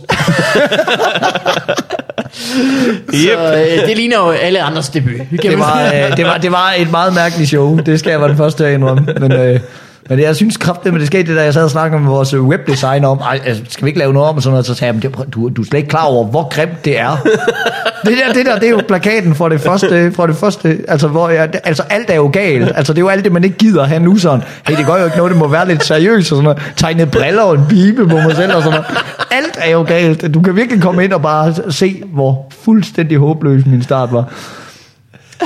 Yep. 3.14 3.38
Så, 3.38 3.54
øh, 3.54 3.88
det 3.88 3.96
ligner 3.96 4.16
jo 4.16 4.30
alle 4.30 4.62
andres 4.62 4.88
debut. 4.88 5.12
Det 5.42 5.58
var, 5.58 5.84
øh, 5.94 6.16
det, 6.16 6.26
var, 6.26 6.38
det 6.38 6.52
var 6.52 6.74
et 6.78 6.90
meget 6.90 7.14
mærkeligt 7.14 7.48
show. 7.48 7.78
Det 7.78 7.98
skal 7.98 8.10
jeg 8.10 8.20
være 8.20 8.28
den 8.28 8.36
første 8.36 8.66
at 8.66 8.74
indrømme. 8.74 9.06
Men, 9.20 9.32
øh, 9.32 9.60
men 10.08 10.20
jeg 10.20 10.36
synes 10.36 10.56
kraftigt, 10.56 10.92
men 10.92 11.00
det 11.00 11.06
skete 11.06 11.28
det, 11.28 11.36
da 11.36 11.42
jeg 11.42 11.54
sad 11.54 11.64
og 11.64 11.70
snakkede 11.70 12.00
med 12.02 12.10
vores 12.10 12.34
webdesigner 12.34 13.08
om, 13.08 13.18
Ej, 13.18 13.40
altså, 13.44 13.62
skal 13.68 13.84
vi 13.84 13.88
ikke 13.88 13.98
lave 13.98 14.12
noget 14.12 14.28
om 14.28 14.36
og 14.36 14.42
sådan 14.42 14.52
noget, 14.52 14.66
så 14.66 14.74
sagde 14.74 14.94
jeg, 14.94 15.10
"Men 15.12 15.18
det, 15.24 15.34
du, 15.34 15.48
du 15.48 15.62
er 15.62 15.66
slet 15.66 15.78
ikke 15.78 15.88
klar 15.88 16.04
over, 16.04 16.24
hvor 16.24 16.48
grimt 16.48 16.84
det 16.84 16.98
er. 17.00 17.16
det, 18.04 18.12
der, 18.26 18.32
det 18.32 18.46
der, 18.46 18.54
det 18.58 18.66
er 18.66 18.70
jo 18.70 18.80
plakaten 18.88 19.34
for 19.34 19.48
det 19.48 19.60
første, 19.60 20.12
for 20.12 20.26
det 20.26 20.36
første 20.36 20.78
altså, 20.88 21.08
hvor 21.08 21.28
jeg, 21.28 21.48
altså 21.64 21.82
alt 21.90 22.10
er 22.10 22.14
jo 22.14 22.30
galt. 22.32 22.72
Altså 22.74 22.92
det 22.92 22.98
er 22.98 23.02
jo 23.02 23.08
alt 23.08 23.24
det, 23.24 23.32
man 23.32 23.44
ikke 23.44 23.56
gider 23.56 23.84
have 23.84 24.00
nu 24.02 24.16
sådan. 24.18 24.42
Hey, 24.68 24.76
det 24.76 24.86
gør 24.86 24.98
jo 24.98 25.04
ikke 25.04 25.16
noget, 25.16 25.30
det 25.30 25.38
må 25.38 25.48
være 25.48 25.68
lidt 25.68 25.84
seriøst 25.84 26.32
og 26.32 26.36
sådan 26.36 26.44
noget. 26.44 26.72
Tegne 26.76 27.06
briller 27.06 27.42
og 27.42 27.54
en 27.54 27.64
pibe 27.68 28.08
på 28.08 28.14
mig 28.16 28.36
selv 28.36 28.54
og 28.54 28.62
sådan 28.62 28.80
noget. 28.80 28.86
Alt 29.30 29.58
er 29.58 29.70
jo 29.70 29.82
galt. 29.82 30.34
Du 30.34 30.40
kan 30.40 30.56
virkelig 30.56 30.82
komme 30.82 31.04
ind 31.04 31.12
og 31.12 31.22
bare 31.22 31.54
se, 31.70 32.02
hvor 32.12 32.46
fuldstændig 32.64 33.18
håbløs 33.18 33.66
min 33.66 33.82
start 33.82 34.12
var. 34.12 34.24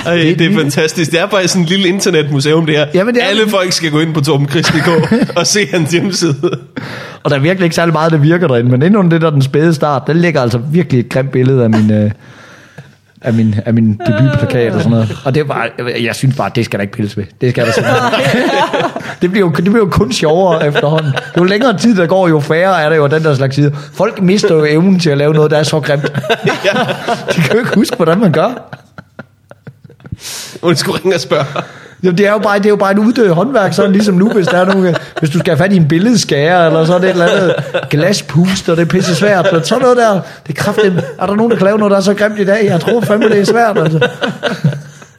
Ej, 0.06 0.14
det, 0.14 0.38
det 0.38 0.52
er 0.52 0.56
fantastisk. 0.56 1.10
Det 1.10 1.20
er 1.20 1.26
bare 1.26 1.48
sådan 1.48 1.62
en 1.62 1.68
lille 1.68 1.88
internetmuseum, 1.88 2.66
det 2.66 2.76
her. 2.76 2.86
Jamen, 2.94 3.14
det 3.14 3.22
er- 3.22 3.26
Alle 3.26 3.48
folk 3.48 3.72
skal 3.72 3.90
gå 3.90 4.00
ind 4.00 4.14
på 4.14 4.20
torbenkris.dk 4.20 4.88
og 5.38 5.46
se 5.46 5.66
hans 5.72 5.90
hjemmeside. 5.92 6.34
Og 7.22 7.30
der 7.30 7.36
er 7.36 7.40
virkelig 7.40 7.64
ikke 7.64 7.76
særlig 7.76 7.92
meget, 7.92 8.12
der 8.12 8.18
virker 8.18 8.46
derinde, 8.48 8.70
men 8.70 8.82
inde 8.82 8.98
under 8.98 9.10
det 9.10 9.20
der 9.22 9.30
den 9.30 9.42
spæde 9.42 9.74
start, 9.74 10.02
der 10.06 10.12
ligger 10.12 10.42
altså 10.42 10.58
virkelig 10.58 11.00
et 11.00 11.08
grimt 11.08 11.30
billede 11.30 11.64
af 11.64 11.70
min, 11.70 11.92
øh, 11.92 12.10
af 13.22 13.32
min, 13.32 13.54
af 13.66 13.74
min 13.74 14.00
debutplakat 14.06 14.72
og 14.72 14.80
sådan 14.80 14.90
noget. 14.90 15.16
Og 15.24 15.34
det 15.34 15.48
var, 15.48 15.68
jeg 16.00 16.14
synes 16.14 16.36
bare, 16.36 16.50
det 16.54 16.64
skal 16.64 16.78
der 16.78 16.82
ikke 16.82 16.92
pilles 16.94 17.16
ved. 17.16 17.24
Det 17.40 17.50
skal 17.50 17.66
der 17.66 17.72
simpelthen. 17.72 18.02
det, 19.22 19.30
bliver 19.30 19.46
jo, 19.46 19.52
det 19.56 19.64
bliver 19.64 19.78
jo 19.78 19.88
kun 19.90 20.12
sjovere 20.12 20.66
efterhånden. 20.66 21.12
Jo 21.38 21.44
længere 21.44 21.78
tid 21.78 21.96
der 21.96 22.06
går, 22.06 22.28
jo 22.28 22.40
færre 22.40 22.82
er 22.82 22.88
der 22.88 22.96
jo 22.96 23.06
den 23.06 23.22
der 23.24 23.34
slags 23.34 23.54
side. 23.54 23.72
Folk 23.94 24.22
mister 24.22 24.54
jo 24.54 24.64
evnen 24.64 25.00
til 25.00 25.10
at 25.10 25.18
lave 25.18 25.34
noget, 25.34 25.50
der 25.50 25.56
er 25.58 25.62
så 25.62 25.80
grimt. 25.80 26.02
De 27.34 27.40
kan 27.42 27.52
jo 27.52 27.58
ikke 27.58 27.74
huske, 27.74 27.96
hvordan 27.96 28.18
man 28.20 28.32
gør. 28.32 28.74
Du 30.62 30.74
skulle 30.74 30.98
ringe 30.98 31.14
og 31.16 31.20
spørge. 31.20 31.44
Jamen, 32.02 32.18
det 32.18 32.26
er 32.26 32.32
jo 32.32 32.38
bare, 32.38 32.58
det 32.58 32.66
er 32.66 32.70
jo 32.70 32.76
bare 32.76 32.92
et 32.92 32.98
uddød 32.98 33.28
håndværk, 33.28 33.72
sådan 33.72 33.92
ligesom 33.92 34.14
nu, 34.14 34.30
hvis, 34.32 34.46
der 34.46 34.58
er 34.58 34.64
nogle, 34.64 34.94
hvis 35.18 35.30
du 35.30 35.38
skal 35.38 35.50
have 35.56 35.64
fat 35.64 35.72
i 35.72 35.76
en 35.76 35.88
billedskærer, 35.88 36.66
eller 36.66 36.84
sådan 36.84 37.04
et 37.04 37.10
eller 37.10 37.26
andet 37.26 37.54
glaspuster, 37.90 38.74
det 38.74 38.82
er 38.82 38.86
pisse 38.86 39.14
svært, 39.14 39.48
men 39.52 39.64
sådan 39.64 39.82
noget 39.82 39.96
der, 39.96 40.12
det 40.46 40.58
er 40.58 40.62
kraftigt. 40.62 40.94
Er 41.18 41.26
der 41.26 41.34
nogen, 41.34 41.50
der 41.50 41.56
kan 41.56 41.64
lave 41.64 41.78
noget, 41.78 41.90
der 41.90 41.96
er 41.96 42.00
så 42.00 42.14
grimt 42.14 42.38
i 42.38 42.44
dag? 42.44 42.64
Jeg 42.64 42.80
tror 42.80 43.00
fandme, 43.00 43.28
det 43.28 43.38
er 43.38 43.44
svært, 43.44 43.78
altså. 43.78 44.08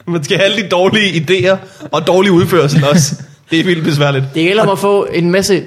Man 0.06 0.24
skal 0.24 0.36
have 0.36 0.44
alle 0.44 0.62
de 0.62 0.68
dårlige 0.68 1.26
idéer 1.26 1.56
og 1.90 2.06
dårlig 2.06 2.32
udførsel 2.32 2.84
også. 2.84 3.14
Det 3.50 3.60
er 3.60 3.64
vildt 3.64 3.84
besværligt. 3.84 4.24
Det 4.34 4.42
gælder 4.42 4.62
om 4.62 4.68
at 4.68 4.78
få 4.78 5.06
en 5.12 5.30
masse 5.30 5.62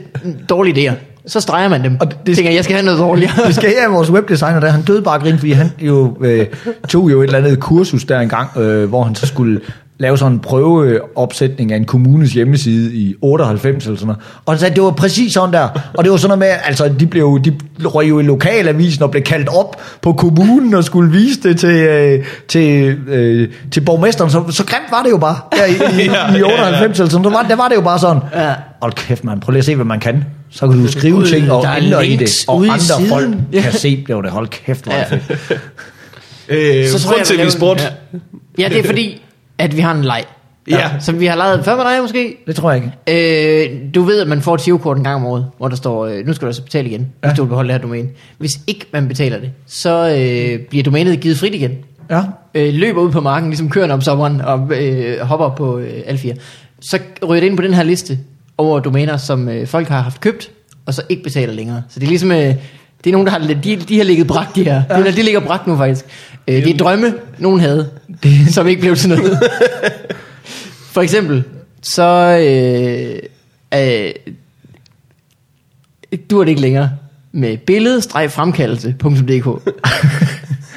dårlige 0.49 0.89
idéer. 0.91 1.12
Så 1.27 1.39
streger 1.39 1.69
man 1.69 1.83
dem. 1.83 1.97
Og 1.99 2.07
det- 2.25 2.35
tænker, 2.35 2.51
jeg, 2.51 2.55
jeg 2.55 2.63
skal 2.63 2.75
have 2.75 2.85
noget 2.85 2.99
dårligere. 2.99 3.31
Det 3.47 3.55
skal 3.55 3.69
her 3.69 3.89
vores 3.89 4.09
webdesigner 4.11 4.59
der, 4.59 4.69
han 4.69 4.81
døde 4.81 5.01
bare 5.01 5.19
grin, 5.19 5.37
fordi 5.37 5.51
han 5.51 5.71
jo 5.79 6.17
øh, 6.21 6.45
tog 6.89 7.11
jo 7.11 7.19
et 7.21 7.23
eller 7.25 7.37
andet 7.37 7.59
kursus 7.59 8.03
der 8.03 8.19
engang, 8.19 8.57
øh, 8.57 8.89
hvor 8.89 9.03
han 9.03 9.15
så 9.15 9.27
skulle 9.27 9.59
lave 9.99 10.17
sådan 10.17 10.31
en 10.33 10.39
prøveopsætning 10.39 11.71
af 11.71 11.77
en 11.77 11.85
kommunes 11.85 12.33
hjemmeside 12.33 12.93
i 12.95 13.15
98 13.21 13.85
eller 13.85 13.97
sådan 13.97 14.07
noget. 14.07 14.21
Og 14.45 14.53
han 14.53 14.59
sagde, 14.59 14.71
at 14.71 14.75
det 14.75 14.83
var 14.83 14.91
præcis 14.91 15.33
sådan 15.33 15.53
der. 15.53 15.67
Og 15.93 16.03
det 16.03 16.11
var 16.11 16.17
sådan 16.17 16.37
noget 16.37 16.51
med, 16.53 16.59
altså 16.65 16.89
de, 16.99 17.05
blev, 17.07 17.21
jo- 17.23 17.37
de 17.37 17.53
røg 17.85 18.09
jo 18.09 18.19
i 18.19 18.23
lokalavisen 18.23 19.03
og 19.03 19.11
blev 19.11 19.23
kaldt 19.23 19.49
op 19.49 19.81
på 20.01 20.13
kommunen 20.13 20.73
og 20.73 20.83
skulle 20.83 21.11
vise 21.11 21.39
det 21.43 21.59
til, 21.59 21.69
øh, 21.69 22.25
til, 22.47 22.97
øh, 23.07 23.47
til 23.71 23.81
borgmesteren. 23.81 24.31
Så, 24.31 24.43
så 24.49 24.65
grimt 24.65 24.91
var 24.91 25.03
det 25.03 25.09
jo 25.11 25.17
bare 25.17 25.35
der 25.51 25.65
i, 25.65 25.71
i, 26.01 26.05
Ja, 26.09 26.35
i 26.35 26.37
ja, 26.37 26.43
98 26.43 26.99
eller 26.99 27.09
sådan. 27.11 27.23
Der 27.23 27.31
var, 27.31 27.45
der 27.49 27.55
var 27.55 27.67
det 27.67 27.75
jo 27.75 27.81
bare 27.81 27.99
sådan. 27.99 28.21
Ja. 28.35 28.53
Hold 28.81 28.93
kæft 28.93 29.23
man, 29.23 29.39
prøv 29.39 29.51
lige 29.51 29.59
at 29.59 29.65
se, 29.65 29.75
hvad 29.75 29.85
man 29.85 29.99
kan. 29.99 30.23
Så 30.55 30.67
kan 30.67 30.79
du 30.83 30.91
skrive 30.91 31.15
Gud, 31.15 31.25
ting 31.25 31.51
og 31.51 31.65
ændre 31.77 32.07
i 32.07 32.15
det, 32.15 32.29
og 32.47 32.61
andre 32.63 32.79
siden. 32.79 33.07
folk 33.09 33.29
Ja. 33.53 33.61
kan 33.61 33.71
se, 33.71 34.03
det 34.07 34.15
var 34.15 34.21
det. 34.21 34.31
Hold 34.31 34.47
kæft, 34.47 34.83
hvor 34.83 34.93
det 34.93 34.99
Ja. 34.99 35.15
fedt. 35.15 35.59
Øh, 36.49 36.87
Så 36.87 36.99
tror 36.99 37.11
jeg, 37.11 37.15
grund 37.17 37.25
til, 37.25 37.37
vi 37.37 37.71
en- 37.71 37.77
Ja. 38.57 38.63
ja, 38.63 38.69
det 38.69 38.79
er 38.79 38.83
fordi, 38.83 39.21
at 39.57 39.75
vi 39.77 39.81
har 39.81 39.93
en 39.95 40.01
leg. 40.05 40.23
Ja. 40.69 40.89
Som 40.99 41.19
vi 41.19 41.25
har 41.25 41.35
lavet 41.35 41.65
før 41.65 41.75
med 41.75 41.83
dig 41.85 42.01
måske. 42.01 42.35
Det 42.47 42.55
tror 42.55 42.71
jeg 42.71 42.83
ikke. 43.07 43.71
Øh, 43.71 43.79
du 43.95 44.01
ved, 44.03 44.21
at 44.21 44.27
man 44.27 44.41
får 44.41 44.55
et 44.55 44.61
girokort 44.61 44.97
en 44.97 45.03
gang 45.03 45.15
om 45.15 45.25
året, 45.25 45.45
hvor 45.57 45.67
der 45.67 45.75
står, 45.75 46.05
øh, 46.05 46.25
nu 46.25 46.33
skal 46.33 46.45
du 46.45 46.47
altså 46.49 46.63
betale 46.63 46.87
igen, 46.89 46.99
hvis 46.99 47.29
Ja. 47.29 47.33
du 47.35 47.43
vil 47.43 47.49
beholde 47.49 47.67
det 47.67 47.75
her 47.75 47.81
domæne. 47.81 48.07
Hvis 48.37 48.51
ikke 48.67 48.85
man 48.93 49.07
betaler 49.07 49.39
det, 49.39 49.51
så 49.67 50.09
øh, 50.09 50.59
bliver 50.69 50.83
domænet 50.83 51.19
givet 51.19 51.37
frit 51.37 51.55
igen. 51.55 51.71
Ja. 52.09 52.21
Øh, 52.55 52.73
løber 52.73 53.01
ud 53.01 53.11
på 53.11 53.21
marken, 53.21 53.49
ligesom 53.49 53.69
køerne 53.69 53.93
om 53.93 54.01
sommeren, 54.01 54.41
og 54.41 54.71
øh, 54.75 55.19
hopper 55.19 55.49
på 55.49 55.77
øh, 55.79 55.93
alle 56.05 56.19
fire. 56.19 56.33
Så 56.81 56.99
ryger 57.29 57.39
det 57.41 57.47
ind 57.47 57.57
på 57.57 57.63
den 57.63 57.73
her 57.73 57.83
liste 57.83 58.19
over 58.57 58.79
domæner, 58.79 59.17
som 59.17 59.49
øh, 59.49 59.67
folk 59.67 59.87
har 59.87 60.01
haft 60.01 60.21
købt, 60.21 60.51
og 60.85 60.93
så 60.93 61.01
ikke 61.09 61.23
betaler 61.23 61.53
længere. 61.53 61.83
Så 61.89 61.99
det 61.99 62.05
er 62.05 62.09
ligesom... 62.09 62.31
Øh, 62.31 62.55
det 63.03 63.09
er 63.09 63.11
nogen, 63.11 63.27
der 63.27 63.31
har, 63.31 63.39
de, 63.39 63.75
de 63.75 63.97
har 63.97 64.03
ligget 64.03 64.27
brak, 64.27 64.55
de 64.55 64.63
her. 64.63 64.83
Ja. 64.89 64.99
De, 64.99 65.11
de 65.11 65.23
ligger 65.23 65.39
brak 65.39 65.67
nu, 65.67 65.77
faktisk. 65.77 66.05
Øh, 66.47 66.55
det 66.55 66.73
er 66.73 66.77
drømme, 66.77 67.13
nogen 67.37 67.59
havde, 67.59 67.89
som 68.49 68.67
ikke 68.67 68.81
blev 68.81 68.95
til 68.95 69.09
noget. 69.09 69.39
For 70.91 71.01
eksempel, 71.01 71.43
så 71.81 72.37
øh, 72.41 73.19
øh, 73.73 74.11
du 76.29 76.39
det 76.43 76.49
ikke 76.49 76.61
længere 76.61 76.89
med 77.31 77.57
billede-fremkaldelse.dk. 77.57 79.69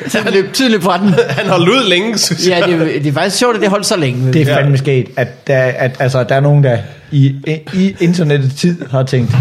så 0.09 0.19
han 0.25 0.33
løb 0.33 0.53
tydeligt 0.53 0.85
fra 0.85 0.99
den. 0.99 1.15
Han 1.39 1.47
har 1.47 1.59
ud 1.59 1.89
længe, 1.89 2.19
synes 2.19 2.49
jeg. 2.49 2.65
Ja, 2.69 2.77
det, 2.77 3.05
det 3.05 3.07
er 3.07 3.13
faktisk 3.13 3.37
sjovt, 3.37 3.55
at 3.57 3.63
det 3.63 3.71
holdt 3.71 3.87
så 3.87 3.97
længe. 3.97 4.33
Det 4.33 4.43
er 4.43 4.55
fandme 4.55 4.79
sket, 4.79 5.09
at 5.17 5.47
der, 5.47 5.59
at, 5.59 5.97
altså, 5.99 6.25
der 6.25 6.35
er 6.35 6.41
nogen, 6.41 6.65
der 6.65 6.79
i, 7.11 7.35
i 7.75 7.97
internettets 8.01 8.55
tid 8.55 8.77
har 8.91 9.03
tænkt, 9.03 9.37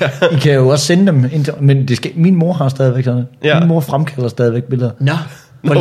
Ja. 0.00 0.08
I 0.32 0.36
kan 0.36 0.54
jo 0.54 0.68
også 0.68 0.84
sende 0.84 1.06
dem, 1.06 1.30
men 1.60 1.88
det 1.88 1.96
skal, 1.96 2.10
min 2.16 2.34
mor 2.34 2.52
har 2.52 2.68
stadigvæk 2.68 3.04
sådan. 3.04 3.24
Ja. 3.44 3.58
Min 3.60 3.68
mor 3.68 3.80
fremkalder 3.80 4.28
stadigvæk 4.28 4.62
billeder. 4.62 4.90
Nå, 5.00 5.12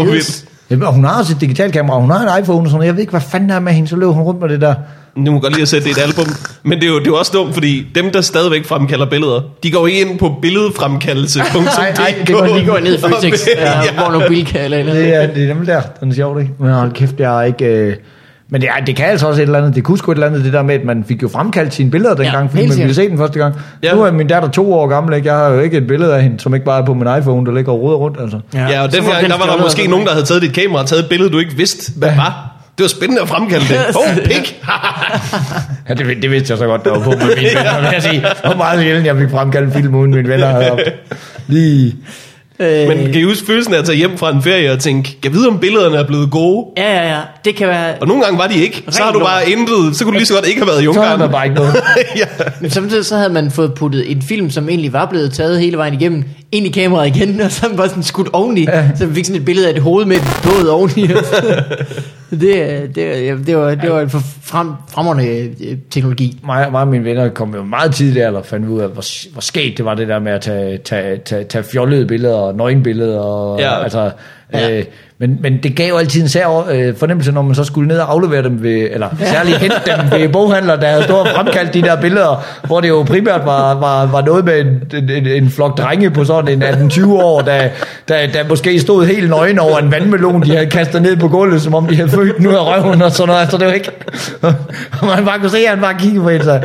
vildt. 0.03 0.45
Jamen, 0.69 0.87
og 0.87 0.93
hun 0.93 1.03
har 1.03 1.19
også 1.19 1.33
et 1.33 1.41
digitalt 1.41 1.73
kamera, 1.73 1.99
hun 1.99 2.11
har 2.11 2.35
en 2.35 2.43
iPhone 2.43 2.59
og 2.59 2.67
sådan 2.67 2.73
noget. 2.73 2.87
Jeg 2.87 2.93
ved 2.93 3.01
ikke, 3.01 3.11
hvad 3.11 3.21
fanden 3.21 3.49
der 3.49 3.55
er 3.55 3.59
med 3.59 3.73
hende, 3.73 3.87
så 3.87 3.95
løber 3.95 4.11
hun 4.11 4.23
rundt 4.23 4.41
med 4.41 4.49
det 4.49 4.61
der. 4.61 4.75
Nu 5.17 5.31
må 5.31 5.39
godt 5.39 5.53
lige 5.53 5.61
at 5.61 5.67
sætte 5.67 5.89
det 5.89 5.97
i 5.97 5.99
et 5.99 6.03
album. 6.07 6.25
Men 6.63 6.79
det 6.79 6.83
er, 6.87 6.91
jo, 6.91 6.99
det 6.99 7.07
er 7.07 7.11
jo 7.11 7.17
også 7.17 7.31
dumt, 7.35 7.53
fordi 7.53 7.87
dem, 7.95 8.11
der 8.11 8.21
stadigvæk 8.21 8.65
fremkalder 8.65 9.05
billeder, 9.05 9.41
de 9.63 9.71
går 9.71 9.87
ikke 9.87 9.99
ind 10.01 10.19
på 10.19 10.35
billedfremkaldelse.dk. 10.41 11.55
Nej, 11.55 11.93
nej, 11.97 12.15
det 12.27 12.35
går 12.35 12.45
De 12.45 12.65
går 12.65 12.79
ned 12.79 12.97
i 12.97 13.01
Føtex, 13.01 13.47
Og- 13.47 13.57
ja, 13.85 13.93
hvor 13.97 14.11
nogle 14.11 14.25
bilka 14.27 14.63
eller 14.63 14.77
eller 14.77 14.93
Det 14.93 15.15
er, 15.15 15.27
det 15.33 15.43
er 15.43 15.47
nemlig 15.47 15.67
der, 15.67 15.81
den 15.99 16.09
er 16.11 16.15
sjovt, 16.15 16.41
ikke? 16.41 16.53
Men 16.59 16.71
hold 16.71 16.91
kæft, 16.91 17.19
jeg 17.19 17.37
er 17.39 17.43
ikke... 17.43 17.65
Øh... 17.65 17.95
Men 18.49 18.61
det, 18.61 18.69
er, 18.79 18.85
det 18.85 18.95
kan 18.95 19.05
altså 19.05 19.27
også 19.27 19.41
et 19.41 19.45
eller 19.45 19.57
andet, 19.59 19.75
det 19.75 19.83
kunne 19.83 19.97
sgu 19.97 20.11
et 20.11 20.15
eller 20.15 20.27
andet, 20.27 20.43
det 20.45 20.53
der 20.53 20.61
med, 20.61 20.75
at 20.75 20.83
man 20.85 21.05
fik 21.07 21.23
jo 21.23 21.27
fremkaldt 21.27 21.73
sine 21.73 21.91
billeder 21.91 22.13
dengang, 22.15 22.33
Ja, 22.35 22.39
ja, 22.41 22.47
fordi 22.47 22.67
man 22.67 22.77
ville 22.77 22.93
se 22.93 23.09
den 23.09 23.17
første 23.17 23.39
gang. 23.39 23.55
Ja. 23.83 23.87
Ja. 23.87 23.95
Nu 23.95 24.01
er 24.03 24.11
min 24.11 24.27
datter 24.27 24.49
to 24.49 24.73
år 24.73 24.87
gammel, 24.87 25.15
ikke? 25.15 25.27
Jeg 25.27 25.37
har 25.37 25.49
jo 25.49 25.59
ikke 25.59 25.77
et 25.77 25.87
billede 25.87 26.15
af 26.15 26.23
hende, 26.23 26.39
som 26.39 26.53
ikke 26.53 26.65
bare 26.65 26.81
er 26.81 26.85
på 26.85 26.93
min 26.93 27.07
iPhone, 27.19 27.45
der 27.45 27.51
ligger 27.53 27.71
og 27.71 27.81
roder 27.81 27.97
rundt, 27.97 28.17
altså. 28.21 28.39
Ja, 28.53 28.83
og 28.83 28.91
så 28.91 28.97
den 28.97 29.05
her, 29.05 29.21
den 29.21 29.29
der 29.29 29.37
var 29.37 29.45
der 29.55 29.61
måske 29.63 29.81
og 29.83 29.89
nogen, 29.89 30.05
der 30.05 30.11
havde 30.11 30.25
taget 30.25 30.41
dit 30.41 30.53
kamera 30.53 30.81
og 30.81 30.87
taget 30.87 31.03
et 31.03 31.09
billede, 31.09 31.29
du 31.29 31.39
ikke 31.39 31.55
vidste, 31.55 31.91
hvad 31.97 32.15
var. 32.15 32.46
Det 32.77 32.83
var 32.83 32.87
spændende 32.87 33.21
at 33.21 33.27
fremkalde 33.29 33.65
det. 33.67 33.77
Oh, 33.95 34.15
pik! 34.25 34.61
Ja, 35.89 35.93
det, 35.93 36.21
det 36.21 36.31
vidste 36.31 36.51
jeg 36.51 36.57
så 36.57 36.65
godt, 36.65 36.83
der 36.83 36.91
var 36.91 36.99
på 36.99 37.09
med 37.09 37.17
mine 37.35 37.47
venner, 37.49 37.79
vil 37.81 37.89
jeg 37.93 38.03
sige. 38.03 38.23
Var 38.43 38.55
meget 38.55 38.81
sjældent, 38.81 39.05
jeg 39.05 39.17
fik 39.17 39.29
fremkaldt 39.29 39.73
film, 39.73 39.95
uden 39.95 40.11
mine 40.15 40.29
venner 40.29 40.47
havde 40.47 40.71
op. 40.71 40.79
Lige... 41.47 41.95
Øh, 42.59 42.87
Men 42.87 42.97
kan 42.97 43.15
I 43.15 43.23
huske 43.23 43.45
følelsen 43.47 43.73
af 43.73 43.77
at 43.79 43.85
tage 43.85 43.97
hjem 43.97 44.17
fra 44.17 44.29
en 44.31 44.41
ferie 44.43 44.71
og 44.71 44.79
tænke, 44.79 45.17
jeg 45.23 45.33
ved 45.33 45.47
om 45.47 45.59
billederne 45.59 45.97
er 45.97 46.07
blevet 46.07 46.31
gode? 46.31 46.65
Ja, 46.77 46.95
ja, 46.95 47.09
ja. 47.15 47.19
Det 47.45 47.55
kan 47.55 47.67
være... 47.67 47.93
Og 48.01 48.07
nogle 48.07 48.23
gange 48.23 48.39
var 48.39 48.47
de 48.47 48.55
ikke. 48.55 48.83
Så 48.89 49.03
har 49.03 49.11
du 49.11 49.19
bare 49.19 49.49
intet. 49.49 49.95
Så 49.97 50.03
kunne 50.03 50.13
du 50.13 50.17
lige 50.17 50.25
så 50.27 50.33
godt 50.33 50.47
ikke 50.47 50.59
have 50.61 50.67
været 50.67 50.81
i 50.81 50.83
Så 50.83 50.89
Ungarn. 50.89 51.21
er 51.21 51.25
der 51.25 51.31
bare 51.31 51.45
ikke 51.45 51.55
noget. 51.55 51.75
ja. 52.15 52.25
Men 52.61 52.69
samtidig 52.71 53.05
så 53.05 53.15
havde 53.17 53.29
man 53.29 53.51
fået 53.51 53.73
puttet 53.73 54.11
en 54.11 54.21
film, 54.21 54.49
som 54.49 54.69
egentlig 54.69 54.93
var 54.93 55.05
blevet 55.05 55.33
taget 55.33 55.59
hele 55.59 55.77
vejen 55.77 55.93
igennem, 55.93 56.23
ind 56.51 56.65
i 56.65 56.69
kameraet 56.69 57.15
igen, 57.15 57.39
og 57.45 57.51
så 57.51 57.67
var 57.73 57.87
sådan 57.87 58.03
skudt 58.03 58.29
oveni, 58.33 58.61
ja. 58.61 58.89
Så 58.95 59.05
vi 59.05 59.13
fik 59.15 59.25
sådan 59.25 59.39
et 59.41 59.45
billede 59.45 59.67
af 59.67 59.71
et 59.73 59.81
hoved 59.81 60.05
med 60.05 60.15
et 60.15 60.21
båd 60.43 60.67
oveni. 60.67 61.07
det, 62.31 62.95
det, 62.95 63.47
det, 63.47 63.57
var, 63.57 63.75
det 63.75 63.91
var 63.91 64.01
en 64.01 64.09
frem, 64.09 64.71
fremragende 64.89 65.27
øh, 65.69 65.77
teknologi. 65.89 66.39
mig, 66.45 66.71
mig 66.71 66.81
og 66.81 66.87
mine 66.87 67.03
venner 67.03 67.29
kom 67.29 67.55
jo 67.55 67.63
meget 67.63 67.95
tidligt 67.95 68.25
eller 68.25 68.43
fandt 68.43 68.67
ud 68.67 68.79
af, 68.79 68.89
hvor, 68.89 69.31
hvor 69.31 69.41
skægt 69.41 69.77
det 69.77 69.85
var 69.85 69.95
det 69.95 70.07
der 70.07 70.19
med 70.19 70.31
at 70.31 70.41
tage, 70.41 70.77
tage, 70.77 71.17
tage, 71.25 71.43
tage 71.43 71.63
fjollede 71.63 72.05
billeder 72.05 72.35
og 72.35 72.55
nøgenbilleder. 72.55 73.19
Og, 73.19 73.59
Ja. 73.59 73.83
altså, 73.83 74.11
Ja. 74.53 74.77
øh, 74.77 74.83
men, 75.19 75.37
men 75.41 75.59
det 75.63 75.75
gav 75.75 75.89
jo 75.89 75.97
altid 75.97 76.21
en 76.21 76.29
sær 76.29 76.67
øh, 76.71 76.95
fornemmelse, 76.95 77.31
når 77.31 77.41
man 77.41 77.55
så 77.55 77.63
skulle 77.63 77.87
ned 77.87 77.99
og 77.99 78.11
aflevere 78.11 78.43
dem 78.43 78.63
ved, 78.63 78.87
eller 78.91 79.09
særligt 79.19 79.57
hente 79.57 79.81
dem 79.85 80.19
ved 80.19 80.29
boghandler, 80.29 80.75
der 80.75 80.87
havde 80.87 81.03
stået 81.03 81.21
og 81.21 81.27
fremkaldt 81.35 81.73
de 81.73 81.81
der 81.81 82.01
billeder, 82.01 82.45
hvor 82.67 82.81
det 82.81 82.89
jo 82.89 83.03
primært 83.03 83.41
var, 83.45 83.73
var, 83.73 84.05
var 84.05 84.21
noget 84.21 84.45
med 84.45 84.59
en, 84.59 85.09
en, 85.09 85.27
en 85.27 85.49
flok 85.49 85.77
drenge 85.77 86.09
på 86.09 86.25
sådan 86.25 86.63
en 86.63 86.89
18-20 86.91 87.07
år, 87.07 87.41
der, 87.41 87.67
der, 88.07 88.27
der 88.33 88.47
måske 88.49 88.79
stod 88.79 89.05
helt 89.05 89.29
nøgen 89.29 89.59
over 89.59 89.77
en 89.79 89.91
vandmelon, 89.91 90.41
de 90.41 90.51
havde 90.51 90.69
kastet 90.69 91.01
ned 91.01 91.17
på 91.17 91.27
gulvet, 91.27 91.61
som 91.61 91.75
om 91.75 91.87
de 91.87 91.95
havde 91.95 92.09
født 92.09 92.45
ud 92.45 92.53
af 92.53 92.65
røven 92.65 93.01
og 93.01 93.11
sådan 93.11 93.27
noget. 93.27 93.41
Altså, 93.41 93.57
det 93.57 93.67
var 93.67 93.73
ikke... 93.73 93.91
Og 95.01 95.07
man 95.15 95.25
bare 95.25 95.39
kunne 95.39 95.49
se, 95.49 95.57
at 95.57 95.69
han 95.69 95.79
bare 95.81 95.95
kiggede 95.99 96.23
på 96.23 96.29
en, 96.29 96.43
så 96.43 96.61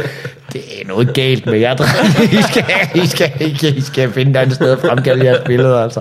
det 0.52 0.60
er 0.80 0.86
noget 0.88 1.14
galt 1.14 1.46
med 1.46 1.58
jer. 1.58 1.74
I 2.22 2.42
skal, 2.42 2.64
I 2.94 3.06
skal, 3.06 3.32
I 3.40 3.56
skal, 3.56 3.78
I 3.78 3.80
skal 3.80 4.12
finde 4.12 4.30
et 4.30 4.36
andet 4.36 4.54
sted 4.54 4.72
at 4.72 4.78
fremkalde 4.78 5.24
jeres 5.24 5.40
billeder, 5.46 5.78
altså. 5.82 6.00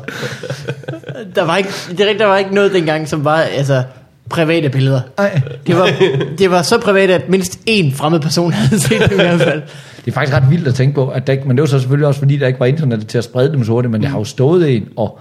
Der 1.36 1.44
var 1.44 1.58
ikke, 1.58 1.70
det 1.90 2.00
er 2.00 2.04
rigtigt, 2.04 2.20
der 2.20 2.26
var 2.26 2.38
ikke 2.38 2.56
noget 2.56 2.74
dengang, 2.74 3.10
som 3.10 3.26
var 3.26 3.38
altså, 3.38 3.84
private 4.30 4.70
billeder. 4.70 5.02
Ej. 5.18 5.42
Det 5.68 5.78
var, 5.78 5.90
det 6.38 6.52
var 6.52 6.62
så 6.62 6.80
privat, 6.80 7.10
at 7.10 7.30
mindst 7.30 7.60
én 7.70 7.96
fremmed 7.96 8.20
person 8.20 8.54
havde 8.54 8.82
set 8.82 9.00
det 9.02 9.12
i 9.12 9.16
hvert 9.16 9.42
fald. 9.42 9.62
Det 10.06 10.12
er 10.12 10.12
faktisk 10.12 10.38
ret 10.38 10.50
vildt 10.50 10.68
at 10.68 10.76
tænke 10.76 10.96
på, 10.96 11.10
at 11.10 11.28
der 11.28 11.34
ikke, 11.34 11.48
men 11.48 11.58
det 11.58 11.62
var 11.62 11.68
så 11.68 11.80
selvfølgelig 11.80 12.08
også 12.08 12.20
fordi, 12.20 12.38
der 12.38 12.48
ikke 12.48 12.60
var 12.60 12.66
internet 12.66 13.08
til 13.08 13.18
at 13.18 13.24
sprede 13.24 13.52
dem 13.52 13.64
så 13.64 13.72
hurtigt, 13.72 13.92
men 13.92 14.02
der 14.02 14.08
har 14.08 14.18
jo 14.18 14.24
stået 14.24 14.76
en 14.76 14.88
og 14.98 15.20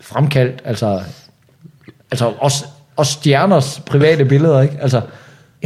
fremkaldt, 0.00 0.62
altså, 0.64 1.00
altså 2.10 2.32
også, 2.38 2.64
også 2.96 3.12
stjerners 3.12 3.82
private 3.86 4.24
billeder, 4.24 4.60
ikke? 4.60 4.74
Altså, 4.80 5.00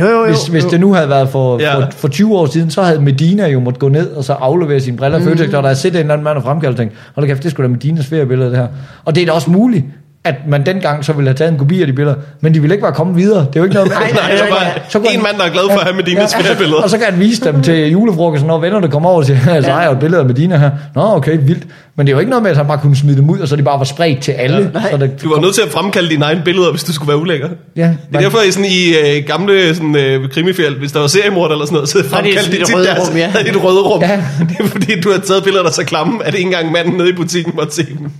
Jo, 0.00 0.06
jo, 0.06 0.20
jo. 0.20 0.26
hvis, 0.26 0.46
hvis 0.46 0.64
jo. 0.64 0.68
det 0.70 0.80
nu 0.80 0.92
havde 0.92 1.08
været 1.08 1.28
for, 1.28 1.60
Ja. 1.60 1.74
for, 1.78 1.90
for 1.90 2.08
20 2.08 2.36
år 2.36 2.46
siden, 2.46 2.70
så 2.70 2.82
havde 2.82 3.00
Medina 3.00 3.46
jo 3.48 3.60
måtte 3.60 3.80
gå 3.80 3.88
ned 3.88 4.10
og 4.10 4.24
så 4.24 4.32
aflevere 4.32 4.80
sine 4.80 4.96
briller 4.96 5.18
mm. 5.18 5.24
Føtex, 5.24 5.46
og 5.46 5.52
der 5.52 5.62
havde 5.62 5.76
set 5.76 5.92
en 5.94 5.98
eller 5.98 6.12
anden 6.12 6.24
mand 6.24 6.36
og 6.36 6.42
fremkaldt 6.44 6.72
og 6.74 6.78
tænkt, 6.78 6.94
hold 7.14 7.26
da 7.26 7.32
kæft, 7.32 7.42
det 7.42 7.50
skulle 7.50 7.68
da 7.68 7.72
Medinas 7.72 8.06
feriebillede 8.06 8.50
det 8.50 8.58
her. 8.58 8.66
Og 9.04 9.14
det 9.14 9.22
er 9.22 9.26
da 9.26 9.32
også 9.32 9.50
muligt, 9.50 9.84
at 10.26 10.34
man 10.48 10.66
dengang 10.66 11.04
så 11.04 11.12
ville 11.12 11.28
have 11.28 11.36
taget 11.36 11.52
en 11.52 11.58
kopi 11.58 11.80
af 11.80 11.86
de 11.86 11.92
billeder, 11.92 12.16
men 12.40 12.54
de 12.54 12.60
ville 12.60 12.74
ikke 12.74 12.82
bare 12.82 12.92
komme 12.92 13.14
videre. 13.14 13.40
Det 13.40 13.56
er 13.56 13.60
jo 13.60 13.64
ikke 13.64 13.74
noget 13.74 13.88
med, 13.88 13.96
Nej, 13.96 14.10
nej, 14.12 14.48
Nej, 14.50 14.80
så 14.88 14.98
nej, 14.98 15.06
en 15.08 15.14
han- 15.14 15.22
mand, 15.22 15.36
der 15.38 15.44
er 15.44 15.50
glad 15.50 15.62
for 15.72 15.78
at 15.78 15.84
have 15.84 15.96
med 15.96 16.04
dine 16.04 16.22
og, 16.22 16.28
så, 16.30 16.36
billeder. 16.58 16.82
og 16.82 16.90
så 16.90 16.98
kan 16.98 17.06
han 17.10 17.20
vise 17.20 17.44
dem 17.44 17.62
til 17.62 17.90
julefrokosten, 17.90 18.46
når 18.46 18.58
vennerne 18.60 18.88
kommer 18.88 19.08
over 19.08 19.18
og 19.18 19.24
siger, 19.26 19.38
altså, 19.50 19.70
Ja. 19.70 19.76
jeg 19.76 19.84
har 19.86 19.92
et 19.92 19.98
billede 19.98 20.20
af 20.20 20.26
Medina 20.26 20.56
her. 20.58 20.70
Nå, 20.94 21.02
okay, 21.02 21.38
vildt. 21.42 21.64
Men 21.96 22.06
det 22.06 22.12
er 22.12 22.16
jo 22.16 22.20
ikke 22.20 22.30
noget 22.30 22.42
med, 22.42 22.50
at 22.50 22.56
han 22.56 22.66
bare 22.66 22.78
kunne 22.78 22.96
smide 22.96 23.16
dem 23.16 23.30
ud, 23.30 23.38
og 23.38 23.48
så 23.48 23.56
de 23.56 23.62
bare 23.62 23.78
var 23.78 23.84
spredt 23.84 24.20
til 24.20 24.32
alle. 24.32 24.70
Ja, 24.74 24.80
Ja, 24.84 24.90
så 24.90 24.96
det, 24.96 25.22
Du 25.22 25.34
var 25.34 25.40
nødt 25.40 25.54
til 25.54 25.62
at 25.62 25.68
fremkalde 25.72 26.08
dine 26.10 26.24
egne 26.24 26.42
billeder, 26.44 26.70
hvis 26.70 26.84
du 26.84 26.92
skulle 26.92 27.08
være 27.08 27.18
ulækker. 27.18 27.48
ja, 27.76 27.82
Det 27.82 28.16
er 28.16 28.20
derfor, 28.20 28.40
i, 28.40 28.50
sådan, 28.50 28.70
i 28.70 28.88
øh, 29.18 29.24
gamle 29.26 29.74
sådan, 29.74 29.96
øh, 29.96 30.28
krimifjeld, 30.30 30.78
hvis 30.78 30.92
der 30.92 31.00
var 31.00 31.06
seriemord 31.06 31.50
eller 31.52 31.64
sådan 31.64 31.74
noget, 31.74 31.88
så 31.88 31.98
det 31.98 32.06
fremkaldte 32.06 32.50
de 32.52 32.56
tit 32.64 32.74
røde 32.74 32.84
deres, 32.86 33.08
rum, 33.10 33.16
ja. 33.16 33.28
et 33.50 33.64
røde 33.64 33.80
rum. 33.80 34.02
Ja. 34.02 34.20
Det 34.48 34.56
er 34.60 34.64
fordi, 34.68 35.00
du 35.00 35.10
har 35.12 35.18
taget 35.18 35.44
billeder, 35.44 35.62
der 35.62 35.70
er 35.70 35.74
så 35.74 35.84
klamme, 35.84 36.24
at 36.24 36.34
ikke 36.34 36.46
engang 36.46 36.72
manden 36.72 36.94
nede 36.94 37.08
i 37.10 37.12
butikken 37.12 37.52
måtte 37.56 37.74
se 37.74 37.86
dem. 37.98 38.10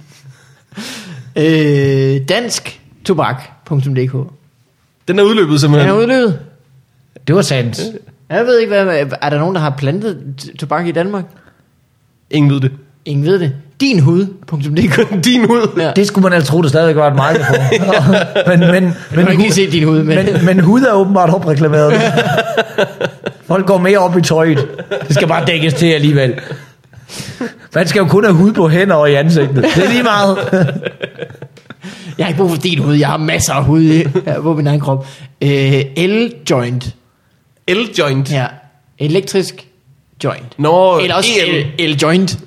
Øh, 1.37 2.21
dansk 2.29 2.81
tobak.dk 3.05 4.31
Den 5.09 5.19
er 5.19 5.23
udløbet 5.23 5.51
Den 5.51 5.59
simpelthen. 5.59 5.91
er 5.91 5.97
udløbet. 5.99 6.39
det 7.27 7.35
var 7.35 7.43
sandt. 7.43 7.81
Jeg 8.31 8.45
ved 8.47 8.61
ikke, 8.61 8.83
hvad, 8.83 9.07
er 9.23 9.31
der 9.31 9.39
nogen, 9.39 9.55
der 9.55 9.61
har 9.61 9.71
plantet 9.79 10.19
tobak 10.59 10.87
i 10.87 10.93
Danmark? 10.93 11.25
Ingen 12.31 12.53
ved 12.53 12.61
det. 12.61 12.71
Ingen 13.05 13.27
ved 13.27 13.39
det. 13.39 13.53
Dinhud.dk 13.81 15.25
Din 15.25 15.45
hud. 15.47 15.81
Ja. 15.81 15.93
Det 15.97 16.07
skulle 16.07 16.23
man 16.23 16.33
altså 16.33 16.53
tro, 16.53 16.63
der 16.63 16.69
stadigvæk 16.69 16.97
var 16.97 17.11
et 17.11 17.17
marked 17.17 17.45
for. 17.45 17.55
men, 18.51 18.61
men, 18.61 18.95
Men, 19.17 19.27
kan 19.27 19.41
ikke 19.41 19.55
se 19.55 19.71
din 19.71 19.85
hud, 19.85 20.03
men, 20.03 20.19
men, 20.27 20.45
men 20.45 20.61
hud 20.61 20.83
er 20.83 20.93
åbenbart 20.93 21.31
opreklameret. 21.31 21.93
Folk 23.47 23.67
går 23.67 23.79
mere 23.79 23.99
op 23.99 24.19
i 24.19 24.23
tøjet. 24.23 24.69
Det 25.09 25.15
skal 25.15 25.29
bare 25.29 25.47
dækkes 25.47 25.75
til 25.75 25.87
alligevel. 25.87 26.35
Man 27.75 27.87
skal 27.89 27.99
jo 28.01 28.07
kun 28.07 28.25
have 28.25 28.35
hud 28.35 28.53
på 28.53 28.69
hænder 28.69 28.95
og 28.95 29.11
i 29.11 29.15
ansigtet. 29.15 29.57
Det 29.57 29.85
er 29.85 29.89
lige 29.89 30.03
meget. 30.03 30.39
jeg 32.19 32.27
har 32.27 32.29
ikke 32.29 32.39
brug 32.39 32.51
for 32.51 32.57
din 32.57 32.79
hud. 32.79 32.95
Jeg 32.95 33.09
har 33.09 33.17
masser 33.17 33.55
af 33.55 33.65
hud 33.65 34.11
på 34.43 34.55
min 34.55 34.67
egen 34.67 34.81
krop. 34.81 35.07
Øh, 35.43 35.81
L-joint. 35.97 36.95
L-joint. 37.69 38.33
Ja. 38.33 38.47
Elektrisk 38.99 39.67
joint. 40.25 40.59
Nå, 40.59 40.99
Eller 40.99 41.15
også 41.15 41.31
EL. 41.47 41.65
L- 41.79 41.87
L-joint. 41.87 42.39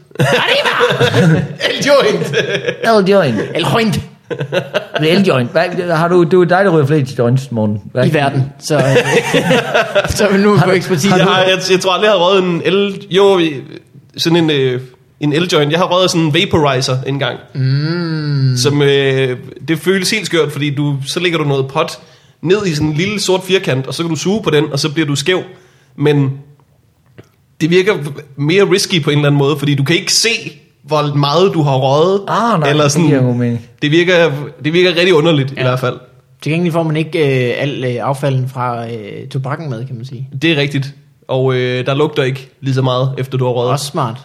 L-joint. 1.59 2.27
L-joint. 2.83 3.41
L-joint 3.55 3.99
L-joint. 5.01 5.51
Hvad, 5.51 5.91
har 5.95 6.07
du, 6.07 6.23
du 6.23 6.41
er 6.41 6.45
dig, 6.45 6.65
der 6.65 6.71
ryger 6.71 6.85
flest 6.85 7.17
joints, 7.17 7.51
morgen. 7.51 7.81
Hvad? 7.91 8.07
i 8.07 8.13
verden. 8.13 8.43
Så, 8.59 8.75
øh, 8.75 8.81
så 10.15 10.27
er 10.27 10.31
vi 10.31 10.37
nu 10.37 10.57
på 10.57 10.71
ekspertise. 10.71 11.15
Jeg, 11.15 11.25
har, 11.25 11.41
jeg, 11.43 11.59
jeg 11.71 11.79
tror 11.79 11.91
aldrig, 11.91 12.05
jeg 12.05 12.11
har 12.13 12.19
røget 12.19 12.43
en 12.43 12.61
L... 12.73 13.05
Jo, 13.09 13.39
sådan 14.19 14.37
en, 14.37 14.49
øh, 14.49 14.81
en 15.19 15.33
L-joint. 15.33 15.71
Jeg 15.71 15.79
har 15.79 15.85
røget 15.85 16.11
sådan 16.11 16.25
en 16.25 16.33
vaporizer 16.33 16.97
en 17.07 17.19
gang. 17.19 17.39
Mm. 17.55 18.57
Som, 18.57 18.81
øh, 18.81 19.37
det 19.67 19.79
føles 19.79 20.11
helt 20.11 20.25
skørt, 20.25 20.51
fordi 20.51 20.75
du, 20.75 20.97
så 21.07 21.19
lægger 21.19 21.37
du 21.37 21.43
noget 21.43 21.67
pot 21.67 21.99
ned 22.41 22.65
i 22.65 22.73
sådan 22.73 22.87
en 22.87 22.93
lille 22.93 23.19
sort 23.19 23.43
firkant, 23.43 23.87
og 23.87 23.93
så 23.93 24.03
kan 24.03 24.09
du 24.09 24.15
suge 24.15 24.43
på 24.43 24.49
den, 24.49 24.65
og 24.71 24.79
så 24.79 24.93
bliver 24.93 25.07
du 25.07 25.15
skæv. 25.15 25.43
Men 25.95 26.31
det 27.61 27.69
virker 27.69 27.93
mere 28.35 28.71
risky 28.71 29.03
på 29.03 29.09
en 29.09 29.17
eller 29.17 29.27
anden 29.27 29.39
måde, 29.39 29.57
fordi 29.57 29.75
du 29.75 29.83
kan 29.83 29.95
ikke 29.95 30.13
se, 30.13 30.29
hvor 30.83 31.15
meget 31.15 31.53
du 31.53 31.61
har 31.61 31.75
røget. 31.77 32.21
Ah, 32.27 32.59
nej, 32.59 32.69
eller 32.69 32.83
det 32.83 32.91
sådan, 32.91 33.07
giver 33.07 33.21
god 33.21 33.35
mening. 33.35 33.65
det, 33.81 33.91
virker, 33.91 34.31
det 34.63 34.73
virker 34.73 34.95
rigtig 34.95 35.13
underligt 35.13 35.53
ja. 35.55 35.61
i 35.61 35.63
hvert 35.63 35.79
fald. 35.79 35.97
Til 36.41 36.51
gengæld 36.51 36.73
får 36.73 36.83
man 36.83 36.95
ikke 36.97 37.19
øh, 37.19 37.61
al 37.61 37.83
øh, 37.83 37.95
affalden 38.01 38.49
fra 38.49 38.91
øh, 38.91 39.27
tobakken 39.27 39.69
med, 39.69 39.85
kan 39.85 39.95
man 39.95 40.05
sige. 40.05 40.29
Det 40.41 40.51
er 40.51 40.55
rigtigt. 40.55 40.93
Og 41.29 41.55
øh, 41.55 41.85
der 41.85 41.93
lugter 41.93 42.23
ikke 42.23 42.49
lige 42.61 42.73
så 42.73 42.81
meget, 42.81 43.13
efter 43.17 43.37
du 43.37 43.45
har 43.45 43.51
røget. 43.51 43.71
Også 43.71 43.85
smart. 43.85 44.17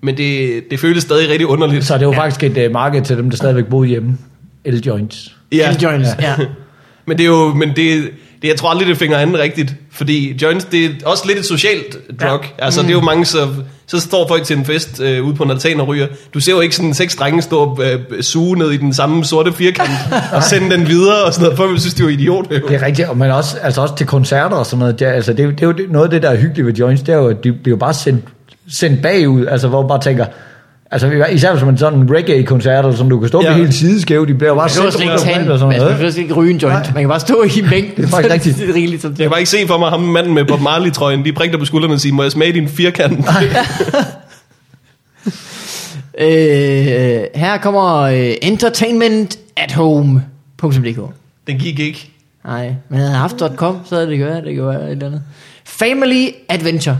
Men 0.00 0.16
det, 0.16 0.64
det 0.70 0.80
føles 0.80 1.02
stadig 1.02 1.28
rigtig 1.28 1.46
underligt. 1.46 1.84
Så 1.84 1.94
det 1.94 2.02
er 2.02 2.06
jo 2.06 2.12
ja. 2.12 2.18
faktisk 2.18 2.42
et 2.42 2.66
uh, 2.66 2.72
marked 2.72 3.02
til 3.02 3.16
dem, 3.16 3.30
der 3.30 3.36
stadigvæk 3.36 3.66
boede 3.66 3.88
hjemme. 3.88 4.18
L-joints. 4.66 5.36
Ja. 5.52 5.76
joints, 5.82 6.08
ja. 6.20 6.30
ja. 6.30 6.36
Men 7.06 7.18
det 7.18 7.24
er 7.24 7.28
jo, 7.28 7.54
men 7.54 7.76
det, 7.76 8.10
det, 8.42 8.48
jeg 8.48 8.56
tror 8.56 8.70
aldrig, 8.70 8.88
det 8.88 8.96
fænger 8.96 9.18
anden 9.18 9.38
rigtigt. 9.38 9.74
Fordi 9.92 10.38
joints, 10.42 10.64
det 10.64 10.84
er 10.84 10.88
også 11.04 11.24
lidt 11.26 11.38
et 11.38 11.44
socialt 11.44 12.20
drug. 12.20 12.40
Ja. 12.58 12.64
Altså, 12.64 12.80
mm. 12.80 12.86
det 12.86 12.94
er 12.94 12.98
jo 12.98 13.04
mange, 13.04 13.24
så, 13.24 13.48
så 13.86 14.00
står 14.00 14.28
folk 14.28 14.44
til 14.44 14.56
en 14.56 14.64
fest 14.64 15.00
øh, 15.00 15.24
ude 15.24 15.34
på 15.34 15.42
en 15.42 15.50
altan 15.50 15.80
og 15.80 15.88
ryger. 15.88 16.06
Du 16.34 16.40
ser 16.40 16.52
jo 16.52 16.60
ikke 16.60 16.76
sådan 16.76 16.94
seks 16.94 17.16
drenge 17.16 17.42
stå 17.42 17.58
og 17.58 17.80
øh, 17.84 18.22
suge 18.22 18.58
ned 18.58 18.70
i 18.70 18.76
den 18.76 18.94
samme 18.94 19.24
sorte 19.24 19.52
firkant 19.52 19.90
og 20.32 20.42
sende 20.42 20.70
den 20.70 20.88
videre 20.88 21.24
og 21.24 21.32
sådan 21.32 21.42
noget. 21.44 21.56
Folk 21.56 21.80
synes, 21.80 21.94
det 21.94 22.00
er 22.00 22.04
jo 22.04 22.10
idiot. 22.10 22.46
Jo. 22.50 22.68
Det 22.68 22.74
er 22.74 22.82
rigtigt, 22.82 23.08
og 23.08 23.16
man 23.16 23.30
også, 23.30 23.56
altså 23.62 23.80
også 23.82 23.96
til 23.96 24.06
koncerter 24.06 24.56
og 24.56 24.66
sådan 24.66 24.78
noget. 24.78 24.98
Det 24.98 25.06
altså, 25.06 25.32
det, 25.32 25.44
jo- 25.44 25.50
det 25.50 25.62
er 25.62 25.66
jo 25.66 25.74
noget 25.90 26.04
af 26.04 26.10
det, 26.10 26.22
der 26.22 26.30
er 26.30 26.36
hyggeligt 26.36 26.66
ved 26.66 26.74
joints, 26.74 27.02
det 27.02 27.12
er 27.12 27.18
jo, 27.18 27.28
at 27.28 27.44
de 27.44 27.52
bliver 27.52 27.78
bare 27.78 27.94
sendt, 27.94 28.24
sendt 28.68 29.02
bagud, 29.02 29.46
altså 29.46 29.68
hvor 29.68 29.80
man 29.82 29.88
bare 29.88 30.00
tænker, 30.00 30.26
altså 30.92 31.26
især 31.32 31.52
hvis 31.52 31.64
man 31.64 31.78
sådan 31.78 31.98
en 31.98 32.10
reggae-koncert, 32.14 32.96
som 32.96 33.08
du 33.10 33.18
kan 33.18 33.28
stå 33.28 33.42
Ja. 33.42 33.50
ja. 33.50 33.56
helt 33.56 33.74
sideskæve, 33.74 34.26
de 34.26 34.34
bliver 34.34 34.48
jo 34.50 34.54
bare 34.54 34.64
Man 34.64 34.70
sendt 34.70 34.92
slet 34.92 35.02
ikke 35.04 35.18
tage 35.18 35.40
en, 35.44 35.50
og 35.50 35.58
sådan 35.58 35.68
man 35.72 35.78
noget. 35.78 35.92
behøver 35.94 36.10
slet 36.12 36.22
ikke 36.22 36.34
ryge 36.34 36.50
en 36.50 36.58
joint. 36.58 36.94
Man 36.94 37.02
kan 37.02 37.08
bare 37.08 37.20
stå 37.20 37.42
i 37.56 37.60
mængden. 37.70 37.96
Det 37.96 38.04
er 38.04 38.08
faktisk 38.08 38.34
rigtigt. 38.34 38.58
Det 38.58 38.70
er 38.70 38.74
rigeligt 38.74 39.02
som 39.02 39.10
Jeg 39.10 39.16
det. 39.18 39.22
kan 39.24 39.30
bare 39.30 39.40
ikke 39.40 39.50
se 39.50 39.66
for 39.66 39.78
mig 39.78 39.88
ham 39.88 40.00
manden 40.00 40.34
med 40.34 40.44
Bob 40.44 40.60
Marley-trøjen. 40.60 41.24
De 41.24 41.32
prikker 41.32 41.58
på 41.58 41.64
skuldrene 41.64 41.94
og 41.94 42.00
siger, 42.00 42.14
må 42.14 42.22
jeg 42.22 42.32
smage 42.32 42.52
din 42.52 42.68
firkant? 42.68 43.26
Øh, 46.18 47.22
her 47.34 47.58
kommer 47.62 47.98
øh, 48.00 48.30
entertainment 48.42 49.38
at 49.56 49.72
home.dk 49.72 50.98
Den 51.46 51.58
gik 51.58 51.78
ikke. 51.80 52.10
Nej, 52.44 52.74
men 52.88 52.98
havde 52.98 53.12
haft 53.12 53.42
.com, 53.56 53.78
så 53.84 53.94
havde 53.94 54.06
det 54.06 54.18
gjort, 54.18 54.44
det 54.44 54.54
gjorde 54.54 54.76
et 54.84 54.90
eller 54.90 55.06
andet. 55.06 55.22
Family 55.64 56.26
Adventure. 56.48 56.98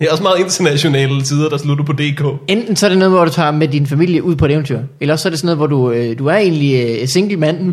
Det 0.00 0.06
er 0.06 0.12
også 0.12 0.22
meget 0.22 0.38
internationale 0.38 1.22
tider, 1.22 1.48
der 1.48 1.56
slutter 1.56 1.84
på 1.84 1.92
DK. 1.92 2.24
Enten 2.48 2.76
så 2.76 2.86
er 2.86 2.88
det 2.88 2.98
noget, 2.98 3.12
hvor 3.14 3.24
du 3.24 3.30
tager 3.30 3.50
med 3.50 3.68
din 3.68 3.86
familie 3.86 4.22
ud 4.22 4.36
på 4.36 4.44
et 4.44 4.50
eventyr, 4.52 4.78
eller 5.00 5.14
også 5.14 5.22
så 5.22 5.28
er 5.28 5.30
det 5.30 5.38
sådan 5.38 5.56
noget, 5.56 5.58
hvor 5.58 5.66
du, 5.66 5.90
øh, 5.90 6.18
du 6.18 6.26
er 6.26 6.36
egentlig 6.36 7.00
øh, 7.00 7.08
single 7.08 7.36
mand, 7.36 7.58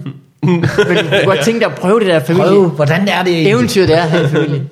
men 0.43 0.61
du 0.61 0.67
kunne 1.09 1.25
godt 1.25 1.39
tænke 1.39 1.59
dig 1.59 1.67
at 1.67 1.75
prøve 1.75 1.99
det 1.99 2.07
der 2.07 2.19
familie. 2.19 2.47
Prøv, 2.47 2.67
hvordan 2.67 3.07
er 3.07 3.23
det 3.23 3.33
egentlig? 3.33 3.51
eventyr, 3.51 3.85
det 3.85 3.97
er 3.97 4.01
at 4.01 4.09
have 4.09 4.23
en 4.23 4.29
familie. 4.29 4.63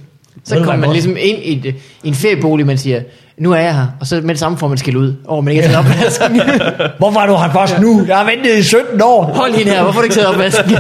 Så 0.46 0.56
kommer 0.56 0.72
man 0.72 0.80
Morten? 0.80 0.94
ligesom 0.94 1.18
ind 1.20 1.38
i, 1.44 1.58
et, 1.68 1.76
i 2.04 2.08
en 2.08 2.14
feriebolig, 2.16 2.66
man 2.66 2.78
siger, 2.78 3.02
nu 3.38 3.52
er 3.52 3.58
jeg 3.60 3.76
her, 3.76 3.88
og 4.00 4.08
så 4.08 4.16
med 4.24 4.30
det 4.30 4.40
samme 4.40 4.58
får 4.58 4.68
man 4.68 4.78
skæld 4.78 4.96
ud 4.96 5.14
over, 5.28 5.42
man 5.42 5.54
ikke 5.54 5.68
har 5.68 5.84
taget 5.84 5.96
opvasken. 5.96 6.42
Hvorfor 7.00 7.20
er 7.20 7.26
du 7.28 7.36
her 7.36 7.52
først 7.54 7.80
nu? 7.82 8.06
Jeg 8.08 8.18
har 8.18 8.26
ventet 8.26 8.58
i 8.58 8.64
17 8.64 9.02
år. 9.02 9.24
Hold 9.24 9.54
hende 9.54 9.72
her, 9.72 9.84
hvorfor 9.84 9.94
har 9.94 10.02
du 10.02 10.04
ikke 10.04 10.16
taget 10.16 10.28
opvasken? 10.28 10.72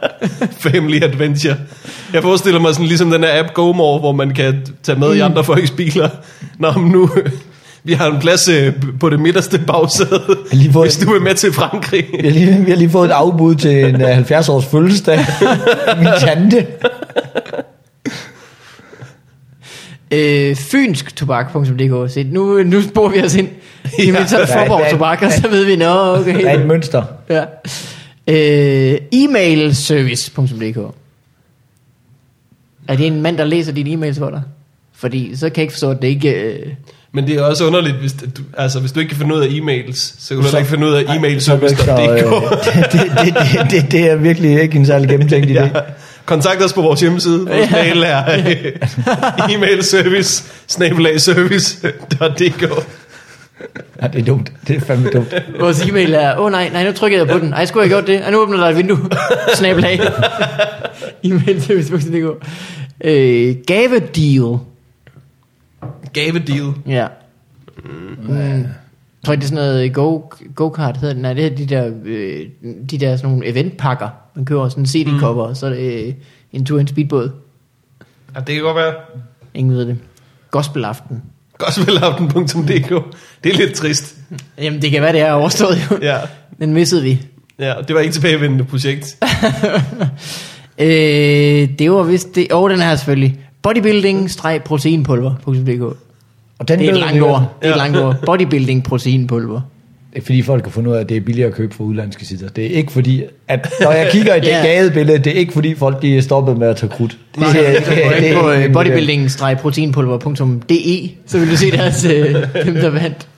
Family 0.72 1.02
Adventure. 1.02 1.56
Jeg 2.12 2.22
forestiller 2.22 2.60
mig 2.60 2.72
sådan 2.74 2.86
ligesom 2.86 3.10
den 3.10 3.24
her 3.24 3.38
app 3.44 3.52
GoMore, 3.54 3.98
hvor 3.98 4.12
man 4.12 4.30
kan 4.34 4.66
tage 4.82 4.98
med 4.98 5.14
i 5.14 5.20
andre 5.20 5.44
folks 5.44 5.70
biler. 5.70 6.08
Nå, 6.58 6.72
men 6.72 6.90
nu... 6.92 7.10
Vi 7.84 7.92
har 7.92 8.06
en 8.10 8.18
plads 8.20 8.48
øh, 8.48 8.72
på 9.00 9.10
det 9.10 9.20
midterste 9.20 9.58
bagsæde, 9.66 10.22
lige 10.52 10.72
fået- 10.72 10.86
hvis 10.88 10.96
du 10.96 11.10
er 11.14 11.20
med 11.20 11.34
til 11.34 11.52
Frankrig. 11.52 12.04
Vi 12.20 12.28
har, 12.28 12.30
lige, 12.34 12.56
vi 12.64 12.70
har 12.70 12.76
lige 12.78 12.90
fået 12.90 13.06
et 13.08 13.12
afbud 13.12 13.54
til 13.54 13.84
en 13.84 13.94
uh, 14.02 14.18
70-års 14.18 14.66
fødselsdag. 14.66 15.18
Min 15.98 16.08
tante. 16.20 16.66
Øh, 20.10 20.56
fynsk-tobak.dk 20.56 22.12
Se, 22.12 22.22
nu, 22.24 22.62
nu 22.62 22.82
spor 22.82 23.08
vi 23.08 23.22
os 23.22 23.34
ind. 23.34 23.48
Så 24.28 24.36
er 24.36 24.40
det 24.40 24.48
Ja, 24.48 24.62
Forborg 24.64 24.80
ja, 24.84 24.90
Tobak, 24.90 25.22
og 25.22 25.32
så 25.32 25.48
ved 25.48 25.64
vi, 25.64 25.76
nå, 25.76 25.84
Der 25.84 25.90
er 25.92 26.20
okay. 26.20 26.60
et 26.60 26.66
mønster. 26.66 27.02
Ja. 27.30 27.44
Øh, 28.26 28.98
e-mailservice.dk 29.14 30.94
Er 32.88 32.96
det 32.96 33.06
en 33.06 33.22
mand, 33.22 33.38
der 33.38 33.44
læser 33.44 33.72
dine 33.72 33.90
e-mails 34.06 34.18
for 34.18 34.30
dig? 34.30 34.42
Fordi 34.96 35.36
så 35.36 35.48
kan 35.50 35.56
jeg 35.56 35.62
ikke 35.62 35.72
forstå, 35.72 35.90
at 35.90 36.02
det 36.02 36.08
ikke... 36.08 36.30
Øh, 36.32 36.66
Men 37.12 37.26
det 37.26 37.36
er 37.36 37.42
også 37.42 37.64
underligt, 37.66 37.96
hvis 37.96 38.12
du, 38.12 38.42
altså, 38.56 38.80
hvis 38.80 38.92
du 38.92 39.00
ikke 39.00 39.10
kan 39.10 39.18
finde 39.18 39.34
ud 39.34 39.40
af 39.40 39.46
e-mails, 39.46 40.14
så 40.18 40.28
kan 40.28 40.36
du 40.36 40.42
heller 40.42 40.58
ikke 40.58 40.70
finde 40.70 40.86
ud 40.86 40.92
af 40.92 41.04
Så, 41.06 41.12
øh, 41.12 41.18
e-mailservice.dk. 41.20 41.84
det, 42.64 42.92
det, 42.92 43.00
det, 43.24 43.34
det, 43.34 43.70
det, 43.70 43.92
det 43.92 44.10
er 44.10 44.16
virkelig 44.16 44.62
ikke 44.62 44.76
en 44.78 44.86
særlig 44.86 45.08
gennemtænkt 45.08 45.46
idé. 45.50 45.52
Ja. 45.52 45.68
Kontakt 46.28 46.62
os 46.62 46.72
på 46.72 46.82
vores 46.82 47.00
hjemmeside. 47.00 47.46
Vores 47.46 47.70
mail 47.70 48.02
er 48.02 48.24
øh, 48.36 48.72
e-mailservice 49.54 50.44
snabelagservice.dk 50.66 52.62
Ja, 54.02 54.06
det 54.06 54.20
er 54.20 54.24
dumt. 54.24 54.52
Det 54.68 54.76
er 54.76 54.80
fandme 54.80 55.10
dumt. 55.10 55.34
vores 55.60 55.82
e-mail 55.82 56.14
er, 56.14 56.36
åh 56.38 56.44
oh, 56.44 56.50
nej, 56.50 56.68
nej, 56.72 56.84
nu 56.84 56.92
trykkede 56.92 57.22
jeg 57.24 57.28
på 57.32 57.38
den. 57.38 57.52
Ej, 57.52 57.64
skulle 57.64 57.82
jeg 57.82 57.90
gjort 57.90 58.06
det? 58.06 58.24
Ej, 58.24 58.30
nu 58.30 58.38
åbner 58.38 58.56
der 58.56 58.66
et 58.66 58.76
vindue. 58.76 58.98
Snabelag. 59.58 60.00
e-mailservice.dk 61.26 62.46
øh, 63.00 63.56
Gavedeal. 63.66 64.58
Gavedeal. 66.12 66.72
Ja. 66.86 67.06
Mm. 67.84 68.34
Jeg 68.38 68.64
tror 69.24 69.32
ikke, 69.32 69.40
det 69.40 69.46
er 69.46 69.54
sådan 69.54 69.64
noget 69.64 69.94
go, 69.94 70.20
go-kart 70.54 70.96
hedder 70.96 71.14
det. 71.14 71.22
Nej, 71.22 71.32
det 71.32 71.46
er 71.46 71.56
de 71.56 71.66
der, 71.66 71.90
øh, 72.04 72.46
de 72.90 72.98
der 72.98 73.16
sådan 73.16 73.30
nogle 73.30 73.46
eventpakker. 73.46 74.08
Man 74.38 74.44
køber 74.44 74.68
sådan 74.68 74.82
en 74.82 74.86
CD-cover, 74.86 75.44
og 75.44 75.56
så 75.56 75.66
er 75.66 75.70
det 75.70 76.06
øh, 76.06 76.14
en 76.52 76.64
tur 76.64 76.78
i 76.78 76.80
en 76.80 76.86
speedbåd. 76.86 77.30
Ja, 78.34 78.40
det 78.40 78.54
kan 78.54 78.62
godt 78.62 78.76
være. 78.76 78.94
Ingen 79.54 79.74
ved 79.74 79.86
det. 79.86 79.98
Gospelaften. 80.50 81.22
Gospelaften.dk 81.58 82.90
Det 83.44 83.52
er 83.52 83.56
lidt 83.56 83.74
trist. 83.74 84.16
Jamen, 84.62 84.82
det 84.82 84.90
kan 84.90 85.02
være, 85.02 85.12
det 85.12 85.20
er 85.20 85.32
overstået 85.32 85.78
jo. 85.90 85.98
Ja. 86.02 86.18
Den 86.60 86.74
missede 86.74 87.02
vi. 87.02 87.22
Ja, 87.58 87.74
det 87.88 87.94
var 87.94 88.00
ikke 88.00 88.12
tilbagevendende 88.12 88.64
projekt. 88.64 89.16
Øh, 90.80 91.68
det 91.78 91.90
var 91.90 92.02
vist 92.02 92.34
det. 92.34 92.52
Åh, 92.52 92.62
oh, 92.62 92.70
den 92.70 92.80
er 92.80 92.84
her 92.84 92.96
selvfølgelig. 92.96 93.38
Bodybuilding-proteinpulver.dk 93.68 95.82
Og 96.58 96.68
den 96.68 96.78
Det 96.78 96.88
er 96.88 96.92
et 96.92 96.98
langt 96.98 97.22
ord. 97.22 97.56
Det 97.62 97.68
er 97.68 97.72
et 97.72 97.76
langt 97.76 97.96
ord. 97.96 98.16
Bodybuilding-proteinpulver. 98.30 99.60
Det 100.12 100.18
er 100.18 100.22
fordi 100.26 100.42
folk 100.42 100.62
kan 100.62 100.72
finde 100.72 100.90
ud 100.90 100.94
af, 100.94 101.00
at 101.00 101.08
det 101.08 101.16
er 101.16 101.20
billigere 101.20 101.48
at 101.48 101.54
købe 101.54 101.74
fra 101.74 101.84
udlandske 101.84 102.26
sider. 102.26 102.48
Det 102.48 102.66
er 102.66 102.70
ikke 102.70 102.92
fordi, 102.92 103.22
at 103.48 103.68
når 103.80 103.92
jeg 103.92 104.08
kigger 104.12 104.34
i 104.34 104.40
det 104.40 104.46
Ja. 104.56 104.62
gadebillede, 104.66 105.18
det 105.18 105.26
er 105.26 105.32
ikke 105.38 105.52
fordi 105.52 105.74
folk 105.74 106.02
de 106.02 106.16
er 106.16 106.20
stoppet 106.22 106.58
med 106.58 106.68
at 106.68 106.76
tage 106.76 106.90
krudt. 106.90 107.18
Det, 107.34 107.40
Nej, 107.40 107.50
er- 107.50 107.80
det 107.80 108.06
er 108.06 108.20
det 108.20 108.30
er 108.30 108.40
på 108.40 108.50
øh, 108.50 108.72
bodybuilding-proteinpulver.de, 108.72 111.10
så 111.26 111.38
vil 111.38 111.50
du 111.50 111.56
se 111.56 111.70
deres, 111.70 112.04
øh, 112.04 112.34
dem 112.66 112.74
der 112.74 112.90
vandt. 112.90 113.28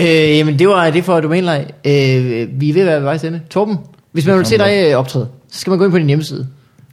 Øh, 0.00 0.06
jamen, 0.38 0.58
det 0.58 0.68
var 0.68 0.90
det 0.90 1.04
for 1.04 1.20
domæneleg. 1.20 1.66
Øh, 1.84 2.48
vi 2.60 2.70
er 2.70 2.74
ved 2.74 2.80
at 2.82 2.86
være 2.86 2.96
ved 2.96 3.02
vejs 3.04 3.24
ende. 3.24 3.40
Torben, 3.50 3.76
hvis 4.12 4.26
man 4.26 4.38
vil 4.38 4.46
se 4.46 4.58
dig 4.58 4.86
øh, 4.90 4.96
optræde, 4.98 5.28
så 5.52 5.60
skal 5.60 5.70
man 5.70 5.78
gå 5.78 5.84
ind 5.84 5.92
på 5.92 5.98
din 5.98 6.06
hjemmeside 6.06 6.46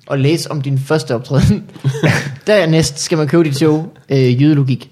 og 0.08 0.20
læse 0.20 0.52
om 0.52 0.62
din 0.62 0.80
første 0.80 1.16
optræden. 1.16 1.64
Dernæst 2.48 3.00
skal 3.00 3.18
man 3.18 3.28
købe 3.28 3.44
dit 3.44 3.56
show, 3.56 3.86
øh, 4.10 4.42
Jydelogik. 4.42 4.90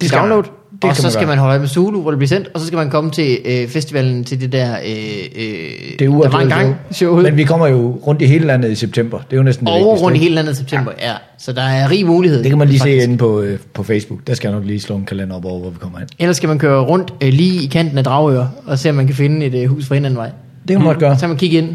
Det 0.00 0.08
skal 0.08 0.20
Download. 0.20 0.42
man. 0.42 0.50
Det 0.82 0.90
og 0.90 0.96
så 0.96 1.02
man 1.02 1.12
skal 1.12 1.26
gøre. 1.26 1.36
man 1.36 1.38
holde 1.38 1.58
med 1.58 1.68
Zulu, 1.68 2.00
hvor 2.00 2.10
det 2.10 2.18
bliver 2.18 2.28
sendt, 2.28 2.48
og 2.54 2.60
så 2.60 2.66
skal 2.66 2.76
man 2.76 2.90
komme 2.90 3.10
til 3.10 3.38
øh, 3.44 3.68
festivalen 3.68 4.24
til 4.24 4.40
det 4.40 4.52
der, 4.52 4.72
øh, 4.72 4.92
øh, 5.36 5.52
Det 5.98 6.06
er 6.06 6.10
der 6.10 6.28
var 6.28 6.40
engang 6.40 6.76
showet. 6.90 7.22
Men 7.22 7.36
vi 7.36 7.44
kommer 7.44 7.66
jo 7.66 8.00
rundt 8.06 8.22
i 8.22 8.26
hele 8.26 8.46
landet 8.46 8.70
i 8.70 8.74
september. 8.74 9.18
Det 9.18 9.32
er 9.32 9.36
jo 9.36 9.42
næsten 9.42 9.66
det 9.66 9.74
og 9.74 9.78
vigtigste, 9.78 10.04
rundt 10.04 10.16
i 10.16 10.20
hele 10.20 10.34
landet 10.34 10.52
i 10.52 10.56
september, 10.56 10.92
ja. 11.00 11.12
Så 11.38 11.52
der 11.52 11.62
er 11.62 11.90
rig 11.90 12.06
mulighed. 12.06 12.42
Det 12.42 12.48
kan 12.48 12.58
man 12.58 12.68
lige 12.68 12.78
se 12.78 12.82
faktisk. 12.82 13.04
inde 13.04 13.18
på, 13.18 13.40
øh, 13.40 13.58
på 13.74 13.82
Facebook. 13.82 14.20
Der 14.26 14.34
skal 14.34 14.48
jeg 14.48 14.58
nok 14.58 14.66
lige 14.66 14.80
slå 14.80 14.96
en 14.96 15.04
kalender 15.04 15.36
op 15.36 15.44
over, 15.44 15.60
hvor 15.60 15.70
vi 15.70 15.78
kommer 15.80 15.98
hen. 15.98 16.08
Ellers 16.18 16.36
skal 16.36 16.48
man 16.48 16.58
køre 16.58 16.80
rundt 16.80 17.14
øh, 17.20 17.32
lige 17.32 17.64
i 17.64 17.66
kanten 17.66 17.98
af 17.98 18.04
Dragør, 18.04 18.46
og 18.66 18.78
se 18.78 18.88
om 18.90 18.94
man 18.94 19.06
kan 19.06 19.16
finde 19.16 19.46
et 19.46 19.54
øh, 19.54 19.68
hus 19.68 19.86
for 19.86 19.94
anden 19.94 20.16
vej. 20.16 20.30
Det 20.68 20.74
kan 20.74 20.78
man 20.78 20.86
godt 20.86 20.98
gøre. 20.98 21.18
Så 21.18 21.26
man 21.26 21.36
kigge 21.36 21.58
ind. 21.58 21.68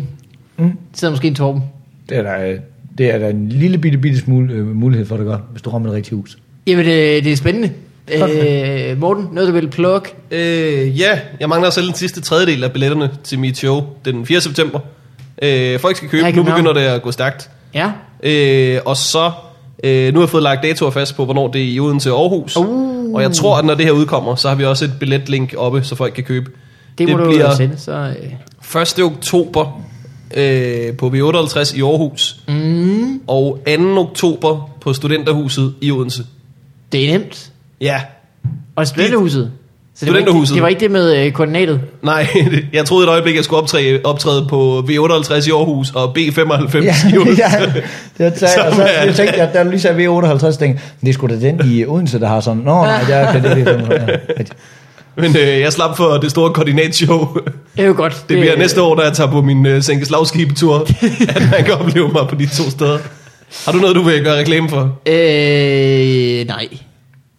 Mm. 0.58 0.72
Sidder 0.94 1.12
måske 1.12 1.28
en 1.28 1.36
Torben. 1.36 1.64
Det 2.10 2.18
er 2.18 2.22
der, 2.22 2.50
øh, 2.50 2.60
det 2.98 3.14
er 3.14 3.18
der 3.20 3.28
en 3.28 3.50
lille 3.50 3.78
bitte, 3.78 3.98
bitte 3.98 4.20
smule 4.20 4.54
øh, 4.54 4.76
mulighed 4.76 5.06
for, 5.06 5.16
at 5.16 5.26
gøre, 5.26 5.42
hvis 5.52 5.62
du 5.62 5.70
rammer 5.70 5.90
det 5.90 5.96
rigtige 5.96 6.16
hus. 6.16 6.38
Jamen, 6.68 6.86
det, 6.86 7.24
det 7.24 7.32
er 7.32 7.36
spændende. 7.36 7.70
Øh, 8.14 9.00
Morten, 9.00 9.28
noget 9.32 9.48
du 9.48 9.54
vil 9.54 9.68
plukke? 9.70 10.16
Øh, 10.32 11.00
ja, 11.00 11.20
jeg 11.40 11.50
mangler 11.50 11.70
sælge 11.70 11.88
den 11.88 11.96
sidste 11.96 12.22
tredjedel 12.22 12.64
af 12.64 12.72
billetterne 12.72 13.12
til 13.24 13.40
mit 13.40 13.58
show 13.58 13.84
den 14.06 14.26
4. 14.26 14.42
september. 14.42 14.80
Øh, 15.42 15.80
folk 15.80 15.98
skal 15.98 16.10
købe, 16.10 16.32
nu 16.32 16.44
begynder 16.44 16.74
det 16.74 16.82
at 16.82 17.02
gå 17.02 17.12
stærkt. 17.12 17.50
Ja. 17.74 17.92
Øh, 18.24 18.80
og 18.86 18.98
så, 18.98 19.32
øh, 19.84 20.14
nu 20.14 20.20
har 20.20 20.26
jeg 20.26 20.30
fået 20.30 20.44
lagt 20.44 20.64
datoer 20.64 20.92
fast 20.92 21.16
på, 21.16 21.26
hvornår 21.26 21.48
det 21.48 21.62
er 21.62 21.66
i 21.66 21.80
Odense 21.80 22.14
og 22.14 22.22
Aarhus. 22.22 22.58
Uh. 22.58 23.14
Og 23.16 23.22
jeg 23.22 23.32
tror, 23.32 23.58
at 23.58 23.66
når 23.66 23.76
det 23.76 23.86
her 23.86 23.92
udkommer, 23.92 24.36
så 24.36 24.50
har 24.50 24.56
vi 24.56 24.66
også 24.66 24.86
et 24.86 24.94
billetlink 25.00 25.54
oppe, 25.58 25.84
så 25.84 25.96
folk 25.96 26.14
kan 26.14 26.24
købe. 26.24 26.52
Det, 26.98 27.10
må 27.10 27.18
det 27.18 27.26
du 27.26 27.30
bliver 27.32 27.50
jo 27.50 27.56
sende, 27.56 27.78
så... 27.78 27.92
Øh. 27.92 28.82
1. 28.82 29.00
oktober 29.04 29.82
øh, 30.36 30.94
på 30.98 31.08
V58 31.08 31.78
i 31.78 31.82
Aarhus. 31.82 32.36
Mm, 32.48 33.22
Og 33.28 33.60
2. 33.68 34.00
oktober 34.00 34.70
på 34.82 34.94
Studenterhuset 34.94 35.74
i 35.82 35.92
Odense. 35.92 36.24
det 36.92 37.10
er 37.10 37.18
nemt. 37.20 37.52
Ja, 37.82 38.02
Og 38.76 38.88
Splatterhuset. 38.88 39.52
Så 39.98 40.06
det 40.06 40.14
var, 40.14 40.18
ikke, 40.18 40.26
Studenterhuset. 40.28 40.54
det 40.56 40.62
var 40.64 40.68
ikke 40.70 40.80
det 40.80 40.92
med 40.92 41.26
øh, 41.26 41.32
koordinatet. 41.32 41.82
Nej, 42.04 42.28
jeg 42.74 42.86
troede 42.86 43.04
et 43.08 43.10
øjeblik, 43.12 43.36
jeg 43.36 43.44
skulle 43.44 43.62
optræde, 43.62 44.00
optræde 44.04 44.46
på 44.50 44.84
V58 44.90 45.48
i 45.48 45.52
Aarhus 45.52 45.92
og 45.92 46.18
B95 46.18 46.78
Ja, 46.84 46.96
i 47.14 47.18
Odense. 47.22 47.44
ja, 48.20 48.30
det 48.30 48.40
sagde, 48.40 48.68
og 48.68 48.72
så, 48.74 48.76
Som 48.76 48.82
er- 48.82 49.04
jeg 49.06 49.16
tænkte 49.16 49.38
jeg, 49.40 49.50
da 49.54 49.64
du 49.64 49.70
lige 49.70 49.80
sagde 49.80 50.06
V58, 50.08 50.60
tænkte 50.60 50.84
det 51.02 51.10
er 51.10 51.14
sgu 51.14 51.28
da 51.28 51.40
den 51.40 51.62
i 51.66 51.86
Odense, 51.86 52.20
der 52.20 52.28
har 52.28 52.40
sådan, 52.40 52.64
nå 52.64 52.82
nej, 52.82 53.06
jeg 53.10 53.30
kan 53.32 53.44
det 53.44 53.68
V95. 53.68 53.94
Ja. 53.94 54.44
Men 55.18 55.36
øh, 55.38 55.60
jeg 55.60 55.74
slap 55.74 55.98
for 55.98 56.14
det 56.18 56.32
store 56.32 56.54
koordinatshow. 56.54 57.28
Det 57.78 57.84
er 57.84 57.88
jo 57.88 57.94
godt. 57.98 58.26
Det 58.30 58.40
bliver 58.40 58.58
næste 58.58 58.82
år, 58.82 58.96
da 58.96 59.02
jeg 59.02 59.14
tager 59.14 59.32
på 59.32 59.42
min 59.42 59.66
øh, 59.66 59.84
sænke 59.84 60.06
slagskibetur, 60.06 60.88
at 61.30 61.42
man 61.52 61.64
kan 61.64 61.74
opleve 61.74 62.08
mig 62.08 62.28
på 62.30 62.36
de 62.36 62.46
to 62.46 62.70
steder. 62.70 62.98
Har 63.66 63.72
du 63.72 63.78
noget, 63.78 63.96
du 63.96 64.02
vil 64.02 64.24
gøre 64.24 64.38
reklame 64.40 64.70
for? 64.70 64.80
Øh, 65.06 66.48
nej. 66.48 66.68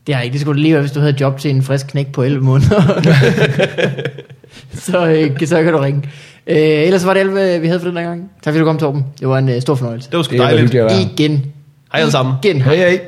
Det 0.07 0.15
har 0.15 0.21
jeg 0.21 0.25
ikke. 0.25 0.33
Det 0.33 0.41
skulle 0.41 0.63
lige 0.63 0.73
være, 0.75 0.81
hvis 0.83 0.93
du 0.93 1.01
havde 1.01 1.15
job 1.21 1.39
til 1.39 1.51
en 1.51 1.63
frisk 1.63 1.87
knæk 1.87 2.13
på 2.13 2.23
11 2.23 2.45
måneder. 2.45 3.01
så, 4.87 5.07
øh, 5.07 5.47
så 5.47 5.63
kan 5.63 5.73
du 5.73 5.79
ringe. 5.79 6.03
Øh, 6.47 6.57
ellers 6.59 7.07
var 7.07 7.13
det 7.15 7.21
alt, 7.21 7.31
hvad 7.31 7.59
vi 7.59 7.67
havde 7.67 7.81
for 7.81 7.89
den 7.89 7.97
her 7.97 8.05
gang. 8.05 8.21
Tak 8.43 8.53
fordi 8.53 8.59
du 8.59 8.65
kom, 8.65 8.79
Torben. 8.79 9.05
Det 9.21 9.29
var 9.29 9.39
en 9.39 9.49
øh, 9.49 9.61
stor 9.61 9.75
fornøjelse. 9.75 10.11
Det 10.11 10.17
var 10.17 10.23
sgu 10.23 10.33
Det 10.33 10.39
var 10.39 10.45
dejligt. 10.47 10.73
hyggeligt. 10.73 11.21
Igen. 11.21 11.33
Hej 11.93 12.01
alle 12.01 12.11
sammen. 12.13 12.35
Igen. 12.45 12.63
Hej, 12.63 12.77
hej. 12.77 13.01